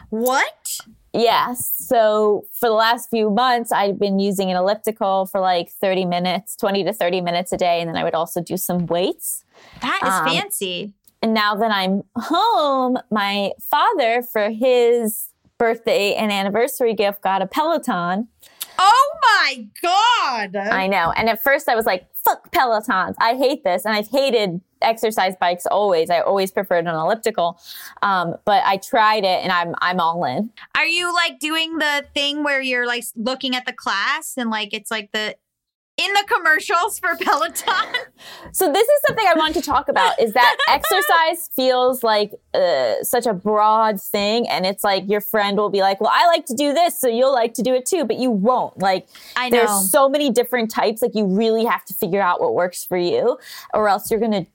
what? 0.10 0.80
Yes. 1.14 1.74
So 1.76 2.46
for 2.54 2.70
the 2.70 2.76
last 2.76 3.10
few 3.10 3.32
months, 3.32 3.72
I've 3.72 3.98
been 3.98 4.20
using 4.20 4.52
an 4.52 4.58
elliptical 4.58 5.26
for 5.26 5.40
like 5.40 5.72
30 5.72 6.06
minutes, 6.06 6.56
20 6.56 6.84
to 6.84 6.94
30 6.94 7.22
minutes 7.22 7.52
a 7.52 7.58
day, 7.58 7.82
and 7.82 7.90
then 7.90 7.98
I 7.98 8.04
would 8.04 8.14
also 8.14 8.42
do 8.42 8.58
some 8.58 8.86
weights. 8.86 9.44
That 9.82 10.00
is 10.04 10.14
Um, 10.14 10.26
fancy. 10.28 10.94
And 11.22 11.34
now 11.34 11.56
that 11.56 11.72
I'm 11.72 12.04
home, 12.16 12.98
my 13.12 13.52
father, 13.62 14.22
for 14.22 14.50
his 14.50 15.30
birthday 15.58 16.16
and 16.16 16.32
anniversary 16.32 16.94
gift, 16.94 17.22
got 17.22 17.42
a 17.42 17.48
Peloton. 17.48 18.30
Oh 18.82 19.18
my 19.22 19.68
god! 19.82 20.56
I 20.56 20.88
know. 20.88 21.12
And 21.12 21.28
at 21.28 21.44
first 21.44 21.68
I 21.68 21.76
was 21.76 21.86
like, 21.86 22.08
fuck 22.24 22.50
Pelotons. 22.52 23.16
I 23.20 23.36
hate 23.36 23.66
this. 23.66 23.84
And 23.84 23.94
I've 23.94 24.08
hated 24.08 24.62
exercise 24.82 25.36
bikes 25.40 25.66
always. 25.66 26.10
I 26.10 26.22
always 26.22 26.52
preferred 26.52 26.88
an 26.88 26.96
elliptical. 26.96 27.60
Um, 28.02 28.36
but 28.46 28.64
I 28.66 28.78
tried 28.78 29.26
it 29.26 29.44
and 29.44 29.52
I'm 29.52 29.76
I'm 29.82 30.00
all 30.00 30.24
in. 30.24 30.50
Are 30.76 30.86
you 30.86 31.14
like 31.14 31.40
doing 31.40 31.78
the 31.80 32.06
thing 32.14 32.46
where 32.46 32.62
you're 32.62 32.88
like 32.88 33.04
looking 33.18 33.54
at 33.54 33.66
the 33.66 33.74
class 33.74 34.36
and 34.38 34.50
like 34.50 34.74
it's 34.74 34.90
like 34.90 35.12
the 35.12 35.36
in 36.00 36.14
the 36.14 36.24
commercials 36.28 37.00
for 37.00 37.16
Peloton? 37.18 37.74
So 38.52 38.72
this 38.72 38.88
is 38.88 39.02
something 39.08 39.26
I 39.26 39.34
want 39.38 39.54
to 39.54 39.62
talk 39.62 39.88
about 39.90 40.20
is 40.20 40.34
that 40.34 40.58
exercise 40.70 41.50
feels 41.56 42.04
like 42.04 42.34
uh, 42.54 42.96
such 43.02 43.26
a 43.26 43.34
broad 43.34 44.02
thing 44.02 44.48
and 44.48 44.66
it's 44.66 44.84
like 44.84 45.08
your 45.08 45.22
friend 45.22 45.58
will 45.58 45.70
be 45.70 45.82
like, 45.82 46.02
"Well, 46.02 46.12
I 46.14 46.28
like 46.28 46.46
to 46.48 46.54
do 46.54 46.74
this, 46.74 47.00
so 47.00 47.08
you'll 47.08 47.34
like 47.34 47.54
to 47.56 47.62
do 47.62 47.74
it 47.74 47.86
too," 47.86 48.06
but 48.06 48.18
you 48.18 48.32
won't. 48.32 48.78
Like 48.80 49.08
I 49.38 49.50
know. 49.50 49.58
there's 49.58 49.92
so 49.92 50.10
many 50.10 50.32
different 50.32 50.72
types 50.72 51.02
like 51.02 51.16
you 51.16 51.26
really 51.26 51.66
have 51.66 51.86
to 51.86 51.94
figure 51.94 52.22
out 52.22 52.42
what 52.42 52.56
works 52.56 52.84
for 52.84 52.98
you 52.98 53.38
or 53.74 53.88
else 53.88 54.10
you're 54.12 54.20
going 54.20 54.44
to 54.44 54.46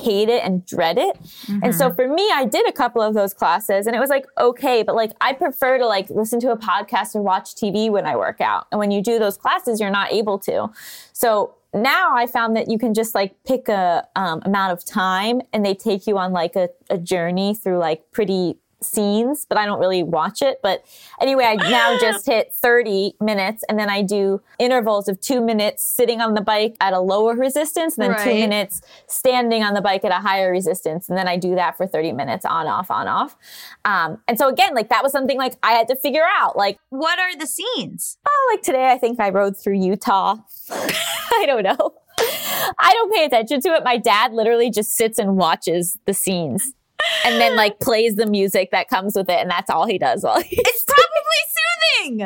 hate 0.00 0.28
it 0.28 0.42
and 0.44 0.64
dread 0.64 0.98
it. 0.98 1.18
And 1.62 1.74
so 1.74 1.92
for 1.92 2.06
me, 2.08 2.28
I 2.32 2.44
did 2.44 2.68
a 2.68 2.72
couple 2.72 3.02
of 3.02 3.14
those 3.14 3.34
classes 3.34 3.86
and 3.86 3.96
it 3.96 3.98
was 3.98 4.10
like, 4.10 4.26
okay, 4.38 4.82
but 4.82 4.94
like 4.94 5.12
I 5.20 5.32
prefer 5.32 5.78
to 5.78 5.86
like 5.86 6.10
listen 6.10 6.40
to 6.40 6.52
a 6.52 6.56
podcast 6.56 7.14
or 7.14 7.22
watch 7.22 7.54
TV 7.54 7.90
when 7.90 8.06
I 8.06 8.16
work 8.16 8.40
out. 8.40 8.66
And 8.70 8.78
when 8.78 8.90
you 8.90 9.02
do 9.02 9.18
those 9.18 9.36
classes, 9.36 9.80
you're 9.80 9.90
not 9.90 10.12
able 10.12 10.38
to. 10.40 10.70
So 11.12 11.54
now 11.72 12.14
I 12.14 12.26
found 12.26 12.56
that 12.56 12.70
you 12.70 12.78
can 12.78 12.94
just 12.94 13.14
like 13.14 13.34
pick 13.44 13.68
a 13.68 14.06
um, 14.14 14.42
amount 14.44 14.72
of 14.72 14.84
time 14.84 15.40
and 15.52 15.66
they 15.66 15.74
take 15.74 16.06
you 16.06 16.18
on 16.18 16.32
like 16.32 16.54
a, 16.54 16.68
a 16.88 16.96
journey 16.96 17.54
through 17.54 17.78
like 17.78 18.10
pretty 18.12 18.58
scenes, 18.84 19.46
but 19.48 19.58
I 19.58 19.66
don't 19.66 19.80
really 19.80 20.02
watch 20.02 20.42
it. 20.42 20.60
But 20.62 20.84
anyway, 21.20 21.44
I 21.44 21.54
now 21.54 21.98
just 22.00 22.26
hit 22.26 22.52
30 22.52 23.14
minutes 23.20 23.64
and 23.68 23.78
then 23.78 23.88
I 23.90 24.02
do 24.02 24.40
intervals 24.58 25.08
of 25.08 25.20
two 25.20 25.40
minutes 25.40 25.84
sitting 25.84 26.20
on 26.20 26.34
the 26.34 26.40
bike 26.40 26.76
at 26.80 26.92
a 26.92 27.00
lower 27.00 27.34
resistance, 27.34 27.98
and 27.98 28.14
then 28.14 28.24
two 28.24 28.34
minutes 28.34 28.82
standing 29.06 29.62
on 29.62 29.74
the 29.74 29.82
bike 29.82 30.04
at 30.04 30.12
a 30.12 30.20
higher 30.20 30.50
resistance. 30.50 31.08
And 31.08 31.16
then 31.16 31.28
I 31.28 31.36
do 31.36 31.54
that 31.54 31.76
for 31.76 31.86
30 31.86 32.12
minutes 32.12 32.44
on, 32.44 32.66
off, 32.66 32.90
on, 32.90 33.08
off. 33.08 33.36
Um, 33.84 34.18
and 34.28 34.38
so 34.38 34.48
again, 34.48 34.74
like 34.74 34.88
that 34.90 35.02
was 35.02 35.12
something 35.12 35.38
like 35.38 35.54
I 35.62 35.72
had 35.72 35.88
to 35.88 35.96
figure 35.96 36.24
out. 36.38 36.56
Like, 36.56 36.78
what 36.90 37.18
are 37.18 37.36
the 37.36 37.46
scenes? 37.46 38.18
oh, 38.26 38.52
like 38.52 38.62
today 38.62 38.90
I 38.90 38.98
think 38.98 39.20
I 39.20 39.30
rode 39.30 39.56
through 39.56 39.80
Utah. 39.80 40.36
I 40.70 41.44
don't 41.46 41.62
know. 41.62 41.94
I 42.18 42.92
don't 42.92 43.12
pay 43.12 43.24
attention 43.24 43.60
to 43.62 43.70
it. 43.70 43.84
My 43.84 43.96
dad 43.96 44.32
literally 44.32 44.70
just 44.70 44.92
sits 44.92 45.18
and 45.18 45.36
watches 45.36 45.98
the 46.06 46.14
scenes 46.14 46.72
and 47.24 47.40
then 47.40 47.56
like 47.56 47.80
plays 47.80 48.16
the 48.16 48.26
music 48.26 48.70
that 48.70 48.88
comes 48.88 49.14
with 49.14 49.28
it 49.28 49.40
and 49.40 49.50
that's 49.50 49.70
all 49.70 49.86
he 49.86 49.98
does 49.98 50.22
while 50.22 50.40
he's 50.42 50.58
It's 50.58 50.84
probably 50.84 51.04
soothing. 51.48 52.20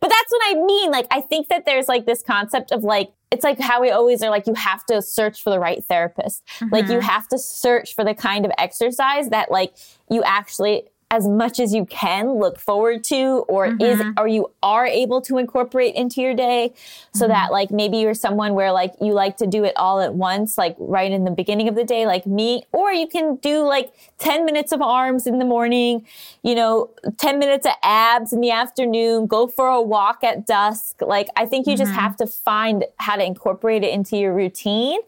but 0.00 0.08
that's 0.08 0.30
what 0.30 0.42
I 0.44 0.54
mean. 0.54 0.90
Like, 0.90 1.06
I 1.10 1.20
think 1.20 1.48
that 1.48 1.64
there's 1.66 1.88
like 1.88 2.06
this 2.06 2.22
concept 2.22 2.72
of 2.72 2.84
like, 2.84 3.12
it's 3.30 3.44
like 3.44 3.58
how 3.58 3.80
we 3.80 3.90
always 3.90 4.22
are 4.22 4.30
like, 4.30 4.46
you 4.46 4.54
have 4.54 4.84
to 4.86 5.00
search 5.02 5.42
for 5.42 5.50
the 5.50 5.58
right 5.58 5.84
therapist. 5.84 6.42
Like, 6.70 6.86
you 6.86 6.98
mm-hmm. 6.98 7.08
have 7.08 7.28
to 7.28 7.38
search 7.38 7.94
for 7.94 8.04
the 8.04 8.14
kind 8.14 8.44
of 8.44 8.52
exercise 8.58 9.30
that 9.30 9.50
like 9.50 9.74
you 10.10 10.22
actually 10.22 10.84
as 11.12 11.28
much 11.28 11.60
as 11.60 11.74
you 11.74 11.84
can 11.84 12.32
look 12.42 12.58
forward 12.58 13.04
to 13.04 13.44
or 13.46 13.66
is 13.78 14.00
Mhm. 14.00 14.14
or 14.18 14.26
you 14.26 14.50
are 14.62 14.86
able 14.86 15.20
to 15.20 15.36
incorporate 15.36 15.94
into 15.94 16.22
your 16.22 16.32
day 16.32 16.72
so 17.12 17.28
that 17.28 17.52
like 17.52 17.70
maybe 17.70 17.98
you're 17.98 18.14
someone 18.14 18.54
where 18.54 18.72
like 18.72 18.94
you 18.98 19.12
like 19.12 19.36
to 19.36 19.46
do 19.46 19.62
it 19.62 19.74
all 19.76 20.00
at 20.00 20.14
once 20.14 20.56
like 20.56 20.74
right 20.78 21.12
in 21.12 21.24
the 21.24 21.30
beginning 21.30 21.68
of 21.68 21.74
the 21.74 21.84
day 21.84 22.06
like 22.06 22.24
me 22.26 22.64
or 22.72 22.90
you 22.92 23.06
can 23.06 23.36
do 23.36 23.60
like 23.62 23.92
10 24.18 24.46
minutes 24.46 24.72
of 24.72 24.80
arms 24.80 25.26
in 25.26 25.38
the 25.38 25.44
morning 25.44 26.06
you 26.42 26.54
know 26.54 26.88
10 27.18 27.38
minutes 27.38 27.66
of 27.66 27.74
abs 27.82 28.32
in 28.32 28.40
the 28.40 28.50
afternoon 28.50 29.26
go 29.26 29.46
for 29.46 29.68
a 29.68 29.82
walk 29.82 30.24
at 30.24 30.46
dusk 30.46 31.02
like 31.02 31.28
i 31.36 31.44
think 31.44 31.66
you 31.66 31.76
just 31.76 31.92
Mhm. 31.92 31.96
have 31.96 32.16
to 32.16 32.26
find 32.26 32.86
how 32.96 33.16
to 33.16 33.22
incorporate 33.24 33.84
it 33.84 33.92
into 33.92 34.16
your 34.16 34.32
routine 34.32 34.98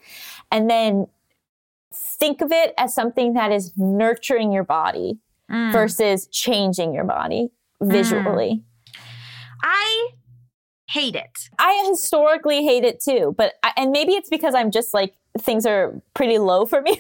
and 0.53 0.69
then 0.69 1.07
think 1.93 2.41
of 2.43 2.53
it 2.53 2.75
as 2.77 2.95
something 2.95 3.33
that 3.35 3.51
is 3.53 3.73
nurturing 3.79 4.53
your 4.53 4.65
body 4.65 5.19
Mm. 5.51 5.73
versus 5.73 6.27
changing 6.29 6.95
your 6.95 7.05
body 7.05 7.49
visually. 7.83 8.63
I 9.63 10.09
hate 10.89 11.17
it. 11.17 11.51
I 11.59 11.87
historically 11.89 12.65
hate 12.65 12.85
it 12.85 13.03
too, 13.03 13.35
but 13.37 13.55
I, 13.63 13.73
and 13.77 13.91
maybe 13.91 14.13
it's 14.13 14.31
because 14.31 14.55
I'm 14.55 14.71
just 14.71 14.95
like 14.95 15.15
things 15.39 15.67
are 15.67 16.01
pretty 16.15 16.39
low 16.39 16.65
for 16.65 16.81
me 16.81 16.91
right 16.93 16.99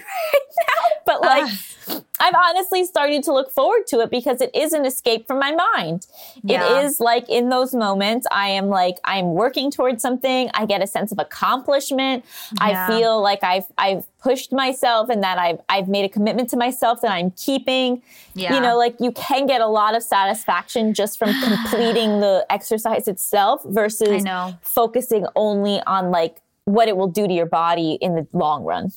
now. 0.68 0.88
But 1.06 1.18
ah. 1.22 1.26
like 1.26 2.02
I've 2.20 2.34
honestly 2.34 2.84
started 2.84 3.22
to 3.24 3.32
look 3.32 3.50
forward 3.50 3.86
to 3.88 4.00
it 4.00 4.10
because 4.10 4.40
it 4.40 4.50
is 4.54 4.72
an 4.72 4.86
escape 4.86 5.26
from 5.26 5.38
my 5.38 5.52
mind. 5.52 6.06
Yeah. 6.42 6.80
It 6.80 6.84
is 6.84 6.98
like 6.98 7.28
in 7.28 7.48
those 7.48 7.74
moments 7.74 8.26
I 8.30 8.48
am 8.48 8.68
like 8.68 8.96
I'm 9.04 9.34
working 9.34 9.70
towards 9.70 10.00
something. 10.00 10.50
I 10.54 10.66
get 10.66 10.82
a 10.82 10.86
sense 10.86 11.12
of 11.12 11.18
accomplishment. 11.18 12.24
I 12.60 12.86
feel 12.88 13.20
like 13.20 13.44
I've 13.44 13.66
I've 13.76 14.06
pushed 14.18 14.52
myself 14.52 15.10
and 15.10 15.22
that 15.22 15.38
I've 15.38 15.60
I've 15.68 15.88
made 15.88 16.04
a 16.04 16.08
commitment 16.08 16.48
to 16.50 16.56
myself 16.56 17.02
that 17.02 17.10
I'm 17.10 17.32
keeping. 17.32 18.02
Yeah. 18.34 18.54
You 18.54 18.60
know, 18.60 18.78
like 18.78 18.96
you 19.00 19.12
can 19.12 19.46
get 19.46 19.60
a 19.60 19.68
lot 19.68 19.94
of 19.94 20.02
satisfaction 20.02 20.94
just 20.94 21.18
from 21.18 21.28
completing 21.42 22.20
the 22.20 22.46
exercise 22.48 23.06
itself 23.06 23.62
I 23.66 23.70
versus 23.70 24.24
know. 24.24 24.56
focusing 24.62 25.26
only 25.36 25.80
on 25.86 26.10
like 26.10 26.40
what 26.64 26.88
it 26.88 26.96
will 26.96 27.08
do 27.08 27.26
to 27.26 27.32
your 27.32 27.46
body 27.46 27.98
in 28.00 28.14
the 28.14 28.26
long 28.32 28.64
run. 28.64 28.90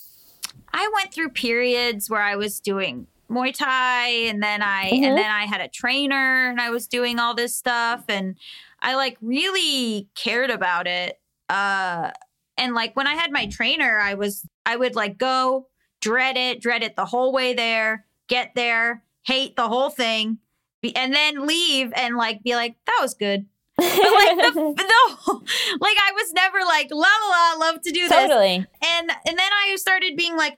I 0.74 0.90
went 0.96 1.14
through 1.14 1.30
periods 1.30 2.10
where 2.10 2.22
I 2.22 2.36
was 2.36 2.60
doing 2.60 3.08
Muay 3.30 3.54
Thai 3.54 4.08
and 4.08 4.42
then 4.42 4.62
I 4.62 4.90
Mhm. 4.92 5.04
and 5.04 5.18
then 5.18 5.30
I 5.30 5.46
had 5.46 5.60
a 5.60 5.68
trainer 5.68 6.50
and 6.50 6.62
I 6.62 6.70
was 6.70 6.88
doing 6.88 7.20
all 7.20 7.34
this 7.34 7.56
stuff 7.56 8.06
and 8.08 8.38
I 8.82 8.96
like 8.96 9.18
really 9.22 10.08
cared 10.16 10.50
about 10.50 10.88
it. 10.88 11.20
Uh 11.50 12.12
and 12.58 12.74
like 12.74 12.96
when 12.96 13.06
I 13.08 13.16
had 13.16 13.32
my 13.32 13.48
trainer, 13.48 14.00
I 14.00 14.14
was 14.14 14.46
I 14.66 14.78
would 14.78 14.96
like 14.96 15.18
go, 15.18 15.68
dread 16.02 16.38
it, 16.38 16.62
dread 16.62 16.84
it 16.84 16.96
the 16.96 17.06
whole 17.06 17.34
way 17.34 17.54
there, 17.54 18.06
get 18.28 18.52
there, 18.56 19.04
hate 19.24 19.56
the 19.58 19.68
whole 19.68 19.90
thing, 19.90 20.38
be, 20.82 20.96
and 20.96 21.14
then 21.14 21.46
leave 21.46 21.92
and 21.96 22.16
like 22.16 22.44
be 22.44 22.56
like, 22.56 22.78
that 22.86 23.00
was 23.02 23.14
good. 23.14 23.46
But 23.78 23.86
like 23.86 24.38
the, 24.38 24.74
the 24.78 25.78
like 25.80 25.98
I 26.08 26.12
was 26.16 26.34
never 26.34 26.60
like 26.66 26.88
la 26.92 26.98
la 27.08 27.54
la 27.60 27.66
love 27.66 27.82
to 27.82 27.92
do 27.92 28.08
this 28.08 28.12
totally. 28.12 28.56
and 28.56 29.12
and 29.28 29.38
then 29.38 29.52
I 29.64 29.76
started 29.78 30.16
being 30.18 30.36
like, 30.36 30.58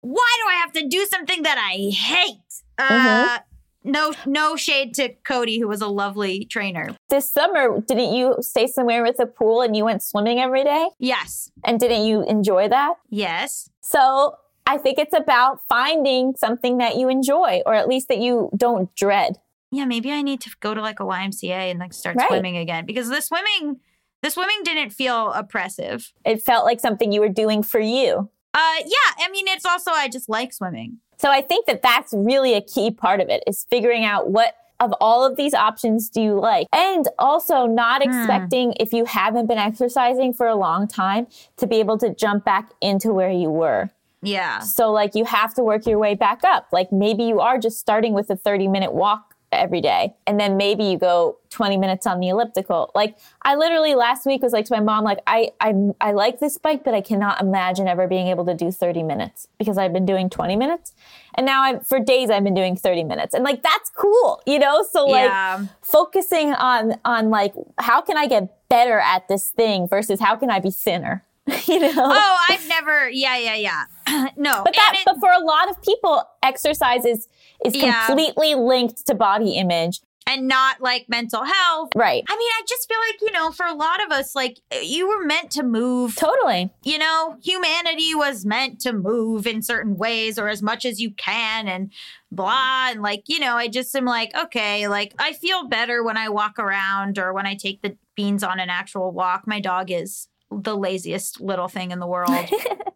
why 0.00 0.38
do 0.42 0.48
I 0.48 0.54
have 0.54 0.72
to 0.72 0.86
do 0.88 1.06
something 1.06 1.42
that 1.42 1.58
I 1.58 1.90
hate? 1.90 2.40
Uh, 2.78 3.38
no, 3.84 4.12
no 4.26 4.56
shade 4.56 4.94
to 4.94 5.10
Cody, 5.24 5.60
who 5.60 5.68
was 5.68 5.80
a 5.80 5.86
lovely 5.86 6.44
trainer. 6.44 6.88
This 7.08 7.30
summer, 7.30 7.80
didn't 7.80 8.12
you 8.14 8.34
stay 8.40 8.66
somewhere 8.66 9.02
with 9.04 9.20
a 9.20 9.26
pool 9.26 9.62
and 9.62 9.76
you 9.76 9.84
went 9.84 10.02
swimming 10.02 10.40
every 10.40 10.64
day? 10.64 10.88
Yes, 10.98 11.50
And 11.64 11.78
didn't 11.78 12.04
you 12.04 12.22
enjoy 12.24 12.68
that? 12.68 12.94
yes, 13.08 13.70
So 13.80 14.36
I 14.66 14.78
think 14.78 14.98
it's 14.98 15.14
about 15.16 15.60
finding 15.68 16.34
something 16.36 16.78
that 16.78 16.96
you 16.96 17.08
enjoy 17.08 17.62
or 17.64 17.74
at 17.74 17.86
least 17.86 18.08
that 18.08 18.18
you 18.18 18.50
don't 18.56 18.92
dread. 18.96 19.36
Yeah. 19.70 19.84
Maybe 19.84 20.10
I 20.12 20.22
need 20.22 20.40
to 20.42 20.50
go 20.60 20.74
to 20.74 20.80
like 20.80 21.00
a 21.00 21.04
YMCA 21.04 21.70
and 21.70 21.78
like 21.78 21.92
start 21.92 22.16
Right. 22.16 22.28
swimming 22.28 22.56
again 22.56 22.86
because 22.86 23.08
the 23.08 23.20
swimming, 23.20 23.80
the 24.22 24.30
swimming 24.30 24.62
didn't 24.64 24.90
feel 24.90 25.32
oppressive. 25.32 26.12
It 26.24 26.42
felt 26.42 26.64
like 26.64 26.80
something 26.80 27.12
you 27.12 27.20
were 27.20 27.28
doing 27.28 27.62
for 27.62 27.80
you. 27.80 28.30
Uh, 28.54 28.76
yeah. 28.84 29.24
I 29.24 29.28
mean, 29.30 29.46
it's 29.48 29.66
also 29.66 29.90
I 29.90 30.08
just 30.08 30.28
like 30.28 30.52
swimming. 30.52 30.98
So 31.18 31.30
I 31.30 31.40
think 31.40 31.66
that 31.66 31.82
that's 31.82 32.12
really 32.14 32.54
a 32.54 32.60
key 32.60 32.90
part 32.90 33.20
of 33.20 33.28
it 33.28 33.42
is 33.46 33.66
figuring 33.70 34.04
out 34.04 34.30
what 34.30 34.54
of 34.78 34.92
all 35.00 35.24
of 35.24 35.36
these 35.36 35.54
options 35.54 36.10
do 36.10 36.20
you 36.20 36.34
like? 36.38 36.66
And 36.72 37.08
also 37.18 37.64
not 37.66 38.02
Hmm. 38.02 38.10
expecting 38.10 38.74
if 38.78 38.92
you 38.92 39.06
haven't 39.06 39.46
been 39.46 39.56
exercising 39.58 40.34
for 40.34 40.46
a 40.46 40.54
long 40.54 40.86
time 40.86 41.26
to 41.56 41.66
be 41.66 41.76
able 41.80 41.96
to 41.98 42.14
jump 42.14 42.44
back 42.44 42.70
into 42.82 43.12
where 43.14 43.30
you 43.30 43.48
were. 43.48 43.88
Yeah, 44.22 44.58
So 44.60 44.90
like 44.92 45.14
you 45.14 45.24
have 45.24 45.54
to 45.54 45.62
work 45.62 45.86
your 45.86 45.98
way 45.98 46.14
back 46.14 46.42
up. 46.44 46.66
Like 46.72 46.92
maybe 46.92 47.22
you 47.24 47.40
are 47.40 47.58
just 47.58 47.78
starting 47.78 48.12
with 48.12 48.28
a 48.28 48.36
30 48.36 48.68
minute 48.68 48.92
walk 48.92 49.25
every 49.52 49.80
day 49.80 50.12
and 50.26 50.38
then 50.40 50.56
maybe 50.56 50.84
you 50.84 50.98
go 50.98 51.38
20 51.50 51.76
minutes 51.76 52.06
on 52.06 52.18
the 52.20 52.28
elliptical. 52.28 52.90
Like 52.94 53.16
I 53.42 53.54
literally 53.54 53.94
last 53.94 54.26
week 54.26 54.42
was 54.42 54.52
like 54.52 54.64
to 54.66 54.74
my 54.74 54.80
mom 54.80 55.04
like 55.04 55.20
I 55.26 55.52
I 55.60 55.72
I 56.00 56.12
like 56.12 56.40
this 56.40 56.58
bike 56.58 56.82
but 56.84 56.94
I 56.94 57.00
cannot 57.00 57.40
imagine 57.40 57.86
ever 57.88 58.06
being 58.08 58.26
able 58.26 58.44
to 58.46 58.54
do 58.54 58.70
30 58.70 59.02
minutes 59.04 59.46
because 59.58 59.78
I've 59.78 59.92
been 59.92 60.04
doing 60.06 60.28
20 60.28 60.56
minutes. 60.56 60.92
And 61.34 61.46
now 61.46 61.62
I 61.62 61.78
for 61.78 62.00
days 62.00 62.28
I've 62.28 62.44
been 62.44 62.54
doing 62.54 62.76
30 62.76 63.04
minutes. 63.04 63.34
And 63.34 63.44
like 63.44 63.62
that's 63.62 63.90
cool, 63.90 64.42
you 64.46 64.58
know? 64.58 64.82
So 64.90 65.06
like 65.06 65.24
yeah, 65.24 65.64
focusing 65.80 66.52
on 66.52 66.98
on 67.04 67.30
like 67.30 67.54
how 67.78 68.00
can 68.02 68.16
I 68.16 68.26
get 68.26 68.68
better 68.68 68.98
at 68.98 69.28
this 69.28 69.48
thing 69.50 69.86
versus 69.88 70.18
how 70.20 70.36
can 70.36 70.50
I 70.50 70.58
be 70.60 70.70
thinner? 70.70 71.24
you 71.68 71.78
know? 71.78 71.92
Oh, 71.96 72.36
I've 72.50 72.66
never. 72.68 73.08
Yeah, 73.08 73.36
yeah, 73.38 73.54
yeah. 73.54 73.84
no, 74.36 74.62
But 74.64 74.74
that, 74.74 74.94
it- 74.96 75.04
but 75.06 75.20
for 75.20 75.30
a 75.30 75.38
lot 75.38 75.70
of 75.70 75.80
people, 75.80 76.22
exercise 76.42 77.04
is 77.04 77.28
is 77.64 77.74
Yeah. 77.74 78.06
completely 78.06 78.54
linked 78.54 79.06
to 79.06 79.14
body 79.14 79.52
image. 79.56 80.00
and 80.28 80.48
not 80.48 80.80
like 80.80 81.08
mental 81.08 81.44
health. 81.44 81.90
Right. 81.94 82.24
I 82.28 82.36
mean, 82.36 82.48
I 82.58 82.62
just 82.66 82.88
feel 82.88 82.98
like, 82.98 83.20
you 83.20 83.30
know, 83.30 83.52
for 83.52 83.64
a 83.64 83.74
lot 83.74 84.04
of 84.04 84.10
us, 84.10 84.34
like 84.34 84.58
eh, 84.72 84.80
you 84.80 85.06
were 85.06 85.24
meant 85.24 85.52
to 85.52 85.62
move. 85.62 86.16
Totally. 86.16 86.68
You 86.82 86.98
know, 86.98 87.36
humanity 87.44 88.12
was 88.12 88.44
meant 88.44 88.80
to 88.80 88.92
move 88.92 89.46
in 89.46 89.62
certain 89.62 89.96
ways 89.96 90.36
or 90.36 90.48
as 90.48 90.62
much 90.62 90.84
as 90.84 91.00
you 91.00 91.12
can 91.12 91.68
and 91.68 91.92
blah. 92.32 92.88
And 92.90 93.02
like, 93.02 93.22
you 93.28 93.38
know, 93.38 93.54
I 93.56 93.68
just 93.68 93.94
am 93.94 94.04
like, 94.04 94.34
okay, 94.36 94.88
like 94.88 95.14
I 95.20 95.32
feel 95.32 95.68
better 95.68 96.02
when 96.02 96.16
I 96.16 96.28
walk 96.28 96.58
around 96.58 97.20
or 97.20 97.32
when 97.32 97.46
I 97.46 97.54
take 97.54 97.82
the 97.82 97.96
beans 98.16 98.42
on 98.42 98.58
an 98.58 98.68
actual 98.68 99.12
walk. 99.12 99.46
My 99.46 99.60
dog 99.60 99.92
is 99.92 100.26
the 100.50 100.76
laziest 100.76 101.40
little 101.40 101.68
thing 101.68 101.90
in 101.90 101.98
the 101.98 102.06
world. 102.06 102.30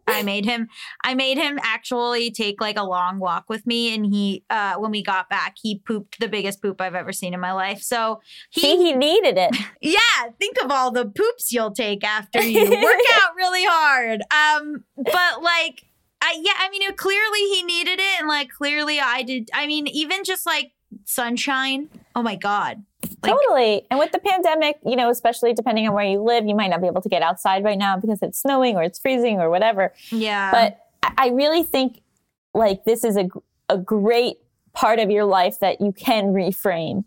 I 0.07 0.23
made 0.23 0.45
him 0.45 0.67
I 1.03 1.15
made 1.15 1.37
him 1.37 1.59
actually 1.61 2.31
take 2.31 2.61
like 2.61 2.77
a 2.77 2.83
long 2.83 3.19
walk 3.19 3.45
with 3.49 3.67
me 3.67 3.93
and 3.93 4.05
he 4.05 4.43
uh 4.49 4.75
when 4.75 4.91
we 4.91 5.03
got 5.03 5.29
back 5.29 5.55
he 5.61 5.79
pooped 5.79 6.19
the 6.19 6.27
biggest 6.27 6.61
poop 6.61 6.79
I've 6.79 6.95
ever 6.95 7.11
seen 7.11 7.33
in 7.33 7.39
my 7.39 7.51
life. 7.51 7.81
So 7.81 8.21
he 8.49 8.61
See, 8.61 8.77
he 8.77 8.93
needed 8.93 9.37
it. 9.37 9.55
yeah, 9.81 10.29
think 10.39 10.57
of 10.63 10.71
all 10.71 10.91
the 10.91 11.05
poops 11.05 11.51
you'll 11.51 11.71
take 11.71 12.03
after 12.03 12.41
you 12.41 12.63
work 12.63 12.71
out 13.15 13.35
really 13.35 13.65
hard. 13.65 14.21
Um 14.31 14.83
but 14.97 15.43
like 15.43 15.85
I 16.21 16.39
yeah, 16.41 16.53
I 16.57 16.69
mean 16.69 16.83
it, 16.83 16.97
clearly 16.97 17.39
he 17.49 17.63
needed 17.63 17.99
it 17.99 18.19
and 18.19 18.27
like 18.27 18.49
clearly 18.49 18.99
I 18.99 19.23
did. 19.23 19.49
I 19.53 19.67
mean 19.67 19.87
even 19.87 20.23
just 20.23 20.45
like 20.45 20.71
sunshine. 21.05 21.89
Oh 22.15 22.21
my 22.23 22.35
god. 22.35 22.83
Like- 23.23 23.33
totally. 23.33 23.85
And 23.89 23.99
with 23.99 24.11
the 24.11 24.19
pandemic, 24.19 24.79
you 24.85 24.95
know, 24.95 25.09
especially 25.09 25.53
depending 25.53 25.87
on 25.87 25.93
where 25.93 26.05
you 26.05 26.21
live, 26.21 26.45
you 26.45 26.55
might 26.55 26.69
not 26.69 26.81
be 26.81 26.87
able 26.87 27.01
to 27.01 27.09
get 27.09 27.21
outside 27.21 27.63
right 27.63 27.77
now 27.77 27.97
because 27.97 28.19
it's 28.21 28.39
snowing 28.39 28.75
or 28.75 28.83
it's 28.83 28.99
freezing 28.99 29.39
or 29.39 29.49
whatever. 29.49 29.93
Yeah. 30.09 30.51
But 30.51 30.85
I 31.03 31.25
I 31.25 31.27
really 31.29 31.63
think 31.63 32.01
like 32.53 32.83
this 32.85 33.03
is 33.03 33.17
a 33.17 33.27
a 33.69 33.77
great 33.77 34.37
part 34.73 34.99
of 34.99 35.09
your 35.09 35.25
life 35.25 35.59
that 35.59 35.81
you 35.81 35.91
can 35.91 36.33
reframe 36.33 37.05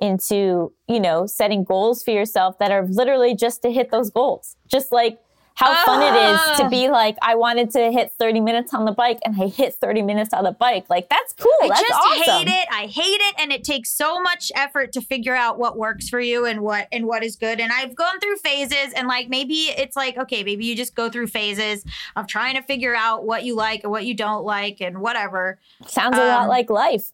into, 0.00 0.72
you 0.88 1.00
know, 1.00 1.26
setting 1.26 1.64
goals 1.64 2.02
for 2.02 2.10
yourself 2.10 2.58
that 2.58 2.70
are 2.70 2.86
literally 2.86 3.34
just 3.34 3.62
to 3.62 3.70
hit 3.70 3.90
those 3.90 4.10
goals. 4.10 4.56
Just 4.66 4.92
like 4.92 5.18
how 5.56 5.74
fun 5.86 6.02
it 6.02 6.14
is 6.14 6.40
to 6.58 6.64
Ah. 6.64 6.68
be 6.68 6.88
like, 6.88 7.16
I 7.22 7.34
wanted 7.34 7.70
to 7.70 7.90
hit 7.90 8.12
30 8.18 8.40
minutes 8.40 8.72
on 8.74 8.84
the 8.84 8.92
bike 8.92 9.18
and 9.24 9.34
I 9.42 9.46
hit 9.48 9.74
30 9.74 10.02
minutes 10.02 10.32
on 10.34 10.44
the 10.44 10.52
bike. 10.52 10.84
Like, 10.90 11.08
that's 11.08 11.32
cool. 11.32 11.50
I 11.62 11.68
that's 11.68 11.80
just 11.80 11.92
awesome. 11.94 12.22
hate 12.22 12.48
it. 12.48 12.68
I 12.70 12.86
hate 12.86 13.20
it, 13.22 13.34
and 13.38 13.50
it 13.50 13.64
takes 13.64 13.90
so 13.90 14.20
much 14.20 14.52
effort 14.54 14.92
to 14.92 15.00
figure 15.00 15.34
out 15.34 15.58
what 15.58 15.76
works 15.78 16.08
for 16.10 16.20
you 16.20 16.44
and 16.44 16.60
what 16.60 16.88
and 16.92 17.06
what 17.06 17.24
is 17.24 17.36
good. 17.36 17.58
And 17.58 17.72
I've 17.72 17.94
gone 17.96 18.20
through 18.20 18.36
phases, 18.36 18.92
and 18.94 19.08
like 19.08 19.28
maybe 19.28 19.54
it's 19.54 19.96
like 19.96 20.16
okay, 20.18 20.44
maybe 20.44 20.64
you 20.66 20.76
just 20.76 20.94
go 20.94 21.08
through 21.10 21.28
phases 21.28 21.84
of 22.16 22.26
trying 22.26 22.54
to 22.56 22.62
figure 22.62 22.94
out 22.94 23.24
what 23.24 23.44
you 23.44 23.54
like 23.56 23.82
and 23.82 23.90
what 23.90 24.04
you 24.04 24.14
don't 24.14 24.44
like 24.44 24.80
and 24.82 24.98
whatever. 25.00 25.58
Sounds 25.86 26.16
a 26.16 26.20
lot 26.20 26.42
Um, 26.42 26.48
like 26.48 26.68
life. 26.70 27.12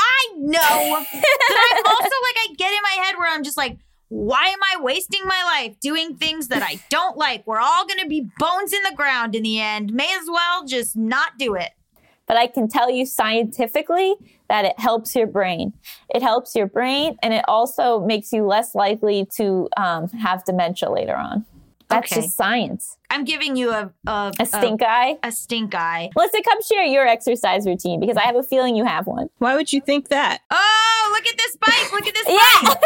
I 0.00 0.28
know, 0.36 0.58
but 1.12 1.56
I'm 1.72 1.86
also 1.86 2.02
like 2.02 2.36
I 2.36 2.54
get 2.56 2.72
in 2.72 2.78
my 2.82 3.04
head 3.04 3.14
where 3.16 3.30
I'm 3.32 3.44
just 3.44 3.56
like. 3.56 3.78
Why 4.08 4.46
am 4.46 4.58
I 4.62 4.80
wasting 4.80 5.22
my 5.24 5.42
life 5.44 5.78
doing 5.80 6.16
things 6.16 6.48
that 6.48 6.62
I 6.62 6.80
don't 6.88 7.16
like? 7.18 7.46
We're 7.46 7.60
all 7.60 7.86
going 7.86 8.00
to 8.00 8.08
be 8.08 8.28
bones 8.38 8.72
in 8.72 8.82
the 8.88 8.96
ground 8.96 9.34
in 9.34 9.42
the 9.42 9.60
end. 9.60 9.92
May 9.92 10.14
as 10.18 10.26
well 10.28 10.64
just 10.64 10.96
not 10.96 11.38
do 11.38 11.54
it. 11.54 11.72
But 12.26 12.36
I 12.36 12.46
can 12.46 12.68
tell 12.68 12.90
you 12.90 13.06
scientifically 13.06 14.14
that 14.48 14.64
it 14.64 14.78
helps 14.78 15.14
your 15.14 15.26
brain. 15.26 15.72
It 16.14 16.22
helps 16.22 16.54
your 16.54 16.66
brain 16.66 17.16
and 17.22 17.34
it 17.34 17.44
also 17.48 18.00
makes 18.04 18.32
you 18.32 18.44
less 18.44 18.74
likely 18.74 19.26
to 19.36 19.68
um, 19.76 20.08
have 20.10 20.44
dementia 20.44 20.90
later 20.90 21.16
on. 21.16 21.44
That's 21.88 22.12
Okay. 22.12 22.20
just 22.22 22.36
science. 22.36 22.96
I'm 23.10 23.24
giving 23.24 23.56
you 23.56 23.70
a 23.70 23.90
a, 24.06 24.32
A 24.38 24.44
stink 24.46 24.82
eye. 24.82 25.16
a 25.22 25.32
stink 25.32 25.74
eye. 25.74 26.10
Melisa, 26.16 26.44
come 26.44 26.58
share 26.62 26.84
your 26.84 27.06
exercise 27.06 27.64
routine 27.66 27.98
because 28.00 28.16
I 28.18 28.22
have 28.22 28.36
a 28.36 28.42
feeling 28.42 28.76
you 28.76 28.84
have 28.84 29.06
one. 29.06 29.30
Why 29.38 29.56
would 29.56 29.72
you 29.72 29.80
think 29.80 30.08
that? 30.08 30.40
Oh, 30.50 31.10
look 31.12 31.26
at 31.26 31.36
this 31.38 31.56
bike! 31.56 31.92
Look 31.92 32.06
at 32.06 32.14
this 32.14 32.28
Yeah. 32.28 32.68
bike! 32.68 32.78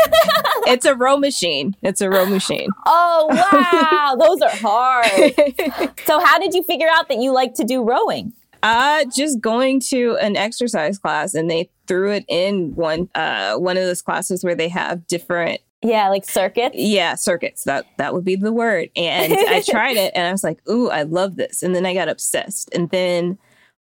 It's 0.75 0.85
a 0.87 0.95
row 0.95 1.17
machine. 1.17 1.75
It's 1.83 2.01
a 2.01 2.09
row 2.09 2.27
machine. 2.27 2.69
oh 2.87 3.27
wow, 3.53 4.17
those 4.25 4.41
are 4.41 4.57
hard. 4.57 5.93
So, 6.07 6.21
how 6.25 6.39
did 6.39 6.55
you 6.55 6.63
figure 6.63 6.89
out 6.93 7.09
that 7.09 7.19
you 7.19 7.33
like 7.33 7.55
to 7.55 7.65
do 7.65 7.83
rowing? 7.83 8.33
Uh, 8.63 9.05
just 9.15 9.41
going 9.41 9.81
to 9.81 10.17
an 10.21 10.37
exercise 10.37 10.97
class 10.99 11.35
and 11.35 11.51
they 11.51 11.69
threw 11.89 12.13
it 12.13 12.25
in 12.29 12.75
one 12.77 13.09
uh 13.17 13.57
one 13.57 13.77
of 13.77 13.83
those 13.83 14.01
classes 14.03 14.45
where 14.45 14.55
they 14.55 14.69
have 14.69 15.05
different 15.09 15.61
Yeah, 15.83 16.09
like 16.09 16.25
circuits. 16.25 16.77
yeah 16.77 17.15
circuits. 17.17 17.65
That 17.65 17.87
that 17.99 18.15
would 18.15 18.25
be 18.25 18.37
the 18.37 18.53
word. 18.53 18.91
And 18.97 19.33
i 19.33 19.61
tried 19.69 19.97
it 19.97 20.13
and 20.15 20.27
i 20.27 20.33
was 20.33 20.45
like 20.45 20.61
ooh 20.69 20.91
i 20.91 21.03
love 21.03 21.37
this. 21.37 21.63
And 21.63 21.75
then 21.75 21.85
i 21.87 21.95
got 21.95 22.09
obsessed. 22.09 22.71
And 22.75 22.91
then 22.91 23.39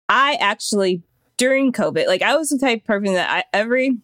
i 0.09 0.35
actually 0.40 1.02
during 1.36 1.72
covid 1.72 2.06
like 2.06 2.20
i 2.20 2.36
was 2.36 2.51
the 2.51 2.59
type 2.59 2.81
of 2.81 2.85
person 2.85 3.14
that 3.14 3.31
i 3.31 3.43
every 3.56 3.97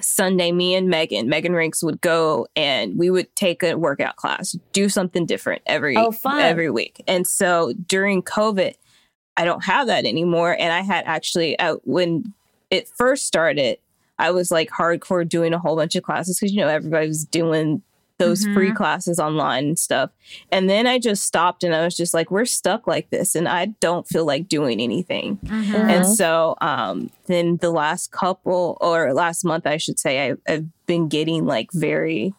sunday 0.00 0.52
me 0.52 0.74
and 0.74 0.88
megan 0.88 1.28
megan 1.28 1.54
ranks 1.54 1.82
would 1.82 2.00
go 2.00 2.46
and 2.56 2.98
we 2.98 3.08
would 3.10 3.34
take 3.36 3.62
a 3.62 3.74
workout 3.78 4.16
class 4.16 4.54
do 4.72 4.88
something 4.88 5.24
different 5.24 5.62
every 5.66 5.96
Oh, 5.96 6.12
every 6.26 6.68
week. 6.68 7.02
And 7.06 7.26
so 7.26 7.72
during 7.86 8.22
covid 8.22 8.74
i 9.36 9.44
don't 9.44 9.64
have 9.64 9.86
that 9.86 10.04
anymore. 10.04 10.56
And 10.58 10.72
i 10.72 10.80
had 10.80 11.04
actually 11.06 11.58
uh, 11.58 11.76
when 11.84 12.34
it 12.70 12.88
first 12.88 13.26
started 13.26 13.78
I 14.18 14.30
was 14.30 14.50
like 14.50 14.70
hardcore 14.70 15.28
doing 15.28 15.52
a 15.52 15.58
whole 15.58 15.76
bunch 15.76 15.96
of 15.96 16.02
classes 16.02 16.38
because 16.38 16.52
you 16.52 16.60
know 16.60 16.68
everybody 16.68 17.08
was 17.08 17.24
doing 17.24 17.82
those 18.18 18.44
free 18.44 18.72
classes 18.72 19.18
online 19.18 19.64
and 19.64 19.78
stuff. 19.78 20.10
And 20.52 20.70
then 20.70 20.86
I 20.86 20.98
just 20.98 21.24
stopped 21.24 21.64
and 21.64 21.74
I 21.74 21.84
was 21.84 21.96
just 21.96 22.14
like, 22.14 22.30
we're 22.30 22.44
stuck 22.44 22.86
like 22.86 23.10
this, 23.10 23.34
and 23.34 23.48
I 23.48 23.66
don't 23.80 24.06
feel 24.06 24.24
like 24.24 24.48
doing 24.48 24.80
anything. 24.80 25.38
Mm-hmm. 25.38 25.74
And 25.74 26.06
so 26.06 26.56
um, 26.60 27.10
then 27.26 27.56
the 27.56 27.70
last 27.70 28.12
couple 28.12 28.78
or 28.80 29.12
last 29.12 29.44
month, 29.44 29.66
I 29.66 29.78
should 29.78 29.98
say, 29.98 30.30
I, 30.30 30.34
I've 30.46 30.86
been 30.86 31.08
getting 31.08 31.44
like 31.44 31.70
very 31.72 32.34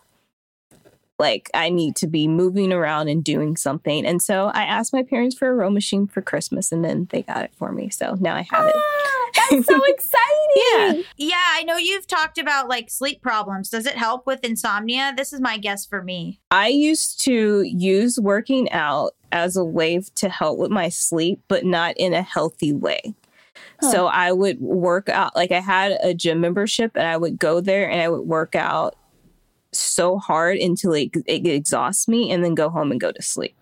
like 1.17 1.49
I 1.53 1.69
need 1.69 1.95
to 1.97 2.07
be 2.07 2.27
moving 2.27 2.73
around 2.73 3.07
and 3.07 3.23
doing 3.23 3.55
something. 3.55 4.05
And 4.05 4.21
so 4.21 4.47
I 4.53 4.63
asked 4.63 4.93
my 4.93 5.03
parents 5.03 5.35
for 5.37 5.49
a 5.49 5.53
row 5.53 5.69
machine 5.69 6.07
for 6.07 6.21
Christmas, 6.21 6.71
and 6.71 6.83
then 6.83 7.07
they 7.11 7.21
got 7.21 7.43
it 7.43 7.51
for 7.57 7.71
me. 7.71 7.89
So 7.89 8.17
now 8.19 8.35
I 8.35 8.41
have 8.51 8.67
it. 8.67 8.75
Ah, 8.75 9.29
that's 9.49 9.67
so 9.67 9.81
exciting. 9.87 10.23
Yeah. 10.55 10.93
Yeah, 11.17 11.35
I 11.53 11.63
know 11.63 11.77
you've 11.77 12.07
talked 12.07 12.37
about 12.37 12.67
like 12.67 12.89
sleep 12.89 13.21
problems. 13.21 13.69
Does 13.69 13.85
it 13.85 13.95
help 13.95 14.25
with 14.25 14.43
insomnia? 14.43 15.13
This 15.15 15.33
is 15.33 15.39
my 15.39 15.57
guess 15.57 15.85
for 15.85 16.03
me. 16.03 16.41
I 16.51 16.67
used 16.67 17.21
to 17.25 17.61
use 17.63 18.19
working 18.19 18.71
out 18.71 19.13
as 19.31 19.57
a 19.57 19.65
way 19.65 20.01
to 20.15 20.29
help 20.29 20.57
with 20.57 20.71
my 20.71 20.89
sleep, 20.89 21.41
but 21.47 21.65
not 21.65 21.95
in 21.97 22.13
a 22.13 22.21
healthy 22.21 22.73
way. 22.73 23.15
So 23.81 24.07
I 24.07 24.31
would 24.31 24.59
work 24.61 25.09
out, 25.09 25.35
like 25.35 25.51
I 25.51 25.59
had 25.59 25.97
a 26.01 26.13
gym 26.13 26.39
membership 26.41 26.95
and 26.95 27.05
I 27.05 27.17
would 27.17 27.37
go 27.37 27.59
there 27.61 27.89
and 27.89 28.01
I 28.01 28.07
would 28.09 28.21
work 28.21 28.55
out 28.55 28.95
so 29.79 30.17
hard 30.17 30.57
until 30.57 30.93
it, 30.93 31.09
it 31.25 31.45
exhausts 31.45 32.07
me 32.07 32.31
and 32.31 32.43
then 32.43 32.55
go 32.55 32.69
home 32.69 32.91
and 32.91 32.99
go 32.99 33.11
to 33.11 33.21
sleep. 33.21 33.55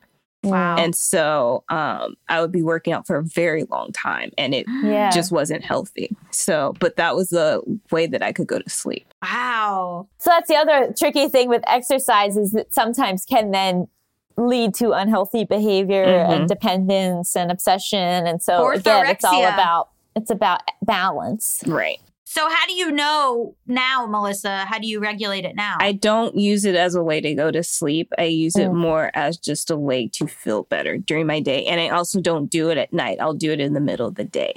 Wow. 0.43 0.75
And 0.77 0.93
so 0.93 1.63
um, 1.69 2.15
I 2.27 2.41
would 2.41 2.51
be 2.51 2.61
working 2.61 2.91
out 2.91 3.07
for 3.07 3.15
a 3.15 3.23
very 3.23 3.63
long 3.63 3.93
time 3.93 4.31
and 4.37 4.53
it 4.53 4.65
Yeah. 4.83 5.09
just 5.09 5.31
wasn't 5.31 5.63
healthy. 5.63 6.15
So, 6.31 6.73
but 6.79 6.97
that 6.97 7.15
was 7.15 7.29
the 7.29 7.61
way 7.91 8.07
that 8.07 8.21
I 8.21 8.33
could 8.33 8.47
go 8.47 8.59
to 8.59 8.69
sleep. 8.69 9.05
wow. 9.21 10.07
So 10.19 10.29
that's 10.31 10.49
the 10.49 10.55
other 10.55 10.93
tricky 10.97 11.29
thing 11.29 11.47
with 11.47 11.63
exercise 11.67 12.35
is 12.35 12.51
that 12.51 12.73
sometimes 12.73 13.23
can 13.25 13.51
then 13.51 13.87
lead 14.35 14.73
to 14.73 14.91
unhealthy 14.91 15.45
behavior 15.45 16.03
and 16.03 16.49
dependence 16.49 17.35
and 17.37 17.51
obsession. 17.51 18.27
And 18.27 18.41
so 18.41 18.69
again, 18.71 19.05
it's 19.07 19.23
all 19.23 19.45
about 19.45 19.89
it's 20.15 20.31
about 20.31 20.61
balance. 20.81 21.61
Right. 21.65 21.99
So 22.33 22.49
how 22.49 22.65
do 22.65 22.73
you 22.73 22.89
know 22.89 23.55
now, 23.67 24.07
Melisa? 24.07 24.65
How 24.65 24.79
do 24.79 24.87
you 24.87 24.99
regulate 24.99 25.45
it 25.45 25.55
now? 25.55 25.77
I 25.79 25.91
don't 25.91 26.35
use 26.35 26.65
it 26.65 26.73
as 26.73 26.95
a 26.95 27.03
way 27.03 27.21
to 27.21 27.35
go 27.35 27.51
to 27.51 27.61
sleep. 27.61 28.11
I 28.17 28.23
use 28.23 28.55
it 28.55 28.71
Mm. 28.71 28.75
more 28.75 29.11
as 29.13 29.37
just 29.37 29.69
a 29.69 29.77
way 29.77 30.07
to 30.13 30.25
feel 30.25 30.63
better 30.63 30.97
during 30.97 31.27
my 31.27 31.39
day. 31.41 31.63
And 31.65 31.79
I 31.79 31.89
also 31.89 32.19
don't 32.19 32.49
do 32.49 32.71
it 32.71 32.79
at 32.79 32.91
night. 32.91 33.19
I'll 33.21 33.35
do 33.35 33.51
it 33.51 33.59
in 33.59 33.73
the 33.73 33.79
middle 33.79 34.07
of 34.07 34.15
the 34.15 34.23
day. 34.23 34.55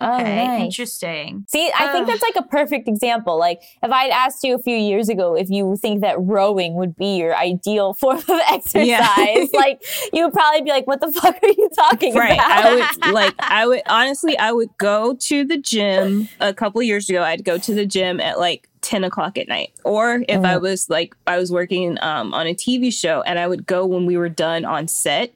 Oh, 0.00 0.14
okay, 0.20 0.46
nice. 0.46 0.64
interesting. 0.64 1.44
See, 1.48 1.70
I 1.78 1.92
think 1.92 2.06
that's 2.06 2.22
like 2.22 2.36
a 2.36 2.42
perfect 2.48 2.88
example. 2.88 3.38
Like, 3.38 3.60
if 3.82 3.90
I'd 3.90 4.10
asked 4.10 4.42
you 4.44 4.54
a 4.54 4.58
few 4.58 4.76
years 4.76 5.08
ago 5.08 5.34
if 5.36 5.50
you 5.50 5.76
think 5.80 6.00
that 6.02 6.16
rowing 6.20 6.74
would 6.74 6.96
be 6.96 7.16
your 7.16 7.36
ideal 7.36 7.94
form 8.00 8.18
of 8.18 8.40
exercise, 8.50 8.86
Yeah. 8.86 9.46
like, 9.54 9.82
you 10.12 10.24
would 10.24 10.32
probably 10.32 10.62
be 10.62 10.70
like, 10.70 10.86
what 10.86 11.00
the 11.00 11.12
fuck 11.12 11.36
are 11.42 11.48
you 11.48 11.68
talking 11.74 12.14
Right. 12.14 12.32
about? 12.34 12.50
I 12.64 12.74
would 13.04 13.14
like 13.14 13.34
I 13.38 13.66
would 13.66 13.82
honestly 13.86 14.36
I 14.38 14.52
would 14.52 14.70
go 14.78 15.14
to 15.20 15.44
the 15.44 15.56
gym 15.58 16.28
a 16.40 16.52
couple 16.54 16.82
years 16.82 17.08
ago. 17.08 17.22
I'd 17.22 17.44
go 17.44 17.58
to 17.58 17.74
the 17.74 17.86
gym 17.86 18.20
at 18.20 18.38
like 18.38 18.68
10 18.82 19.04
o'clock 19.04 19.36
at 19.38 19.48
night. 19.48 19.72
Or 19.84 20.22
if 20.28 20.44
I 20.44 20.56
was 20.56 20.88
like 20.88 21.14
I 21.26 21.38
was 21.38 21.50
working 21.50 21.98
um, 22.00 22.32
on 22.32 22.46
a 22.46 22.54
TV 22.54 22.92
show 22.92 23.22
and 23.22 23.38
I 23.38 23.46
would 23.48 23.66
go 23.66 23.84
when 23.84 24.06
we 24.06 24.16
were 24.16 24.28
done 24.28 24.64
on 24.64 24.86
set, 24.88 25.34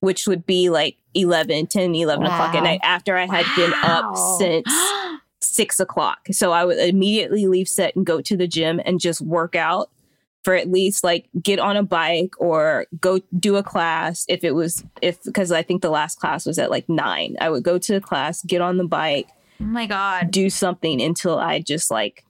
which 0.00 0.26
would 0.26 0.44
be 0.46 0.68
like 0.70 0.96
11, 1.14 1.66
10, 1.68 1.94
11 1.94 2.24
o'clock 2.26 2.54
at 2.54 2.62
night 2.62 2.80
after 2.82 3.16
I 3.16 3.26
had 3.26 3.46
been 3.56 3.72
up 3.82 4.16
since 4.38 4.66
six 5.40 5.80
o'clock. 5.80 6.20
So 6.32 6.52
I 6.52 6.64
would 6.64 6.78
immediately 6.78 7.46
leave 7.46 7.68
set 7.68 7.96
and 7.96 8.04
go 8.06 8.20
to 8.20 8.36
the 8.36 8.46
gym 8.46 8.80
and 8.84 9.00
just 9.00 9.20
work 9.20 9.54
out 9.56 9.90
for 10.42 10.54
at 10.54 10.70
least 10.70 11.04
like 11.04 11.28
get 11.42 11.58
on 11.58 11.76
a 11.76 11.82
bike 11.82 12.32
or 12.38 12.86
go 13.00 13.20
do 13.38 13.56
a 13.56 13.62
class 13.62 14.24
if 14.28 14.42
it 14.42 14.52
was 14.52 14.82
if 15.02 15.22
because 15.24 15.52
I 15.52 15.62
think 15.62 15.82
the 15.82 15.90
last 15.90 16.18
class 16.18 16.46
was 16.46 16.58
at 16.58 16.70
like 16.70 16.88
nine. 16.88 17.36
I 17.40 17.50
would 17.50 17.62
go 17.62 17.76
to 17.78 17.92
the 17.92 18.00
class, 18.00 18.42
get 18.44 18.62
on 18.62 18.78
the 18.78 18.84
bike, 18.86 19.28
Oh 19.60 19.64
my 19.64 19.84
god. 19.86 20.30
do 20.30 20.48
something 20.48 21.02
until 21.02 21.38
I 21.38 21.60
just 21.60 21.90
like 21.90 22.24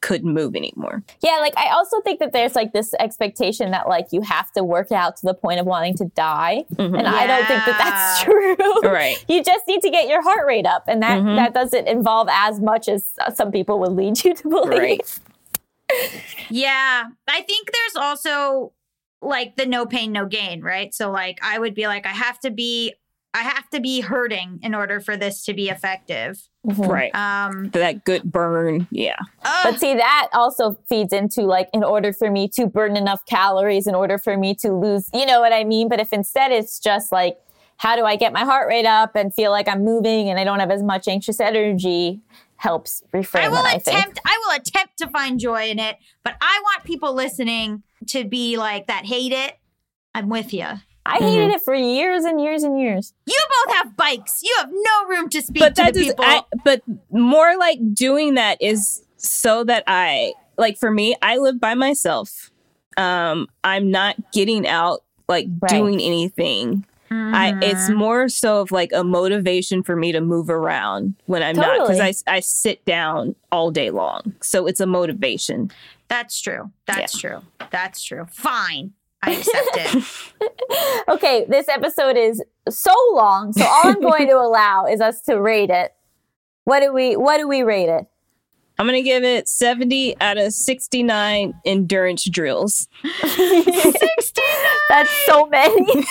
couldn't 0.00 0.32
move 0.32 0.54
anymore. 0.56 1.02
Yeah, 1.22 1.38
like 1.40 1.56
I 1.56 1.70
also 1.70 2.00
think 2.02 2.20
that 2.20 2.32
there's 2.32 2.54
like 2.54 2.72
this 2.72 2.94
expectation 3.00 3.70
that 3.72 3.88
like 3.88 4.08
you 4.12 4.20
have 4.22 4.50
to 4.52 4.62
work 4.64 4.92
out 4.92 5.16
to 5.18 5.26
the 5.26 5.34
point 5.34 5.60
of 5.60 5.66
wanting 5.66 5.96
to 5.98 6.04
die, 6.14 6.64
and 6.78 6.96
I 6.96 7.26
don't 7.26 7.46
think 7.46 7.64
that 7.66 7.78
that's 7.78 8.22
true. 8.22 8.56
Right. 8.90 9.22
You 9.28 9.42
just 9.42 9.66
need 9.68 9.82
to 9.82 9.90
get 9.90 10.08
your 10.08 10.22
heart 10.22 10.46
rate 10.46 10.66
up, 10.66 10.84
and 10.88 11.02
that 11.02 11.20
Mhm. 11.20 11.36
that 11.36 11.54
doesn't 11.54 11.86
involve 11.88 12.28
as 12.30 12.60
much 12.60 12.88
as 12.88 13.14
some 13.34 13.50
people 13.52 13.78
would 13.80 13.92
lead 13.92 14.22
you 14.24 14.34
to 14.34 14.48
believe. 14.48 14.78
Right. 14.78 15.20
Yeah. 16.50 17.04
I 17.28 17.42
think 17.42 17.70
there's 17.72 17.96
also 18.04 18.72
like 19.20 19.56
the 19.56 19.66
no 19.66 19.84
pain, 19.86 20.12
no 20.12 20.26
gain, 20.26 20.60
right? 20.62 20.94
So 20.94 21.10
like 21.10 21.38
I 21.42 21.58
would 21.58 21.74
be 21.74 21.86
like, 21.86 22.06
I 22.06 22.10
have 22.10 22.38
to 22.40 22.50
be 22.50 22.94
I 23.34 23.42
have 23.42 23.68
to 23.70 23.80
be 23.80 24.00
hurting 24.00 24.60
in 24.62 24.74
order 24.74 25.00
for 25.00 25.16
this 25.16 25.44
to 25.44 25.54
be 25.54 25.68
effective. 25.68 26.40
Mhm. 26.66 26.88
Right. 26.88 27.14
Um 27.14 27.70
that 27.70 28.04
good 28.04 28.24
burn. 28.24 28.86
Yeah. 28.90 29.16
ugh, 29.44 29.60
But 29.64 29.80
see, 29.80 29.94
that 29.94 30.28
also 30.32 30.78
feeds 30.88 31.12
into 31.12 31.42
like, 31.42 31.68
in 31.72 31.84
order 31.84 32.12
for 32.12 32.30
me 32.30 32.48
to 32.54 32.66
burn 32.66 32.96
enough 32.96 33.24
calories, 33.26 33.86
in 33.86 33.94
order 33.94 34.18
for 34.18 34.36
me 34.36 34.54
to 34.56 34.72
lose, 34.72 35.08
you 35.12 35.26
know 35.26 35.40
what 35.40 35.52
I 35.52 35.64
mean? 35.64 35.88
But 35.88 36.00
if 36.00 36.12
instead 36.12 36.52
it's 36.52 36.78
just 36.80 37.12
like, 37.12 37.38
how 37.76 37.94
do 37.94 38.04
I 38.04 38.16
get 38.16 38.32
my 38.32 38.44
heart 38.44 38.66
rate 38.68 38.86
up 38.86 39.14
and 39.14 39.32
feel 39.32 39.52
like 39.52 39.68
I'm 39.68 39.84
moving 39.84 40.28
and 40.30 40.40
I 40.40 40.44
don't 40.44 40.58
have 40.58 40.70
as 40.70 40.82
much 40.82 41.06
anxious 41.06 41.38
energy, 41.38 42.20
helps 42.56 43.04
reframe 43.14 43.44
I 43.44 43.48
will 43.50 43.58
it, 43.58 43.66
I 43.66 43.78
think. 43.78 43.98
attempt 43.98 44.20
I 44.26 44.38
will 44.44 44.56
attempt 44.56 44.98
to 44.98 45.06
find 45.08 45.38
joy 45.38 45.68
in 45.70 45.78
it, 45.78 45.96
but 46.24 46.34
I 46.40 46.60
want 46.64 46.82
people 46.84 47.14
listening 47.14 47.84
to 48.08 48.24
be 48.24 48.56
like 48.56 48.88
that 48.88 49.06
hate 49.06 49.32
it. 49.32 49.58
I'm 50.14 50.28
with 50.28 50.52
you. 50.52 50.66
I 51.08 51.18
hated 51.18 51.50
it 51.54 51.62
for 51.62 51.74
years 51.74 52.24
and 52.24 52.40
years 52.40 52.62
and 52.62 52.78
years. 52.80 53.12
You 53.26 53.38
both 53.66 53.76
have 53.76 53.96
bikes. 53.96 54.42
You 54.42 54.54
have 54.58 54.70
no 54.70 55.08
room 55.08 55.28
to 55.30 55.42
speak 55.42 55.60
but 55.60 55.74
to 55.76 55.82
that 55.82 55.94
the 55.94 56.00
is 56.00 56.06
people. 56.08 56.24
I, 56.24 56.42
but 56.64 56.82
more 57.10 57.56
like 57.56 57.78
doing 57.94 58.34
that 58.34 58.60
is 58.60 59.02
so 59.16 59.64
that 59.64 59.82
i 59.88 60.32
like 60.56 60.78
for 60.78 60.92
me 60.92 61.16
i 61.22 61.38
live 61.38 61.58
by 61.58 61.74
myself 61.74 62.50
um 62.96 63.48
i'm 63.64 63.90
not 63.90 64.14
getting 64.32 64.64
out 64.64 65.02
like 65.28 65.48
Right. 65.60 65.70
doing 65.70 66.00
anything 66.00 66.84
i 67.10 67.52
it's 67.62 67.90
more 67.90 68.28
so 68.28 68.60
of 68.60 68.70
like 68.70 68.90
a 68.94 69.02
motivation 69.02 69.82
for 69.82 69.96
me 69.96 70.12
to 70.12 70.20
move 70.20 70.48
around 70.50 71.14
when 71.26 71.42
i'm 71.42 71.56
not 71.56 71.80
because 71.80 71.98
I, 72.28 72.36
I 72.36 72.40
sit 72.40 72.84
down 72.84 73.34
all 73.50 73.72
day 73.72 73.90
long 73.90 74.34
so 74.40 74.66
it's 74.66 74.78
a 74.80 74.86
motivation 74.86 75.72
That's 76.08 76.40
true. 76.40 76.70
That's 76.86 77.18
true. 77.18 77.40
That's 77.70 78.02
true. 78.02 78.26
Fine. 78.30 78.92
I 79.22 79.32
accept 79.32 79.68
it. 79.74 80.04
Okay, 81.08 81.46
this 81.48 81.68
episode 81.68 82.16
is 82.18 82.42
so 82.68 82.92
long, 83.14 83.52
so 83.54 83.64
all 83.64 83.80
I'm 83.86 84.00
going 84.00 84.28
to 84.28 84.34
allow 84.38 84.84
is 84.86 85.00
us 85.00 85.22
to 85.22 85.40
rate 85.40 85.70
it. 85.70 85.92
What 86.64 86.80
do 86.80 86.92
we 86.92 87.16
what 87.16 87.38
do 87.38 87.48
we 87.48 87.62
rate 87.62 87.88
it? 87.88 88.04
i'm 88.78 88.86
gonna 88.86 89.02
give 89.02 89.24
it 89.24 89.48
70 89.48 90.20
out 90.20 90.36
of 90.38 90.52
69 90.52 91.54
endurance 91.64 92.24
drills 92.30 92.86
69. 93.22 94.44
That's 94.88 95.10
so 95.26 95.46
many. 95.46 96.04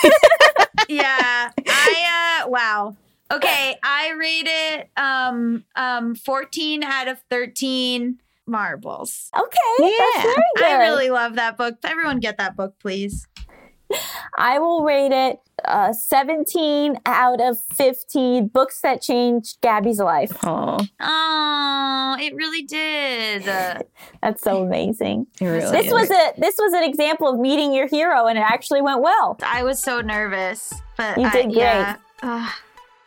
yeah. 0.88 1.50
I 1.66 2.40
uh 2.44 2.48
wow. 2.48 2.96
Okay, 3.30 3.76
I 3.82 4.10
rate 4.18 4.46
it 4.48 4.90
um 4.98 5.64
um 5.76 6.14
14 6.16 6.82
out 6.82 7.08
of 7.08 7.18
13 7.30 8.18
marbles. 8.48 9.30
okay, 9.36 9.94
that's 9.98 10.22
very 10.24 10.34
good. 10.56 10.64
I 10.66 10.78
really 10.88 11.10
love 11.10 11.34
that 11.36 11.56
book. 11.56 11.76
Everyone 11.84 12.18
get 12.20 12.38
that 12.38 12.56
book, 12.56 12.74
please. 12.80 13.26
I 14.36 14.58
will 14.58 14.84
rate 14.84 15.12
it 15.12 15.38
uh, 15.64 15.94
17 15.94 16.98
out 17.06 17.40
of 17.40 17.56
15 17.72 18.48
books 18.48 18.82
that 18.82 19.00
changed 19.00 19.58
Gaby's 19.62 19.98
life. 19.98 20.30
Oh, 20.44 20.78
Oh, 21.00 22.16
it 22.20 22.34
really 22.34 22.62
did. 22.62 23.44
That's 24.22 24.42
so 24.42 24.62
amazing. 24.62 25.26
it 25.40 25.46
really 25.46 25.70
This 25.72 25.86
is. 25.86 25.92
was 25.92 26.10
a 26.10 26.32
this 26.38 26.56
was 26.58 26.72
an 26.74 26.82
example 26.84 27.28
of 27.28 27.38
meeting 27.40 27.72
your 27.72 27.86
hero, 27.88 28.26
and 28.26 28.36
it 28.38 28.42
actually 28.42 28.82
went 28.82 29.00
well. 29.00 29.38
I 29.42 29.62
was 29.62 29.82
so 29.82 30.00
nervous, 30.02 30.72
but 30.98 31.16
You 31.16 31.24
I- 31.24 31.30
did 31.30 31.44
great. 31.46 31.56
yeah. 31.56 31.96
Ugh, 32.22 32.52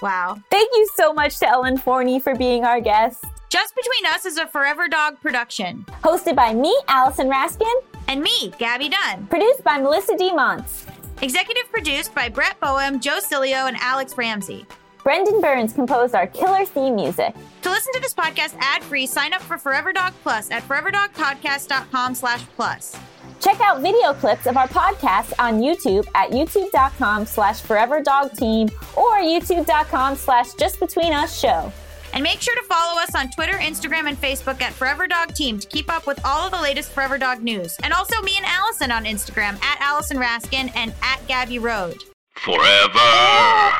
wow. 0.01 0.37
Thank 0.49 0.69
you 0.73 0.89
so 0.95 1.13
much 1.13 1.37
to 1.39 1.47
Ellen 1.47 1.77
Forney 1.77 2.19
for 2.19 2.33
being 2.35 2.63
our 2.65 2.81
guest. 2.81 3.23
Just 3.51 3.75
Between 3.75 4.13
Us 4.13 4.25
is 4.25 4.37
a 4.37 4.47
Forever 4.47 4.87
Dog 4.87 5.19
production. 5.19 5.83
Hosted 6.05 6.37
by 6.37 6.53
me, 6.53 6.73
Allison 6.87 7.27
Raskin. 7.29 7.73
And 8.07 8.21
me, 8.21 8.53
Gaby 8.57 8.87
Dunn. 8.87 9.27
Produced 9.27 9.61
by 9.65 9.77
Melisa 9.77 10.17
D. 10.17 10.31
Monts. 10.31 10.85
Executive 11.21 11.69
produced 11.69 12.15
by 12.15 12.29
Brett 12.29 12.57
Boham, 12.61 13.01
Joe 13.01 13.19
Cilio, 13.19 13.67
and 13.67 13.75
Alex 13.81 14.17
Ramsey. 14.17 14.65
Brendan 15.03 15.41
Burns 15.41 15.73
composed 15.73 16.15
our 16.15 16.27
killer 16.27 16.63
theme 16.63 16.95
music. 16.95 17.35
To 17.63 17.69
listen 17.69 17.91
to 17.91 17.99
this 17.99 18.13
podcast 18.13 18.55
ad-free, 18.57 19.05
sign 19.07 19.33
up 19.33 19.41
for 19.41 19.57
Forever 19.57 19.91
Dog 19.91 20.13
Plus 20.23 20.49
at 20.49 20.63
foreverdogpodcast.com 20.63 22.15
slash 22.15 22.43
plus. 22.55 22.97
Check 23.41 23.59
out 23.59 23.81
video 23.81 24.13
clips 24.13 24.45
of 24.47 24.55
our 24.55 24.69
podcast 24.69 25.33
on 25.39 25.59
YouTube 25.59 26.07
at 26.15 26.31
youtube.com 26.31 27.25
slash 27.25 27.61
foreverdogteam 27.61 28.71
or 28.95 29.17
youtube.com 29.17 30.15
slash 30.15 30.51
justbetweenus 30.51 31.37
show. 31.37 31.69
And 32.13 32.23
make 32.23 32.41
sure 32.41 32.55
to 32.55 32.63
follow 32.63 32.99
us 33.01 33.15
on 33.15 33.29
Twitter, 33.31 33.53
Instagram, 33.53 34.07
and 34.07 34.19
Facebook 34.19 34.61
at 34.61 34.73
Forever 34.73 35.07
Dog 35.07 35.33
Team 35.33 35.59
to 35.59 35.67
keep 35.67 35.91
up 35.91 36.07
with 36.07 36.19
all 36.25 36.45
of 36.45 36.51
the 36.51 36.61
latest 36.61 36.91
Forever 36.91 37.17
Dog 37.17 37.41
news. 37.41 37.75
And 37.83 37.93
also 37.93 38.21
me 38.21 38.33
and 38.37 38.45
Allison 38.45 38.91
on 38.91 39.05
Instagram 39.05 39.61
at 39.63 39.79
Allison 39.81 40.17
Raskin 40.17 40.71
and 40.75 40.93
at 41.01 41.25
Gabby 41.27 41.59
Road. 41.59 41.97
Forever. 42.35 43.71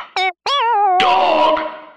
Dog. 0.98 1.91